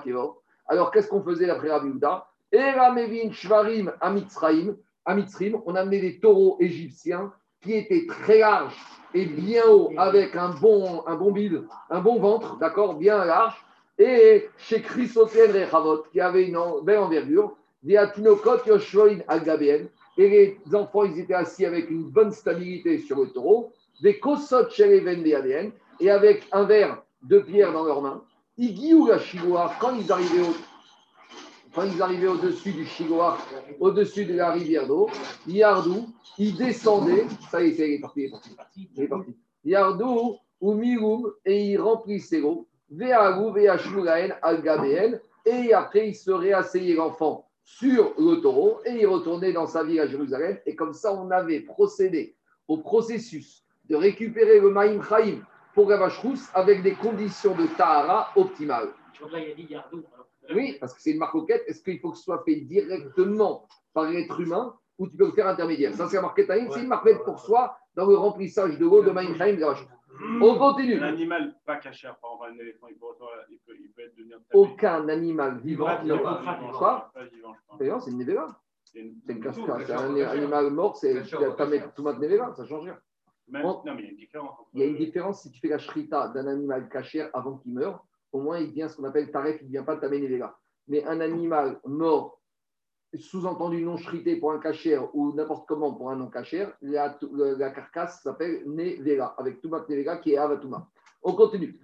Alors 0.67 0.91
qu'est-ce 0.91 1.09
qu'on 1.09 1.23
faisait 1.23 1.49
après 1.49 1.71
Rabbi 1.71 1.89
Uda 1.89 2.27
Eramevin 2.57 3.33
Shvarim 3.33 3.93
Amitzraim, 4.01 4.77
Amitzrim, 5.05 5.61
on 5.67 5.75
amenait 5.75 6.01
des 6.01 6.19
taureaux 6.19 6.57
égyptiens 6.59 7.33
qui 7.61 7.75
étaient 7.75 8.07
très 8.07 8.39
larges 8.39 8.77
et 9.13 9.27
bien 9.27 9.65
hauts, 9.67 9.93
avec 9.97 10.35
un 10.37 10.51
bon, 10.51 11.03
un 11.07 11.17
bon 11.17 11.33
bide, 11.33 11.65
un 11.91 12.01
bon 12.01 12.19
ventre, 12.19 12.57
d'accord, 12.59 12.95
bien 12.95 13.25
large. 13.25 13.55
Et 13.99 14.49
chez 14.59 14.83
Chrysotien 14.83 15.47
Rechavot, 15.53 16.05
qui 16.13 16.21
avait 16.21 16.49
une 16.49 16.59
belle 16.83 16.99
envergure, 16.99 17.57
des 17.83 17.97
Atinokot 17.97 18.67
Yoshvoin 18.67 19.19
Agabien, 19.29 19.87
et 20.19 20.59
les 20.67 20.75
enfants, 20.75 21.05
ils 21.05 21.21
étaient 21.21 21.35
assis 21.35 21.67
avec 21.67 21.91
une 21.91 22.05
bonne 22.05 22.33
stabilité 22.33 22.99
sur 22.99 23.21
le 23.21 23.29
taureau, 23.29 23.73
des 24.03 24.19
Kosot 24.19 24.71
Shereven 24.71 25.25
et 26.01 26.11
avec 26.11 26.47
un 26.53 26.65
verre 26.65 27.03
de 27.23 27.39
pierre 27.39 27.73
dans 27.73 27.85
leurs 27.85 28.03
mains. 28.03 28.23
Igiou 28.59 29.07
la 29.07 29.19
quand 29.79 29.95
ils 29.95 30.11
arrivaient 30.11 30.41
au 30.41 30.55
quand 31.77 31.85
ils 31.85 32.01
arrivaient 32.01 32.27
au-dessus 32.27 32.73
du 32.73 32.87
Chigoa, 32.87 33.37
au-dessus 33.79 34.25
de 34.25 34.35
la 34.35 34.51
rivière 34.51 34.87
d'eau, 34.87 35.11
Yardou, 35.47 36.07
ils 36.39 36.57
descendaient, 36.57 37.27
ça 37.51 37.63
y 37.63 37.69
est, 37.69 37.75
il 37.75 37.95
est 37.95 38.01
parti, 38.01 38.33
il 38.97 39.03
est 39.03 39.07
parti. 39.07 39.37
Yardou, 39.63 40.39
ou 40.59 40.73
Miroum, 40.73 41.31
et 41.45 41.73
ils 41.73 41.79
remplissaient 41.79 42.41
l'eau, 42.41 42.67
Ve'agou, 42.91 43.53
Ve'ashmuraen, 43.53 44.31
Al-Gabéen, 44.41 45.21
et 45.45 45.75
après 45.75 46.09
ils 46.09 46.15
se 46.15 46.31
réasseyaient 46.31 46.95
l'enfant 46.95 47.47
sur 47.63 48.15
le 48.19 48.41
taureau 48.41 48.81
et 48.87 48.93
il 48.93 49.07
retournait 49.07 49.53
dans 49.53 49.67
sa 49.67 49.85
ville 49.85 50.01
à 50.01 50.07
Jérusalem. 50.07 50.59
Et 50.65 50.75
comme 50.75 50.95
ça, 50.95 51.13
on 51.13 51.31
avait 51.31 51.61
procédé 51.61 52.37
au 52.69 52.79
processus 52.79 53.65
de 53.91 53.97
récupérer 53.97 54.61
le 54.61 54.71
Maïm 54.71 55.03
Chaim 55.03 55.41
pour 55.75 55.89
Gavashrous 55.89 56.49
avec 56.55 56.83
des 56.83 56.95
conditions 56.95 57.55
de 57.55 57.67
Tahara 57.77 58.31
optimales. 58.35 58.89
Oui, 60.55 60.77
parce 60.81 60.95
que 60.95 61.01
c'est 61.01 61.13
une 61.13 61.19
marcoquette. 61.19 61.65
Est-ce 61.67 61.83
qu'il 61.83 61.99
faut 62.01 62.11
que 62.11 62.17
ce 62.19 62.25
soit 62.25 62.43
fait 62.45 62.57
directement 62.57 63.67
par 63.93 64.11
l'être 64.11 64.41
humain 64.41 64.75
ou 64.99 65.09
tu 65.09 65.17
peux 65.17 65.27
le 65.27 65.33
faire 65.33 65.49
intermédiaire? 65.49 65.95
Ça, 65.95 66.09
c'est 66.09 66.17
la 66.17 66.23
marquette 66.23 66.49
c'est 66.49 66.81
une 66.81 66.89
marquette 66.89 67.23
pour 67.25 67.39
soi 67.41 67.77
dans 67.95 68.07
le 68.07 68.17
remplissage 68.17 68.79
de 68.79 68.85
l'eau 68.85 69.03
de 69.03 69.11
Mindheim 69.11 69.59
On 70.41 70.59
continue. 70.59 70.99
Un 70.99 71.09
animal 71.09 71.57
pas 71.65 71.77
caché, 71.77 72.09
par 72.21 72.33
exemple, 72.35 72.51
un 72.53 72.63
éléphant, 72.63 72.87
il 72.89 72.97
peut, 72.97 73.07
il 73.51 73.59
peut, 73.59 73.75
il 73.79 73.91
peut 73.91 74.03
être 74.03 74.17
devenu 74.17 74.35
Aucun 74.53 75.09
animal 75.09 75.59
vivant 75.61 76.03
ne 76.05 76.15
peut 76.15 76.77
Quoi 76.79 77.13
D'ailleurs, 77.79 78.03
c'est 78.03 78.11
une 78.11 78.19
Nevela. 78.19 78.47
C'est 78.85 79.01
une 79.01 79.41
cascade. 79.41 79.85
C'est 79.87 79.93
un 79.93 80.15
animal 80.17 80.71
mort, 80.71 80.97
c'est 80.97 81.23
pas 81.57 81.67
mettre 81.67 81.93
tout 81.95 82.05
le 82.05 82.13
Nevela, 82.15 82.53
ça 82.55 82.65
change 82.65 82.85
rien. 82.85 82.99
non, 83.49 83.83
mais 83.85 83.93
il 83.95 84.05
y 84.05 84.09
a 84.09 84.11
une 84.11 84.17
différence. 84.17 84.59
Il 84.75 84.81
y 84.81 84.83
a 84.83 84.87
une 84.87 84.97
différence 84.97 85.43
si 85.43 85.51
tu 85.51 85.61
fais 85.61 85.69
la 85.69 85.79
shrita 85.79 86.29
d'un 86.29 86.47
animal 86.47 86.89
caché 86.89 87.27
avant 87.33 87.57
qu'il 87.59 87.73
meure 87.73 88.05
au 88.33 88.41
moins 88.41 88.59
il 88.59 88.69
devient 88.69 88.89
ce 88.91 88.97
qu'on 88.97 89.05
appelle 89.05 89.31
taref, 89.31 89.57
il 89.61 89.69
ne 89.69 89.73
devient 89.73 89.87
pas 89.87 89.97
taménévéla. 89.97 90.57
Mais 90.89 91.05
un 91.05 91.21
animal 91.21 91.81
mort, 91.85 92.41
sous-entendu 93.15 93.83
non 93.83 93.97
chrité 93.97 94.37
pour 94.37 94.53
un 94.53 94.59
cachère 94.59 95.15
ou 95.15 95.33
n'importe 95.35 95.67
comment 95.67 95.95
pour 95.95 96.11
un 96.11 96.17
non 96.17 96.29
cachère, 96.29 96.73
la, 96.83 97.11
carcasse 97.71 98.23
s'appelle 98.23 98.63
nevela, 98.67 99.35
avec 99.39 99.61
Tumak 99.61 99.89
nevela 99.89 100.19
qui 100.19 100.33
est 100.33 100.39
avatuma. 100.39 100.89
On 101.23 101.35
continue. 101.35 101.75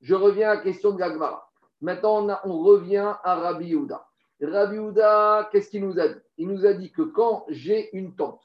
Je 0.00 0.14
reviens 0.14 0.50
à 0.50 0.54
la 0.54 0.60
question 0.62 0.92
de 0.92 1.00
l'agmara. 1.00 1.50
Maintenant, 1.80 2.26
on, 2.44 2.58
revient 2.60 3.14
à 3.22 3.34
Rabbi 3.34 3.66
Yehuda. 3.66 4.06
Rabbi 4.40 4.76
Yehuda, 4.76 5.50
qu'est-ce 5.52 5.68
qu'il 5.68 5.84
nous 5.84 5.98
a 5.98 6.08
dit? 6.08 6.20
Il 6.38 6.48
nous 6.48 6.66
a 6.66 6.74
dit 6.74 6.90
que 6.92 7.02
quand 7.02 7.44
j'ai 7.48 7.94
une 7.96 8.14
tente, 8.14 8.42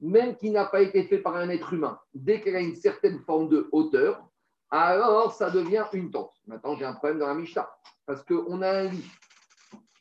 même 0.00 0.36
qui 0.36 0.50
n'a 0.50 0.64
pas 0.64 0.80
été 0.82 1.04
faite 1.04 1.22
par 1.22 1.36
un 1.36 1.48
être 1.48 1.72
humain, 1.72 1.98
dès 2.14 2.40
qu'elle 2.40 2.56
a 2.56 2.60
une 2.60 2.76
certaine 2.76 3.18
forme 3.20 3.48
de 3.48 3.68
hauteur, 3.72 4.26
alors 4.70 5.32
ça 5.32 5.50
devient 5.50 5.84
une 5.92 6.10
tente. 6.10 6.32
Maintenant, 6.46 6.76
j'ai 6.76 6.84
un 6.84 6.94
problème 6.94 7.18
dans 7.18 7.26
la 7.26 7.34
Mishnah, 7.34 7.68
parce 8.06 8.22
qu'on 8.24 8.62
a 8.62 8.70
un 8.70 8.88
lit. 8.88 9.10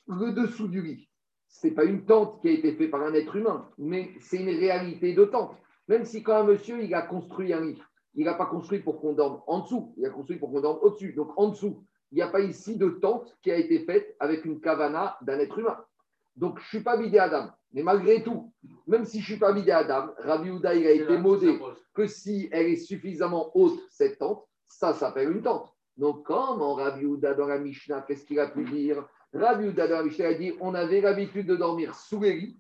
Le 0.07 0.31
dessous 0.31 0.67
du 0.67 0.81
lit, 0.81 1.09
ce 1.47 1.67
n'est 1.67 1.73
pas 1.73 1.85
une 1.85 2.05
tente 2.05 2.41
qui 2.41 2.49
a 2.49 2.51
été 2.51 2.73
faite 2.73 2.91
par 2.91 3.01
un 3.01 3.13
être 3.13 3.35
humain, 3.35 3.69
mais 3.77 4.11
c'est 4.21 4.37
une 4.37 4.49
réalité 4.49 5.13
de 5.13 5.25
tente. 5.25 5.55
Même 5.87 6.05
si 6.05 6.23
quand 6.23 6.35
un 6.35 6.43
monsieur, 6.43 6.83
il 6.83 6.93
a 6.93 7.01
construit 7.01 7.51
un 7.53 7.61
lit, 7.61 7.81
il 8.15 8.25
n'a 8.25 8.33
pas 8.33 8.45
construit 8.45 8.79
pour 8.79 9.01
qu'on 9.01 9.13
dorme 9.13 9.41
en 9.47 9.59
dessous, 9.59 9.93
il 9.97 10.05
a 10.05 10.09
construit 10.09 10.37
pour 10.37 10.51
qu'on 10.51 10.61
dorme 10.61 10.79
au-dessus. 10.81 11.13
Donc 11.13 11.31
en 11.37 11.49
dessous, 11.49 11.83
il 12.11 12.15
n'y 12.15 12.21
a 12.21 12.27
pas 12.27 12.41
ici 12.41 12.77
de 12.77 12.89
tente 12.89 13.37
qui 13.41 13.51
a 13.51 13.57
été 13.57 13.79
faite 13.85 14.15
avec 14.19 14.45
une 14.45 14.61
kavana 14.61 15.17
d'un 15.21 15.39
être 15.39 15.57
humain. 15.57 15.77
Donc, 16.39 16.57
je 16.59 16.63
ne 16.63 16.67
suis 16.69 16.83
pas 16.83 16.95
bidé 16.95 17.19
Adam. 17.19 17.49
Mais 17.73 17.83
malgré 17.83 18.23
tout, 18.23 18.51
même 18.87 19.03
si 19.03 19.19
je 19.19 19.23
ne 19.23 19.25
suis 19.25 19.39
pas 19.39 19.51
bidé 19.51 19.71
Adam, 19.71 20.11
Rabbi 20.17 20.49
Houda, 20.49 20.73
il 20.73 20.87
a 20.87 20.91
été 20.91 21.17
modé 21.17 21.59
que 21.93 22.07
si 22.07 22.47
elle 22.53 22.67
est 22.67 22.77
suffisamment 22.77 23.51
haute, 23.55 23.79
cette 23.89 24.17
tente, 24.19 24.47
ça 24.67 24.93
s'appelle 24.93 25.31
une 25.31 25.41
tente. 25.41 25.69
Donc, 25.97 26.25
comment 26.25 26.75
Rabbi 26.75 27.05
Houda 27.05 27.33
dans 27.33 27.47
la 27.47 27.59
Mishnah, 27.59 28.05
qu'est-ce 28.07 28.25
qu'il 28.25 28.39
a 28.39 28.47
pu 28.47 28.63
dire? 28.63 29.05
Rabbi 29.33 29.67
Houda 29.67 29.87
dans 29.87 29.97
la 29.97 30.03
Mishnah 30.03 30.27
a 30.27 30.33
dit 30.33 30.53
on 30.61 30.73
avait 30.73 31.01
l'habitude 31.01 31.45
de 31.45 31.57
dormir 31.57 31.93
sous 31.93 32.21
les 32.21 32.33
lits. 32.33 32.57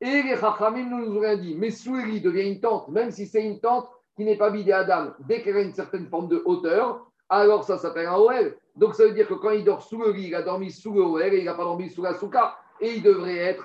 Et 0.00 0.22
les 0.22 0.36
Chachamim 0.36 0.88
nous 0.88 1.18
ont 1.18 1.36
dit 1.36 1.54
mais 1.54 1.70
sous 1.70 1.94
les 1.94 2.06
lits 2.06 2.20
devient 2.22 2.50
une 2.50 2.60
tente, 2.60 2.88
même 2.88 3.10
si 3.10 3.26
c'est 3.26 3.44
une 3.44 3.60
tente 3.60 3.88
qui 4.16 4.24
n'est 4.24 4.38
pas 4.38 4.50
bidé 4.50 4.72
Adam, 4.72 5.12
dès 5.28 5.42
qu'elle 5.42 5.58
a 5.58 5.62
une 5.62 5.74
certaine 5.74 6.08
forme 6.08 6.28
de 6.28 6.42
hauteur, 6.44 7.06
alors 7.28 7.64
ça 7.64 7.78
s'appelle 7.78 8.06
un 8.06 8.16
OL. 8.16 8.56
Donc 8.74 8.94
ça 8.94 9.04
veut 9.04 9.12
dire 9.12 9.28
que 9.28 9.34
quand 9.34 9.50
il 9.50 9.64
dort 9.64 9.82
sous 9.82 10.02
le 10.02 10.12
lit, 10.12 10.28
il 10.28 10.34
a 10.34 10.42
dormi 10.42 10.70
sous 10.70 10.92
le 10.92 11.02
OL 11.02 11.22
et 11.22 11.38
il 11.38 11.44
n'a 11.44 11.54
pas 11.54 11.64
dormi 11.64 11.90
sous 11.90 12.02
la 12.02 12.14
souka. 12.14 12.56
Et 12.82 12.96
il 12.96 13.02
devrait 13.02 13.36
être 13.36 13.64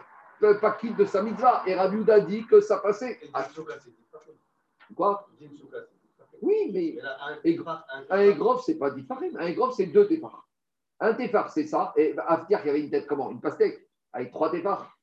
pas 0.62 0.72
quitte 0.80 0.96
de 0.96 1.06
sa 1.06 1.22
mitzvah. 1.22 1.64
Et 1.66 1.76
Rabbi 1.76 2.10
a 2.10 2.20
dit 2.20 2.46
que 2.46 2.62
ça 2.62 2.78
passait. 2.78 3.20
Quoi 4.96 5.28
Oui, 6.42 6.72
mais 6.74 6.98
un 8.10 8.22
égrove, 8.22 8.62
c'est 8.66 8.78
pas 8.78 8.92
différent. 8.92 9.20
Un 9.38 9.48
égrove, 9.48 9.74
c'est 9.76 9.88
deux 9.88 10.08
téphars. 10.08 10.48
Un 11.00 11.14
téphar, 11.14 11.52
c'est 11.52 11.66
ça. 11.66 11.94
Et 11.98 12.16
Aftiar, 12.18 12.62
il 12.66 12.70
avait 12.70 12.82
une 12.82 12.90
tête 12.90 13.08
comment 13.08 13.32
Une 13.32 13.42
pastèque 13.42 13.88
avec 14.14 14.32
trois 14.32 14.52
téphars. 14.52 14.96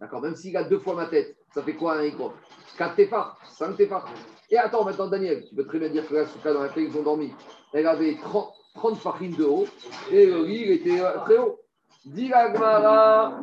D'accord 0.00 0.20
Même 0.20 0.34
s'il 0.34 0.56
a 0.56 0.64
deux 0.64 0.78
fois 0.80 0.94
ma 0.94 1.06
tête, 1.06 1.36
ça 1.54 1.62
fait 1.62 1.74
quoi 1.74 1.98
un 1.98 2.02
égrove 2.02 2.34
Quatre 2.76 2.96
téphars, 2.96 3.38
cinq 3.44 3.76
téphars. 3.76 4.08
Et 4.50 4.58
attends, 4.58 4.84
maintenant, 4.84 5.08
Daniel, 5.08 5.44
tu 5.48 5.54
peux 5.54 5.64
très 5.64 5.78
bien 5.78 5.88
dire 5.88 6.06
que 6.06 6.14
la 6.14 6.26
souka 6.26 6.52
dans 6.52 6.62
laquelle 6.62 6.84
ils 6.84 6.98
ont 6.98 7.02
dormi, 7.02 7.32
elle 7.72 7.86
avait 7.86 8.16
30, 8.16 8.52
30 8.74 8.96
farines 8.98 9.36
de 9.36 9.44
haut 9.44 9.66
et 10.10 10.26
le 10.26 10.44
lit 10.44 10.72
était 10.72 11.00
euh, 11.00 11.18
très 11.20 11.38
haut. 11.38 11.60
Dit 12.06 12.30
Ah, 12.32 13.40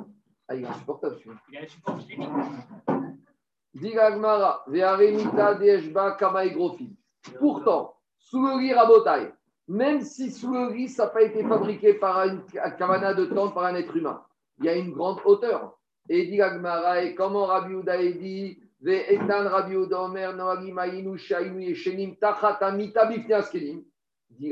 il 0.53 0.63
est 0.63 0.67
insupportable 0.67 1.17
celui-là. 1.17 1.41
Il 1.49 1.55
est 1.55 1.63
insupportable. 1.63 2.03
Dit 3.73 3.93
Ve'aremita 4.67 5.55
Deshba 5.55 6.11
Kama 6.11 6.43
Pourtant, 7.39 7.95
sous 8.17 8.41
le 8.41 8.59
lit 8.59 8.73
Rabotai, 8.73 9.33
même 9.67 10.01
si 10.01 10.31
sous 10.31 10.53
le 10.53 10.71
lit, 10.71 10.87
ça 10.87 11.05
n'a 11.05 11.09
pas 11.09 11.23
été 11.23 11.43
fabriqué 11.43 11.95
par 11.95 12.25
une 12.25 12.43
kavana 12.77 13.13
de 13.13 13.25
temps, 13.25 13.51
par 13.51 13.65
un 13.65 13.75
être 13.75 13.95
humain, 13.95 14.23
il 14.59 14.65
y 14.65 14.69
a 14.69 14.75
une 14.75 14.91
grande 14.91 15.19
hauteur. 15.25 15.77
Et 16.07 16.27
dit 16.27 16.39
et 16.39 17.15
comment 17.15 17.45
Rabbi 17.45 17.73
Uda 17.73 17.97
dit 17.97 18.59
Ve'etan 18.81 19.49
Rabbi 19.49 19.73
Uda 19.73 20.03
Omer 20.03 20.33
Noagi 20.35 20.71
Maïnu 20.71 21.17
Shainu 21.17 21.63
Yeshenim 21.63 22.15
Tachat 22.15 22.59
Amita 22.61 23.05
Bifne 23.05 23.33
Askelim. 23.33 23.83
Dit 24.29 24.51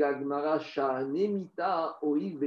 Sha'anemita 0.60 1.98
Oiv 2.02 2.38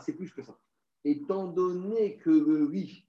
C'est 0.00 0.12
plus 0.14 0.32
que 0.32 0.42
ça. 0.42 0.56
Étant 1.04 1.46
donné 1.46 2.16
que 2.16 2.30
le 2.30 2.66
lit, 2.66 3.06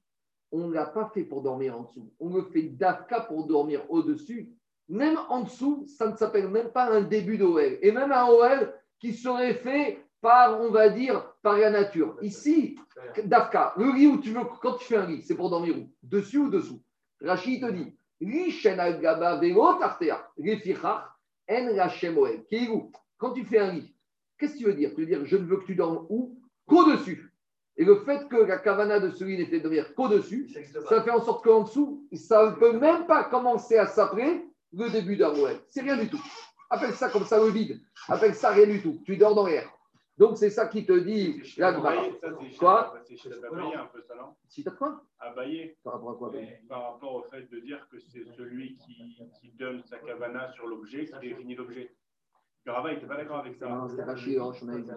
on 0.52 0.68
ne 0.68 0.74
l'a 0.74 0.86
pas 0.86 1.10
fait 1.14 1.24
pour 1.24 1.42
dormir 1.42 1.78
en 1.78 1.84
dessous, 1.84 2.12
on 2.20 2.34
le 2.34 2.44
fait 2.44 2.64
d'Afka 2.64 3.22
pour 3.22 3.46
dormir 3.46 3.84
au-dessus, 3.90 4.54
même 4.88 5.18
en 5.30 5.42
dessous, 5.42 5.86
ça 5.88 6.08
ne 6.12 6.16
s'appelle 6.16 6.50
même 6.50 6.70
pas 6.70 6.92
un 6.92 7.02
début 7.02 7.38
d'OL. 7.38 7.80
Et 7.82 7.92
même 7.92 8.12
un 8.12 8.28
OL 8.28 8.74
qui 9.00 9.14
serait 9.14 9.56
fait 9.56 10.06
par, 10.22 10.62
on 10.62 10.70
va 10.70 10.90
dire, 10.90 11.34
par 11.42 11.58
la 11.58 11.70
nature. 11.72 12.18
Ici, 12.22 12.78
Dafka, 13.24 13.74
le 13.78 13.94
lit 13.94 14.08
où 14.08 14.20
tu 14.20 14.32
veux, 14.32 14.42
quand 14.62 14.74
tu 14.74 14.86
fais 14.86 14.98
un 14.98 15.06
lit, 15.08 15.22
c'est 15.24 15.36
pour 15.36 15.50
dormir 15.50 15.78
où? 15.78 15.90
Dessus 16.04 16.38
ou 16.38 16.50
dessous? 16.50 16.82
Rachid 17.22 17.62
te 17.62 17.72
dit, 17.72 17.96
quand 23.18 23.34
tu 23.34 23.46
fais 23.46 23.60
un 23.60 23.72
lit, 23.74 23.95
Qu'est-ce 24.38 24.54
que 24.54 24.58
tu 24.60 24.66
veux 24.66 24.74
dire? 24.74 24.92
Tu 24.94 25.02
veux 25.02 25.08
dire, 25.08 25.26
je 25.26 25.38
ne 25.38 25.46
veux 25.46 25.58
que 25.58 25.66
tu 25.66 25.76
dormes 25.76 26.06
où? 26.10 26.38
Qu'au-dessus. 26.68 27.32
Et 27.78 27.84
le 27.84 27.98
fait 27.98 28.28
que 28.30 28.38
la 28.38 28.58
cavana 28.58 29.00
de 29.00 29.10
celui 29.12 29.38
n'était 29.38 29.58
de 29.58 29.64
dormir 29.64 29.94
qu'au-dessus, 29.96 30.50
ça 30.88 31.04
fait 31.04 31.12
en 31.12 31.22
sorte 31.22 31.44
qu'en 31.44 31.64
dessous, 31.64 32.08
ça 32.14 32.52
ne 32.52 32.56
peut 32.56 32.78
même 32.80 33.06
pas 33.06 33.26
commencer 33.26 33.78
à 33.78 33.86
s'appeler 33.86 34.46
le 34.72 34.90
début 34.90 35.18
d'un 35.18 35.34
ouais. 35.40 35.60
C'est 35.68 35.82
rien 35.82 35.98
du 35.98 36.10
tout. 36.10 36.22
Appelle 36.70 36.94
ça 36.94 37.10
comme 37.10 37.26
ça 37.26 37.38
le 37.38 37.50
vide. 37.50 37.80
Appelle 38.08 38.34
ça 38.34 38.52
rien 38.52 38.68
du 38.68 38.82
tout. 38.82 39.02
Tu 39.06 39.18
dors 39.18 39.36
dans 39.36 39.46
l'air. 39.46 39.70
Donc 40.18 40.38
c'est 40.38 40.50
ça 40.50 40.68
qui 40.68 40.86
te 40.86 40.94
dit 40.94 41.42
la 41.58 41.74
Quoi 41.74 41.94
C'est 42.18 42.28
un 42.28 43.86
peu 43.88 44.02
ça, 44.02 44.16
non? 44.16 44.34
Si 44.48 44.64
t'as 44.64 44.72
quoi? 44.72 45.04
Par 45.84 45.94
rapport 45.94 46.12
à 46.12 46.16
quoi 46.16 46.32
Par 46.70 46.94
rapport 46.94 47.16
au 47.16 47.24
fait 47.24 47.50
de 47.52 47.60
dire 47.60 47.86
que 47.92 48.00
c'est 48.00 48.24
celui 48.38 48.78
qui, 48.78 49.18
qui 49.42 49.52
donne 49.60 49.84
sa 49.84 49.98
cavana 49.98 50.52
sur 50.54 50.68
l'objet 50.68 51.06
qui 51.06 51.20
définit 51.20 51.56
l'objet. 51.56 51.94
Rava 52.68 52.94
n'était 52.94 53.06
pas 53.06 53.18
d'accord 53.18 53.38
avec 53.38 53.56
ça. 53.56 53.70
Non, 53.70 53.88
c'était 53.88 54.04
Rachi, 54.04 54.38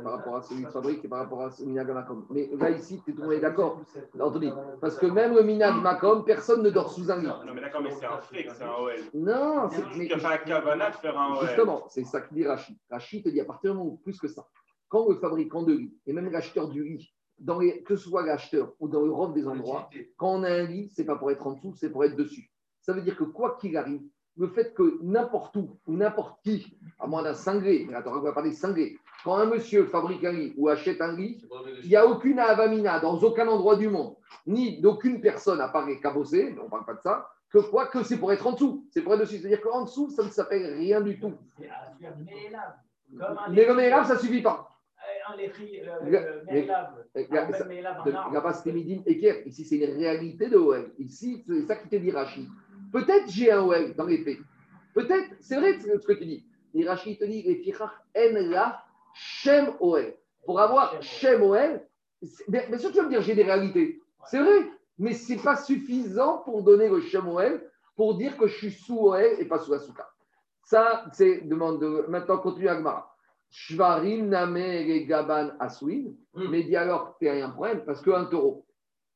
par 0.02 0.12
rapport 0.12 0.36
à 0.36 0.42
celui 0.42 0.64
de 0.64 0.70
fabrique 0.70 1.04
et 1.04 1.08
par 1.08 1.18
rapport 1.20 1.42
à 1.42 1.50
ce 1.50 1.64
Minag 1.64 1.90
Makom. 1.90 2.26
Mais 2.30 2.48
là, 2.58 2.70
ici, 2.70 3.02
tout 3.04 3.12
le 3.14 3.22
monde 3.22 3.32
est 3.32 3.40
d'accord. 3.40 3.82
Anthony, 4.18 4.52
parce 4.80 4.96
que 4.96 5.06
même 5.06 5.34
le 5.34 5.42
Minag 5.42 5.74
Makom, 5.82 6.24
personne 6.24 6.62
ne 6.62 6.70
dort 6.70 6.90
sous 6.90 7.10
un 7.10 7.18
lit. 7.18 7.26
Non, 7.26 7.54
mais 7.54 7.60
d'accord, 7.60 7.82
mais 7.82 7.90
c'est 7.90 8.06
un 8.06 8.20
fait 8.20 8.44
que 8.44 8.54
c'est 8.54 8.64
un 8.64 8.72
OL. 8.72 8.94
Non, 9.14 9.68
c'est. 9.70 9.82
Il 9.96 10.02
n'y 10.02 10.12
a 10.12 10.18
pas 10.18 10.30
la 10.30 10.38
cavana 10.38 10.90
de 10.90 10.96
faire 10.96 11.18
un 11.18 11.34
OL. 11.34 11.46
Justement, 11.46 11.84
c'est 11.88 12.04
ça 12.04 12.22
que 12.22 12.32
dit 12.32 12.46
Rachi. 12.46 12.78
Rachi 12.90 13.22
te 13.22 13.28
dit 13.28 13.40
à 13.40 13.44
partir 13.44 13.72
du 13.72 13.78
moment 13.78 13.90
où 13.90 13.96
plus 13.98 14.18
que 14.18 14.28
ça, 14.28 14.46
quand 14.88 15.08
le 15.08 15.16
fabricant 15.16 15.62
de 15.62 15.74
lit 15.74 15.94
et 16.06 16.12
même 16.12 16.30
l'acheteur 16.30 16.68
du 16.68 16.82
lit, 16.82 17.14
dans 17.38 17.58
les, 17.58 17.82
que 17.82 17.96
ce 17.96 18.08
soit 18.08 18.24
l'acheteur 18.24 18.72
ou 18.80 18.88
dans 18.88 19.02
l'Europe 19.02 19.34
des 19.34 19.46
endroits, 19.46 19.88
quand 20.16 20.40
on 20.40 20.42
a 20.42 20.50
un 20.50 20.64
lit, 20.64 20.90
c'est 20.94 21.04
pas 21.04 21.16
pour 21.16 21.30
être 21.30 21.46
en 21.46 21.52
dessous, 21.52 21.74
c'est 21.76 21.90
pour 21.90 22.04
être 22.04 22.16
dessus. 22.16 22.50
Ça 22.80 22.92
veut 22.92 23.02
dire 23.02 23.16
que 23.16 23.24
quoi 23.24 23.56
qu'il 23.60 23.76
arrive, 23.76 24.02
le 24.38 24.48
fait 24.48 24.72
que 24.72 24.98
n'importe 25.02 25.56
où 25.56 25.76
ou 25.86 25.96
n'importe 25.96 26.40
qui, 26.42 26.78
à 27.00 27.06
moins 27.06 27.22
d'un 27.22 27.34
cinglé, 27.34 27.86
mais 27.88 27.94
attends, 27.94 28.16
on 28.16 28.20
va 28.20 28.32
parler 28.32 28.52
cinglé, 28.52 28.96
quand 29.24 29.36
un 29.36 29.46
monsieur 29.46 29.86
fabrique 29.86 30.24
un 30.24 30.32
lit 30.32 30.54
ou 30.56 30.68
achète 30.68 31.00
un 31.00 31.16
lit, 31.16 31.44
il 31.82 31.88
n'y 31.88 31.96
a 31.96 32.06
aucune 32.06 32.38
avamina 32.38 33.00
dans 33.00 33.18
aucun 33.18 33.48
endroit 33.48 33.76
du 33.76 33.88
monde, 33.88 34.14
ni 34.46 34.80
d'aucune 34.80 35.20
personne 35.20 35.60
à 35.60 35.68
part 35.68 35.86
les 35.86 36.00
cabossés, 36.00 36.54
on 36.60 36.64
ne 36.64 36.70
parle 36.70 36.84
pas 36.84 36.94
de 36.94 37.00
ça, 37.00 37.28
que 37.50 37.58
quoi 37.58 37.86
que 37.86 38.02
c'est 38.02 38.18
pour 38.18 38.32
être 38.32 38.46
en 38.46 38.52
dessous, 38.52 38.86
c'est 38.90 39.02
pour 39.02 39.14
être 39.14 39.20
dessus. 39.20 39.38
C'est-à-dire 39.38 39.62
qu'en 39.62 39.84
dessous, 39.84 40.10
ça 40.10 40.22
ne 40.22 40.30
s'appelle 40.30 40.74
rien 40.74 41.00
du 41.00 41.18
tout. 41.18 41.34
Mais 41.58 43.66
le 43.66 43.74
mélave, 43.74 44.06
ça 44.06 44.14
ne 44.14 44.18
suffit 44.18 44.42
pas. 44.42 44.68
Il 47.14 48.30
n'y 48.30 48.36
a 48.36 48.40
pas 48.40 48.52
Stémidine 48.52 49.02
et 49.06 49.48
Ici, 49.48 49.64
c'est 49.64 49.76
une 49.76 49.96
réalité 49.96 50.48
de 50.48 50.56
OM. 50.56 50.90
Ici, 50.98 51.42
c'est 51.46 51.62
ça 51.62 51.76
qui 51.76 51.88
te 51.88 51.96
dit 51.96 52.10
Rachid. 52.10 52.48
Peut-être 52.92 53.30
j'ai 53.30 53.50
un 53.50 53.62
OL 53.62 53.94
dans 53.94 54.06
les 54.06 54.18
faits. 54.18 54.38
Peut-être, 54.94 55.30
c'est 55.40 55.56
vrai 55.56 55.78
ce 55.78 56.06
que 56.06 56.12
tu 56.12 56.24
dis. 56.24 56.46
Les 56.74 56.88
Rachid 56.88 57.18
te 57.18 57.24
dit, 57.24 57.42
les 57.42 57.74
en 57.80 58.50
la 58.50 58.82
Shem 59.14 59.72
OL. 59.80 60.14
Pour 60.44 60.60
avoir 60.60 61.00
Shem 61.02 61.42
OL, 61.42 61.80
bien 62.48 62.78
sûr 62.78 62.90
tu 62.90 62.98
vas 62.98 63.04
me 63.04 63.10
dire, 63.10 63.22
j'ai 63.22 63.34
des 63.34 63.44
réalités. 63.44 64.00
C'est 64.26 64.40
vrai, 64.40 64.68
mais 64.98 65.14
ce 65.14 65.32
n'est 65.32 65.38
pas 65.38 65.56
suffisant 65.56 66.38
pour 66.38 66.62
donner 66.62 66.88
le 66.88 67.00
Shem 67.00 67.28
OL, 67.28 67.62
pour 67.96 68.16
dire 68.16 68.36
que 68.36 68.46
je 68.46 68.56
suis 68.56 68.70
sous 68.70 68.98
OL 68.98 69.36
et 69.38 69.44
pas 69.44 69.58
sous 69.58 69.72
Asuka. 69.72 70.08
Ça, 70.64 71.06
c'est 71.12 71.48
demande 71.48 71.80
de. 71.80 72.04
Maintenant, 72.08 72.38
continue 72.38 72.68
Agmara. 72.68 73.14
Shvarim 73.50 74.28
Name 74.28 75.06
Gaban 75.06 75.52
Aswin. 75.58 76.14
Hmm. 76.34 76.48
Mais 76.50 76.62
dis 76.62 76.76
alors, 76.76 77.16
tu 77.18 77.24
n'as 77.24 77.46
un 77.46 77.50
problème, 77.50 77.82
parce 77.86 78.02
qu'un 78.02 78.26
taureau. 78.26 78.66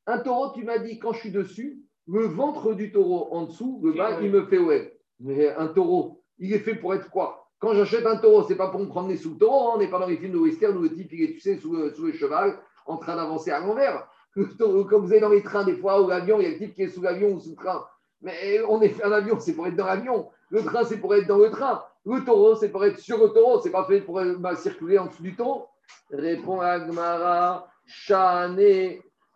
Un 0.06 0.18
taureau, 0.18 0.52
tu 0.54 0.64
m'as 0.64 0.78
dit, 0.78 0.98
quand 0.98 1.12
je 1.12 1.20
suis 1.20 1.30
dessus, 1.30 1.81
le 2.08 2.26
ventre 2.26 2.74
du 2.74 2.92
taureau 2.92 3.28
en 3.32 3.46
dessous, 3.46 3.80
le 3.84 3.92
bas, 3.92 4.18
il 4.20 4.30
me 4.30 4.46
fait 4.46 4.58
ouais. 4.58 4.98
Mais 5.20 5.48
un 5.54 5.68
taureau, 5.68 6.22
il 6.38 6.52
est 6.52 6.58
fait 6.58 6.74
pour 6.74 6.94
être 6.94 7.10
quoi? 7.10 7.42
Quand 7.58 7.74
j'achète 7.74 8.06
un 8.06 8.16
taureau, 8.16 8.42
c'est 8.42 8.56
pas 8.56 8.70
pour 8.70 8.80
me 8.80 8.88
promener 8.88 9.16
sous 9.16 9.30
le 9.30 9.36
taureau. 9.38 9.68
Hein. 9.68 9.72
On 9.76 9.78
n'est 9.78 9.88
pas 9.88 10.00
dans 10.00 10.08
les 10.08 10.16
films 10.16 10.32
de 10.32 10.38
western 10.38 10.76
où 10.76 10.82
le 10.82 10.92
type, 10.92 11.12
il 11.12 11.22
est, 11.22 11.32
tu 11.34 11.40
sais, 11.40 11.56
sous 11.58 11.72
le, 11.72 12.12
cheval, 12.12 12.58
en 12.86 12.96
train 12.96 13.14
d'avancer 13.14 13.52
à 13.52 13.60
l'envers. 13.60 14.08
Comme 14.34 15.06
vous 15.06 15.14
êtes 15.14 15.20
dans 15.20 15.28
les 15.28 15.44
trains, 15.44 15.64
des 15.64 15.76
fois, 15.76 16.02
ou 16.02 16.08
l'avion, 16.08 16.40
il 16.40 16.42
y 16.42 16.46
a 16.46 16.50
le 16.50 16.58
type 16.58 16.74
qui 16.74 16.82
est 16.82 16.88
sous 16.88 17.02
l'avion 17.02 17.28
ou 17.28 17.38
sous 17.38 17.50
le 17.50 17.56
train. 17.56 17.84
Mais 18.20 18.60
on 18.68 18.80
est 18.82 18.88
fait 18.88 19.04
un 19.04 19.12
avion, 19.12 19.38
c'est 19.38 19.52
pour 19.52 19.68
être 19.68 19.76
dans 19.76 19.86
l'avion. 19.86 20.28
Le 20.50 20.62
train, 20.64 20.84
c'est 20.84 20.98
pour 20.98 21.14
être 21.14 21.28
dans 21.28 21.38
le 21.38 21.50
train. 21.50 21.84
Le 22.04 22.24
taureau, 22.24 22.56
c'est 22.56 22.68
pour 22.68 22.84
être 22.84 22.98
sur 22.98 23.18
le 23.18 23.28
taureau. 23.28 23.60
C'est 23.60 23.70
pas 23.70 23.84
fait 23.84 24.00
pour 24.00 24.20
bah, 24.38 24.56
circuler 24.56 24.98
en 24.98 25.06
dessous 25.06 25.22
du 25.22 25.36
taureau. 25.36 25.68
Répond 26.10 26.60
Agmara, 26.60 27.68
Shane, 27.86 28.58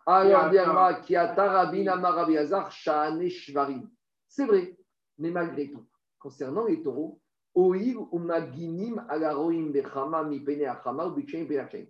alors 0.07 1.01
qui 1.01 1.15
a 1.15 1.27
Tarabina 1.27 1.95
Marabiazar, 1.97 2.71
Shane 2.71 3.27
Shvarim. 3.29 3.89
C'est 4.27 4.45
vrai, 4.45 4.77
mais 5.17 5.31
malgré 5.31 5.69
tout, 5.69 5.85
concernant 6.17 6.65
les 6.65 6.81
taureaux, 6.81 7.19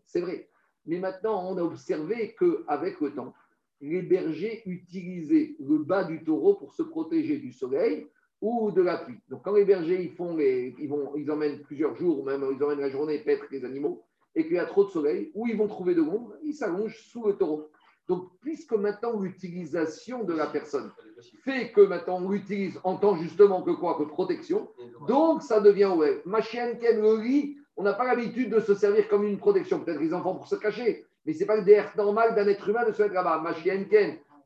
c'est 0.05 0.21
vrai. 0.21 0.49
Mais 0.85 0.99
maintenant, 0.99 1.51
on 1.51 1.57
a 1.57 1.61
observé 1.61 2.35
qu'avec 2.39 3.01
le 3.01 3.13
temps, 3.13 3.33
les 3.81 4.01
bergers 4.01 4.63
utilisaient 4.65 5.55
le 5.59 5.79
bas 5.79 6.05
du 6.05 6.23
taureau 6.23 6.55
pour 6.55 6.73
se 6.73 6.83
protéger 6.83 7.37
du 7.37 7.51
soleil 7.51 8.07
ou 8.41 8.71
de 8.71 8.81
la 8.81 8.97
pluie. 8.97 9.19
Donc, 9.27 9.43
quand 9.43 9.53
les 9.53 9.65
bergers 9.65 10.01
ils 10.01 10.13
font 10.13 10.37
les, 10.37 10.73
ils, 10.79 10.87
vont, 10.87 11.13
ils 11.15 11.29
emmènent 11.29 11.61
plusieurs 11.63 11.95
jours, 11.95 12.23
même 12.23 12.45
ils 12.55 12.63
emmènent 12.63 12.79
la 12.79 12.89
journée 12.89 13.19
paître 13.19 13.45
les 13.51 13.65
animaux, 13.65 14.05
et 14.35 14.45
qu'il 14.45 14.53
y 14.53 14.59
a 14.59 14.65
trop 14.65 14.85
de 14.85 14.89
soleil, 14.89 15.31
où 15.35 15.47
ils 15.47 15.57
vont 15.57 15.67
trouver 15.67 15.95
de 15.95 16.01
l'ombre, 16.01 16.33
ils 16.43 16.53
s'allongent 16.53 16.97
sous 17.09 17.25
le 17.25 17.35
taureau. 17.35 17.69
Donc, 18.07 18.29
puisque 18.41 18.73
maintenant 18.73 19.19
l'utilisation 19.19 20.23
de 20.23 20.33
la 20.33 20.47
personne 20.47 20.91
fait 21.43 21.71
que 21.71 21.81
maintenant 21.81 22.21
on 22.23 22.29
l'utilise 22.29 22.79
en 22.83 22.95
tant 22.95 23.15
justement 23.17 23.61
que 23.61 23.71
quoi 23.71 23.97
Que 23.97 24.03
protection, 24.03 24.69
donc 25.07 25.41
ça 25.41 25.59
devient 25.59 25.91
ouais. 25.95 26.21
Ma 26.25 26.41
chienne, 26.41 26.77
le 26.81 27.57
on 27.75 27.83
n'a 27.83 27.93
pas 27.93 28.05
l'habitude 28.05 28.49
de 28.49 28.59
se 28.59 28.73
servir 28.73 29.07
comme 29.07 29.23
une 29.23 29.37
protection. 29.37 29.79
Peut-être 29.81 29.99
les 29.99 30.13
enfants 30.13 30.35
pour 30.35 30.47
se 30.47 30.55
cacher, 30.55 31.05
mais 31.25 31.33
ce 31.33 31.39
n'est 31.39 31.45
pas 31.45 31.57
le 31.57 31.63
derrière 31.63 31.91
normal 31.95 32.33
d'un 32.33 32.47
être 32.47 32.67
humain 32.67 32.85
de 32.87 32.91
se 32.91 33.01
mettre 33.01 33.13
là-bas. 33.13 33.41
Ma 33.41 33.53
chienne, 33.53 33.87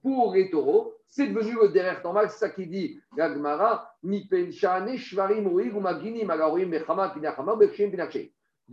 pour 0.02 0.34
les 0.34 0.50
taureaux, 0.50 0.96
c'est 1.08 1.28
devenu 1.28 1.56
le 1.62 1.70
derrière 1.70 2.02
normal, 2.04 2.30
c'est 2.30 2.40
ça 2.40 2.50
qui 2.50 2.68
dit 2.68 3.00
Gagmara. 3.16 3.94
Dit 4.04 4.30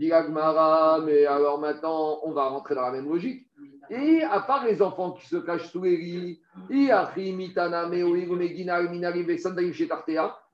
Gagmara, 0.09 1.01
mais 1.01 1.27
alors 1.27 1.59
maintenant 1.59 2.21
on 2.23 2.33
va 2.33 2.49
rentrer 2.49 2.75
dans 2.75 2.83
la 2.83 2.93
même 2.93 3.09
logique. 3.09 3.48
Et 3.91 4.23
à 4.23 4.41
part 4.41 4.65
les 4.65 4.83
enfants 4.83 5.13
qui 5.13 5.27
se 5.27 5.37
cachent 5.37 5.71
sous 5.71 5.83
les 5.83 5.97
lits, 5.97 6.41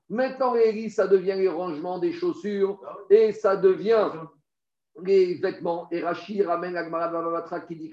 maintenant 0.09 0.53
les 0.53 0.71
lits, 0.71 0.89
ça 0.89 1.07
devient 1.07 1.35
les 1.35 1.49
rangements 1.49 1.99
des 1.99 2.13
chaussures 2.13 2.79
et 3.09 3.31
ça 3.31 3.55
devient 3.55 4.09
les 5.03 5.35
vêtements. 5.35 5.87
Et 5.91 6.01
Rachid 6.01 6.45
ramène 6.45 6.77
Agmara 6.77 7.43
qui 7.67 7.75
dit 7.75 7.91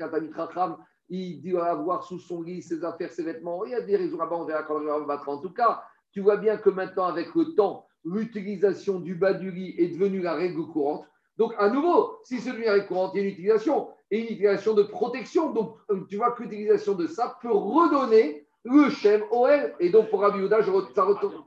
il 1.09 1.43
doit 1.43 1.67
avoir 1.67 2.05
sous 2.05 2.19
son 2.19 2.43
lit 2.43 2.63
ses 2.63 2.85
affaires, 2.85 3.11
ses 3.11 3.23
vêtements. 3.23 3.65
Il 3.65 3.73
y 3.73 3.75
a 3.75 3.81
des 3.81 3.97
raisons 3.97 4.19
là-bas, 4.19 4.37
on 4.37 4.45
verra 4.45 4.63
quand. 4.63 5.33
En 5.33 5.39
tout 5.39 5.53
cas, 5.53 5.83
tu 6.13 6.21
vois 6.21 6.37
bien 6.37 6.57
que 6.57 6.71
maintenant, 6.71 7.07
avec 7.07 7.35
le 7.35 7.55
temps, 7.55 7.87
l'utilisation 8.05 8.99
du 8.99 9.15
bas 9.15 9.35
du 9.35 9.51
lit 9.51 9.75
est 9.79 9.89
devenue 9.89 10.21
la 10.21 10.35
règle 10.35 10.67
courante. 10.67 11.07
Donc, 11.37 11.55
à 11.59 11.69
nouveau, 11.69 12.19
si 12.25 12.41
c'est 12.41 12.51
devenu 12.51 12.67
la 12.67 12.73
règle 12.73 12.87
courante, 12.87 13.13
il 13.15 13.19
y 13.19 13.21
a 13.21 13.25
une 13.25 13.33
utilisation 13.33 13.89
et 14.13 14.19
une 14.19 14.25
utilisation 14.27 14.75
de 14.75 14.83
protection. 14.83 15.53
Donc, 15.53 15.77
euh, 15.91 16.03
tu 16.09 16.17
vois 16.17 16.33
que 16.33 16.43
l'utilisation 16.43 16.95
de 16.95 17.07
ça 17.07 17.37
peut 17.41 17.51
redonner 17.51 18.47
le 18.63 18.91
Shem 18.91 19.23
OL. 19.31 19.75
Et 19.81 19.89
donc, 19.89 20.11
pour 20.11 20.21
Rabbi 20.21 20.39
je 20.43 20.95
ça 20.95 21.03
retourne. 21.03 21.43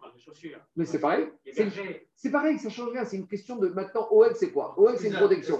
Mais 0.75 0.85
c'est 0.85 0.99
pareil. 0.99 1.27
C'est 2.15 2.31
pareil, 2.31 2.57
ça 2.57 2.69
ne 2.69 2.73
change 2.73 2.89
rien. 2.89 3.05
C'est 3.05 3.17
une 3.17 3.27
question 3.27 3.57
de 3.57 3.69
maintenant, 3.69 4.07
OL, 4.09 4.35
c'est 4.35 4.51
quoi? 4.51 4.73
OL, 4.77 4.97
c'est 4.97 5.09
une 5.09 5.13
protection. 5.15 5.59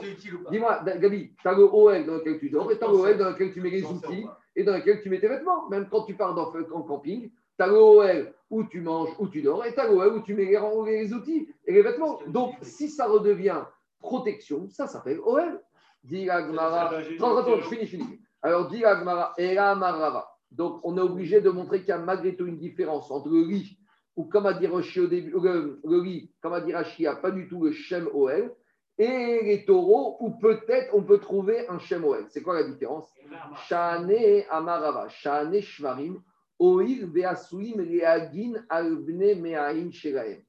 Dis-moi, 0.49 0.82
Gabi, 0.99 1.32
tu 1.39 1.47
as 1.47 1.53
le 1.53 1.64
OL 1.64 2.06
dans 2.06 2.16
lequel 2.16 2.39
tu 2.39 2.49
dors 2.49 2.72
et 2.72 2.78
tu 2.78 2.84
as 2.84 2.88
le 2.88 2.93
OL 2.93 3.18
dans 3.18 3.30
lequel 3.30 3.53
tu 3.53 3.62
mets 3.62 3.70
les 3.70 3.86
outils 3.86 4.26
et 4.56 4.64
dans 4.64 4.76
lequel 4.76 5.01
tu 5.01 5.10
mets 5.10 5.20
tes 5.20 5.28
vêtements. 5.28 5.70
Même 5.70 5.88
quand 5.89 6.03
tu 6.06 6.16
pars 6.16 6.34
dans, 6.34 6.51
en 6.74 6.82
camping, 6.82 7.30
tu 7.30 7.64
as 7.64 7.68
le 7.68 7.78
OL 7.78 8.34
où 8.49 8.64
tu 8.64 8.82
manges, 8.82 9.10
où 9.20 9.28
tu 9.28 9.43
dors, 9.43 9.64
et 9.64 9.74
tu 9.74 9.80
as 9.80 9.88
le 9.88 9.95
OL 9.95 10.18
où 10.18 10.22
tu 10.22 10.34
mets 10.34 10.45
les, 10.45 10.60
les 10.86 11.14
outils 11.14 11.47
et 11.66 11.72
les 11.72 11.84
vêtements. 11.84 12.20
Donc, 12.28 12.56
si 12.64 12.89
ça 12.89 13.06
redevient 13.06 13.62
protection, 13.99 14.68
ça 14.70 14.88
s'appelle 14.88 15.20
OL. 15.20 15.62
Dit 16.06 16.30
Agmara. 16.30 16.89
Attends, 16.89 17.58
je 17.58 17.68
finis, 17.68 17.86
je 17.86 17.97
finis. 17.97 18.20
Alors, 18.41 18.68
dit 18.68 18.86
Agmara, 18.86 19.34
Marava. 19.76 20.28
Donc, 20.51 20.80
on 20.84 20.97
est 20.97 21.01
obligé 21.01 21.41
de 21.41 21.49
montrer 21.49 21.80
qu'il 21.80 21.89
y 21.89 21.93
a 21.93 21.97
malgré 21.97 22.36
tout 22.36 22.45
une 22.45 22.60
différence 22.60 23.10
entre 23.10 23.30
le 23.30 23.41
lit, 23.41 23.80
ou 24.16 24.26
comme 24.26 24.45
a 24.45 24.53
dit 24.53 24.68
Roshi 24.68 25.01
au 25.01 25.08
début, 25.08 25.32
le, 25.32 26.01
lit, 26.01 26.32
comme 26.41 26.53
a 26.53 26.62
dit 26.62 26.74
Rashi, 26.74 27.08
a 27.08 27.16
pas 27.16 27.32
du 27.32 27.47
tout 27.47 27.64
le 27.64 27.72
Shem 27.72 28.08
OL, 28.14 28.56
et 28.97 29.41
les 29.43 29.66
taureaux, 29.66 30.18
où 30.20 30.38
peut-être 30.38 30.93
on 30.93 31.03
peut 31.03 31.18
trouver 31.18 31.68
un 31.68 31.80
Shem 31.80 32.06
OL. 32.06 32.26
C'est 32.30 32.43
quoi 32.43 32.53
la 32.53 32.70
différence? 32.70 33.12
Shane 33.68 34.14
Amarava, 34.51 35.10
Shane 35.10 35.60
Shvarim, 35.60 36.22
Oir 36.60 37.08
Beasuim 37.08 37.80
Reagin 37.80 38.64
Alvne 38.70 39.41
Meaim 39.41 39.91
Shelaem. 39.91 40.41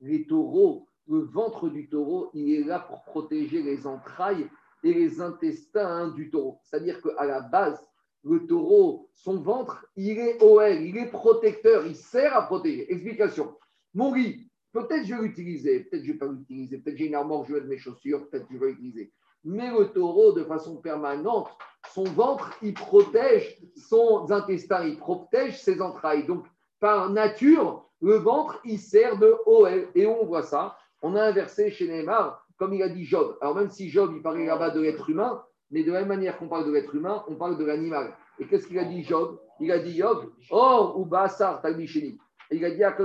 Les 0.00 0.26
taureaux, 0.26 0.88
le 1.06 1.20
ventre 1.20 1.68
du 1.68 1.88
taureau, 1.90 2.30
il 2.32 2.54
est 2.54 2.64
là 2.64 2.80
pour 2.80 3.04
protéger 3.04 3.62
les 3.62 3.86
entrailles 3.86 4.48
et 4.82 4.92
les 4.92 5.20
intestins 5.20 6.08
du 6.08 6.30
taureau. 6.30 6.58
C'est-à-dire 6.64 7.00
qu'à 7.02 7.24
la 7.24 7.40
base, 7.40 7.80
le 8.24 8.46
taureau, 8.46 9.10
son 9.14 9.40
ventre, 9.40 9.86
il 9.96 10.18
est 10.18 10.42
OL, 10.42 10.80
il 10.80 10.96
est 10.96 11.10
protecteur, 11.10 11.86
il 11.86 11.96
sert 11.96 12.36
à 12.36 12.42
protéger. 12.42 12.90
Explication. 12.92 13.56
Mon 13.94 14.10
riz, 14.10 14.48
peut-être 14.72 15.04
je 15.06 15.14
vais 15.14 15.22
l'utiliser, 15.22 15.80
peut-être 15.80 16.04
je 16.04 16.08
ne 16.08 16.12
vais 16.12 16.18
pas 16.18 16.26
l'utiliser, 16.28 16.78
peut-être 16.78 16.96
j'ai 16.96 17.06
une 17.06 17.14
armoire, 17.14 17.44
je 17.44 17.54
vais 17.54 17.60
de 17.60 17.66
mes 17.66 17.78
chaussures, 17.78 18.28
peut-être 18.28 18.46
je 18.50 18.58
vais 18.58 18.68
l'utiliser. 18.68 19.12
Mais 19.44 19.70
le 19.70 19.86
taureau, 19.86 20.32
de 20.32 20.44
façon 20.44 20.76
permanente, 20.76 21.48
son 21.92 22.04
ventre, 22.04 22.56
il 22.62 22.74
protège 22.74 23.60
son 23.76 24.30
intestin, 24.30 24.84
il 24.84 24.96
protège 24.96 25.60
ses 25.60 25.82
entrailles. 25.82 26.26
Donc, 26.26 26.46
par 26.78 27.10
nature, 27.10 27.88
le 28.00 28.16
ventre, 28.16 28.60
il 28.64 28.78
sert 28.78 29.18
de 29.18 29.34
OL. 29.46 29.88
Et 29.94 30.06
on 30.06 30.24
voit 30.24 30.42
ça. 30.42 30.76
On 31.02 31.16
a 31.16 31.22
inversé 31.22 31.70
chez 31.70 31.88
Neymar, 31.88 32.41
comme 32.58 32.74
il 32.74 32.82
a 32.82 32.88
dit 32.88 33.04
Job. 33.04 33.36
Alors, 33.40 33.54
même 33.54 33.70
si 33.70 33.88
Job, 33.90 34.12
il 34.14 34.22
parlait 34.22 34.46
là-bas 34.46 34.70
de 34.70 34.80
l'être 34.80 35.08
humain, 35.08 35.42
mais 35.70 35.84
de 35.84 35.92
la 35.92 36.00
même 36.00 36.08
manière 36.08 36.38
qu'on 36.38 36.48
parle 36.48 36.66
de 36.66 36.72
l'être 36.72 36.94
humain, 36.94 37.24
on 37.28 37.36
parle 37.36 37.58
de 37.58 37.64
l'animal. 37.64 38.14
Et 38.38 38.46
qu'est-ce 38.46 38.66
qu'il 38.66 38.78
a 38.78 38.84
dit 38.84 39.02
Job? 39.02 39.38
Il 39.60 39.70
a 39.72 39.78
dit 39.78 39.96
Job, 39.96 40.32
oh, 40.50 40.94
ou 40.96 41.04
Bassar, 41.04 41.62
Et 41.64 42.16
il 42.50 42.64
a 42.64 42.70
dit 42.70 42.84
à 42.84 42.96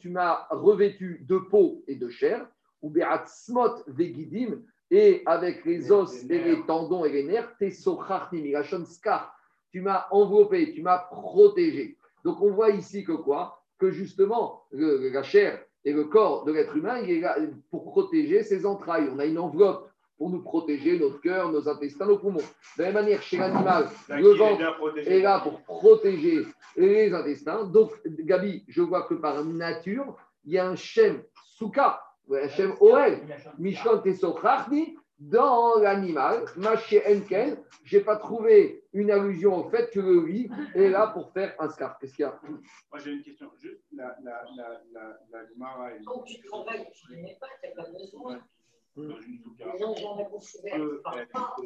tu 0.00 0.10
m'as 0.10 0.46
revêtu 0.50 1.24
de 1.28 1.38
peau 1.38 1.84
et 1.86 1.96
de 1.96 2.08
chair, 2.08 2.46
ou 2.82 2.92
Smot 3.26 3.82
Vegidim, 3.88 4.62
et 4.90 5.22
avec 5.26 5.64
les 5.64 5.90
os 5.90 6.24
et 6.30 6.38
les 6.38 6.64
tendons 6.66 7.04
et 7.04 7.10
les 7.10 7.24
nerfs, 7.24 7.52
tu 9.72 9.80
m'as 9.80 10.06
enveloppé, 10.10 10.72
tu 10.72 10.82
m'as 10.82 10.98
protégé. 10.98 11.98
Donc 12.24 12.40
on 12.40 12.52
voit 12.52 12.70
ici 12.70 13.04
que 13.04 13.12
quoi? 13.12 13.62
Que 13.78 13.90
justement, 13.90 14.62
la 14.72 15.22
chair 15.22 15.62
et 15.86 15.92
le 15.92 16.04
corps 16.04 16.44
de 16.44 16.52
l'être 16.52 16.76
humain, 16.76 16.98
il 16.98 17.10
est 17.10 17.20
là 17.20 17.36
pour 17.70 17.84
protéger 17.84 18.42
ses 18.42 18.66
entrailles. 18.66 19.08
On 19.14 19.20
a 19.20 19.24
une 19.24 19.38
enveloppe 19.38 19.88
pour 20.18 20.30
nous 20.30 20.42
protéger 20.42 20.98
notre 20.98 21.20
cœur, 21.20 21.52
nos 21.52 21.68
intestins, 21.68 22.06
nos 22.06 22.18
poumons. 22.18 22.42
De 22.76 22.82
la 22.82 22.86
même 22.86 23.04
manière, 23.04 23.22
chez 23.22 23.36
l'animal, 23.36 23.88
le 24.08 24.34
ventre 24.34 24.98
est 24.98 25.20
là 25.20 25.38
pour 25.40 25.62
protéger 25.62 26.44
les 26.76 27.14
intestins. 27.14 27.64
Donc, 27.64 27.92
Gabi, 28.04 28.64
je 28.66 28.82
vois 28.82 29.02
que 29.04 29.14
par 29.14 29.44
nature, 29.44 30.16
il 30.44 30.54
y 30.54 30.58
a 30.58 30.66
un 30.66 30.74
Shem 30.74 31.22
Souka, 31.44 32.02
un 32.32 32.48
Shem 32.48 32.74
Oel, 32.80 33.20
Tesochrachni, 34.02 34.96
dans 35.20 35.78
l'animal, 35.78 36.44
Maché 36.56 37.02
Enken, 37.06 37.56
je 37.84 37.96
n'ai 37.96 38.02
pas 38.02 38.16
trouvé 38.16 38.82
une 38.96 39.10
allusion 39.10 39.54
au 39.56 39.70
fait 39.70 39.90
que 39.90 40.00
le 40.00 40.18
riz 40.20 40.50
est 40.74 40.88
là 40.88 41.08
pour 41.08 41.32
faire 41.32 41.54
un 41.58 41.68
scarf. 41.68 41.96
Qu'est-ce 42.00 42.14
qu'il 42.14 42.22
y 42.24 42.26
a? 42.26 42.40
Moi, 42.42 42.98
j'ai 43.02 43.12
une 43.12 43.22
question. 43.22 43.50
Juste 43.60 43.82
la, 43.92 44.16
la, 44.22 44.42
la, 44.56 44.80
la, 44.92 45.18
la 45.30 45.46
Gemara. 45.48 45.90
Oh, 46.06 46.22
tu 46.26 46.40
travailles, 46.42 46.86
tu 46.92 47.14
pas, 47.40 47.46
tu 47.62 47.68
n'as 47.68 47.84
pas 47.84 47.90
besoin 47.90 48.40
dans 48.96 49.20
une 49.20 49.38
souka 49.42 49.64
être 51.20 51.56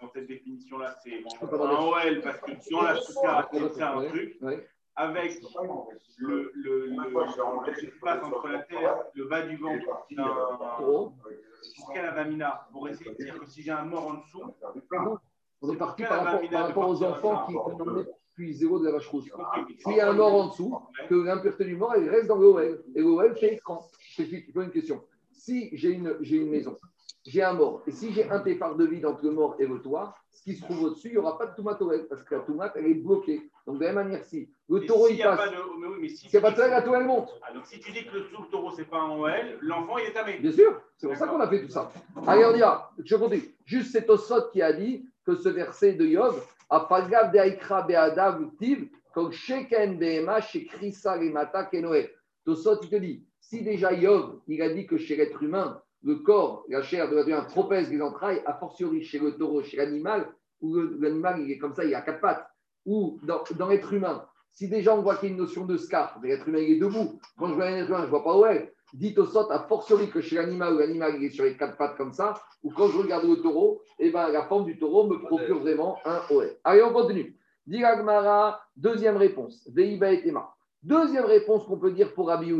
dans 0.00 0.10
cette 0.12 0.26
définition-là, 0.26 0.94
c'est 1.02 1.24
un 1.40 1.46
OL 1.48 2.20
parce 2.22 2.40
que 2.40 2.70
dans 2.70 2.82
la 2.82 2.96
souka, 3.00 3.48
c'est 3.52 3.82
un 3.82 4.04
truc. 4.04 4.38
Avec 4.96 5.40
le, 6.18 6.52
le, 6.54 6.86
l'espace 7.80 8.22
entre 8.22 8.48
la 8.48 8.62
terre, 8.62 9.02
le 9.14 9.24
bas 9.24 9.42
du 9.42 9.56
ventre, 9.56 10.06
jusqu'à 11.76 12.02
la 12.02 12.10
vamina, 12.12 12.68
pour 12.70 12.88
essayer 12.88 13.10
de 13.10 13.16
dire 13.16 13.38
que 13.40 13.46
si 13.46 13.62
j'ai 13.62 13.72
un 13.72 13.86
mort 13.86 14.06
en 14.06 14.14
dessous, 14.14 14.42
on 15.64 15.72
est 15.72 15.76
parti 15.76 16.02
par 16.02 16.24
rapport, 16.24 16.50
par 16.50 16.66
rapport 16.66 16.88
aux 16.88 17.02
enfants 17.02 17.46
qui 17.46 17.56
ont 17.56 18.04
puis 18.34 18.52
zéro 18.52 18.80
de 18.80 18.86
la 18.86 18.92
vache 18.92 19.06
rouge. 19.06 19.30
S'il 19.78 19.96
y 19.96 20.00
a 20.00 20.10
un 20.10 20.12
mort 20.12 20.34
en 20.34 20.48
dessous, 20.48 20.76
que 21.08 21.14
l'impureté 21.14 21.64
du 21.66 21.76
mort, 21.76 21.94
elle 21.94 22.08
reste 22.08 22.26
dans 22.26 22.36
l'OL. 22.36 22.82
Et 22.96 23.00
l'OL 23.00 23.32
fait 23.36 23.54
écran. 23.54 23.88
Je 24.16 24.24
te 24.24 24.52
pose 24.52 24.64
une 24.64 24.72
question 24.72 25.04
si 25.44 25.68
j'ai 25.76 25.90
une, 25.90 26.16
une 26.22 26.48
maison, 26.48 26.78
j'ai 27.26 27.42
un 27.42 27.52
mort, 27.52 27.82
et 27.86 27.92
si 27.92 28.12
j'ai 28.12 28.30
un 28.30 28.40
départ 28.40 28.76
de 28.76 28.86
vide 28.86 29.04
entre 29.04 29.24
le 29.24 29.32
mort 29.32 29.56
et 29.58 29.66
le 29.66 29.80
toit, 29.80 30.14
ce 30.30 30.42
qui 30.42 30.54
se 30.54 30.62
trouve 30.62 30.84
au-dessus, 30.84 31.08
il 31.08 31.12
n'y 31.12 31.16
aura 31.18 31.36
pas 31.38 31.46
de 31.46 31.54
tomate 31.54 31.78
parce 32.08 32.24
que 32.24 32.34
la 32.34 32.40
tomate, 32.40 32.72
elle 32.76 32.86
est 32.86 32.94
bloquée. 32.94 33.50
Donc, 33.66 33.78
de 33.78 33.84
la 33.84 33.92
même 33.92 34.06
manière, 34.06 34.24
si 34.24 34.48
le 34.68 34.80
taureau, 34.86 35.08
il 35.08 35.18
passe. 35.18 35.50
s'il 36.16 36.30
n'y 36.30 36.36
a 36.36 36.40
pas 36.40 36.50
de 36.50 36.60
la 36.60 36.82
toile, 36.82 37.02
elle 37.02 37.06
monte. 37.06 37.28
Alors, 37.42 37.62
ah, 37.62 37.66
si 37.66 37.78
tu 37.78 37.92
dis 37.92 38.04
que 38.06 38.14
le 38.14 38.24
sous 38.24 38.42
le 38.42 38.48
taureau, 38.48 38.70
ce 38.70 38.78
n'est 38.78 38.86
pas 38.86 39.00
un 39.00 39.18
OL, 39.18 39.58
l'enfant, 39.60 39.98
il 39.98 40.06
est 40.06 40.12
tamé. 40.12 40.38
Bien 40.38 40.52
sûr, 40.52 40.80
c'est 40.96 41.06
pour 41.06 41.16
ça 41.16 41.26
qu'on 41.26 41.40
a 41.40 41.48
fait 41.48 41.62
tout 41.62 41.70
ça. 41.70 41.90
Allez, 42.26 42.44
on 42.44 42.54
y 42.54 42.60
va. 42.60 42.90
Je 42.98 43.16
continue. 43.16 43.54
Juste 43.66 43.92
cet 43.92 44.08
osot 44.08 44.50
qui 44.52 44.62
a 44.62 44.72
dit 44.72 45.06
que 45.24 45.36
ce 45.36 45.48
verset 45.48 45.94
de 45.94 46.06
Yov, 46.06 46.44
Afagav 46.70 47.32
de 47.32 47.38
Aikra 47.38 47.82
Beadav 47.82 48.40
Tiv, 48.58 48.88
comme 49.12 49.32
Sheken 49.32 49.98
Behema, 49.98 50.40
chez 50.40 50.66
Krisa 50.66 51.14
Rimata 51.14 51.64
Kenoé. 51.64 52.10
Tosot, 52.44 52.80
il 52.82 52.90
te 52.90 52.96
dit, 52.96 53.26
si 53.40 53.62
déjà 53.62 53.92
Yov, 53.92 54.40
il 54.48 54.60
a 54.62 54.68
dit 54.68 54.86
que 54.86 54.96
chez 54.96 55.16
l'être 55.16 55.42
humain, 55.42 55.80
le 56.02 56.16
corps, 56.16 56.64
la 56.68 56.82
chair 56.82 57.08
doit 57.08 57.20
devenir 57.20 57.46
propèse 57.46 57.88
des 57.88 58.02
entrailles, 58.02 58.42
a 58.44 58.54
fortiori 58.54 59.02
chez 59.02 59.18
le 59.18 59.36
taureau, 59.36 59.62
chez 59.62 59.78
l'animal, 59.78 60.28
où 60.60 60.76
l'animal 60.76 61.40
il 61.40 61.50
est 61.50 61.58
comme 61.58 61.74
ça, 61.74 61.84
il 61.84 61.94
a 61.94 62.02
quatre 62.02 62.20
pattes, 62.20 62.46
ou 62.84 63.18
dans, 63.22 63.42
dans 63.56 63.68
l'être 63.68 63.92
humain, 63.92 64.26
si 64.50 64.68
déjà 64.68 64.94
on 64.94 65.02
voit 65.02 65.16
qu'il 65.16 65.30
y 65.30 65.32
a 65.32 65.34
une 65.34 65.40
notion 65.40 65.64
de 65.64 65.76
scarpe, 65.76 66.22
l'être 66.22 66.46
humain 66.46 66.58
il 66.58 66.74
est 66.74 66.78
debout, 66.78 67.18
quand 67.38 67.48
je 67.48 67.54
vois 67.54 67.66
un 67.66 67.76
être 67.76 67.88
humain, 67.88 68.00
je 68.00 68.04
ne 68.04 68.10
vois 68.10 68.24
pas 68.24 68.36
où 68.36 68.44
elle. 68.44 68.72
Dites 68.94 69.18
au 69.18 69.26
sort, 69.26 69.50
a 69.50 69.58
fortiori 69.58 70.08
que 70.08 70.20
chez 70.20 70.36
l'animal, 70.36 70.74
où 70.74 70.78
l'animal 70.78 71.20
est 71.20 71.30
sur 71.30 71.42
les 71.42 71.56
quatre 71.56 71.76
pattes 71.76 71.96
comme 71.96 72.12
ça, 72.12 72.34
ou 72.62 72.70
quand 72.70 72.86
je 72.86 72.98
regarde 72.98 73.24
le 73.24 73.42
taureau, 73.42 73.82
eh 73.98 74.10
ben, 74.10 74.28
la 74.28 74.44
forme 74.44 74.66
du 74.66 74.78
taureau 74.78 75.08
me 75.08 75.18
procure 75.18 75.58
vraiment 75.58 75.98
un 76.04 76.20
OL. 76.30 76.56
Allez, 76.62 76.84
on 76.84 76.92
continue. 76.92 77.36
Diragmara, 77.66 78.60
deuxième 78.76 79.16
réponse. 79.16 79.68
Veiba 79.74 80.12
et 80.12 80.22
Tema. 80.22 80.54
Deuxième 80.80 81.24
réponse 81.24 81.66
qu'on 81.66 81.78
peut 81.78 81.90
dire 81.90 82.14
pour 82.14 82.28
Rabbi 82.28 82.52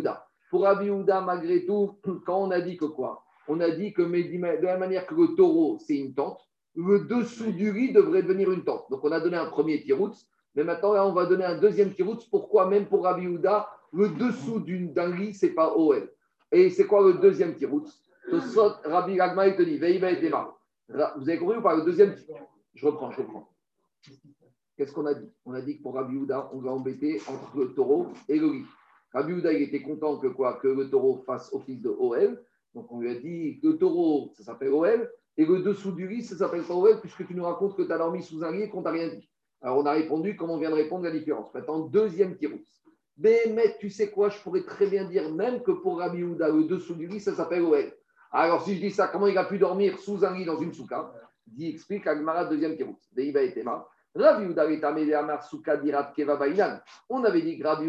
Pour 0.51 0.62
Rabbi 0.62 0.91
malgré 1.24 1.66
tout, 1.66 2.01
quand 2.26 2.43
on 2.43 2.51
a 2.51 2.61
dit 2.61 2.76
que 2.76 2.87
quoi? 2.87 3.22
On 3.47 3.61
a 3.61 3.70
dit 3.70 3.93
que 3.93 4.03
de 4.03 4.66
la 4.66 4.76
manière 4.76 5.07
que 5.07 5.14
le 5.14 5.37
taureau, 5.37 5.78
c'est 5.87 5.97
une 5.97 6.14
tente, 6.14 6.41
le 6.74 7.05
dessous 7.05 7.53
du 7.53 7.70
riz 7.70 7.93
devrait 7.93 8.24
devenir 8.24 8.51
une 8.51 8.64
tente. 8.64 8.91
Donc 8.91 9.05
on 9.05 9.12
a 9.12 9.20
donné 9.20 9.37
un 9.37 9.47
premier 9.47 9.80
tirout, 9.85 10.14
mais 10.57 10.64
maintenant 10.64 11.11
on 11.11 11.12
va 11.12 11.26
donner 11.26 11.45
un 11.45 11.59
deuxième 11.59 11.95
tirout. 11.95 12.18
Pourquoi? 12.28 12.66
Même 12.66 12.87
pour 12.87 13.05
Rabbi 13.05 13.28
le 13.93 14.09
dessous 14.09 14.59
d'un 14.59 15.12
riz, 15.12 15.35
c'est 15.35 15.55
pas 15.55 15.76
OL 15.76 16.11
Et 16.55 16.70
c'est 16.70 16.86
quoi 16.86 17.02
le 17.02 17.14
deuxième 17.14 17.57
tirout 17.57 17.84
Rabbi 18.84 19.16
Gagma, 19.16 19.48
il 19.48 19.57
te 19.57 19.62
dit, 19.62 19.76
Veiba 19.76 20.12
et 20.12 20.20
Tema. 20.20 20.57
Vous 20.88 21.28
avez 21.28 21.36
compris 21.36 21.59
ou 21.59 21.62
pas 21.62 21.74
Le 21.74 21.82
deuxième 21.82 22.14
Je 22.74 22.86
reprends, 22.86 23.11
je 23.11 23.22
reprends. 23.22 23.50
Qu'est-ce 24.76 24.92
qu'on 24.92 25.07
a 25.07 25.14
dit 25.14 25.28
On 25.44 25.52
a 25.52 25.61
dit 25.61 25.78
que 25.78 25.82
pour 25.82 25.94
Rabbi 25.94 26.16
Houda, 26.16 26.50
on 26.52 26.61
va 26.61 26.70
embêter 26.70 27.20
entre 27.26 27.59
le 27.59 27.74
taureau 27.74 28.07
et 28.28 28.38
le 28.38 28.46
riz. 28.46 28.64
Rabbi 29.12 29.32
Houda, 29.32 29.52
il 29.52 29.62
était 29.62 29.82
content 29.82 30.18
que, 30.18 30.28
quoi, 30.28 30.61
que 30.61 30.68
le 30.68 30.88
taureau 30.88 31.16
fasse 31.26 31.52
office 31.52 31.82
de 31.82 31.88
OL. 31.88 32.40
Donc 32.72 32.90
on 32.92 33.00
lui 33.00 33.11
a 33.11 33.16
dit 33.16 33.59
que 33.61 33.68
le 33.68 33.76
taureau, 33.76 34.30
ça 34.36 34.44
s'appelle 34.44 34.72
OL. 34.72 35.11
Et 35.36 35.44
le 35.44 35.59
dessous 35.59 35.90
du 35.90 36.07
riz, 36.07 36.22
ça 36.22 36.36
s'appelle 36.36 36.62
pas 36.62 36.74
OL, 36.74 37.00
puisque 37.00 37.26
tu 37.26 37.34
nous 37.34 37.44
racontes 37.44 37.76
que 37.76 37.82
tu 37.82 37.90
as 37.90 37.98
dormi 37.98 38.22
sous 38.22 38.44
un 38.44 38.50
riz 38.50 38.62
et 38.62 38.68
qu'on 38.68 38.82
t'a 38.82 38.92
rien 38.92 39.09
dit. 39.09 39.28
Alors 39.61 39.78
on 39.78 39.86
a 39.86 39.92
répondu 39.92 40.36
comme 40.36 40.50
on 40.50 40.59
vient 40.59 40.70
de 40.70 40.76
répondre 40.76 41.02
la 41.02 41.11
différence? 41.11 41.52
Maintenant, 41.52 41.80
deuxième 41.80 42.36
tirous. 42.36 42.61
Mais 43.16 43.54
tu 43.78 43.90
sais 43.90 44.10
quoi, 44.10 44.28
je 44.28 44.38
pourrais 44.40 44.64
très 44.64 44.86
bien 44.86 45.04
dire 45.04 45.32
même 45.32 45.62
que 45.62 45.70
pour 45.70 45.98
Rabbi 45.98 46.22
Houda, 46.22 46.48
le 46.48 46.64
dessous 46.64 46.94
du 46.94 47.06
riz, 47.06 47.20
ça 47.20 47.34
s'appelle 47.34 47.62
OL. 47.62 47.92
Alors 48.32 48.64
si 48.64 48.74
je 48.74 48.80
dis 48.80 48.90
ça, 48.90 49.08
comment 49.08 49.28
il 49.28 49.38
a 49.38 49.44
pu 49.44 49.58
dormir 49.58 49.98
sous 49.98 50.24
un 50.24 50.30
riz 50.30 50.44
dans 50.44 50.58
une 50.58 50.72
souka 50.72 51.12
Dit, 51.46 51.68
explique 51.68 52.06
Agmara, 52.06 52.46
deuxième 52.46 52.76
tirous. 52.76 52.98
Deiva 53.12 53.42
et 53.42 53.52
Tema. 53.52 53.86
On 54.16 54.22
avait 57.24 57.42
dit 57.42 57.58
que 57.58 57.66
Rabbi 57.66 57.88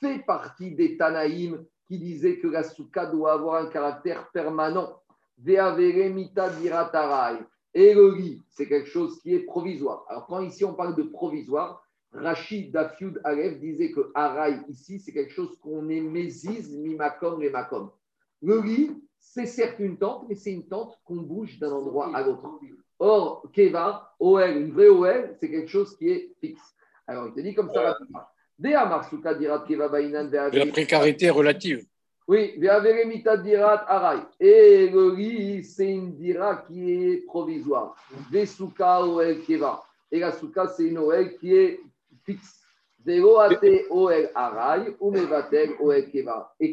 fait 0.00 0.18
partie 0.26 0.74
des 0.74 0.96
Tanaïm 0.96 1.64
qui 1.86 1.98
disaient 1.98 2.38
que 2.38 2.48
la 2.48 2.62
souka 2.62 3.06
doit 3.06 3.32
avoir 3.32 3.62
un 3.62 3.66
caractère 3.66 4.30
permanent. 4.30 5.00
Et 7.74 7.94
le 7.94 8.14
lit, 8.14 8.42
c'est 8.50 8.68
quelque 8.68 8.88
chose 8.88 9.18
qui 9.20 9.34
est 9.34 9.40
provisoire. 9.40 10.04
Alors, 10.08 10.26
quand 10.26 10.40
ici 10.40 10.64
on 10.64 10.74
parle 10.74 10.94
de 10.96 11.02
provisoire, 11.02 11.81
Rachid 12.12 12.72
Dafiud 12.72 13.20
Alef 13.24 13.58
disait 13.58 13.90
que 13.90 14.10
Araï, 14.14 14.60
ici, 14.68 14.98
c'est 14.98 15.12
quelque 15.12 15.32
chose 15.32 15.58
qu'on 15.60 15.88
est 15.88 16.00
mézise, 16.00 16.76
mi-makom, 16.76 17.40
les 17.40 17.50
makom. 17.50 17.90
Le 18.42 18.60
lit, 18.60 18.90
c'est 19.18 19.46
certes 19.46 19.78
une 19.78 19.96
tente, 19.96 20.26
mais 20.28 20.34
c'est 20.34 20.52
une 20.52 20.66
tente 20.66 20.98
qu'on 21.04 21.16
bouge 21.16 21.58
d'un 21.58 21.72
endroit 21.72 22.14
à 22.14 22.22
l'autre. 22.22 22.58
Or, 22.98 23.48
Keva, 23.52 24.14
OL, 24.20 24.56
une 24.56 24.72
vraie 24.72 24.88
OL, 24.88 25.36
c'est 25.40 25.50
quelque 25.50 25.70
chose 25.70 25.96
qui 25.96 26.10
est 26.10 26.32
fixe. 26.40 26.74
Alors, 27.06 27.28
il 27.28 27.34
te 27.34 27.40
dit 27.40 27.54
comme 27.54 27.70
ça. 27.70 27.96
La 28.58 29.00
précarité 30.66 31.30
relative. 31.30 31.84
Oui, 32.28 32.54
dirat 32.58 33.84
aray. 33.88 34.20
Et 34.38 34.88
le 34.88 35.08
riz, 35.08 35.64
c'est 35.64 35.90
une 35.90 36.14
dira 36.14 36.64
qui 36.68 36.92
est 36.92 37.26
provisoire. 37.26 37.96
Vesuka 38.30 39.04
OL 39.04 39.42
Keva. 39.42 39.82
Et 40.12 40.20
la 40.20 40.30
souka, 40.30 40.68
c'est 40.68 40.84
une 40.84 40.98
OL 40.98 41.36
qui 41.38 41.56
est 41.56 41.80
fixe. 42.24 42.62
Et 43.04 43.20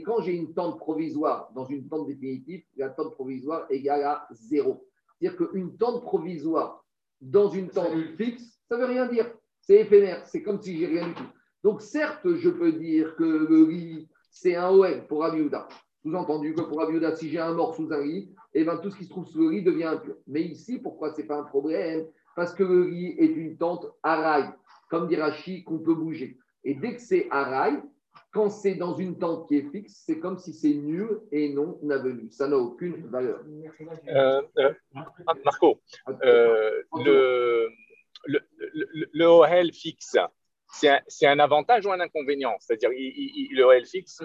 quand 0.03 0.21
j'ai 0.21 0.33
une 0.33 0.53
tente 0.53 0.77
provisoire 0.77 1.49
dans 1.55 1.65
une 1.65 1.87
tente 1.87 2.05
définitive, 2.07 2.63
la 2.77 2.89
tente 2.89 3.13
provisoire 3.13 3.65
égale 3.69 4.03
à 4.03 4.27
zéro. 4.31 4.85
C'est-à-dire 5.19 5.37
qu'une 5.37 5.75
tente 5.77 6.03
provisoire 6.03 6.85
dans 7.19 7.49
une 7.49 7.69
tente 7.69 7.95
fixe, 8.15 8.59
ça 8.67 8.77
ne 8.77 8.81
veut 8.81 8.87
rien 8.87 9.07
dire. 9.07 9.25
C'est 9.61 9.81
éphémère. 9.81 10.25
C'est 10.27 10.43
comme 10.43 10.61
si 10.61 10.77
j'ai 10.77 10.85
rien 10.85 11.07
du 11.07 11.15
tout. 11.15 11.27
Donc, 11.63 11.81
certes, 11.81 12.35
je 12.35 12.49
peux 12.49 12.73
dire 12.73 13.15
que 13.15 13.23
le 13.23 13.63
riz, 13.63 14.07
c'est 14.31 14.55
un 14.55 14.69
OL 14.69 15.07
pour 15.07 15.25
Abiouda. 15.25 15.67
Sous-entendu 16.03 16.53
que 16.53 16.61
pour 16.61 16.81
Abiouda, 16.81 17.15
si 17.15 17.29
j'ai 17.29 17.39
un 17.39 17.53
mort 17.53 17.75
sous 17.75 17.91
un 17.91 18.01
riz, 18.01 18.31
eh 18.53 18.63
ben, 18.63 18.77
tout 18.77 18.89
ce 18.91 18.97
qui 18.97 19.05
se 19.05 19.09
trouve 19.09 19.25
sous 19.25 19.39
le 19.39 19.47
riz 19.47 19.63
devient 19.63 19.85
impur. 19.85 20.15
Mais 20.27 20.41
ici, 20.41 20.79
pourquoi 20.79 21.11
ce 21.13 21.21
n'est 21.21 21.27
pas 21.27 21.39
un 21.39 21.43
problème? 21.43 22.05
Parce 22.35 22.53
que 22.53 22.63
le 22.63 22.83
riz 22.83 23.15
est 23.17 23.25
une 23.25 23.57
tente 23.57 23.85
à 24.01 24.15
rail, 24.15 24.49
comme 24.89 25.07
dit 25.07 25.15
Rachid, 25.15 25.63
qu'on 25.63 25.79
peut 25.79 25.95
bouger. 25.95 26.37
Et 26.63 26.73
dès 26.73 26.95
que 26.95 27.01
c'est 27.01 27.27
à 27.31 27.43
rail, 27.45 27.81
quand 28.31 28.49
c'est 28.49 28.75
dans 28.75 28.95
une 28.95 29.17
tente 29.17 29.47
qui 29.47 29.57
est 29.57 29.71
fixe, 29.71 30.03
c'est 30.05 30.19
comme 30.19 30.37
si 30.37 30.53
c'est 30.53 30.73
nul 30.73 31.21
et 31.31 31.53
non 31.53 31.79
avenu. 31.89 32.29
Ça 32.31 32.47
n'a 32.47 32.57
aucune 32.57 33.07
valeur. 33.07 33.41
Euh, 34.07 34.41
euh, 34.57 34.73
Marco, 35.43 35.79
euh, 36.23 36.81
le, 36.97 37.69
le, 38.25 38.39
le, 39.13 39.25
OL 39.25 39.73
fixe, 39.73 40.15
c'est 40.67 41.25
un, 41.25 41.39
avantage 41.39 41.85
ou 41.85 41.91
un 41.91 41.99
inconvénient? 41.99 42.55
C'est-à-dire, 42.59 42.89
le 42.91 43.63
OL 43.63 43.85
fixe 43.85 44.21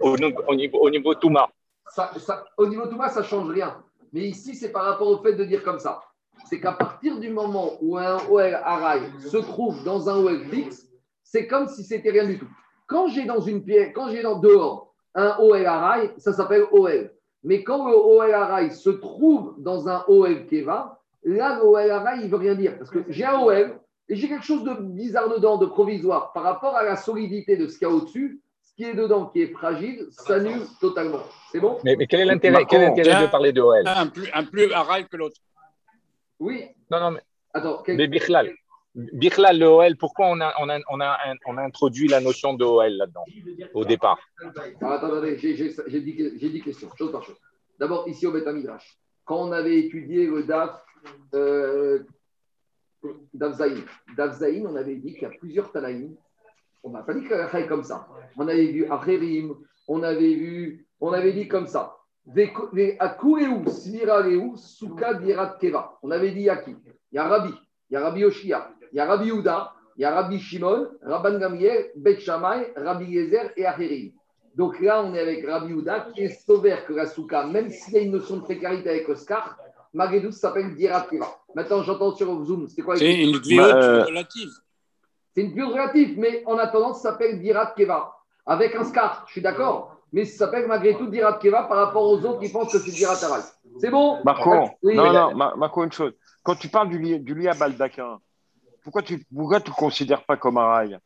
au, 0.00 0.16
au, 0.46 0.54
niveau, 0.54 0.78
au 0.78 0.90
niveau 0.90 1.14
Touma 1.14 1.50
ça, 1.88 2.12
Au 2.56 2.66
niveau 2.66 2.86
Touma, 2.86 3.08
ça 3.08 3.20
ne 3.20 3.26
change 3.26 3.50
rien. 3.50 3.82
Mais 4.12 4.28
ici, 4.28 4.54
c'est 4.54 4.70
par 4.70 4.84
rapport 4.84 5.08
au 5.08 5.22
fait 5.22 5.34
de 5.34 5.44
dire 5.44 5.64
comme 5.64 5.78
ça. 5.78 6.00
C'est 6.46 6.60
qu'à 6.60 6.72
partir 6.72 7.18
du 7.18 7.30
moment 7.30 7.72
où 7.80 7.98
un 7.98 8.18
OL 8.30 8.54
rail 8.54 9.02
se 9.20 9.36
trouve 9.36 9.82
dans 9.84 10.08
un 10.08 10.16
OL 10.16 10.44
fixe, 10.46 10.86
c'est 11.22 11.46
comme 11.46 11.68
si 11.68 11.84
c'était 11.84 12.10
rien 12.10 12.26
du 12.26 12.38
tout. 12.38 12.48
Quand 12.86 13.08
j'ai 13.08 13.26
dans 13.26 13.40
une 13.40 13.62
pièce, 13.62 13.90
quand 13.94 14.08
j'ai 14.08 14.22
dans 14.22 14.38
dehors 14.38 14.94
un 15.14 15.36
OL 15.40 15.66
rail, 15.66 16.10
ça 16.16 16.32
s'appelle 16.32 16.64
OL. 16.70 17.12
Mais 17.44 17.62
quand 17.62 17.88
le 17.88 17.94
OL 17.94 18.34
rail 18.34 18.72
se 18.72 18.90
trouve 18.90 19.54
dans 19.58 19.88
un 19.88 20.04
OL 20.08 20.46
Keva, 20.46 20.98
là, 21.22 21.56
le 21.56 21.64
OL 21.64 21.90
rail, 21.90 22.20
il 22.20 22.26
ne 22.26 22.30
veut 22.30 22.38
rien 22.38 22.54
dire. 22.54 22.78
Parce 22.78 22.90
que 22.90 23.04
j'ai 23.08 23.24
un 23.24 23.38
OL 23.40 23.78
et 24.08 24.16
j'ai 24.16 24.28
quelque 24.28 24.44
chose 24.44 24.64
de 24.64 24.72
bizarre 24.72 25.28
dedans, 25.28 25.58
de 25.58 25.66
provisoire, 25.66 26.32
par 26.32 26.42
rapport 26.42 26.74
à 26.76 26.82
la 26.82 26.96
solidité 26.96 27.56
de 27.56 27.66
ce 27.66 27.78
qu'il 27.78 27.86
y 27.86 27.90
a 27.90 27.94
au-dessus. 27.94 28.40
Ce 28.62 28.74
qui 28.74 28.84
est 28.84 28.94
dedans, 28.94 29.26
qui 29.26 29.42
est 29.42 29.52
fragile, 29.52 30.06
s'annule 30.10 30.62
totalement. 30.80 31.18
C'est 31.50 31.60
bon? 31.60 31.78
Mais, 31.84 31.96
quel 32.06 32.20
est 32.20 32.24
l'intérêt 32.24 32.64
de 32.64 33.30
parler 33.30 33.52
de 33.52 33.60
OL 33.60 33.82
un 33.86 34.06
plus, 34.06 34.30
un 34.32 34.44
plus 34.44 34.72
rail 34.72 35.06
que 35.08 35.16
l'autre. 35.16 35.36
Oui. 36.40 36.64
Non, 36.90 37.00
non, 37.00 37.10
mais. 37.12 37.20
Attends, 37.52 37.82
quel... 37.84 37.96
mais 37.96 38.08
Birlal, 38.94 39.58
le 39.58 39.66
OL, 39.66 39.96
pourquoi 39.96 40.26
on 40.26 40.40
a, 40.40 40.52
on, 40.60 40.68
a, 40.68 40.78
on, 40.90 41.00
a, 41.00 41.18
on 41.46 41.56
a 41.56 41.62
introduit 41.62 42.08
la 42.08 42.20
notion 42.20 42.54
de 42.54 42.64
OL 42.64 42.92
là-dedans, 42.92 43.24
au 43.74 43.84
départ? 43.84 44.18
Ah, 44.80 44.94
Attendez, 44.94 45.36
j'ai 45.38 46.00
dit, 46.00 46.62
questions, 46.62 46.88
chose 46.96 47.12
par 47.12 47.22
chose. 47.22 47.36
D'abord, 47.78 48.08
ici 48.08 48.26
au 48.26 48.32
Betamidrash, 48.32 48.98
quand 49.24 49.40
on 49.40 49.52
avait 49.52 49.78
étudié 49.78 50.26
le 50.26 50.42
DAF, 50.42 50.82
euh, 51.34 52.02
DAF 53.34 53.60
on 53.60 54.74
avait 54.74 54.96
dit 54.96 55.12
qu'il 55.12 55.22
y 55.22 55.26
a 55.26 55.30
plusieurs 55.30 55.70
Tanaïm. 55.70 56.16
On 56.82 56.90
n'a 56.90 57.02
pas 57.02 57.14
dit 57.14 57.20
qu'il 57.20 57.30
y 57.30 57.34
avait 57.34 57.66
comme 57.66 57.84
ça. 57.84 58.08
On 58.36 58.48
avait 58.48 58.66
vu 58.66 58.90
Acherim, 58.90 59.54
on 59.86 60.02
avait 60.02 60.34
vu, 60.34 60.86
on 61.00 61.12
avait 61.12 61.32
dit 61.32 61.46
comme 61.46 61.66
ça. 61.66 61.97
On 66.02 66.10
avait 66.10 66.32
dit 66.32 66.50
à 66.50 66.56
qui? 66.58 66.76
Il 67.10 67.16
y 67.16 67.18
a 67.18 67.26
Rabbi, 67.26 67.54
il 67.90 67.94
y 67.94 67.96
a 67.96 68.00
Rabbi 68.00 68.20
Yoshia, 68.20 68.70
il 68.92 68.96
y 68.96 69.00
a 69.00 69.06
Rabbi 69.06 69.32
Houda, 69.32 69.72
il 69.96 70.02
y 70.02 70.04
a 70.04 70.14
Rabbi 70.14 70.38
Shimon, 70.38 70.88
Rabban 71.02 71.38
Gamriel, 71.38 71.90
Bet 71.96 72.20
Shammai, 72.20 72.72
Rabbi 72.76 73.06
Yezer 73.06 73.52
et 73.56 73.64
Acherim. 73.64 74.12
Donc 74.54 74.78
là, 74.80 75.02
on 75.02 75.14
est 75.14 75.20
avec 75.20 75.46
Rabbi 75.46 75.72
Houda 75.72 76.08
qui 76.14 76.24
est 76.24 76.44
sauvé 76.44 76.76
que 76.86 76.92
la 76.92 77.06
souka, 77.06 77.46
même 77.46 77.70
s'il 77.70 77.94
y 77.94 77.96
a 77.96 78.00
une 78.00 78.12
notion 78.12 78.36
de 78.36 78.42
précarité 78.42 78.90
avec 78.90 79.08
Oscar, 79.08 79.56
malgré 79.94 80.20
tout, 80.20 80.30
ça 80.30 80.48
s'appelle 80.48 80.74
Dirat 80.74 81.06
Maintenant, 81.54 81.82
j'entends 81.82 82.14
sur 82.14 82.44
Zoom, 82.44 82.68
c'est 82.68 82.82
quoi 82.82 82.96
C'est 82.96 83.22
une 83.22 83.38
vidéo 83.38 83.62
bah, 83.62 84.04
relative. 84.04 84.50
C'est 85.34 85.42
une 85.42 85.48
vidéo 85.48 85.70
relative, 85.70 86.18
mais 86.18 86.42
en 86.44 86.58
attendant, 86.58 86.92
ça 86.92 87.10
s'appelle 87.10 87.40
Dirat 87.40 87.72
Keva. 87.76 88.12
Avec 88.44 88.74
un 88.76 88.84
scar, 88.84 89.24
je 89.26 89.32
suis 89.32 89.40
d'accord? 89.40 89.97
Mais 90.12 90.24
ça 90.24 90.46
s'appelle 90.46 90.66
malgré 90.66 90.96
tout 90.96 91.06
Dirat 91.06 91.34
Keva 91.34 91.64
par 91.64 91.76
rapport 91.76 92.02
aux 92.02 92.18
autres 92.24 92.40
qui 92.40 92.50
pensent 92.50 92.72
que 92.72 92.78
c'est 92.78 92.90
Dirat 92.90 93.16
C'est 93.78 93.90
bon 93.90 94.18
Marco, 94.24 94.54
non, 94.82 95.12
non, 95.12 95.36
Marco, 95.36 95.84
une 95.84 95.92
chose. 95.92 96.12
Quand 96.42 96.54
tu 96.54 96.68
parles 96.68 96.88
du 96.88 96.98
lit, 96.98 97.20
du 97.20 97.34
lit 97.34 97.48
à 97.48 97.54
baldaquin, 97.54 98.18
pourquoi 98.82 99.02
tu 99.02 99.26
ne 99.30 99.58
te 99.58 99.70
considères 99.70 100.24
pas 100.24 100.36
comme 100.36 100.58
un 100.58 100.66
rail 100.66 100.98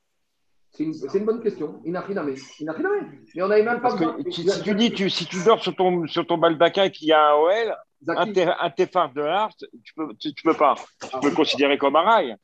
c'est 0.74 0.84
une, 1.18 1.26
bonne 1.26 1.42
question. 1.42 1.82
Inachiname. 1.84 2.34
Inachiname. 2.58 3.12
Mais 3.34 3.42
on 3.42 3.48
n'avait 3.48 3.62
même 3.62 3.82
pas. 3.82 3.94
Que 3.94 4.30
si, 4.30 4.46
tu 4.62 4.74
dis, 4.74 4.90
tu, 4.90 5.10
si 5.10 5.26
tu 5.26 5.44
dors 5.44 5.62
sur 5.62 5.76
ton, 5.76 6.06
sur 6.06 6.26
ton 6.26 6.38
baldaquin 6.38 6.84
et 6.84 6.90
qu'il 6.90 7.08
y 7.08 7.12
a 7.12 7.32
un 7.32 7.34
OL, 7.34 7.76
un 8.08 8.70
téphar 8.70 9.12
de 9.12 9.20
l'arche, 9.20 9.54
tu 9.84 9.92
peux, 9.94 10.08
tu, 10.18 10.32
peux 10.42 10.54
pas. 10.54 10.74
Tu 11.02 11.20
peux 11.20 11.28
le 11.28 11.34
considérer 11.34 11.76
comme 11.76 11.96
un 11.96 12.02
rail. 12.02 12.36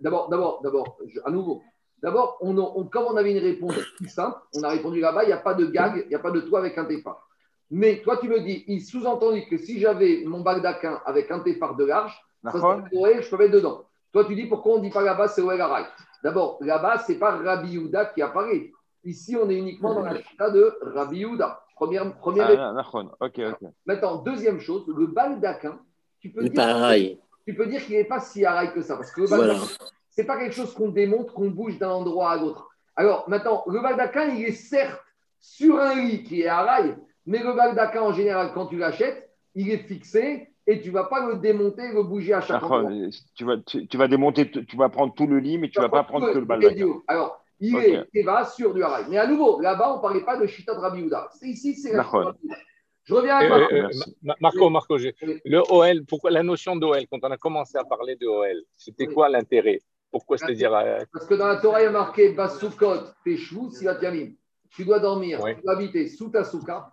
D'abord, 0.00 0.30
d'abord, 0.30 0.60
d'abord, 0.62 0.98
à 1.26 1.30
nouveau. 1.30 1.62
D'abord, 2.02 2.38
on, 2.40 2.54
comme 2.84 3.04
on 3.04 3.16
avait 3.16 3.32
une 3.32 3.44
réponse 3.44 3.76
plus 3.96 4.08
simple, 4.08 4.38
on 4.54 4.62
a 4.62 4.70
répondu 4.70 5.00
là-bas, 5.00 5.24
il 5.24 5.26
n'y 5.26 5.32
a 5.32 5.38
pas 5.38 5.54
de 5.54 5.66
gag, 5.66 6.02
il 6.06 6.08
n'y 6.08 6.14
a 6.14 6.18
pas 6.18 6.30
de 6.30 6.40
toit 6.40 6.60
avec 6.60 6.78
un 6.78 6.86
téphar. 6.86 7.26
Mais 7.70 8.00
toi, 8.02 8.16
tu 8.16 8.28
me 8.28 8.40
dis, 8.40 8.64
il 8.66 8.80
sous-entendit 8.80 9.46
que 9.48 9.56
si 9.56 9.78
j'avais 9.78 10.24
mon 10.26 10.40
baldaquin 10.40 11.00
avec 11.04 11.30
un 11.30 11.40
téphar 11.40 11.76
de 11.76 11.84
l'arche, 11.84 12.20
je 12.44 13.30
peux 13.30 13.36
mettre 13.36 13.52
dedans. 13.52 13.84
Toi, 14.12 14.24
tu 14.24 14.34
dis 14.34 14.46
pourquoi 14.46 14.74
on 14.74 14.78
ne 14.78 14.82
dit 14.82 14.90
pas 14.90 15.02
là-bas, 15.02 15.28
c'est 15.28 15.42
Oel 15.42 15.62
D'abord, 16.24 16.58
là-bas, 16.60 16.98
ce 16.98 17.12
n'est 17.12 17.18
pas 17.18 17.36
Rabbi 17.36 17.72
Yehuda 17.72 18.06
qui 18.06 18.22
apparaît. 18.22 18.72
Ici, 19.04 19.36
on 19.36 19.48
est 19.48 19.56
uniquement 19.56 19.94
dans 19.94 20.02
la 20.02 20.20
chita 20.20 20.50
de 20.50 20.76
Rabbi 20.82 21.18
Yehuda. 21.18 21.62
Première, 21.76 22.14
première 22.16 22.48
ah, 22.60 22.72
Maintenant, 23.86 24.16
deuxième 24.16 24.60
chose, 24.60 24.84
le 24.88 25.06
tu 26.20 26.30
peux 26.30 26.46
dire, 26.46 27.16
tu 27.46 27.54
peux 27.54 27.66
dire 27.66 27.84
qu'il 27.86 27.96
n'est 27.96 28.04
pas 28.04 28.20
si 28.20 28.44
araï 28.44 28.74
que 28.74 28.82
ça. 28.82 28.96
Parce 28.96 29.10
que 29.12 29.22
le 29.22 29.28
baldaquin, 29.28 29.66
ce 30.10 30.20
n'est 30.20 30.26
pas 30.26 30.38
quelque 30.38 30.54
chose 30.54 30.74
qu'on 30.74 30.88
démonte, 30.88 31.32
qu'on 31.32 31.50
bouge 31.50 31.78
d'un 31.78 31.90
endroit 31.90 32.32
à 32.32 32.36
l'autre. 32.36 32.68
Alors, 32.96 33.28
maintenant, 33.28 33.62
le 33.66 33.80
baldaquin, 33.80 34.26
il 34.28 34.44
est 34.44 34.52
certes 34.52 35.00
sur 35.40 35.78
un 35.78 35.94
lit 35.94 36.22
qui 36.22 36.42
est 36.42 36.48
araï, 36.48 36.96
mais 37.26 37.38
le 37.38 37.54
baldaquin, 37.54 38.02
en 38.02 38.12
général, 38.12 38.50
quand 38.52 38.66
tu 38.66 38.76
l'achètes, 38.76 39.30
il 39.54 39.70
est 39.70 39.78
fixé 39.78 40.48
et 40.66 40.80
tu 40.80 40.88
ne 40.88 40.94
vas 40.94 41.04
pas 41.04 41.26
le 41.26 41.36
démonter, 41.36 41.92
le 41.92 42.02
bouger 42.02 42.34
à 42.34 42.40
chaque 42.40 42.60
fois. 42.64 42.84
Tu 43.34 43.44
vas, 43.44 43.56
tu, 43.58 43.96
vas 43.96 44.08
démonter, 44.08 44.50
tu 44.50 44.76
vas 44.76 44.88
prendre 44.88 45.14
tout 45.14 45.26
le 45.26 45.38
lit, 45.38 45.58
mais 45.58 45.68
tu 45.68 45.78
ne 45.78 45.84
vas 45.84 45.88
pas 45.88 46.04
prendre 46.04 46.32
que 46.32 46.38
le 46.38 46.44
baldaquin. 46.44 47.00
Alors, 47.08 47.40
il 47.60 47.76
est 47.76 48.04
Eva 48.14 48.44
sur 48.46 48.74
du 48.74 48.82
haraï. 48.82 49.04
Mais 49.08 49.18
à 49.18 49.26
nouveau, 49.26 49.60
là-bas, 49.60 49.92
on 49.92 49.96
ne 49.96 50.02
parlait 50.02 50.24
pas 50.24 50.36
de 50.38 50.46
Chita 50.46 50.74
de 50.74 50.80
Rabbi 50.80 51.08
Ici, 51.42 51.74
c'est 51.74 51.92
la 51.92 52.06
Je 53.04 53.14
reviens 53.14 53.36
à 53.36 53.48
Marco. 53.48 53.74
Euh, 53.74 53.88
euh, 53.88 54.34
Marco, 54.40 54.70
Marco 54.70 54.96
le 54.96 55.62
OL, 55.70 56.04
pourquoi 56.06 56.30
la 56.30 56.42
notion 56.42 56.76
d'OL, 56.76 57.06
quand 57.10 57.18
on 57.22 57.30
a 57.30 57.36
commencé 57.36 57.76
à 57.76 57.84
parler 57.84 58.16
de 58.16 58.26
OL, 58.26 58.62
c'était 58.76 59.06
quoi 59.06 59.28
l'intérêt? 59.28 59.80
Pourquoi 60.10 60.38
c'est-à-dire 60.38 60.74
euh, 60.74 60.98
Parce 61.12 61.26
que 61.26 61.34
dans 61.34 61.46
la 61.46 61.56
Torah, 61.56 61.80
il 61.80 61.84
y 61.84 61.86
a 61.86 61.90
marqué 61.90 62.30
Basukot, 62.30 63.12
Peshou, 63.24 63.70
Silatiamim. 63.70 64.32
Tu 64.70 64.84
dois 64.84 65.00
dormir, 65.00 65.42
tu 65.44 65.62
dois 65.62 65.74
habiter 65.74 66.08
sous 66.08 66.28
ta 66.28 66.44
souka 66.44 66.92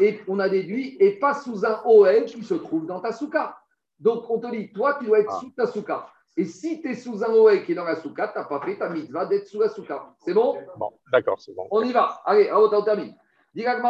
et 0.00 0.20
on 0.26 0.38
a 0.40 0.48
déduit, 0.48 0.96
et 0.98 1.18
pas 1.18 1.34
sous 1.34 1.64
un 1.64 1.80
OL 1.84 2.24
qui 2.24 2.42
se 2.42 2.54
trouve 2.54 2.86
dans 2.86 3.00
ta 3.00 3.12
souka. 3.12 3.56
Donc, 4.00 4.28
on 4.28 4.40
te 4.40 4.50
dit, 4.50 4.72
toi, 4.72 4.96
tu 4.98 5.06
dois 5.06 5.20
être 5.20 5.32
ah. 5.32 5.40
sous 5.40 5.50
ta 5.50 5.66
souka. 5.66 6.08
Et 6.36 6.46
si 6.46 6.82
tu 6.82 6.90
es 6.90 6.94
sous 6.94 7.22
un 7.22 7.32
OL 7.32 7.62
qui 7.62 7.72
est 7.72 7.76
dans 7.76 7.84
la 7.84 7.94
souka, 7.96 8.28
tu 8.28 8.38
n'as 8.38 8.44
pas 8.44 8.60
fait 8.60 8.76
ta 8.76 8.88
mitzvah 8.88 9.26
d'être 9.26 9.46
sous 9.46 9.60
la 9.60 9.68
souka. 9.68 10.14
C'est 10.24 10.34
bon? 10.34 10.58
Bon, 10.76 10.90
d'accord, 11.12 11.40
c'est 11.40 11.54
bon. 11.54 11.68
On 11.70 11.82
y 11.82 11.92
va. 11.92 12.20
Allez, 12.24 12.48
à 12.48 12.60
on 12.60 12.82
termine. 12.82 13.14
Et 13.56 13.68
Rabbi 13.68 13.86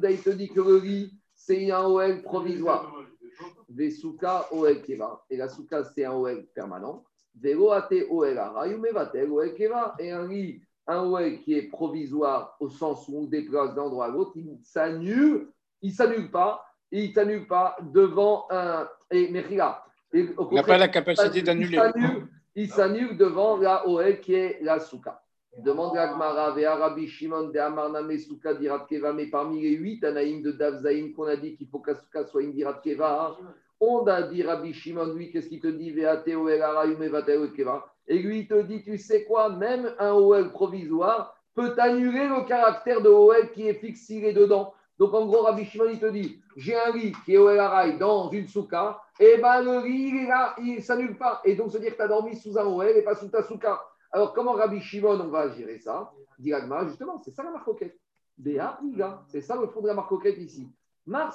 il 0.00 0.22
te 0.22 0.30
dit 0.30 0.48
que 0.48 0.60
le 0.60 1.10
c'est 1.48 1.70
un 1.70 1.84
OL 1.84 2.22
provisoire. 2.22 2.92
Des 3.68 3.90
soukas 3.90 4.48
OL 4.50 4.82
keva. 4.82 5.24
Et 5.30 5.36
la 5.38 5.48
souka, 5.48 5.82
c'est 5.84 6.04
un 6.04 6.12
OL 6.12 6.44
permanent. 6.54 7.04
Et 7.42 7.54
un 10.10 10.26
lit, 10.26 10.60
un 10.86 11.02
OL 11.04 11.38
qui 11.40 11.54
est 11.54 11.68
provisoire 11.70 12.56
au 12.60 12.68
sens 12.68 13.08
où 13.08 13.20
on 13.20 13.24
déplace 13.24 13.74
d'un 13.74 13.82
endroit 13.82 14.06
à 14.06 14.08
l'autre, 14.08 14.32
il 14.36 14.58
s'annule, 14.62 15.48
il 15.80 15.92
s'annule 15.92 16.30
pas, 16.30 16.64
et 16.90 17.04
il 17.04 17.12
s'annule 17.14 17.46
pas 17.46 17.76
devant 17.82 18.46
un. 18.50 18.86
Et 19.10 19.30
Mechila. 19.30 19.84
Il 20.12 20.34
n'a 20.52 20.62
pas 20.62 20.76
la 20.76 20.88
capacité 20.88 21.40
d'annuler. 21.40 21.80
Il 22.54 22.68
s'annule 22.70 23.16
devant 23.16 23.56
la 23.56 23.86
OL 23.88 24.20
qui 24.20 24.34
est 24.34 24.58
la 24.62 24.80
Souka. 24.80 25.22
Demande 25.58 25.96
à 25.96 26.06
Gmara, 26.06 26.52
Rabbi 26.52 27.08
Shimon 27.08 27.48
de 27.48 27.58
Amarname 27.58 28.16
Souka 28.18 28.54
Dirat 28.54 28.86
Keva, 28.88 29.12
mais 29.12 29.26
parmi 29.26 29.60
les 29.60 29.70
huit 29.70 30.04
Anaïm 30.04 30.40
de 30.40 30.52
Davzaïm 30.52 31.12
qu'on 31.12 31.24
a 31.24 31.34
dit 31.34 31.56
qu'il 31.56 31.66
faut 31.66 31.82
Souka 31.84 32.24
soit 32.26 32.42
une 32.42 32.52
Dirat 32.52 32.74
Keva, 32.74 33.36
on 33.80 34.06
a 34.06 34.22
dit 34.22 34.44
Rabbi 34.44 34.72
Shimon, 34.72 35.14
lui, 35.14 35.32
qu'est-ce 35.32 35.48
qu'il 35.48 35.60
te 35.60 35.66
dit 35.66 35.88
Et 38.08 38.18
lui, 38.18 38.38
il 38.38 38.46
te 38.46 38.62
dit, 38.62 38.82
tu 38.84 38.98
sais 38.98 39.24
quoi, 39.24 39.48
même 39.48 39.92
un 39.98 40.12
OL 40.12 40.50
provisoire 40.52 41.36
peut 41.56 41.74
annuler 41.78 42.28
le 42.28 42.46
caractère 42.46 43.00
de 43.00 43.08
OL 43.08 43.50
qui 43.52 43.66
est 43.66 43.74
fixé 43.74 44.32
dedans. 44.32 44.74
Donc 45.00 45.12
en 45.12 45.26
gros, 45.26 45.42
Rabbi 45.42 45.64
Shimon, 45.64 45.90
il 45.90 45.98
te 45.98 46.06
dit, 46.06 46.40
j'ai 46.56 46.76
un 46.76 46.92
lit 46.92 47.12
qui 47.24 47.34
est 47.34 47.38
OL 47.38 47.98
dans 47.98 48.30
une 48.30 48.46
souka, 48.46 49.00
et 49.18 49.38
bien 49.38 49.62
le 49.62 49.84
lit, 49.84 50.10
il 50.10 50.24
est 50.24 50.28
là, 50.28 50.54
il 50.62 50.80
s'annule 50.82 51.16
pas. 51.16 51.40
Et 51.44 51.56
donc, 51.56 51.72
se 51.72 51.78
dire 51.78 51.92
que 51.92 51.96
tu 51.96 52.02
as 52.02 52.08
dormi 52.08 52.36
sous 52.36 52.56
un 52.56 52.64
OL 52.64 52.86
et 52.86 53.02
pas 53.02 53.16
sous 53.16 53.28
ta 53.28 53.42
souka. 53.42 53.80
Alors 54.10 54.32
comment 54.32 54.52
Rabbi 54.52 54.80
Shimon, 54.80 55.20
on 55.20 55.28
va 55.28 55.50
gérer 55.50 55.78
ça 55.78 56.12
Dit 56.38 56.52
justement, 56.86 57.18
c'est 57.18 57.32
ça 57.32 57.42
la 57.42 57.50
marcoquette. 57.50 57.98
C'est 59.28 59.40
ça 59.40 59.56
le 59.56 59.66
fond 59.68 59.80
de 59.80 59.88
la 59.88 59.94
marcoquette 59.94 60.38
ici. 60.38 60.68
Va. 61.06 61.30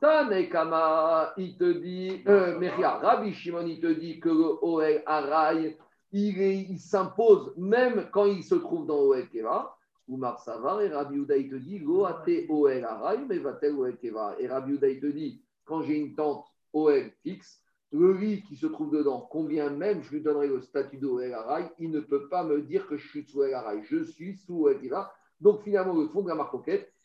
Tanekama, 0.00 1.34
il 1.36 1.56
te 1.56 1.72
dit, 1.72 2.22
euh, 2.26 2.58
Rabbi 3.02 3.32
Shimon, 3.32 3.66
il 3.66 3.80
te 3.80 3.86
dit 3.86 4.18
que 4.18 4.28
le 4.28 4.58
Oel 4.62 5.02
Araï, 5.06 5.76
il, 6.12 6.78
s'impose 6.78 7.52
même 7.56 8.08
quand 8.12 8.26
il 8.26 8.42
se 8.42 8.54
trouve 8.54 8.86
dans 8.86 9.00
Oel 9.00 9.28
Keva. 9.28 9.76
Ou 10.06 10.18
Marsavar, 10.18 10.82
et 10.82 10.88
Rabbi 10.88 11.16
Uda, 11.16 11.34
il 11.36 11.48
te 11.48 11.54
dit, 11.54 11.80
Goate 11.80 12.44
Oel 12.50 12.84
Araï, 12.84 13.24
mais 13.26 13.38
va-t-elle 13.38 13.74
Oel 13.74 13.96
Keva. 13.96 14.36
Et 14.38 14.46
Rabbi 14.46 14.72
Uda, 14.72 14.88
il 14.88 15.00
te 15.00 15.06
dit, 15.06 15.42
quand 15.64 15.80
j'ai 15.82 15.96
une 15.96 16.14
tente 16.14 16.44
Oel 16.74 17.10
fixe, 17.22 17.63
le 17.94 18.12
lit 18.12 18.42
qui 18.42 18.56
se 18.56 18.66
trouve 18.66 18.90
dedans, 18.90 19.20
combien 19.30 19.70
même 19.70 20.02
je 20.02 20.10
lui 20.10 20.20
donnerai 20.20 20.48
le 20.48 20.60
statut 20.60 20.96
d'Oel 20.96 21.32
Araï, 21.32 21.70
il 21.78 21.92
ne 21.92 22.00
peut 22.00 22.28
pas 22.28 22.42
me 22.42 22.60
dire 22.60 22.88
que 22.88 22.96
je 22.96 23.08
suis 23.08 23.24
sous 23.24 23.42
Araï. 23.42 23.84
Je 23.84 24.02
suis 24.02 24.36
sous 24.36 24.68
Keva. 24.82 25.12
Donc 25.40 25.62
finalement, 25.62 25.94
le 25.94 26.08
fond 26.08 26.22
de 26.22 26.28
la 26.28 26.34
marque 26.34 26.56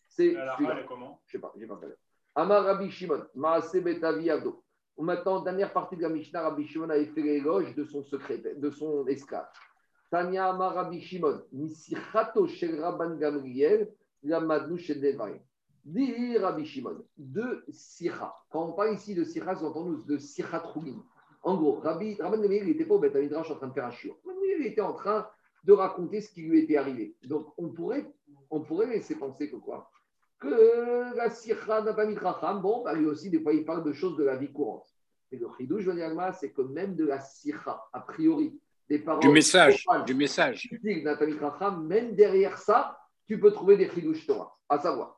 c'est. 0.08 0.36
comment? 0.88 1.22
Je 1.28 1.38
ne 1.38 1.40
sais 1.40 1.40
pas, 1.40 1.54
je 1.56 1.62
n'ai 1.62 1.68
pas. 1.68 1.80
Amar 2.34 2.64
Rabbi 2.64 2.90
Shimon, 2.90 3.24
Maase 3.36 3.76
Betavi. 3.76 4.32
Maintenant, 4.98 5.42
dernière 5.42 5.72
partie 5.72 5.96
de 5.96 6.02
la 6.02 6.10
Mishnah, 6.10 6.42
Rabbi 6.42 6.66
Shimon 6.66 6.90
avait 6.90 7.06
fait 7.06 7.22
l'éloge 7.22 7.76
de 7.76 7.84
son 7.84 8.04
secrétaire, 8.04 8.58
de 8.58 8.70
son 8.72 9.06
esclave. 9.06 9.48
Tanya 10.10 10.50
Amar 10.50 10.74
Rabbi 10.74 11.02
Shimon, 11.02 11.44
Misichato 11.52 12.48
Shel 12.48 12.82
Rabban 12.82 13.16
Gamriel, 13.18 13.94
Lamadnu 14.24 14.80
Shel 14.80 15.00
Devarim. 15.00 15.40
Dit 15.90 16.38
Rabbi 16.38 16.66
Shimon, 16.66 17.04
de 17.18 17.66
Sira. 17.70 18.36
Quand 18.52 18.64
on 18.68 18.74
parle 18.74 18.94
ici 18.94 19.16
de 19.16 19.24
Sira, 19.24 19.56
nous 19.56 19.66
entendons 19.66 19.98
de 20.06 20.18
Sira 20.20 20.60
Trougin. 20.60 21.04
En 21.42 21.58
gros, 21.58 21.80
Rabbi, 21.80 22.14
Rabban 22.22 22.40
Gamriel 22.42 22.68
n'était 22.68 22.86
pas 22.86 22.94
au 22.94 23.00
Beth 23.00 23.16
en 23.16 23.56
train 23.56 23.68
de 23.68 23.74
faire 23.74 23.86
un 23.86 23.92
chiot. 23.92 24.16
Il 24.60 24.68
était 24.68 24.82
en 24.82 24.94
train 24.94 25.28
de 25.64 25.74
raconter 25.74 26.22
ce 26.22 26.32
qui 26.32 26.44
lui 26.44 26.60
était 26.60 26.78
arrivé. 26.78 27.16
Donc, 27.24 27.54
on 27.58 27.70
pourrait, 27.70 28.06
on 28.52 28.62
pourrait 28.62 28.86
laisser 28.86 29.16
penser 29.16 29.50
que 29.50 29.56
quoi? 29.56 29.90
Que 30.40 31.16
la 31.16 31.32
sirha 31.32 31.82
n'a 31.82 31.94
pas 31.94 32.06
mis 32.06 32.16
bon, 32.62 32.84
bah, 32.84 32.94
lui 32.94 33.08
aussi, 33.08 33.32
des 33.32 33.40
fois, 33.42 33.54
il 33.54 33.66
parle 33.66 33.84
de 33.84 33.92
choses 33.92 34.16
de 34.16 34.24
la 34.24 34.36
vie 34.36 34.52
courante. 34.52 34.86
Et 35.32 35.38
le 35.38 35.48
chidouche, 35.58 35.86
c'est 36.40 36.52
que 36.52 36.62
même 36.62 36.96
de 36.96 37.06
la 37.06 37.20
sirha, 37.20 37.90
a 37.92 38.00
priori, 38.02 38.60
des 38.88 39.00
paroles. 39.00 39.22
Du 39.22 39.30
message. 39.30 39.84
Du 40.06 40.14
message. 40.14 40.70
Même 40.84 42.14
derrière 42.14 42.60
ça, 42.60 43.00
tu 43.26 43.40
peux 43.40 43.52
trouver 43.52 43.76
des 43.76 43.90
chidouches 43.90 44.28
Torah. 44.28 44.56
À 44.68 44.78
savoir, 44.78 45.18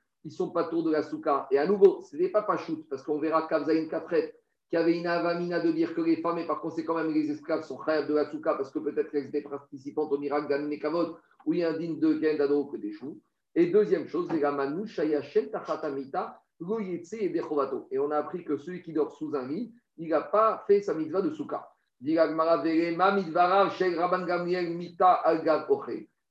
ils 0.23 0.31
sont 0.31 0.51
pas 0.51 0.65
tour 0.65 0.83
de 0.83 0.91
la 0.91 1.03
souka. 1.03 1.47
Et 1.51 1.57
à 1.57 1.65
nouveau, 1.65 2.01
ce 2.01 2.15
n'est 2.15 2.29
pas 2.29 2.45
shoot, 2.57 2.85
parce 2.89 3.03
qu'on 3.03 3.19
verra 3.19 3.47
Kavzaïn 3.47 3.87
Kafret, 3.87 4.35
qui 4.69 4.77
avait 4.77 4.97
une 4.97 5.07
avamina 5.07 5.59
de 5.59 5.71
dire 5.71 5.93
que 5.93 6.01
les 6.01 6.17
femmes, 6.17 6.37
et 6.37 6.47
par 6.47 6.61
conséquent 6.61 6.95
même 6.95 7.11
les 7.11 7.31
esclaves, 7.31 7.63
sont 7.63 7.77
khayab 7.77 8.07
de 8.07 8.13
la 8.13 8.29
souka, 8.29 8.55
parce 8.55 8.71
que 8.71 8.79
peut-être 8.79 9.11
qu'elles 9.11 9.27
étaient 9.27 9.41
participantes 9.41 10.11
au 10.11 10.17
miracle 10.17 10.47
d'Anne 10.47 10.77
Kavod, 10.79 11.17
où 11.45 11.53
il 11.53 11.59
y 11.59 11.63
a 11.63 11.69
un 11.69 11.77
din 11.77 11.93
de 11.93 12.13
Kendado 12.15 12.65
que 12.65 12.77
des 12.77 12.91
choux. 12.91 13.19
Et 13.55 13.67
deuxième 13.67 14.07
chose, 14.07 14.27
et 14.31 14.45
on 17.99 18.11
a 18.11 18.17
appris 18.17 18.45
que 18.45 18.57
celui 18.57 18.83
qui 18.83 18.93
dort 18.93 19.11
sous 19.11 19.35
un 19.35 19.47
lit, 19.47 19.73
il 19.97 20.09
n'a 20.09 20.21
pas 20.21 20.63
fait 20.67 20.81
sa 20.81 20.93
mitzvah 20.93 21.21
de 21.21 21.31
souka. 21.31 21.67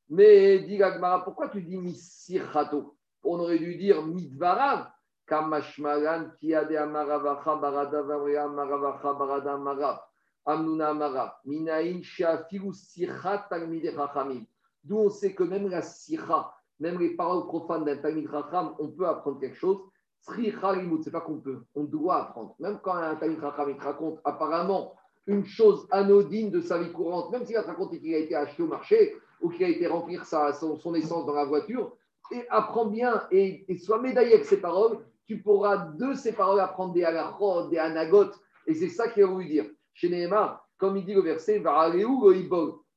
Mais 0.08 0.58
dit 0.60 0.80
pourquoi 1.24 1.48
tu 1.48 1.62
dis 1.62 1.78
misirhato 1.78 2.96
On 3.24 3.38
aurait 3.38 3.58
dû 3.58 3.76
dire 3.76 4.02
midvarav. 4.02 4.88
Kamashmalan 5.26 6.30
kiade 6.40 6.76
amaravacha 6.76 7.56
barada 7.56 8.00
amaravacha 8.00 9.14
barada 9.14 9.54
amarav. 9.54 10.00
Amnuna 10.46 10.90
amarav. 10.90 11.32
Minaïn 11.44 12.02
shafiru 12.02 12.72
sirhat 12.72 13.46
talmide 13.48 13.94
chachamim. 13.94 14.44
D'où 14.84 14.98
on 14.98 15.10
sait 15.10 15.34
que 15.34 15.42
même 15.42 15.68
la 15.68 15.82
sira, 15.82 16.54
même 16.78 16.98
les 16.98 17.10
paroles 17.10 17.46
profanes 17.46 17.84
d'un 17.84 17.96
Talmid 17.96 18.26
Racham, 18.28 18.74
on 18.78 18.88
peut 18.88 19.06
apprendre 19.06 19.38
quelque 19.38 19.56
chose. 19.56 19.78
Sricha 20.22 20.74
limut, 20.74 21.02
c'est 21.02 21.10
pas 21.10 21.20
qu'on 21.20 21.38
peut, 21.38 21.62
on 21.74 21.84
doit 21.84 22.22
apprendre. 22.22 22.54
Même 22.58 22.78
quand 22.82 22.94
un 22.94 23.14
Talmid 23.16 23.40
Racham 23.40 23.76
te 23.76 23.84
raconte 23.84 24.20
apparemment 24.24 24.94
une 25.26 25.44
chose 25.44 25.86
anodine 25.90 26.50
de 26.50 26.60
sa 26.60 26.78
vie 26.78 26.92
courante, 26.92 27.30
même 27.30 27.44
s'il 27.44 27.54
va 27.54 27.62
te 27.62 27.68
raconter 27.68 28.00
qu'il 28.00 28.14
a 28.14 28.18
été 28.18 28.34
acheté 28.34 28.62
au 28.62 28.66
marché 28.66 29.14
ou 29.40 29.50
qu'il 29.50 29.64
a 29.64 29.68
été 29.68 29.86
remplir 29.86 30.24
sa, 30.24 30.52
son, 30.54 30.94
essence 30.94 31.26
dans 31.26 31.34
la 31.34 31.44
voiture, 31.44 31.92
et 32.32 32.46
apprends 32.50 32.86
bien 32.86 33.22
et, 33.30 33.64
sois 33.78 34.00
médaillé 34.00 34.34
avec 34.34 34.46
ces 34.46 34.60
paroles, 34.60 34.98
tu 35.26 35.40
pourras 35.40 35.92
de 35.98 36.14
ces 36.14 36.32
paroles 36.32 36.60
apprendre 36.60 36.92
des 36.92 37.04
halachot, 37.04 37.68
des 37.68 37.78
anagotes, 37.78 38.38
et 38.66 38.74
c'est 38.74 38.88
ça 38.88 39.08
qu'il 39.08 39.22
a 39.22 39.26
voulu 39.26 39.46
dire. 39.46 39.66
Chez 39.92 40.08
Nehemar, 40.08 40.66
comme 40.78 40.96
il 40.96 41.04
dit 41.04 41.14
le 41.14 41.20
verset, 41.20 41.62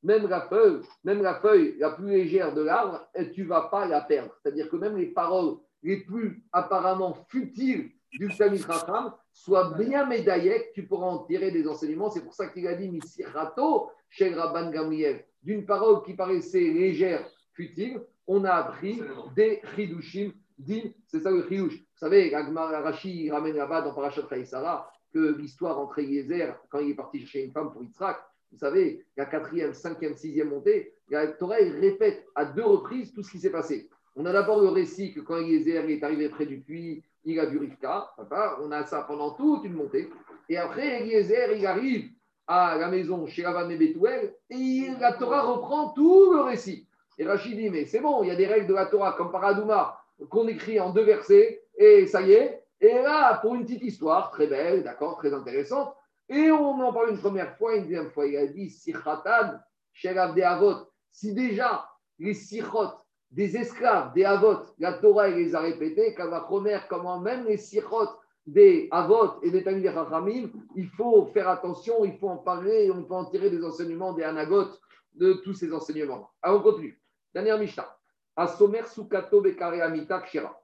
même 0.02 0.28
la 0.28 0.40
feuille, 0.42 0.80
même 1.04 1.22
la 1.22 1.34
feuille 1.40 1.76
la 1.78 1.90
plus 1.90 2.08
légère 2.08 2.54
de 2.54 2.62
l'arbre, 2.62 3.06
tu 3.34 3.42
ne 3.42 3.48
vas 3.48 3.62
pas 3.62 3.86
la 3.86 4.00
perdre. 4.00 4.32
C'est-à-dire 4.42 4.68
que 4.68 4.76
même 4.76 4.96
les 4.96 5.06
paroles 5.06 5.56
les 5.82 5.98
plus 5.98 6.42
apparemment 6.52 7.14
futiles 7.28 7.90
du 8.12 8.30
Sami 8.30 8.58
Racham 8.62 9.12
soient 9.32 9.74
bien 9.76 10.06
médaillées, 10.06 10.70
tu 10.74 10.86
pourras 10.86 11.06
en 11.06 11.18
tirer 11.24 11.50
des 11.50 11.66
enseignements. 11.68 12.10
C'est 12.10 12.22
pour 12.22 12.34
ça 12.34 12.48
qu'il 12.48 12.66
a 12.66 12.74
dit 12.74 12.88
Misirato 12.88 13.90
chez 14.08 14.32
Rabban 14.32 14.70
Gamriel. 14.70 15.24
D'une 15.42 15.66
parole 15.66 16.02
qui 16.02 16.14
paraissait 16.14 16.60
légère, 16.60 17.28
futile, 17.52 18.00
on 18.26 18.44
a 18.44 18.52
appris 18.52 19.00
des 19.34 19.60
Chidushim 19.74 20.32
din. 20.58 20.82
C'est 21.06 21.20
ça 21.20 21.30
le 21.30 21.46
Chidush. 21.48 21.74
Vous 21.74 21.98
savez, 21.98 22.34
Rashi 22.34 23.30
ramène 23.30 23.56
là-bas 23.56 23.82
dans 23.82 23.94
Parashat 23.94 24.28
Chaïsara 24.28 24.90
que 25.12 25.36
l'histoire 25.38 25.78
entre 25.78 26.00
Eliezer, 26.00 26.56
quand 26.68 26.80
il 26.80 26.90
est 26.90 26.94
parti 26.94 27.20
chercher 27.20 27.44
une 27.44 27.52
femme 27.52 27.72
pour 27.72 27.82
Yitzhak, 27.82 28.18
vous 28.52 28.58
savez, 28.58 29.04
la 29.16 29.26
quatrième, 29.26 29.74
cinquième, 29.74 30.16
sixième 30.16 30.48
montée, 30.48 30.94
la 31.08 31.28
Torah 31.28 31.56
répète 31.56 32.24
à 32.34 32.44
deux 32.44 32.64
reprises 32.64 33.12
tout 33.12 33.22
ce 33.22 33.30
qui 33.30 33.38
s'est 33.38 33.50
passé. 33.50 33.88
On 34.16 34.26
a 34.26 34.32
d'abord 34.32 34.60
le 34.60 34.68
récit 34.68 35.12
que 35.12 35.20
quand 35.20 35.38
Eliezer 35.38 35.88
est 35.90 36.02
arrivé 36.02 36.28
près 36.28 36.46
du 36.46 36.60
puits, 36.60 37.02
il 37.24 37.40
a 37.40 37.46
vu 37.46 37.58
Rivka. 37.58 38.14
On 38.60 38.70
a 38.70 38.84
ça 38.84 39.02
pendant 39.02 39.32
toute 39.32 39.64
une 39.64 39.72
montée. 39.74 40.08
Et 40.48 40.56
après, 40.56 41.02
Eliezer, 41.02 41.56
il 41.56 41.66
arrive 41.66 42.10
à 42.46 42.76
la 42.78 42.88
maison 42.88 43.26
chez 43.26 43.42
Lavan 43.42 43.70
et 43.70 43.76
Bethuel 43.76 44.34
et 44.50 44.88
la 45.00 45.14
Torah 45.14 45.42
reprend 45.42 45.90
tout 45.90 46.32
le 46.32 46.40
récit. 46.42 46.86
Et 47.18 47.26
Rachid 47.26 47.56
dit, 47.56 47.70
mais 47.70 47.86
c'est 47.86 48.00
bon, 48.00 48.22
il 48.22 48.28
y 48.28 48.32
a 48.32 48.36
des 48.36 48.46
règles 48.46 48.66
de 48.66 48.74
la 48.74 48.86
Torah 48.86 49.12
comme 49.12 49.30
Paradouma 49.30 49.98
qu'on 50.28 50.48
écrit 50.48 50.80
en 50.80 50.90
deux 50.90 51.04
versets 51.04 51.62
et 51.76 52.06
ça 52.06 52.22
y 52.22 52.32
est. 52.32 52.64
Et 52.80 52.92
là, 52.92 53.38
pour 53.38 53.54
une 53.54 53.64
petite 53.64 53.82
histoire 53.82 54.30
très 54.30 54.46
belle, 54.46 54.82
d'accord, 54.82 55.16
très 55.16 55.32
intéressante, 55.32 55.94
et 56.28 56.50
on 56.50 56.80
en 56.80 56.92
parle 56.92 57.10
une 57.10 57.18
première 57.18 57.56
fois, 57.56 57.76
une 57.76 57.84
deuxième 57.84 58.10
fois. 58.10 58.26
Il 58.26 58.36
a 58.36 58.46
dit 58.46 58.70
Sichatan, 58.70 59.58
des 60.02 60.42
Avot. 60.42 60.88
Si 61.10 61.34
déjà 61.34 61.88
les 62.18 62.34
Sichot 62.34 62.90
des 63.30 63.56
esclaves, 63.56 64.12
des 64.14 64.24
Avot, 64.24 64.58
la 64.78 64.94
Torah 64.94 65.28
les 65.28 65.54
a 65.54 65.60
répétés, 65.60 66.14
première, 66.46 66.88
comment 66.88 67.20
même 67.20 67.46
les 67.46 67.56
Sichot 67.56 68.08
des 68.46 68.88
Avot 68.90 69.42
et 69.42 69.50
des 69.50 69.62
Tamil 69.64 69.88
Rachamim, 69.88 70.50
il 70.76 70.88
faut 70.90 71.26
faire 71.26 71.48
attention, 71.48 72.04
il 72.04 72.16
faut 72.18 72.28
en 72.28 72.38
parler, 72.38 72.90
on 72.90 73.04
peut 73.04 73.14
en 73.14 73.24
tirer 73.24 73.50
des 73.50 73.64
enseignements, 73.64 74.12
des 74.12 74.22
Anagot, 74.22 74.66
de 75.14 75.34
tous 75.44 75.54
ces 75.54 75.72
enseignements. 75.72 76.30
Alors 76.42 76.60
on 76.60 76.62
continue. 76.62 77.00
Dernière 77.34 77.58
Mishnah. 77.58 77.98
Asomer 78.36 78.86
Sukato 78.86 79.40
Bekare 79.40 79.82
Amita 79.82 80.20
Kshira. 80.20 80.56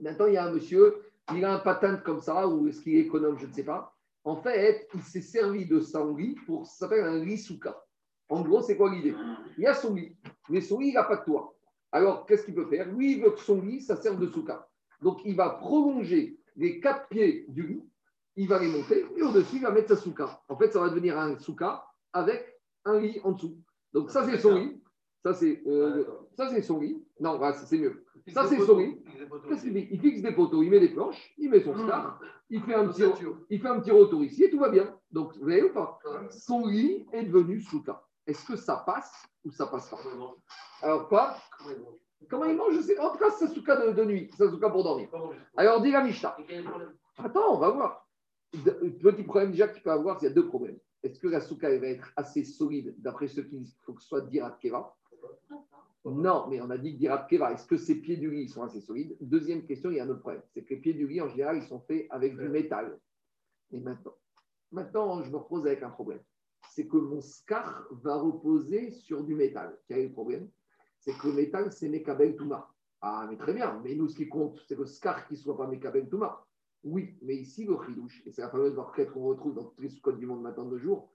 Maintenant, 0.00 0.24
il 0.24 0.32
y 0.32 0.36
a 0.38 0.46
un 0.46 0.50
monsieur, 0.50 1.02
il 1.34 1.44
a 1.44 1.52
un 1.52 1.58
patent 1.58 2.02
comme 2.02 2.20
ça, 2.20 2.48
ou 2.48 2.66
est-ce 2.66 2.80
qu'il 2.80 2.96
est 2.96 3.00
économe, 3.00 3.38
je 3.38 3.44
ne 3.44 3.52
sais 3.52 3.62
pas. 3.62 3.94
En 4.24 4.36
fait, 4.36 4.88
il 4.94 5.02
s'est 5.02 5.20
servi 5.20 5.66
de 5.66 5.80
son 5.80 6.16
lit 6.16 6.34
pour, 6.46 6.66
ça 6.66 6.86
s'appelle 6.86 7.04
un 7.04 7.22
lit 7.22 7.36
souka. 7.36 7.84
En 8.30 8.40
gros, 8.40 8.62
c'est 8.62 8.78
quoi 8.78 8.90
l'idée? 8.90 9.14
Il 9.58 9.64
y 9.64 9.66
a 9.66 9.74
son 9.74 9.94
lit, 9.94 10.16
mais 10.48 10.62
son 10.62 10.78
lit, 10.78 10.88
il 10.88 10.94
n'a 10.94 11.04
pas 11.04 11.16
de 11.16 11.24
toit. 11.24 11.54
Alors, 11.90 12.24
qu'est-ce 12.24 12.46
qu'il 12.46 12.54
peut 12.54 12.68
faire? 12.68 12.86
Lui, 12.88 13.12
il 13.12 13.22
veut 13.22 13.32
que 13.32 13.40
son 13.40 13.60
lit, 13.60 13.82
ça 13.82 13.96
serve 13.96 14.18
de 14.18 14.28
souka. 14.28 14.66
Donc, 15.02 15.20
il 15.26 15.36
va 15.36 15.50
prolonger 15.50 16.38
les 16.56 16.80
quatre 16.80 17.08
pieds 17.08 17.44
du 17.48 17.66
lit, 17.66 17.84
il 18.36 18.48
va 18.48 18.58
les 18.58 18.68
monter, 18.68 19.04
et 19.14 19.22
au-dessus, 19.22 19.56
il 19.56 19.62
va 19.62 19.70
mettre 19.70 19.94
sa 19.94 19.96
souka. 19.96 20.40
En 20.48 20.56
fait, 20.56 20.72
ça 20.72 20.80
va 20.80 20.88
devenir 20.88 21.18
un 21.18 21.38
souka 21.38 21.84
avec 22.14 22.58
un 22.86 22.98
lit 22.98 23.20
en 23.24 23.32
dessous. 23.32 23.58
Donc, 23.92 24.10
ça, 24.10 24.24
c'est 24.24 24.38
son 24.38 24.54
lit. 24.54 24.81
Ça, 25.22 25.34
c'est 25.34 25.62
euh, 25.66 26.04
ça 26.36 26.48
c'est 26.48 26.62
son 26.62 26.80
lit. 26.80 27.02
Non, 27.20 27.38
c'est 27.52 27.78
mieux. 27.78 28.04
Ça, 28.28 28.46
c'est 28.46 28.58
son 28.60 28.78
lit. 28.78 28.98
Il 29.64 30.00
fixe 30.00 30.22
des 30.22 30.32
poteaux, 30.32 30.62
il 30.62 30.70
met 30.70 30.80
des 30.80 30.90
planches, 30.90 31.32
il 31.38 31.50
met 31.50 31.60
son 31.60 31.74
hmm. 31.74 31.84
star, 31.84 32.20
il 32.50 32.62
fait 32.62 32.74
un 32.74 32.88
petit, 32.88 33.04
il 33.50 33.60
fait 33.60 33.68
un 33.68 33.80
petit 33.80 33.90
retour 33.90 34.24
ici 34.24 34.44
et 34.44 34.50
tout 34.50 34.58
va 34.58 34.68
bien. 34.68 34.94
Donc, 35.10 35.34
vous 35.36 35.42
voyez 35.42 35.62
ou 35.62 35.72
pas 35.72 35.98
Son 36.30 36.66
lit 36.66 37.06
est 37.12 37.24
devenu 37.24 37.60
souka. 37.60 38.02
Est-ce 38.26 38.46
que 38.46 38.56
ça 38.56 38.82
passe 38.86 39.12
ou 39.44 39.50
ça 39.50 39.66
passe 39.66 39.90
pas 39.90 39.98
Alors, 40.82 41.08
quoi 41.08 41.36
Comment 42.28 42.44
il 42.44 42.56
mange 42.56 42.74
Je 42.74 42.80
sais. 42.80 42.98
En 42.98 43.10
tout 43.10 43.18
cas, 43.18 43.30
c'est 43.30 43.48
souka 43.48 43.76
de, 43.76 43.92
de, 43.92 44.04
nuit. 44.04 44.30
C'est 44.36 44.48
souka 44.48 44.70
pour 44.70 44.84
dormir. 44.84 45.08
Alors, 45.56 45.80
dit 45.80 45.90
la 45.90 46.04
Mishnah. 46.04 46.36
Attends, 47.18 47.54
on 47.54 47.58
va 47.58 47.70
voir. 47.70 48.08
Petit 48.52 49.22
problème 49.24 49.52
déjà 49.52 49.68
que 49.68 49.76
tu 49.76 49.82
peux 49.82 49.90
avoir, 49.90 50.18
il 50.20 50.24
y 50.24 50.28
a 50.28 50.30
deux 50.30 50.46
problèmes. 50.46 50.78
Est-ce 51.02 51.18
que 51.18 51.26
la 51.26 51.40
souka 51.40 51.68
va 51.68 51.86
être 51.86 52.12
assez 52.16 52.44
solide 52.44 52.94
d'après 52.98 53.26
ce 53.26 53.40
qu'il 53.40 53.66
faut 53.84 53.94
que 53.94 54.02
ce 54.02 54.08
soit 54.08 54.20
Dirat 54.20 54.56
Keva 54.60 54.94
non, 56.04 56.48
mais 56.48 56.60
on 56.60 56.70
a 56.70 56.78
dit 56.78 56.94
Dirat. 56.94 57.26
Est-ce 57.30 57.66
que 57.66 57.76
ces 57.76 58.00
pieds 58.00 58.16
du 58.16 58.30
lit 58.30 58.48
sont 58.48 58.62
assez 58.62 58.80
solides? 58.80 59.16
Deuxième 59.20 59.64
question, 59.64 59.90
il 59.90 59.96
y 59.96 60.00
a 60.00 60.04
un 60.04 60.08
autre 60.08 60.20
problème. 60.20 60.42
C'est 60.52 60.62
que 60.64 60.74
les 60.74 60.80
pieds 60.80 60.94
du 60.94 61.06
lit, 61.06 61.20
en 61.20 61.28
général, 61.28 61.58
ils 61.58 61.68
sont 61.68 61.80
faits 61.80 62.06
avec 62.10 62.36
du 62.36 62.48
métal. 62.48 62.98
Et 63.70 63.80
maintenant, 63.80 64.14
maintenant, 64.72 65.22
je 65.22 65.30
me 65.30 65.36
repose 65.36 65.66
avec 65.66 65.82
un 65.82 65.90
problème. 65.90 66.20
C'est 66.70 66.86
que 66.86 66.96
mon 66.96 67.20
scar 67.20 67.86
va 67.90 68.16
reposer 68.16 68.90
sur 68.90 69.22
du 69.22 69.34
métal. 69.34 69.78
Quel 69.86 69.98
est 69.98 70.06
le 70.08 70.12
problème? 70.12 70.48
C'est 70.98 71.12
que 71.12 71.28
le 71.28 71.34
métal, 71.34 71.72
c'est 71.72 71.88
Mekabel 71.88 72.36
Touma. 72.36 72.68
Ah, 73.00 73.26
mais 73.28 73.36
très 73.36 73.52
bien. 73.52 73.80
Mais 73.84 73.94
nous, 73.94 74.08
ce 74.08 74.16
qui 74.16 74.28
compte, 74.28 74.60
c'est 74.66 74.78
le 74.78 74.86
scar 74.86 75.26
qui 75.26 75.34
ne 75.34 75.38
soit 75.38 75.56
pas 75.56 75.66
Mekabel 75.66 76.08
Touma. 76.08 76.46
Oui, 76.84 77.16
mais 77.22 77.36
ici, 77.36 77.64
le 77.64 77.76
chidouche, 77.86 78.22
et 78.26 78.32
c'est 78.32 78.42
la 78.42 78.50
fameuse 78.50 78.74
barquette 78.74 79.12
qu'on 79.12 79.24
retrouve 79.24 79.54
dans 79.54 79.64
tous 79.64 79.82
les 79.82 79.88
sous 79.88 80.12
du 80.12 80.26
monde 80.26 80.42
maintenant 80.42 80.64
de 80.64 80.78
jour, 80.78 81.12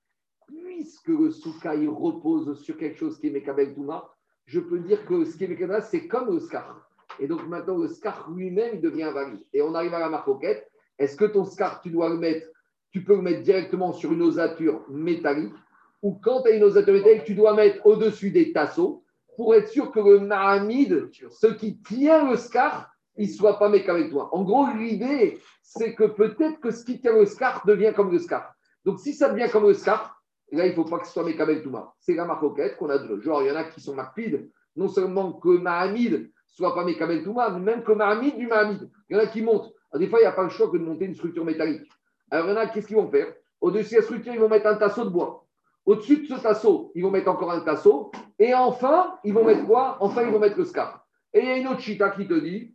puisque 0.48 1.08
le 1.08 1.32
souka 1.32 1.76
il 1.76 1.89
repose 1.89 2.62
sur 2.62 2.78
quelque 2.78 2.98
chose 2.98 3.20
qui 3.20 3.28
est 3.28 3.32
Mekabel 3.32 3.74
Touma, 3.74 4.10
je 4.45 4.60
peux 4.60 4.80
dire 4.80 5.06
que 5.06 5.26
ce 5.26 5.38
qui 5.38 5.43
est 5.43 5.48
Mekabel, 5.48 5.84
c'est 5.84 6.08
comme 6.08 6.34
le 6.34 6.39
scar. 6.39 6.89
Et 7.20 7.28
donc 7.28 7.48
maintenant, 7.48 7.78
le 7.78 7.88
scar 7.88 8.30
lui-même 8.32 8.80
devient 8.80 9.12
valide. 9.14 9.43
Et 9.54 9.62
on 9.62 9.74
arrive 9.76 9.93
à 9.93 10.00
la 10.00 10.10
marcoquette. 10.10 10.70
Est-ce 11.00 11.16
que 11.16 11.26
ton 11.26 11.45
scar, 11.45 11.82
tu 11.82 11.89
dois 11.89 12.10
le 12.10 12.18
mettre, 12.18 12.48
tu 12.91 13.04
peux 13.04 13.16
le 13.16 13.22
mettre 13.22 13.41
directement 13.43 13.91
sur 13.93 14.14
une 14.14 14.22
osature 14.22 14.84
métallique, 14.89 15.54
ou 16.02 16.20
quand 16.24 16.43
tu 16.43 16.50
as 16.50 16.56
une 16.56 16.64
osature 16.64 16.93
métallique, 16.93 17.26
tu 17.26 17.36
dois 17.36 17.54
mettre 17.54 17.86
au-dessus 17.86 18.32
des 18.32 18.54
tasseaux 18.54 19.04
pour 19.36 19.54
être 19.54 19.68
sûr 19.68 19.91
que 19.91 20.00
le 20.00 20.20
mahamid, 20.20 21.10
ce 21.30 21.48
qui 21.48 21.80
tient 21.80 22.30
le 22.30 22.38
scar, 22.38 22.91
il 23.18 23.28
ne 23.28 23.34
soit 23.34 23.60
pas 23.60 23.70
mec 23.70 23.88
avec 23.89 24.10
toi. 24.10 24.30
En 24.34 24.43
gros, 24.43 24.68
l'idée, 24.76 25.39
c'est 25.62 25.93
que 25.95 26.06
peut-être 26.06 26.60
que 26.60 26.72
ce 26.72 26.84
qui 26.86 27.00
tient 27.00 27.14
le 27.14 27.26
scar 27.26 27.66
devient 27.66 27.93
comme 27.95 28.12
le 28.12 28.20
scar. 28.20 28.54
Donc, 28.86 29.00
si 29.00 29.14
ça 29.14 29.30
devient 29.30 29.50
comme 29.52 29.68
le 29.68 29.74
scar, 29.74 30.16
là, 30.52 30.66
il 30.66 30.70
ne 30.70 30.76
faut 30.76 30.86
pas 30.86 31.00
que 31.00 31.08
ce 31.08 31.14
soit 31.14 31.24
Mekabel 31.24 31.62
Touma. 31.62 31.93
C'est 32.00 32.16
la 32.16 32.26
marcoquette 32.26 32.78
qu'on 32.78 32.89
a 32.89 32.98
de 32.98 33.20
Genre, 33.20 33.41
il 33.43 33.48
y 33.50 33.52
en 33.52 33.56
a 33.56 33.66
qui 33.66 33.82
sont 33.82 33.95
marpides. 33.95 34.50
Non 34.76 34.88
seulement 34.88 35.34
que 35.34 35.50
Mahamid 35.58 36.32
soit 36.45 36.74
pas 36.74 36.86
Mekabel 36.86 37.24
Touma, 37.24 37.50
mais 37.50 37.60
même 37.60 37.84
que 37.84 37.91
Mahamid 37.91 38.38
du 38.38 38.48
Mahamid. 38.48 38.89
Il 39.10 39.18
y 39.18 39.20
en 39.20 39.24
a 39.24 39.28
qui 39.28 39.41
montent. 39.41 39.74
des 39.95 40.08
fois, 40.08 40.20
il 40.20 40.24
n'y 40.24 40.28
a 40.28 40.32
pas 40.32 40.43
le 40.43 40.50
choix 40.50 40.70
que 40.70 40.78
de 40.78 40.84
monter 40.84 41.05
une 41.05 41.16
structure 41.16 41.43
métallique. 41.43 41.89
Alors, 42.32 42.47
il 42.47 42.50
y 42.50 42.54
en 42.54 42.58
a, 42.58 42.67
qu'est-ce 42.67 42.88
qu'ils 42.88 42.96
vont 42.96 43.09
faire 43.09 43.34
Au-dessus 43.62 43.96
de 43.96 44.00
la 44.00 44.05
structure, 44.05 44.34
ils 44.34 44.39
vont 44.39 44.50
mettre 44.50 44.67
un 44.67 44.76
tasseau 44.76 45.05
de 45.05 45.09
bois. 45.09 45.46
Au-dessus 45.86 46.17
de 46.17 46.26
ce 46.26 46.42
tasseau, 46.42 46.92
ils 46.96 47.04
vont 47.04 47.12
mettre 47.12 47.30
encore 47.30 47.51
un 47.51 47.62
tasseau. 47.62 48.12
Et 48.39 48.54
enfin, 48.54 49.17
ils 49.24 49.34
vont 49.34 49.46
mettre 49.46 49.66
quoi 49.66 49.97
Enfin, 50.00 50.24
ils 50.24 50.32
vont 50.32 50.39
mettre 50.39 50.58
le 50.58 50.66
scar. 50.66 51.05
Et 51.34 51.39
il 51.39 51.46
y 51.46 51.51
a 51.51 51.58
une 51.58 51.67
autre 51.67 51.80
chita 51.80 52.09
qui 52.09 52.28
te 52.28 52.34
dit 52.34 52.74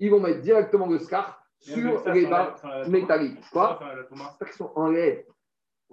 ils 0.00 0.10
vont 0.10 0.20
mettre 0.20 0.40
directement 0.40 0.86
le 0.86 0.98
scar 0.98 1.42
sur 1.58 2.08
les 2.10 2.26
barres 2.26 2.56
métalliques. 2.88 3.40
Quoi 3.52 3.78
en 4.74 4.88
lait 4.88 5.26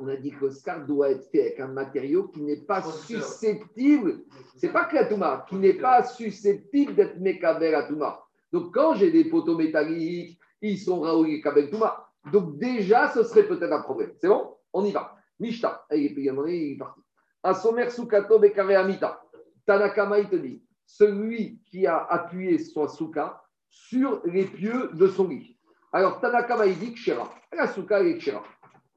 on 0.01 0.07
a 0.07 0.15
dit 0.15 0.31
que 0.31 0.45
le 0.45 0.51
scar 0.51 0.85
doit 0.85 1.11
être 1.11 1.29
fait 1.29 1.41
avec 1.41 1.59
un 1.59 1.67
matériau 1.67 2.27
qui 2.29 2.41
n'est 2.41 2.61
pas 2.61 2.81
susceptible, 2.81 4.23
c'est 4.57 4.71
pas 4.71 4.85
que 4.85 4.95
la 4.95 5.05
Touma, 5.05 5.45
qui 5.47 5.55
n'est 5.55 5.73
pas 5.73 6.03
susceptible 6.03 6.95
d'être 6.95 7.19
Mekabel 7.19 7.75
à 7.75 7.83
Touma. 7.83 8.19
Donc 8.51 8.73
quand 8.73 8.95
j'ai 8.95 9.11
des 9.11 9.25
poteaux 9.25 9.55
métalliques, 9.55 10.39
ils 10.61 10.79
sont 10.79 11.01
Raouli 11.01 11.41
Kabel 11.41 11.69
Touma. 11.69 12.07
Donc 12.31 12.57
déjà, 12.57 13.09
ce 13.09 13.23
serait 13.23 13.47
peut-être 13.47 13.71
un 13.71 13.81
problème. 13.81 14.11
C'est 14.19 14.27
bon? 14.27 14.55
On 14.73 14.83
y 14.83 14.91
va. 14.91 15.15
Mishta, 15.39 15.85
il 15.91 16.05
est 16.05 16.77
parti. 16.77 17.01
Asomer 17.43 17.89
Sukato 17.89 18.39
Bekare 18.39 18.77
Amita. 18.77 19.21
Tanakama, 19.65 20.19
il 20.19 20.29
te 20.29 20.35
dit, 20.35 20.63
celui 20.85 21.59
qui 21.69 21.85
a 21.85 21.97
appuyé 21.97 22.57
son 22.59 22.87
souka 22.87 23.41
sur 23.69 24.21
les 24.25 24.45
pieux 24.45 24.89
de 24.93 25.07
son 25.07 25.27
lit. 25.27 25.57
Alors, 25.91 26.19
Tanakama, 26.19 26.65
il 26.65 26.77
dit 26.77 26.93
Kshera. 26.93 27.29
La 27.53 27.67
souka, 27.67 28.03
est 28.03 28.17
Kshera. 28.17 28.43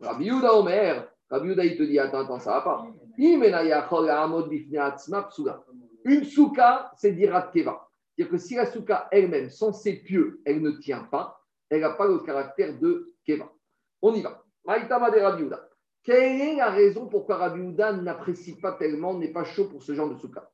Rabbi 0.05 0.31
Omer, 0.31 1.09
Rabbi 1.31 1.49
il 1.51 1.77
te 1.77 1.83
dit 1.83 1.99
Attends, 1.99 2.21
attends, 2.21 2.39
ça 2.39 2.53
va 2.53 2.61
pas. 2.61 2.87
Une 6.07 6.25
souka, 6.25 6.93
c'est 6.97 7.13
dirat 7.13 7.51
keva. 7.53 7.89
C'est-à-dire 8.17 8.31
que 8.31 8.39
si 8.39 8.55
la 8.55 8.67
souka 8.67 9.09
elle-même, 9.11 9.51
sans 9.51 9.73
ses 9.73 9.97
pieux, 10.03 10.41
elle 10.45 10.61
ne 10.63 10.73
tient 10.73 11.05
pas, 11.05 11.41
elle 11.71 11.81
n'a 11.81 11.91
pas 11.91 12.07
le 12.07 12.19
caractère 12.19 12.79
de 12.79 13.15
keva. 13.25 13.51
On 14.03 14.15
y 14.15 14.23
va. 14.23 14.43
Maïtama 14.65 15.11
de 15.11 15.19
Rabbi. 15.19 15.45
Quelle 16.05 16.41
est 16.41 16.57
la 16.57 16.71
raison 16.71 17.07
pourquoi 17.09 17.37
Rabbi 17.37 17.63
n'apprécie 17.63 18.61
pas 18.61 18.73
tellement, 18.73 19.19
n'est 19.19 19.33
pas 19.33 19.45
chaud 19.45 19.65
pour 19.65 19.83
ce 19.83 19.95
genre 19.95 20.11
de 20.11 20.17
souka 20.17 20.51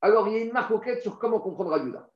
Alors, 0.00 0.28
il 0.28 0.34
y 0.34 0.36
a 0.38 0.40
une 0.40 0.52
marque 0.52 0.72
sur 1.00 1.18
comment 1.18 1.40
comprendre 1.40 1.70
Rabiuda. 1.70 2.08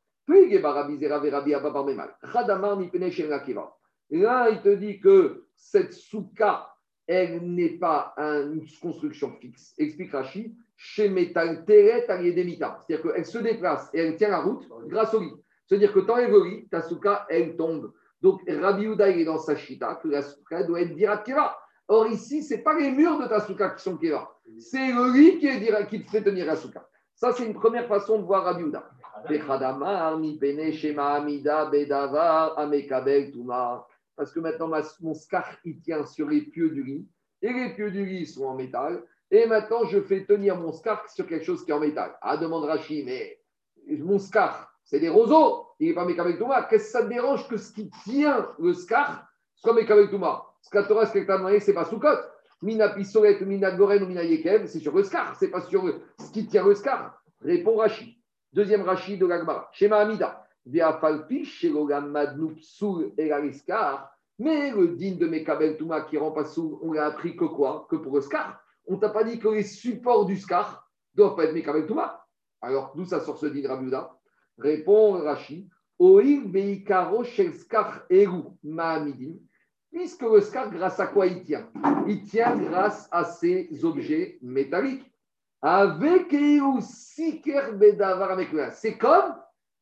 Là, 4.10 4.50
il 4.50 4.62
te 4.62 4.74
dit 4.74 5.00
que 5.00 5.46
cette 5.54 5.92
souka, 5.92 6.68
elle 7.08 7.40
n'est 7.40 7.78
pas 7.78 8.14
une 8.18 8.64
construction 8.80 9.32
fixe. 9.40 9.74
Explique 9.78 10.12
Rashi, 10.12 10.54
chez 10.76 11.08
Metal 11.08 11.64
Teret 11.64 12.04
C'est-à-dire 12.06 13.02
qu'elle 13.02 13.26
se 13.26 13.38
déplace 13.38 13.88
et 13.94 14.00
elle 14.00 14.16
tient 14.16 14.28
la 14.28 14.40
route 14.40 14.68
grâce 14.86 15.12
au 15.14 15.20
lit. 15.20 15.34
C'est-à-dire 15.66 15.92
que 15.92 16.00
tant 16.00 16.18
elle 16.18 16.30
lit, 16.30 16.68
ta 16.68 16.82
souka, 16.82 17.26
elle 17.30 17.56
tombe. 17.56 17.92
Donc, 18.20 18.42
Rabbi 18.48 18.84
Uda, 18.84 19.08
il 19.10 19.20
est 19.20 19.24
dans 19.24 19.38
sa 19.38 19.56
chita, 19.56 19.98
que 20.02 20.08
la 20.08 20.22
souka 20.22 20.62
doit 20.64 20.82
être 20.82 20.94
dirat 20.94 21.18
keva. 21.18 21.56
Or, 21.88 22.06
ici, 22.08 22.42
ce 22.42 22.54
n'est 22.54 22.62
pas 22.62 22.78
les 22.78 22.90
murs 22.90 23.18
de 23.18 23.26
ta 23.26 23.40
souka 23.40 23.70
qui 23.70 23.82
sont 23.82 23.96
keva. 23.96 24.30
C'est 24.58 24.92
le 24.92 25.12
lit 25.12 25.38
qui, 25.38 25.46
est, 25.46 25.86
qui 25.88 26.04
te 26.04 26.10
fait 26.10 26.22
tenir 26.22 26.46
la 26.46 26.56
souka. 26.56 26.86
Ça, 27.14 27.32
c'est 27.32 27.46
une 27.46 27.54
première 27.54 27.86
façon 27.86 28.18
de 28.18 28.24
voir 28.24 28.44
Rabbi 28.44 28.64
Uda. 28.64 28.88
Parce 34.18 34.32
que 34.32 34.40
maintenant, 34.40 34.68
mon 35.00 35.14
scar, 35.14 35.48
il 35.64 35.80
tient 35.80 36.04
sur 36.04 36.28
les 36.28 36.42
pieux 36.42 36.70
du 36.70 36.82
lit. 36.82 37.08
Et 37.40 37.52
les 37.52 37.72
pieux 37.74 37.92
du 37.92 38.04
lit 38.04 38.26
sont 38.26 38.46
en 38.46 38.56
métal. 38.56 39.00
Et 39.30 39.46
maintenant, 39.46 39.84
je 39.84 40.00
fais 40.00 40.24
tenir 40.24 40.56
mon 40.56 40.72
scar 40.72 41.08
sur 41.08 41.24
quelque 41.24 41.44
chose 41.44 41.64
qui 41.64 41.70
est 41.70 41.74
en 41.74 41.78
métal. 41.78 42.18
Ah, 42.20 42.36
demande 42.36 42.64
Rachid, 42.64 43.06
mais 43.06 43.38
mon 43.86 44.18
scar, 44.18 44.74
c'est 44.82 44.98
des 44.98 45.08
roseaux. 45.08 45.68
Il 45.78 45.86
n'est 45.88 45.94
pas 45.94 46.04
Mekabel 46.04 46.36
Touma. 46.36 46.64
Qu'est-ce 46.64 46.86
que 46.86 46.90
ça 46.90 47.02
te 47.04 47.08
dérange 47.08 47.46
que 47.46 47.56
ce 47.56 47.72
qui 47.72 47.88
tient 48.04 48.48
le 48.58 48.74
scar 48.74 49.28
soit 49.54 49.72
Mekabel 49.72 50.10
Touma? 50.10 50.44
Ce 50.62 50.76
Torah, 50.76 51.06
ce 51.06 51.12
que 51.12 51.20
tu 51.20 51.60
c'est 51.60 51.72
pas 51.72 51.84
Soukot. 51.84 52.18
Mina 52.60 52.88
Pisolet, 52.88 53.38
Mina 53.42 53.70
Goren 53.70 54.04
Mina 54.04 54.24
Yekev, 54.24 54.66
c'est 54.66 54.80
sur 54.80 54.96
le 54.96 55.04
scar, 55.04 55.36
c'est 55.36 55.48
pas 55.48 55.60
sur 55.60 55.84
ce 56.18 56.32
qui 56.32 56.48
tient 56.48 56.66
le 56.66 56.74
scar. 56.74 57.22
Répond 57.40 57.76
Rachid. 57.76 58.16
Deuxième 58.52 58.82
Rachid 58.82 59.20
de 59.20 59.26
l'Agmara. 59.26 59.70
Shema 59.72 59.98
Amida. 59.98 60.47
Mais 64.40 64.70
le 64.70 64.88
din 64.96 65.16
de 65.16 65.26
Mekabel 65.26 65.76
Touma 65.76 66.02
qui 66.02 66.18
rend 66.18 66.30
pas 66.30 66.44
sous, 66.44 66.78
on 66.82 66.92
l'a 66.92 67.06
appris 67.06 67.34
que 67.36 67.46
quoi? 67.46 67.86
Que 67.90 67.96
pour 67.96 68.14
le 68.14 68.20
scar. 68.20 68.62
On 68.86 68.96
t'a 68.98 69.08
pas 69.08 69.24
dit 69.24 69.38
que 69.38 69.48
les 69.48 69.62
supports 69.62 70.26
du 70.26 70.36
scar 70.36 70.88
doivent 71.14 71.36
pas 71.36 71.44
être 71.44 71.54
Mekabel 71.54 71.86
Touma. 71.86 72.24
Alors, 72.60 72.92
d'où 72.94 73.04
ça 73.04 73.20
sort 73.20 73.38
ce 73.38 73.46
din 73.46 73.66
Rabiuda 73.66 74.14
Répond 74.58 75.12
Rashi. 75.12 75.68
Puisque 79.90 80.22
le 80.22 80.40
scar, 80.40 80.70
grâce 80.70 81.00
à 81.00 81.06
quoi 81.06 81.26
il 81.26 81.42
tient? 81.42 81.68
Il 82.06 82.22
tient 82.22 82.56
grâce 82.56 83.08
à 83.10 83.24
ces 83.24 83.84
objets 83.84 84.38
métalliques. 84.42 85.10
Avec 85.60 86.30
C'est 88.72 88.98
comme 88.98 89.34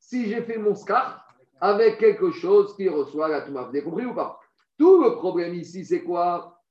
si 0.08 0.26
j'ai 0.28 0.40
fait 0.42 0.56
mon 0.56 0.76
scar 0.76 1.26
avec 1.60 1.98
quelque 1.98 2.30
chose 2.30 2.76
qui 2.76 2.88
reçoit 2.88 3.28
la 3.28 3.40
Touma. 3.40 3.62
Vous 3.62 3.70
avez 3.70 3.82
compris 3.82 4.06
ou 4.06 4.14
pas? 4.14 4.38
Tout 4.78 5.02
le 5.02 5.16
problème 5.16 5.54
ici, 5.54 5.84
c'est 5.84 6.02
quoi? 6.02 6.62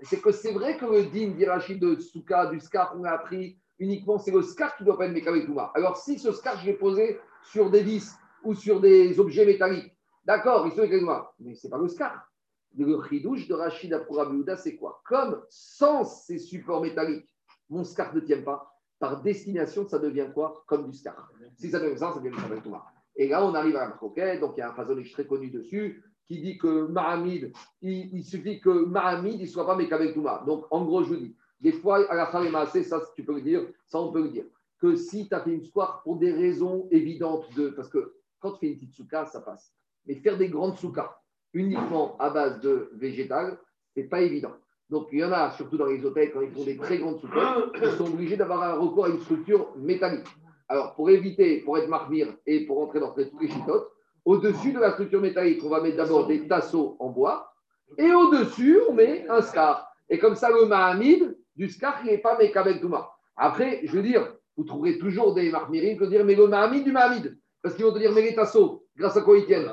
C'est 0.00 0.22
que 0.22 0.32
c'est 0.32 0.52
vrai 0.52 0.78
que 0.78 0.86
le 0.86 1.04
din 1.04 1.32
d'Irachi 1.32 1.78
de 1.78 1.96
Souka, 2.00 2.46
du 2.46 2.60
scar 2.60 2.92
qu'on 2.92 3.04
a 3.04 3.10
appris 3.10 3.58
uniquement, 3.78 4.18
c'est 4.18 4.30
le 4.30 4.42
scar 4.42 4.74
qui 4.76 4.84
doit 4.84 4.96
pas 4.96 5.06
être 5.06 5.28
avec 5.28 5.44
Touma. 5.44 5.70
Alors 5.74 5.98
si 5.98 6.18
ce 6.18 6.32
scar, 6.32 6.58
je 6.60 6.66
l'ai 6.66 6.72
posé 6.72 7.20
sur 7.42 7.70
des 7.70 7.82
vis 7.82 8.14
ou 8.42 8.54
sur 8.54 8.80
des 8.80 9.20
objets 9.20 9.44
métalliques, 9.44 9.92
d'accord, 10.24 10.66
il 10.66 10.72
se 10.72 10.80
met 10.80 11.00
moi. 11.00 11.34
Mais 11.40 11.54
ce 11.56 11.66
n'est 11.66 11.70
pas 11.70 11.78
le 11.78 11.88
scar. 11.88 12.26
Le 12.74 13.02
chidouche 13.02 13.48
de 13.48 13.54
Rachid 13.54 13.92
Apourabiouda, 13.92 14.56
c'est 14.56 14.76
quoi? 14.76 15.02
Comme 15.04 15.42
sans 15.50 16.04
ces 16.04 16.38
supports 16.38 16.80
métalliques, 16.80 17.28
mon 17.68 17.84
scar 17.84 18.14
ne 18.14 18.20
tient 18.20 18.42
pas, 18.42 18.66
par 18.98 19.22
destination, 19.22 19.86
ça 19.86 19.98
devient 19.98 20.26
quoi? 20.32 20.64
Comme 20.66 20.90
du 20.90 20.96
scar. 20.96 21.30
Si 21.56 21.70
ça 21.70 21.80
devient 21.80 21.98
ça, 21.98 22.12
ça 22.12 22.20
devient 22.20 22.36
du 22.36 22.62
Thomas. 22.62 22.84
Et 23.16 23.28
là, 23.28 23.44
on 23.44 23.54
arrive 23.54 23.76
à 23.76 23.86
la 23.86 23.90
croquette, 23.92 24.40
donc 24.40 24.54
il 24.56 24.60
y 24.60 24.62
a 24.62 24.70
un 24.70 24.74
phasonage 24.74 25.12
très 25.12 25.26
connu 25.26 25.50
dessus, 25.50 26.02
qui 26.26 26.40
dit 26.40 26.58
que 26.58 26.86
Mahamid, 26.86 27.52
il, 27.80 28.22
suffit 28.22 28.60
que 28.60 28.84
Mahamid 28.86 29.40
ne 29.40 29.46
soit 29.46 29.66
pas 29.66 29.76
Mekabel 29.76 30.12
Touma. 30.12 30.44
Donc, 30.46 30.66
en 30.70 30.84
gros, 30.84 31.02
je 31.02 31.08
vous 31.08 31.16
dis, 31.16 31.36
des 31.60 31.72
fois, 31.72 32.08
à 32.10 32.14
la 32.14 32.26
fin 32.26 32.44
des 32.44 32.82
ça, 32.82 33.00
tu 33.16 33.24
peux 33.24 33.34
le 33.34 33.40
dire, 33.40 33.66
ça, 33.86 33.98
on 34.00 34.12
peut 34.12 34.22
le 34.22 34.28
dire, 34.28 34.44
que 34.78 34.94
si 34.94 35.28
tu 35.28 35.34
as 35.34 35.40
fait 35.40 35.52
une 35.52 35.64
square 35.64 36.02
pour 36.02 36.16
des 36.16 36.32
raisons 36.32 36.86
évidentes 36.90 37.52
de. 37.56 37.70
Parce 37.70 37.88
que 37.88 38.14
quand 38.38 38.52
tu 38.52 38.60
fais 38.60 38.66
une 38.68 38.78
petite 38.78 38.94
souka, 38.94 39.24
ça 39.26 39.40
passe. 39.40 39.74
Mais 40.06 40.14
faire 40.14 40.38
des 40.38 40.48
grandes 40.48 40.76
soukas 40.76 41.20
uniquement 41.52 42.16
à 42.18 42.30
base 42.30 42.60
de 42.60 42.90
végétal, 42.94 43.58
c'est 43.94 44.04
pas 44.04 44.20
évident. 44.20 44.54
Donc, 44.90 45.08
il 45.12 45.18
y 45.18 45.24
en 45.24 45.32
a, 45.32 45.50
surtout 45.50 45.76
dans 45.76 45.86
les 45.86 46.04
hôtels, 46.04 46.32
quand 46.32 46.40
ils 46.40 46.50
font 46.50 46.64
des 46.64 46.76
très 46.76 46.98
grandes 46.98 47.20
soukottes, 47.20 47.76
ils 47.82 47.90
sont 47.92 48.06
obligés 48.06 48.36
d'avoir 48.36 48.62
un 48.62 48.74
recours 48.74 49.04
à 49.04 49.08
une 49.08 49.20
structure 49.20 49.68
métallique. 49.76 50.26
Alors, 50.68 50.94
pour 50.94 51.10
éviter, 51.10 51.60
pour 51.60 51.76
être 51.78 51.88
marmire 51.88 52.28
et 52.46 52.66
pour 52.66 52.80
entrer 52.80 53.00
dans 53.00 53.12
toutes 53.12 53.40
les 53.40 53.48
chitotes, 53.48 53.90
au-dessus 54.24 54.72
de 54.72 54.80
la 54.80 54.92
structure 54.92 55.20
métallique, 55.20 55.62
on 55.64 55.68
va 55.68 55.80
mettre 55.80 55.96
d'abord 55.96 56.26
des 56.26 56.46
tasseaux 56.46 56.96
en 57.00 57.10
bois 57.10 57.52
et 57.96 58.12
au-dessus, 58.12 58.80
on 58.88 58.92
met 58.92 59.26
un 59.28 59.40
scar. 59.40 59.90
Et 60.10 60.18
comme 60.18 60.34
ça, 60.34 60.50
le 60.50 60.66
mahamid 60.66 61.38
du 61.56 61.68
scar, 61.68 62.00
il 62.04 62.10
n'est 62.10 62.18
pas 62.18 62.36
Mekabel 62.36 62.80
Touma. 62.80 63.10
Après, 63.36 63.80
je 63.84 63.92
veux 63.92 64.02
dire, 64.02 64.34
vous 64.56 64.64
trouverez 64.64 64.98
toujours 64.98 65.34
des 65.34 65.50
marmirines 65.50 65.96
qui 65.96 66.04
vont 66.04 66.10
dire, 66.10 66.24
mais 66.24 66.34
le 66.34 66.46
mahamid 66.46 66.84
du 66.84 66.92
mahamid. 66.92 67.38
Parce 67.62 67.74
qu'ils 67.74 67.84
vont 67.84 67.92
te 67.92 67.98
dire, 67.98 68.12
mais 68.12 68.22
les 68.22 68.34
tasseaux, 68.34 68.84
grâce 68.96 69.16
à 69.16 69.22
quoi 69.22 69.38
ils 69.38 69.46
tiennent? 69.46 69.70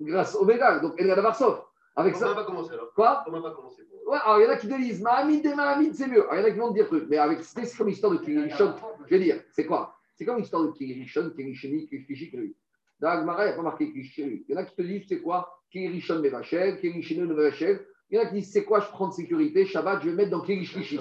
Grâce 0.00 0.34
au 0.34 0.44
métal. 0.44 0.80
Donc, 0.80 0.94
elle 0.98 1.10
Avec 1.98 2.14
ça. 2.14 2.30
On 2.30 2.34
va 2.34 2.44
commencer 2.44 2.72
alors? 2.72 2.92
Quoi? 2.94 3.24
On 3.26 3.40
va 3.40 3.50
commencer 3.50 3.82
Ouais, 4.06 4.18
alors 4.24 4.38
il 4.38 4.44
y 4.44 4.46
en 4.46 4.50
a 4.50 4.56
qui 4.56 4.68
te 4.68 4.74
disent 4.74 5.02
Mahamid 5.02 5.42
des 5.42 5.54
Mahamid, 5.54 5.94
c'est 5.94 6.06
mieux. 6.06 6.30
Alors 6.30 6.34
il 6.34 6.38
y 6.38 6.42
en 6.42 6.46
a 6.46 6.50
qui 6.52 6.58
vont 6.58 6.68
te 6.68 6.74
dire 6.74 6.86
truc. 6.86 7.06
Mais 7.10 7.18
avec 7.18 7.42
c'est 7.42 7.76
comme 7.76 7.88
l'histoire 7.88 8.12
de 8.12 8.18
Kirishon. 8.18 8.74
Je 9.04 9.16
vais 9.16 9.22
dire, 9.22 9.42
c'est 9.50 9.66
quoi? 9.66 9.96
C'est 10.14 10.24
comme 10.24 10.38
l'histoire 10.38 10.62
de 10.62 10.70
Kirishon, 10.70 11.30
Kirishoni, 11.36 11.88
Kirishishi, 11.88 12.30
Kiri. 12.30 12.54
Dans 13.00 13.08
Agmara, 13.08 13.44
il 13.44 13.48
n'y 13.48 13.52
a 13.52 13.56
pas 13.56 13.62
marqué 13.62 13.92
Kirishiri. 13.92 14.44
Il 14.48 14.54
y 14.54 14.56
en 14.56 14.60
a 14.60 14.64
qui 14.64 14.76
te 14.76 14.82
disent, 14.82 15.06
c'est 15.08 15.20
quoi? 15.20 15.60
Kirishon 15.72 16.20
Mevachel, 16.20 16.80
Kirishino 16.80 17.26
Mevachel. 17.26 17.84
Il 18.10 18.16
y 18.16 18.20
en 18.20 18.22
a 18.22 18.26
qui 18.26 18.34
disent, 18.36 18.52
c'est 18.52 18.64
quoi? 18.64 18.78
Je 18.78 18.88
prends 18.88 19.08
de 19.08 19.14
sécurité, 19.14 19.66
Shabbat, 19.66 20.00
je 20.02 20.10
vais 20.10 20.14
mettre 20.14 20.30
dans 20.30 20.40
Kirishishi. 20.40 21.00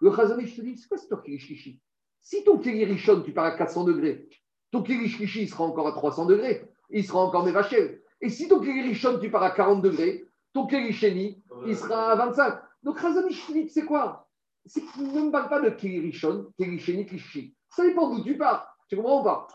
Le 0.00 0.14
Chazonich 0.14 0.54
te 0.54 0.60
dit, 0.60 0.76
c'est 0.76 0.88
quoi 0.88 0.98
cette 0.98 1.22
Kirishishi 1.22 1.80
Si 2.20 2.44
ton 2.44 2.58
Kirishon, 2.58 3.22
tu 3.22 3.32
pars 3.32 3.46
à 3.46 3.56
400 3.56 3.84
degrés, 3.84 4.28
ton 4.70 4.82
Kirishishi 4.82 5.48
sera 5.48 5.64
encore 5.64 5.88
à 5.88 5.92
300 5.92 6.26
degrés. 6.26 6.62
Il 6.90 7.04
sera 7.04 7.20
encore 7.20 7.44
Mevachel. 7.44 8.02
Et 8.20 8.30
si 8.30 8.48
ton 8.48 8.60
Kirishon, 8.60 9.18
tu 9.20 9.30
pars 9.30 9.42
à 9.42 9.50
40 9.50 9.82
degrés, 9.82 10.24
ton 10.52 10.66
Kirisheni, 10.66 11.42
il 11.66 11.76
sera 11.76 12.12
à 12.12 12.16
25. 12.16 12.60
Donc 12.82 12.98
Razonishvili, 12.98 13.68
c'est 13.68 13.84
quoi? 13.84 14.28
C'est 14.66 14.80
qu'il 14.80 15.12
ne 15.12 15.26
me 15.26 15.30
parle 15.30 15.48
pas 15.48 15.60
de 15.60 15.70
Kirishon, 15.70 16.52
Kirisheni, 16.56 17.06
Kishi. 17.06 17.54
Ça 17.70 17.86
dépend 17.86 18.14
d'où 18.14 18.22
tu 18.22 18.36
pars. 18.36 18.74
Tu 18.88 18.96
comprends 18.96 19.20
ou 19.20 19.24
pas? 19.24 19.46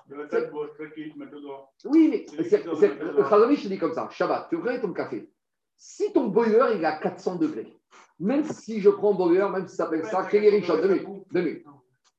Oui, 1.85 2.07
mais 2.09 2.25
Razonich 3.23 3.67
dit 3.67 3.77
comme 3.77 3.93
ça 3.93 4.07
Shabbat, 4.11 4.47
tu 4.49 4.57
veux 4.57 4.79
ton 4.79 4.93
café. 4.93 5.29
Si 5.75 6.13
ton 6.13 6.27
boiler 6.27 6.75
il 6.75 6.83
est 6.83 6.85
à 6.85 6.97
400 6.97 7.37
degrés, 7.37 7.75
même 8.19 8.43
si 8.43 8.79
je 8.79 8.89
prends 8.89 9.15
boiler, 9.15 9.47
même 9.51 9.67
si 9.67 9.75
ça 9.75 9.85
s'appelle 9.85 10.05
ça 10.05 10.25
Kirishon, 10.25 10.77
deux 11.31 11.63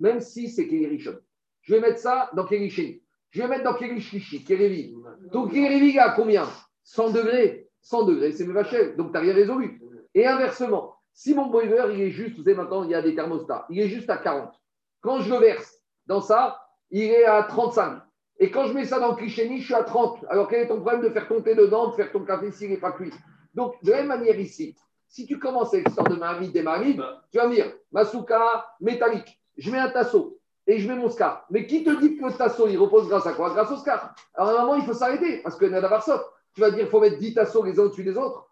Même 0.00 0.20
si 0.20 0.50
c'est 0.50 0.66
Kirishon, 0.66 1.18
je 1.62 1.74
vais 1.74 1.80
mettre 1.80 2.00
ça 2.00 2.30
dans 2.34 2.44
Kirisheni. 2.44 3.03
Je 3.34 3.42
vais 3.42 3.48
mettre 3.48 3.64
dans 3.64 3.74
Kirishishi, 3.74 4.44
Kirivi. 4.44 4.94
Donc 5.32 5.50
Kirivi, 5.50 5.88
il 5.88 5.98
a 5.98 6.10
combien? 6.10 6.46
100 6.84 7.10
degrés. 7.10 7.68
100 7.82 8.04
degrés, 8.04 8.30
c'est 8.30 8.46
Mevachel. 8.46 8.94
Donc, 8.96 9.08
tu 9.08 9.12
n'as 9.14 9.20
rien 9.20 9.34
résolu. 9.34 9.82
Et 10.14 10.24
inversement, 10.24 10.94
si 11.12 11.34
mon 11.34 11.46
boiler, 11.46 11.84
il 11.94 12.00
est 12.00 12.10
juste, 12.10 12.36
vous 12.36 12.44
savez, 12.44 12.54
maintenant, 12.54 12.84
il 12.84 12.90
y 12.90 12.94
a 12.94 13.02
des 13.02 13.14
thermostats, 13.16 13.66
il 13.70 13.80
est 13.80 13.88
juste 13.88 14.08
à 14.08 14.18
40. 14.18 14.52
Quand 15.00 15.20
je 15.20 15.34
le 15.34 15.40
verse 15.40 15.82
dans 16.06 16.20
ça, 16.20 16.60
il 16.92 17.02
est 17.02 17.24
à 17.24 17.42
35. 17.42 18.02
Et 18.38 18.52
quand 18.52 18.66
je 18.66 18.72
mets 18.72 18.84
ça 18.84 19.00
dans 19.00 19.10
le 19.10 19.16
Kisheni, 19.16 19.58
je 19.58 19.64
suis 19.64 19.74
à 19.74 19.82
30. 19.82 20.24
Alors, 20.28 20.46
quel 20.46 20.60
est 20.60 20.68
ton 20.68 20.80
problème 20.80 21.02
de 21.02 21.10
faire 21.10 21.26
thé 21.26 21.56
dedans, 21.56 21.88
de 21.88 21.94
faire 21.94 22.12
ton 22.12 22.24
café 22.24 22.52
s'il 22.52 22.70
n'est 22.70 22.76
pas 22.76 22.92
cuit? 22.92 23.12
Donc, 23.52 23.74
de 23.82 23.90
la 23.90 23.98
même 23.98 24.08
manière 24.08 24.38
ici, 24.38 24.76
si 25.08 25.26
tu 25.26 25.40
commences 25.40 25.74
avec 25.74 25.86
l'histoire 25.86 26.08
de 26.08 26.14
marmite 26.14 26.52
des 26.52 26.62
marmites, 26.62 27.00
tu 27.32 27.38
vas 27.38 27.48
me 27.48 27.54
dire, 27.54 27.72
Masuka 27.90 28.64
métallique, 28.80 29.40
je 29.56 29.72
mets 29.72 29.78
un 29.78 29.90
tasseau 29.90 30.38
et 30.66 30.78
je 30.78 30.88
mets 30.88 30.96
mon 30.96 31.08
scar. 31.08 31.46
Mais 31.50 31.66
qui 31.66 31.84
te 31.84 31.90
dit 32.00 32.16
que 32.16 32.24
le 32.24 32.32
tasseau, 32.32 32.68
il 32.68 32.78
repose 32.78 33.08
grâce 33.08 33.26
à 33.26 33.32
quoi? 33.32 33.50
Grâce 33.50 33.70
au 33.70 33.76
scar. 33.76 34.14
Alors, 34.34 34.50
à 34.50 34.62
un 34.62 34.66
moment, 34.66 34.76
il 34.76 34.84
faut 34.84 34.94
s'arrêter 34.94 35.42
parce 35.42 35.56
que 35.56 35.66
Nadabarsot, 35.66 36.20
tu 36.54 36.60
vas 36.60 36.70
dire 36.70 36.80
qu'il 36.80 36.88
faut 36.88 37.00
mettre 37.00 37.18
10 37.18 37.34
tasseaux 37.34 37.64
les 37.64 37.78
uns 37.78 37.84
au-dessus 37.84 38.04
des 38.04 38.16
autres. 38.16 38.48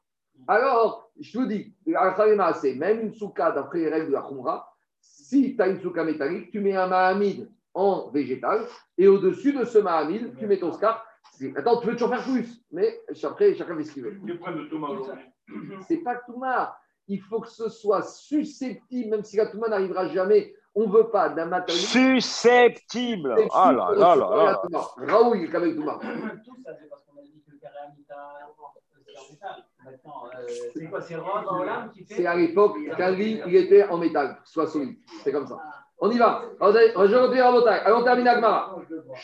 Alors, 0.49 1.11
je 1.21 1.39
te 1.39 1.45
dis, 1.47 1.75
même 2.77 3.01
une 3.01 3.13
souka 3.13 3.53
d'après 3.53 3.79
les 3.79 3.89
règles 3.89 4.09
de 4.09 4.13
la 4.13 4.23
Khumra, 4.23 4.69
si 5.01 5.55
tu 5.57 5.63
as 5.63 5.69
une 5.69 5.81
souka 5.81 6.05
métallique, 6.05 6.51
tu 6.51 6.61
mets 6.61 6.75
un 6.75 6.87
mahamid 6.87 7.49
en 7.75 8.11
végétal 8.11 8.67
et 8.99 9.09
au-dessus 9.09 9.53
de 9.53 9.65
ce 9.65 9.79
mahamid, 9.79 10.37
tu 10.37 10.47
mets 10.47 10.59
ton 10.59 10.73
scar. 10.73 11.07
Attends, 11.57 11.81
tu 11.81 11.87
veux 11.87 11.95
toujours 11.95 12.11
faire 12.11 12.25
plus, 12.25 12.63
mais 12.71 13.01
après, 13.23 13.55
chacun 13.55 13.77
fait 13.77 13.85
ce 13.85 13.93
qu'il 13.93 14.03
veut. 14.03 14.21
C'est 15.89 15.99
pas 15.99 16.17
Touma. 16.17 16.77
Il 17.09 17.21
faut 17.21 17.41
que 17.41 17.49
ce 17.49 17.69
soit 17.69 18.03
susceptible, 18.03 19.11
même 19.11 19.25
si 19.25 19.37
la 19.37 19.47
Touma 19.47 19.69
n'arrivera 19.69 20.09
jamais. 20.09 20.55
On 20.75 20.87
ne 20.87 20.93
veut 20.93 21.11
pas 21.11 21.29
d'un 21.29 21.47
matériel. 21.47 21.85
Susceptible. 21.85 23.37
Ah 23.53 23.73
là 23.73 23.91
là 23.95 24.17
là 24.17 24.63
là. 24.71 24.81
Raoul, 25.07 25.39
il 25.39 25.45
est 25.45 25.55
avec 25.55 25.77
Touma. 25.77 25.99
C'est 32.07 32.27
à 32.27 32.37
l'époque 32.37 32.77
lit, 32.79 33.41
il 33.47 33.57
était 33.57 33.85
en 33.89 33.99
métal, 33.99 34.39
soit 34.45 34.67
solide. 34.67 34.97
C'est 35.23 35.33
comme 35.33 35.47
ça. 35.47 35.59
On 35.99 36.11
y 36.11 36.19
va. 36.19 36.43
Allons 36.61 37.99
on 37.99 38.03
termine 38.03 38.29
Agmara. 38.29 38.77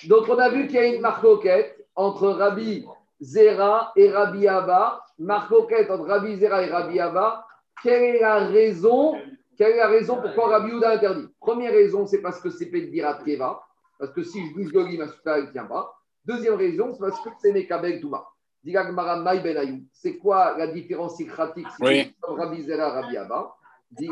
Donc, 0.07 0.29
on 0.29 0.39
a 0.39 0.49
vu 0.49 0.67
qu'il 0.67 0.77
y 0.77 0.79
a 0.79 0.87
une 0.87 1.01
marcoquette 1.01 1.87
entre 1.97 2.29
Rabbi 2.29 2.87
Zera 3.21 3.93
et 3.97 4.11
Rabbi 4.11 4.47
Abba. 4.47 5.05
Marcoquette 5.19 5.91
entre 5.91 6.07
Rabbi 6.07 6.37
Zera 6.37 6.63
et 6.63 6.71
Rabbi 6.71 7.01
Abba. 7.01 7.47
Quelle 7.83 8.17
est 8.17 8.21
la 8.21 8.39
raison 8.39 9.15
Quelle 9.59 9.73
est 9.73 9.77
la 9.77 9.89
raison 9.89 10.21
pourquoi 10.23 10.51
Rabbi 10.51 10.73
Houda 10.73 10.93
interdit? 10.93 11.27
Première 11.41 11.73
raison, 11.73 12.07
c'est 12.07 12.23
parce 12.23 12.41
que 12.41 12.49
c'est 12.49 12.67
Dirat 12.67 13.19
Keva. 13.25 13.61
Parce 13.99 14.13
que 14.13 14.23
si 14.23 14.47
je 14.47 14.55
bouge 14.55 14.73
lit, 14.73 14.97
ma 14.97 15.09
souka, 15.09 15.41
ne 15.41 15.51
tient 15.51 15.65
pas. 15.65 15.99
Deuxième 16.25 16.55
raison, 16.55 16.93
c'est 16.93 17.01
parce 17.01 17.21
que 17.21 17.31
c'est 17.43 17.53
Mekabel 17.53 18.01
Touma. 18.01 18.25
Ben 18.65 19.87
c'est 19.93 20.19
quoi 20.19 20.57
la 20.57 20.69
différence 20.69 21.19
ikratique 21.21 21.67
oui. 21.81 22.15
Rabbi 22.23 22.63
Zera, 22.63 23.01
Rabbi 23.01 23.17
Abba? 23.17 23.55
10 23.91 24.09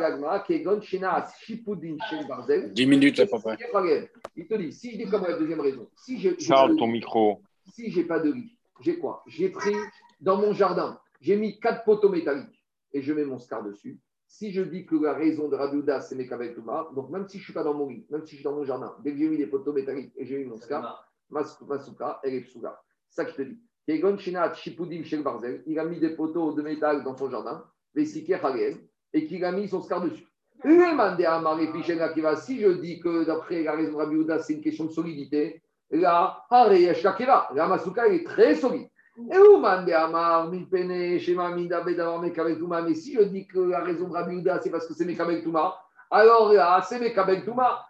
minutes 2.87 3.21
à 3.21 3.27
peu 3.27 3.39
près. 3.39 3.59
Il 4.37 4.47
te 4.47 4.55
dit, 4.55 4.73
si 4.73 4.93
je 4.93 4.97
dis 4.97 5.11
comme 5.11 5.25
la 5.25 5.35
deuxième 5.35 5.61
raison, 5.61 5.87
si 5.95 6.19
je. 6.19 6.31
Charles, 6.39 6.77
ton 6.77 6.87
micro. 6.87 7.43
Si 7.75 7.91
j'ai 7.91 8.05
pas 8.05 8.19
de 8.19 8.33
lit, 8.33 8.57
j'ai 8.81 8.99
quoi? 8.99 9.23
J'ai 9.27 9.51
pris 9.51 9.77
dans 10.21 10.39
mon 10.39 10.55
jardin, 10.55 10.99
j'ai 11.21 11.37
mis 11.37 11.61
quatre 11.61 11.85
poteaux 11.85 12.09
métalliques 12.09 12.65
et 12.93 13.03
je 13.03 13.13
mets 13.13 13.25
mon 13.25 13.39
scar 13.39 13.63
dessus. 13.63 14.01
Si 14.39 14.53
je 14.53 14.61
dis 14.61 14.85
que 14.85 14.97
la 14.97 15.15
raison 15.15 15.49
de 15.49 15.57
Rabiouda, 15.57 16.03
c'est 16.03 16.15
mes 16.15 16.29
Touma, 16.53 16.91
donc 16.95 17.09
même 17.09 17.27
si 17.27 17.39
je 17.39 17.43
ne 17.43 17.45
suis 17.45 17.53
pas 17.55 17.65
dans 17.65 17.73
mon 17.73 17.89
lit, 17.89 18.05
même 18.11 18.23
si 18.27 18.33
je 18.33 18.35
suis 18.37 18.45
dans 18.45 18.53
mon 18.53 18.65
jardin, 18.65 18.95
dès 19.03 19.13
que 19.13 19.17
j'ai 19.17 19.31
mis 19.31 19.39
des 19.39 19.47
poteaux 19.47 19.73
métalliques 19.73 20.13
et 20.15 20.27
j'ai 20.27 20.37
mis 20.37 20.45
mon 20.45 20.59
scar, 20.59 21.09
ma 21.31 21.43
souka, 21.43 22.21
elle 22.23 22.35
est. 22.35 22.45
C'est 22.45 22.61
ça 23.09 23.25
qui 23.25 23.35
te 23.35 23.41
dit. 23.41 23.59
Il 23.89 25.79
a 25.79 25.85
mis 25.87 25.99
des 25.99 26.11
poteaux 26.11 26.53
de 26.53 26.61
métal 26.61 27.03
dans 27.03 27.17
son 27.17 27.31
jardin, 27.31 27.65
et 27.95 29.27
qu'il 29.27 29.43
a 29.43 29.53
mis 29.53 29.69
son 29.69 29.81
scar 29.81 30.03
dessus. 30.03 30.27
Si 30.63 32.61
je 32.61 32.69
dis 32.73 33.01
que 33.01 33.25
d'après 33.25 33.63
la 33.63 33.73
raison 33.75 33.93
de 33.93 33.97
Rabbi 33.97 34.23
c'est 34.43 34.53
une 34.53 34.61
question 34.61 34.85
de 34.85 34.93
solidité, 34.93 35.63
là, 35.91 36.45
la 36.51 37.69
Masuka 37.69 38.07
est 38.09 38.27
très 38.27 38.55
solide. 38.55 38.91
Et 39.19 39.23
mais 42.83 42.95
si 42.95 43.15
je 43.15 43.23
dis 43.23 43.47
que 43.47 43.59
la 43.59 43.81
raison 43.81 44.09
de 44.09 44.13
Rabbi 44.13 44.43
c'est 44.63 44.71
parce 44.71 44.87
que 44.87 44.93
c'est 44.95 45.07
Mekabel 45.07 45.43
Touma, 45.43 45.75
alors 46.11 46.53
là, 46.53 46.85
c'est 46.87 47.01
Mekabel 47.01 47.43
Touma. 47.45 47.83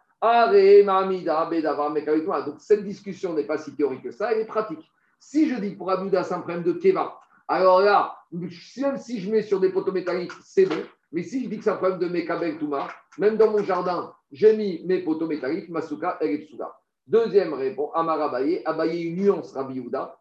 Donc 2.42 2.60
cette 2.60 2.84
discussion 2.84 3.34
n'est 3.34 3.44
pas 3.44 3.58
si 3.58 3.74
théorique 3.74 4.04
que 4.04 4.12
ça, 4.12 4.32
elle 4.32 4.40
est 4.40 4.46
pratique. 4.46 4.88
Si 5.18 5.48
je 5.48 5.56
dis 5.56 5.74
pour 5.74 5.88
Rabbi 5.88 6.10
c'est 6.10 6.32
un 6.32 6.40
problème 6.40 6.62
de 6.62 6.72
Keva, 6.72 7.18
alors 7.48 7.80
là, 7.80 8.16
même 8.32 8.96
si 8.96 9.20
je 9.20 9.30
mets 9.30 9.42
sur 9.42 9.58
des 9.60 9.70
poteaux 9.70 9.92
métalliques, 9.92 10.32
c'est 10.42 10.66
bon. 10.66 10.82
Mais 11.12 11.22
si 11.22 11.44
je 11.44 11.48
dis 11.48 11.58
que 11.58 11.64
c'est 11.64 11.70
un 11.70 11.76
problème 11.76 11.98
de 11.98 12.08
Mekabel 12.08 12.58
Touma, 12.58 12.88
même 13.18 13.36
dans 13.36 13.50
mon 13.50 13.62
jardin, 13.64 14.12
j'ai 14.30 14.56
mis 14.56 14.84
mes 14.86 15.02
poteaux 15.02 15.26
métalliques, 15.26 15.68
Masuka, 15.70 16.18
et 16.20 16.38
Psuga. 16.38 16.72
Deuxième 17.06 17.54
réponse, 17.54 17.90
Amar 17.94 18.20
Abaye, 18.20 18.62
Abaye 18.64 19.04
une 19.04 19.16
nuance 19.16 19.52
Rabbi 19.52 19.74
Yehuda. 19.74 20.18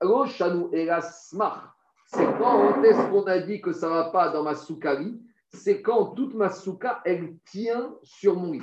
Roshanu 0.00 0.68
Elasmach. 0.72 1.76
C'est 2.06 2.26
quand 2.38 2.82
est-ce 2.82 3.10
qu'on 3.10 3.24
a 3.24 3.38
dit 3.38 3.60
que 3.60 3.72
ça 3.72 3.88
ne 3.88 3.94
va 3.94 4.04
pas 4.10 4.28
dans 4.28 4.44
ma 4.44 4.54
soukali 4.54 5.20
C'est 5.48 5.82
quand 5.82 6.14
toute 6.14 6.34
ma 6.34 6.50
souka, 6.50 7.00
elle 7.04 7.36
tient 7.44 7.96
sur 8.02 8.36
mon 8.36 8.52
lit. 8.52 8.62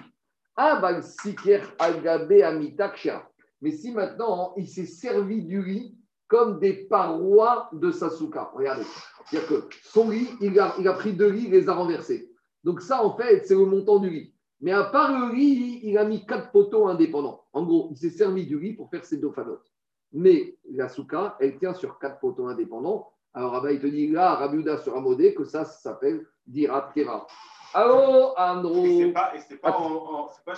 Agabe 0.56 2.32
Amitakshia. 2.44 3.28
Mais 3.62 3.72
si 3.72 3.92
maintenant, 3.92 4.54
il 4.58 4.68
s'est 4.68 4.86
servi 4.86 5.44
du 5.44 5.64
lit 5.64 5.98
comme 6.28 6.60
des 6.60 6.86
parois 6.88 7.70
de 7.74 7.92
sa 7.92 8.10
souka. 8.10 8.52
Regardez. 8.54 8.86
C'est-à-dire 9.26 9.50
que 9.50 9.70
son 9.84 10.10
lit, 10.10 10.30
il 10.42 10.60
a, 10.60 10.94
pris 10.94 11.14
deux 11.14 11.30
lits, 11.30 11.46
il 11.46 11.52
les 11.52 11.70
a 11.70 11.74
renversés. 11.74 12.32
Donc 12.64 12.82
ça, 12.82 13.04
en 13.04 13.16
fait, 13.16 13.46
c'est 13.46 13.56
le 13.56 13.66
montant 13.66 14.00
du 14.00 14.10
lit. 14.10 14.34
Mais 14.62 14.72
à 14.72 14.84
part 14.86 15.12
le 15.12 15.36
lit, 15.36 15.82
il 15.84 15.98
a 15.98 16.06
mis 16.06 16.26
quatre 16.26 16.52
poteaux 16.52 16.88
indépendants. 16.88 17.44
En 17.52 17.64
gros, 17.64 17.90
il 17.92 17.98
s'est 17.98 18.10
servi 18.10 18.46
du 18.46 18.60
lit 18.60 18.74
pour 18.74 18.90
faire 18.90 19.04
ses 19.04 19.18
deux. 19.18 19.32
Mais 20.14 20.56
la 20.72 20.90
souka, 20.90 21.36
elle 21.40 21.58
tient 21.58 21.74
sur 21.74 22.00
quatre 22.00 22.20
poteaux 22.20 22.48
indépendants. 22.48 23.12
Alors, 23.34 23.56
Abba, 23.56 23.72
il 23.72 23.80
te 23.80 23.88
dit 23.88 24.08
là, 24.08 24.36
Rabiuda 24.36 24.78
sera 24.78 25.00
modé, 25.00 25.34
que 25.34 25.44
ça, 25.44 25.66
ça 25.66 25.80
s'appelle 25.80 26.26
Dirat 26.46 26.92
Kera. 26.94 27.26
Allô, 27.74 28.34
Andrew. 28.38 28.86
Et 28.86 29.06
c'est 29.06 29.12
pas, 29.12 29.34
pas, 29.62 29.72
pas 30.46 30.54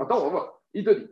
Attends, 0.00 0.18
on 0.20 0.24
va 0.24 0.28
voir. 0.28 0.60
Il 0.72 0.84
te 0.84 0.90
dit 0.90 1.08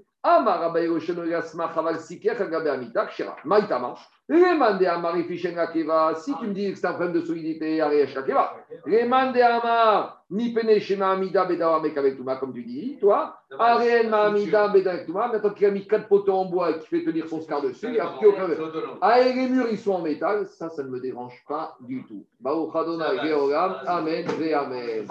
Si 6.16 6.34
tu 6.34 6.46
me 6.48 6.52
dis 6.52 6.72
que 6.72 6.78
c'est 6.78 6.86
un 6.86 6.92
problème 6.92 7.14
de 7.14 7.20
solidité, 7.22 7.80
comme 12.38 12.52
tu 12.52 12.62
dis, 12.62 12.98
toi. 13.00 13.38
Maintenant 15.14 15.50
qu'il 15.54 15.64
a 15.66 15.70
mis 15.70 15.86
quatre 15.86 16.06
poteaux 16.08 16.34
en 16.34 16.44
bois 16.44 16.70
et 16.72 16.78
qu'il 16.80 16.98
fait 16.98 17.04
tenir 17.06 17.26
son 17.26 17.40
scar 17.40 17.62
dessus, 17.62 17.86
Ah, 19.00 19.20
et 19.20 19.32
les 19.32 19.48
murs, 19.48 19.68
ils 19.70 19.78
sont 19.78 19.92
en 19.92 20.02
métal, 20.02 20.44
ça, 20.46 20.68
ça 20.68 20.82
ne 20.82 20.88
me 20.90 21.00
dérange 21.00 21.42
pas 21.48 21.76
du 21.80 22.04
tout. 22.04 22.26
Amen, 23.86 24.26
Amen. 24.52 25.06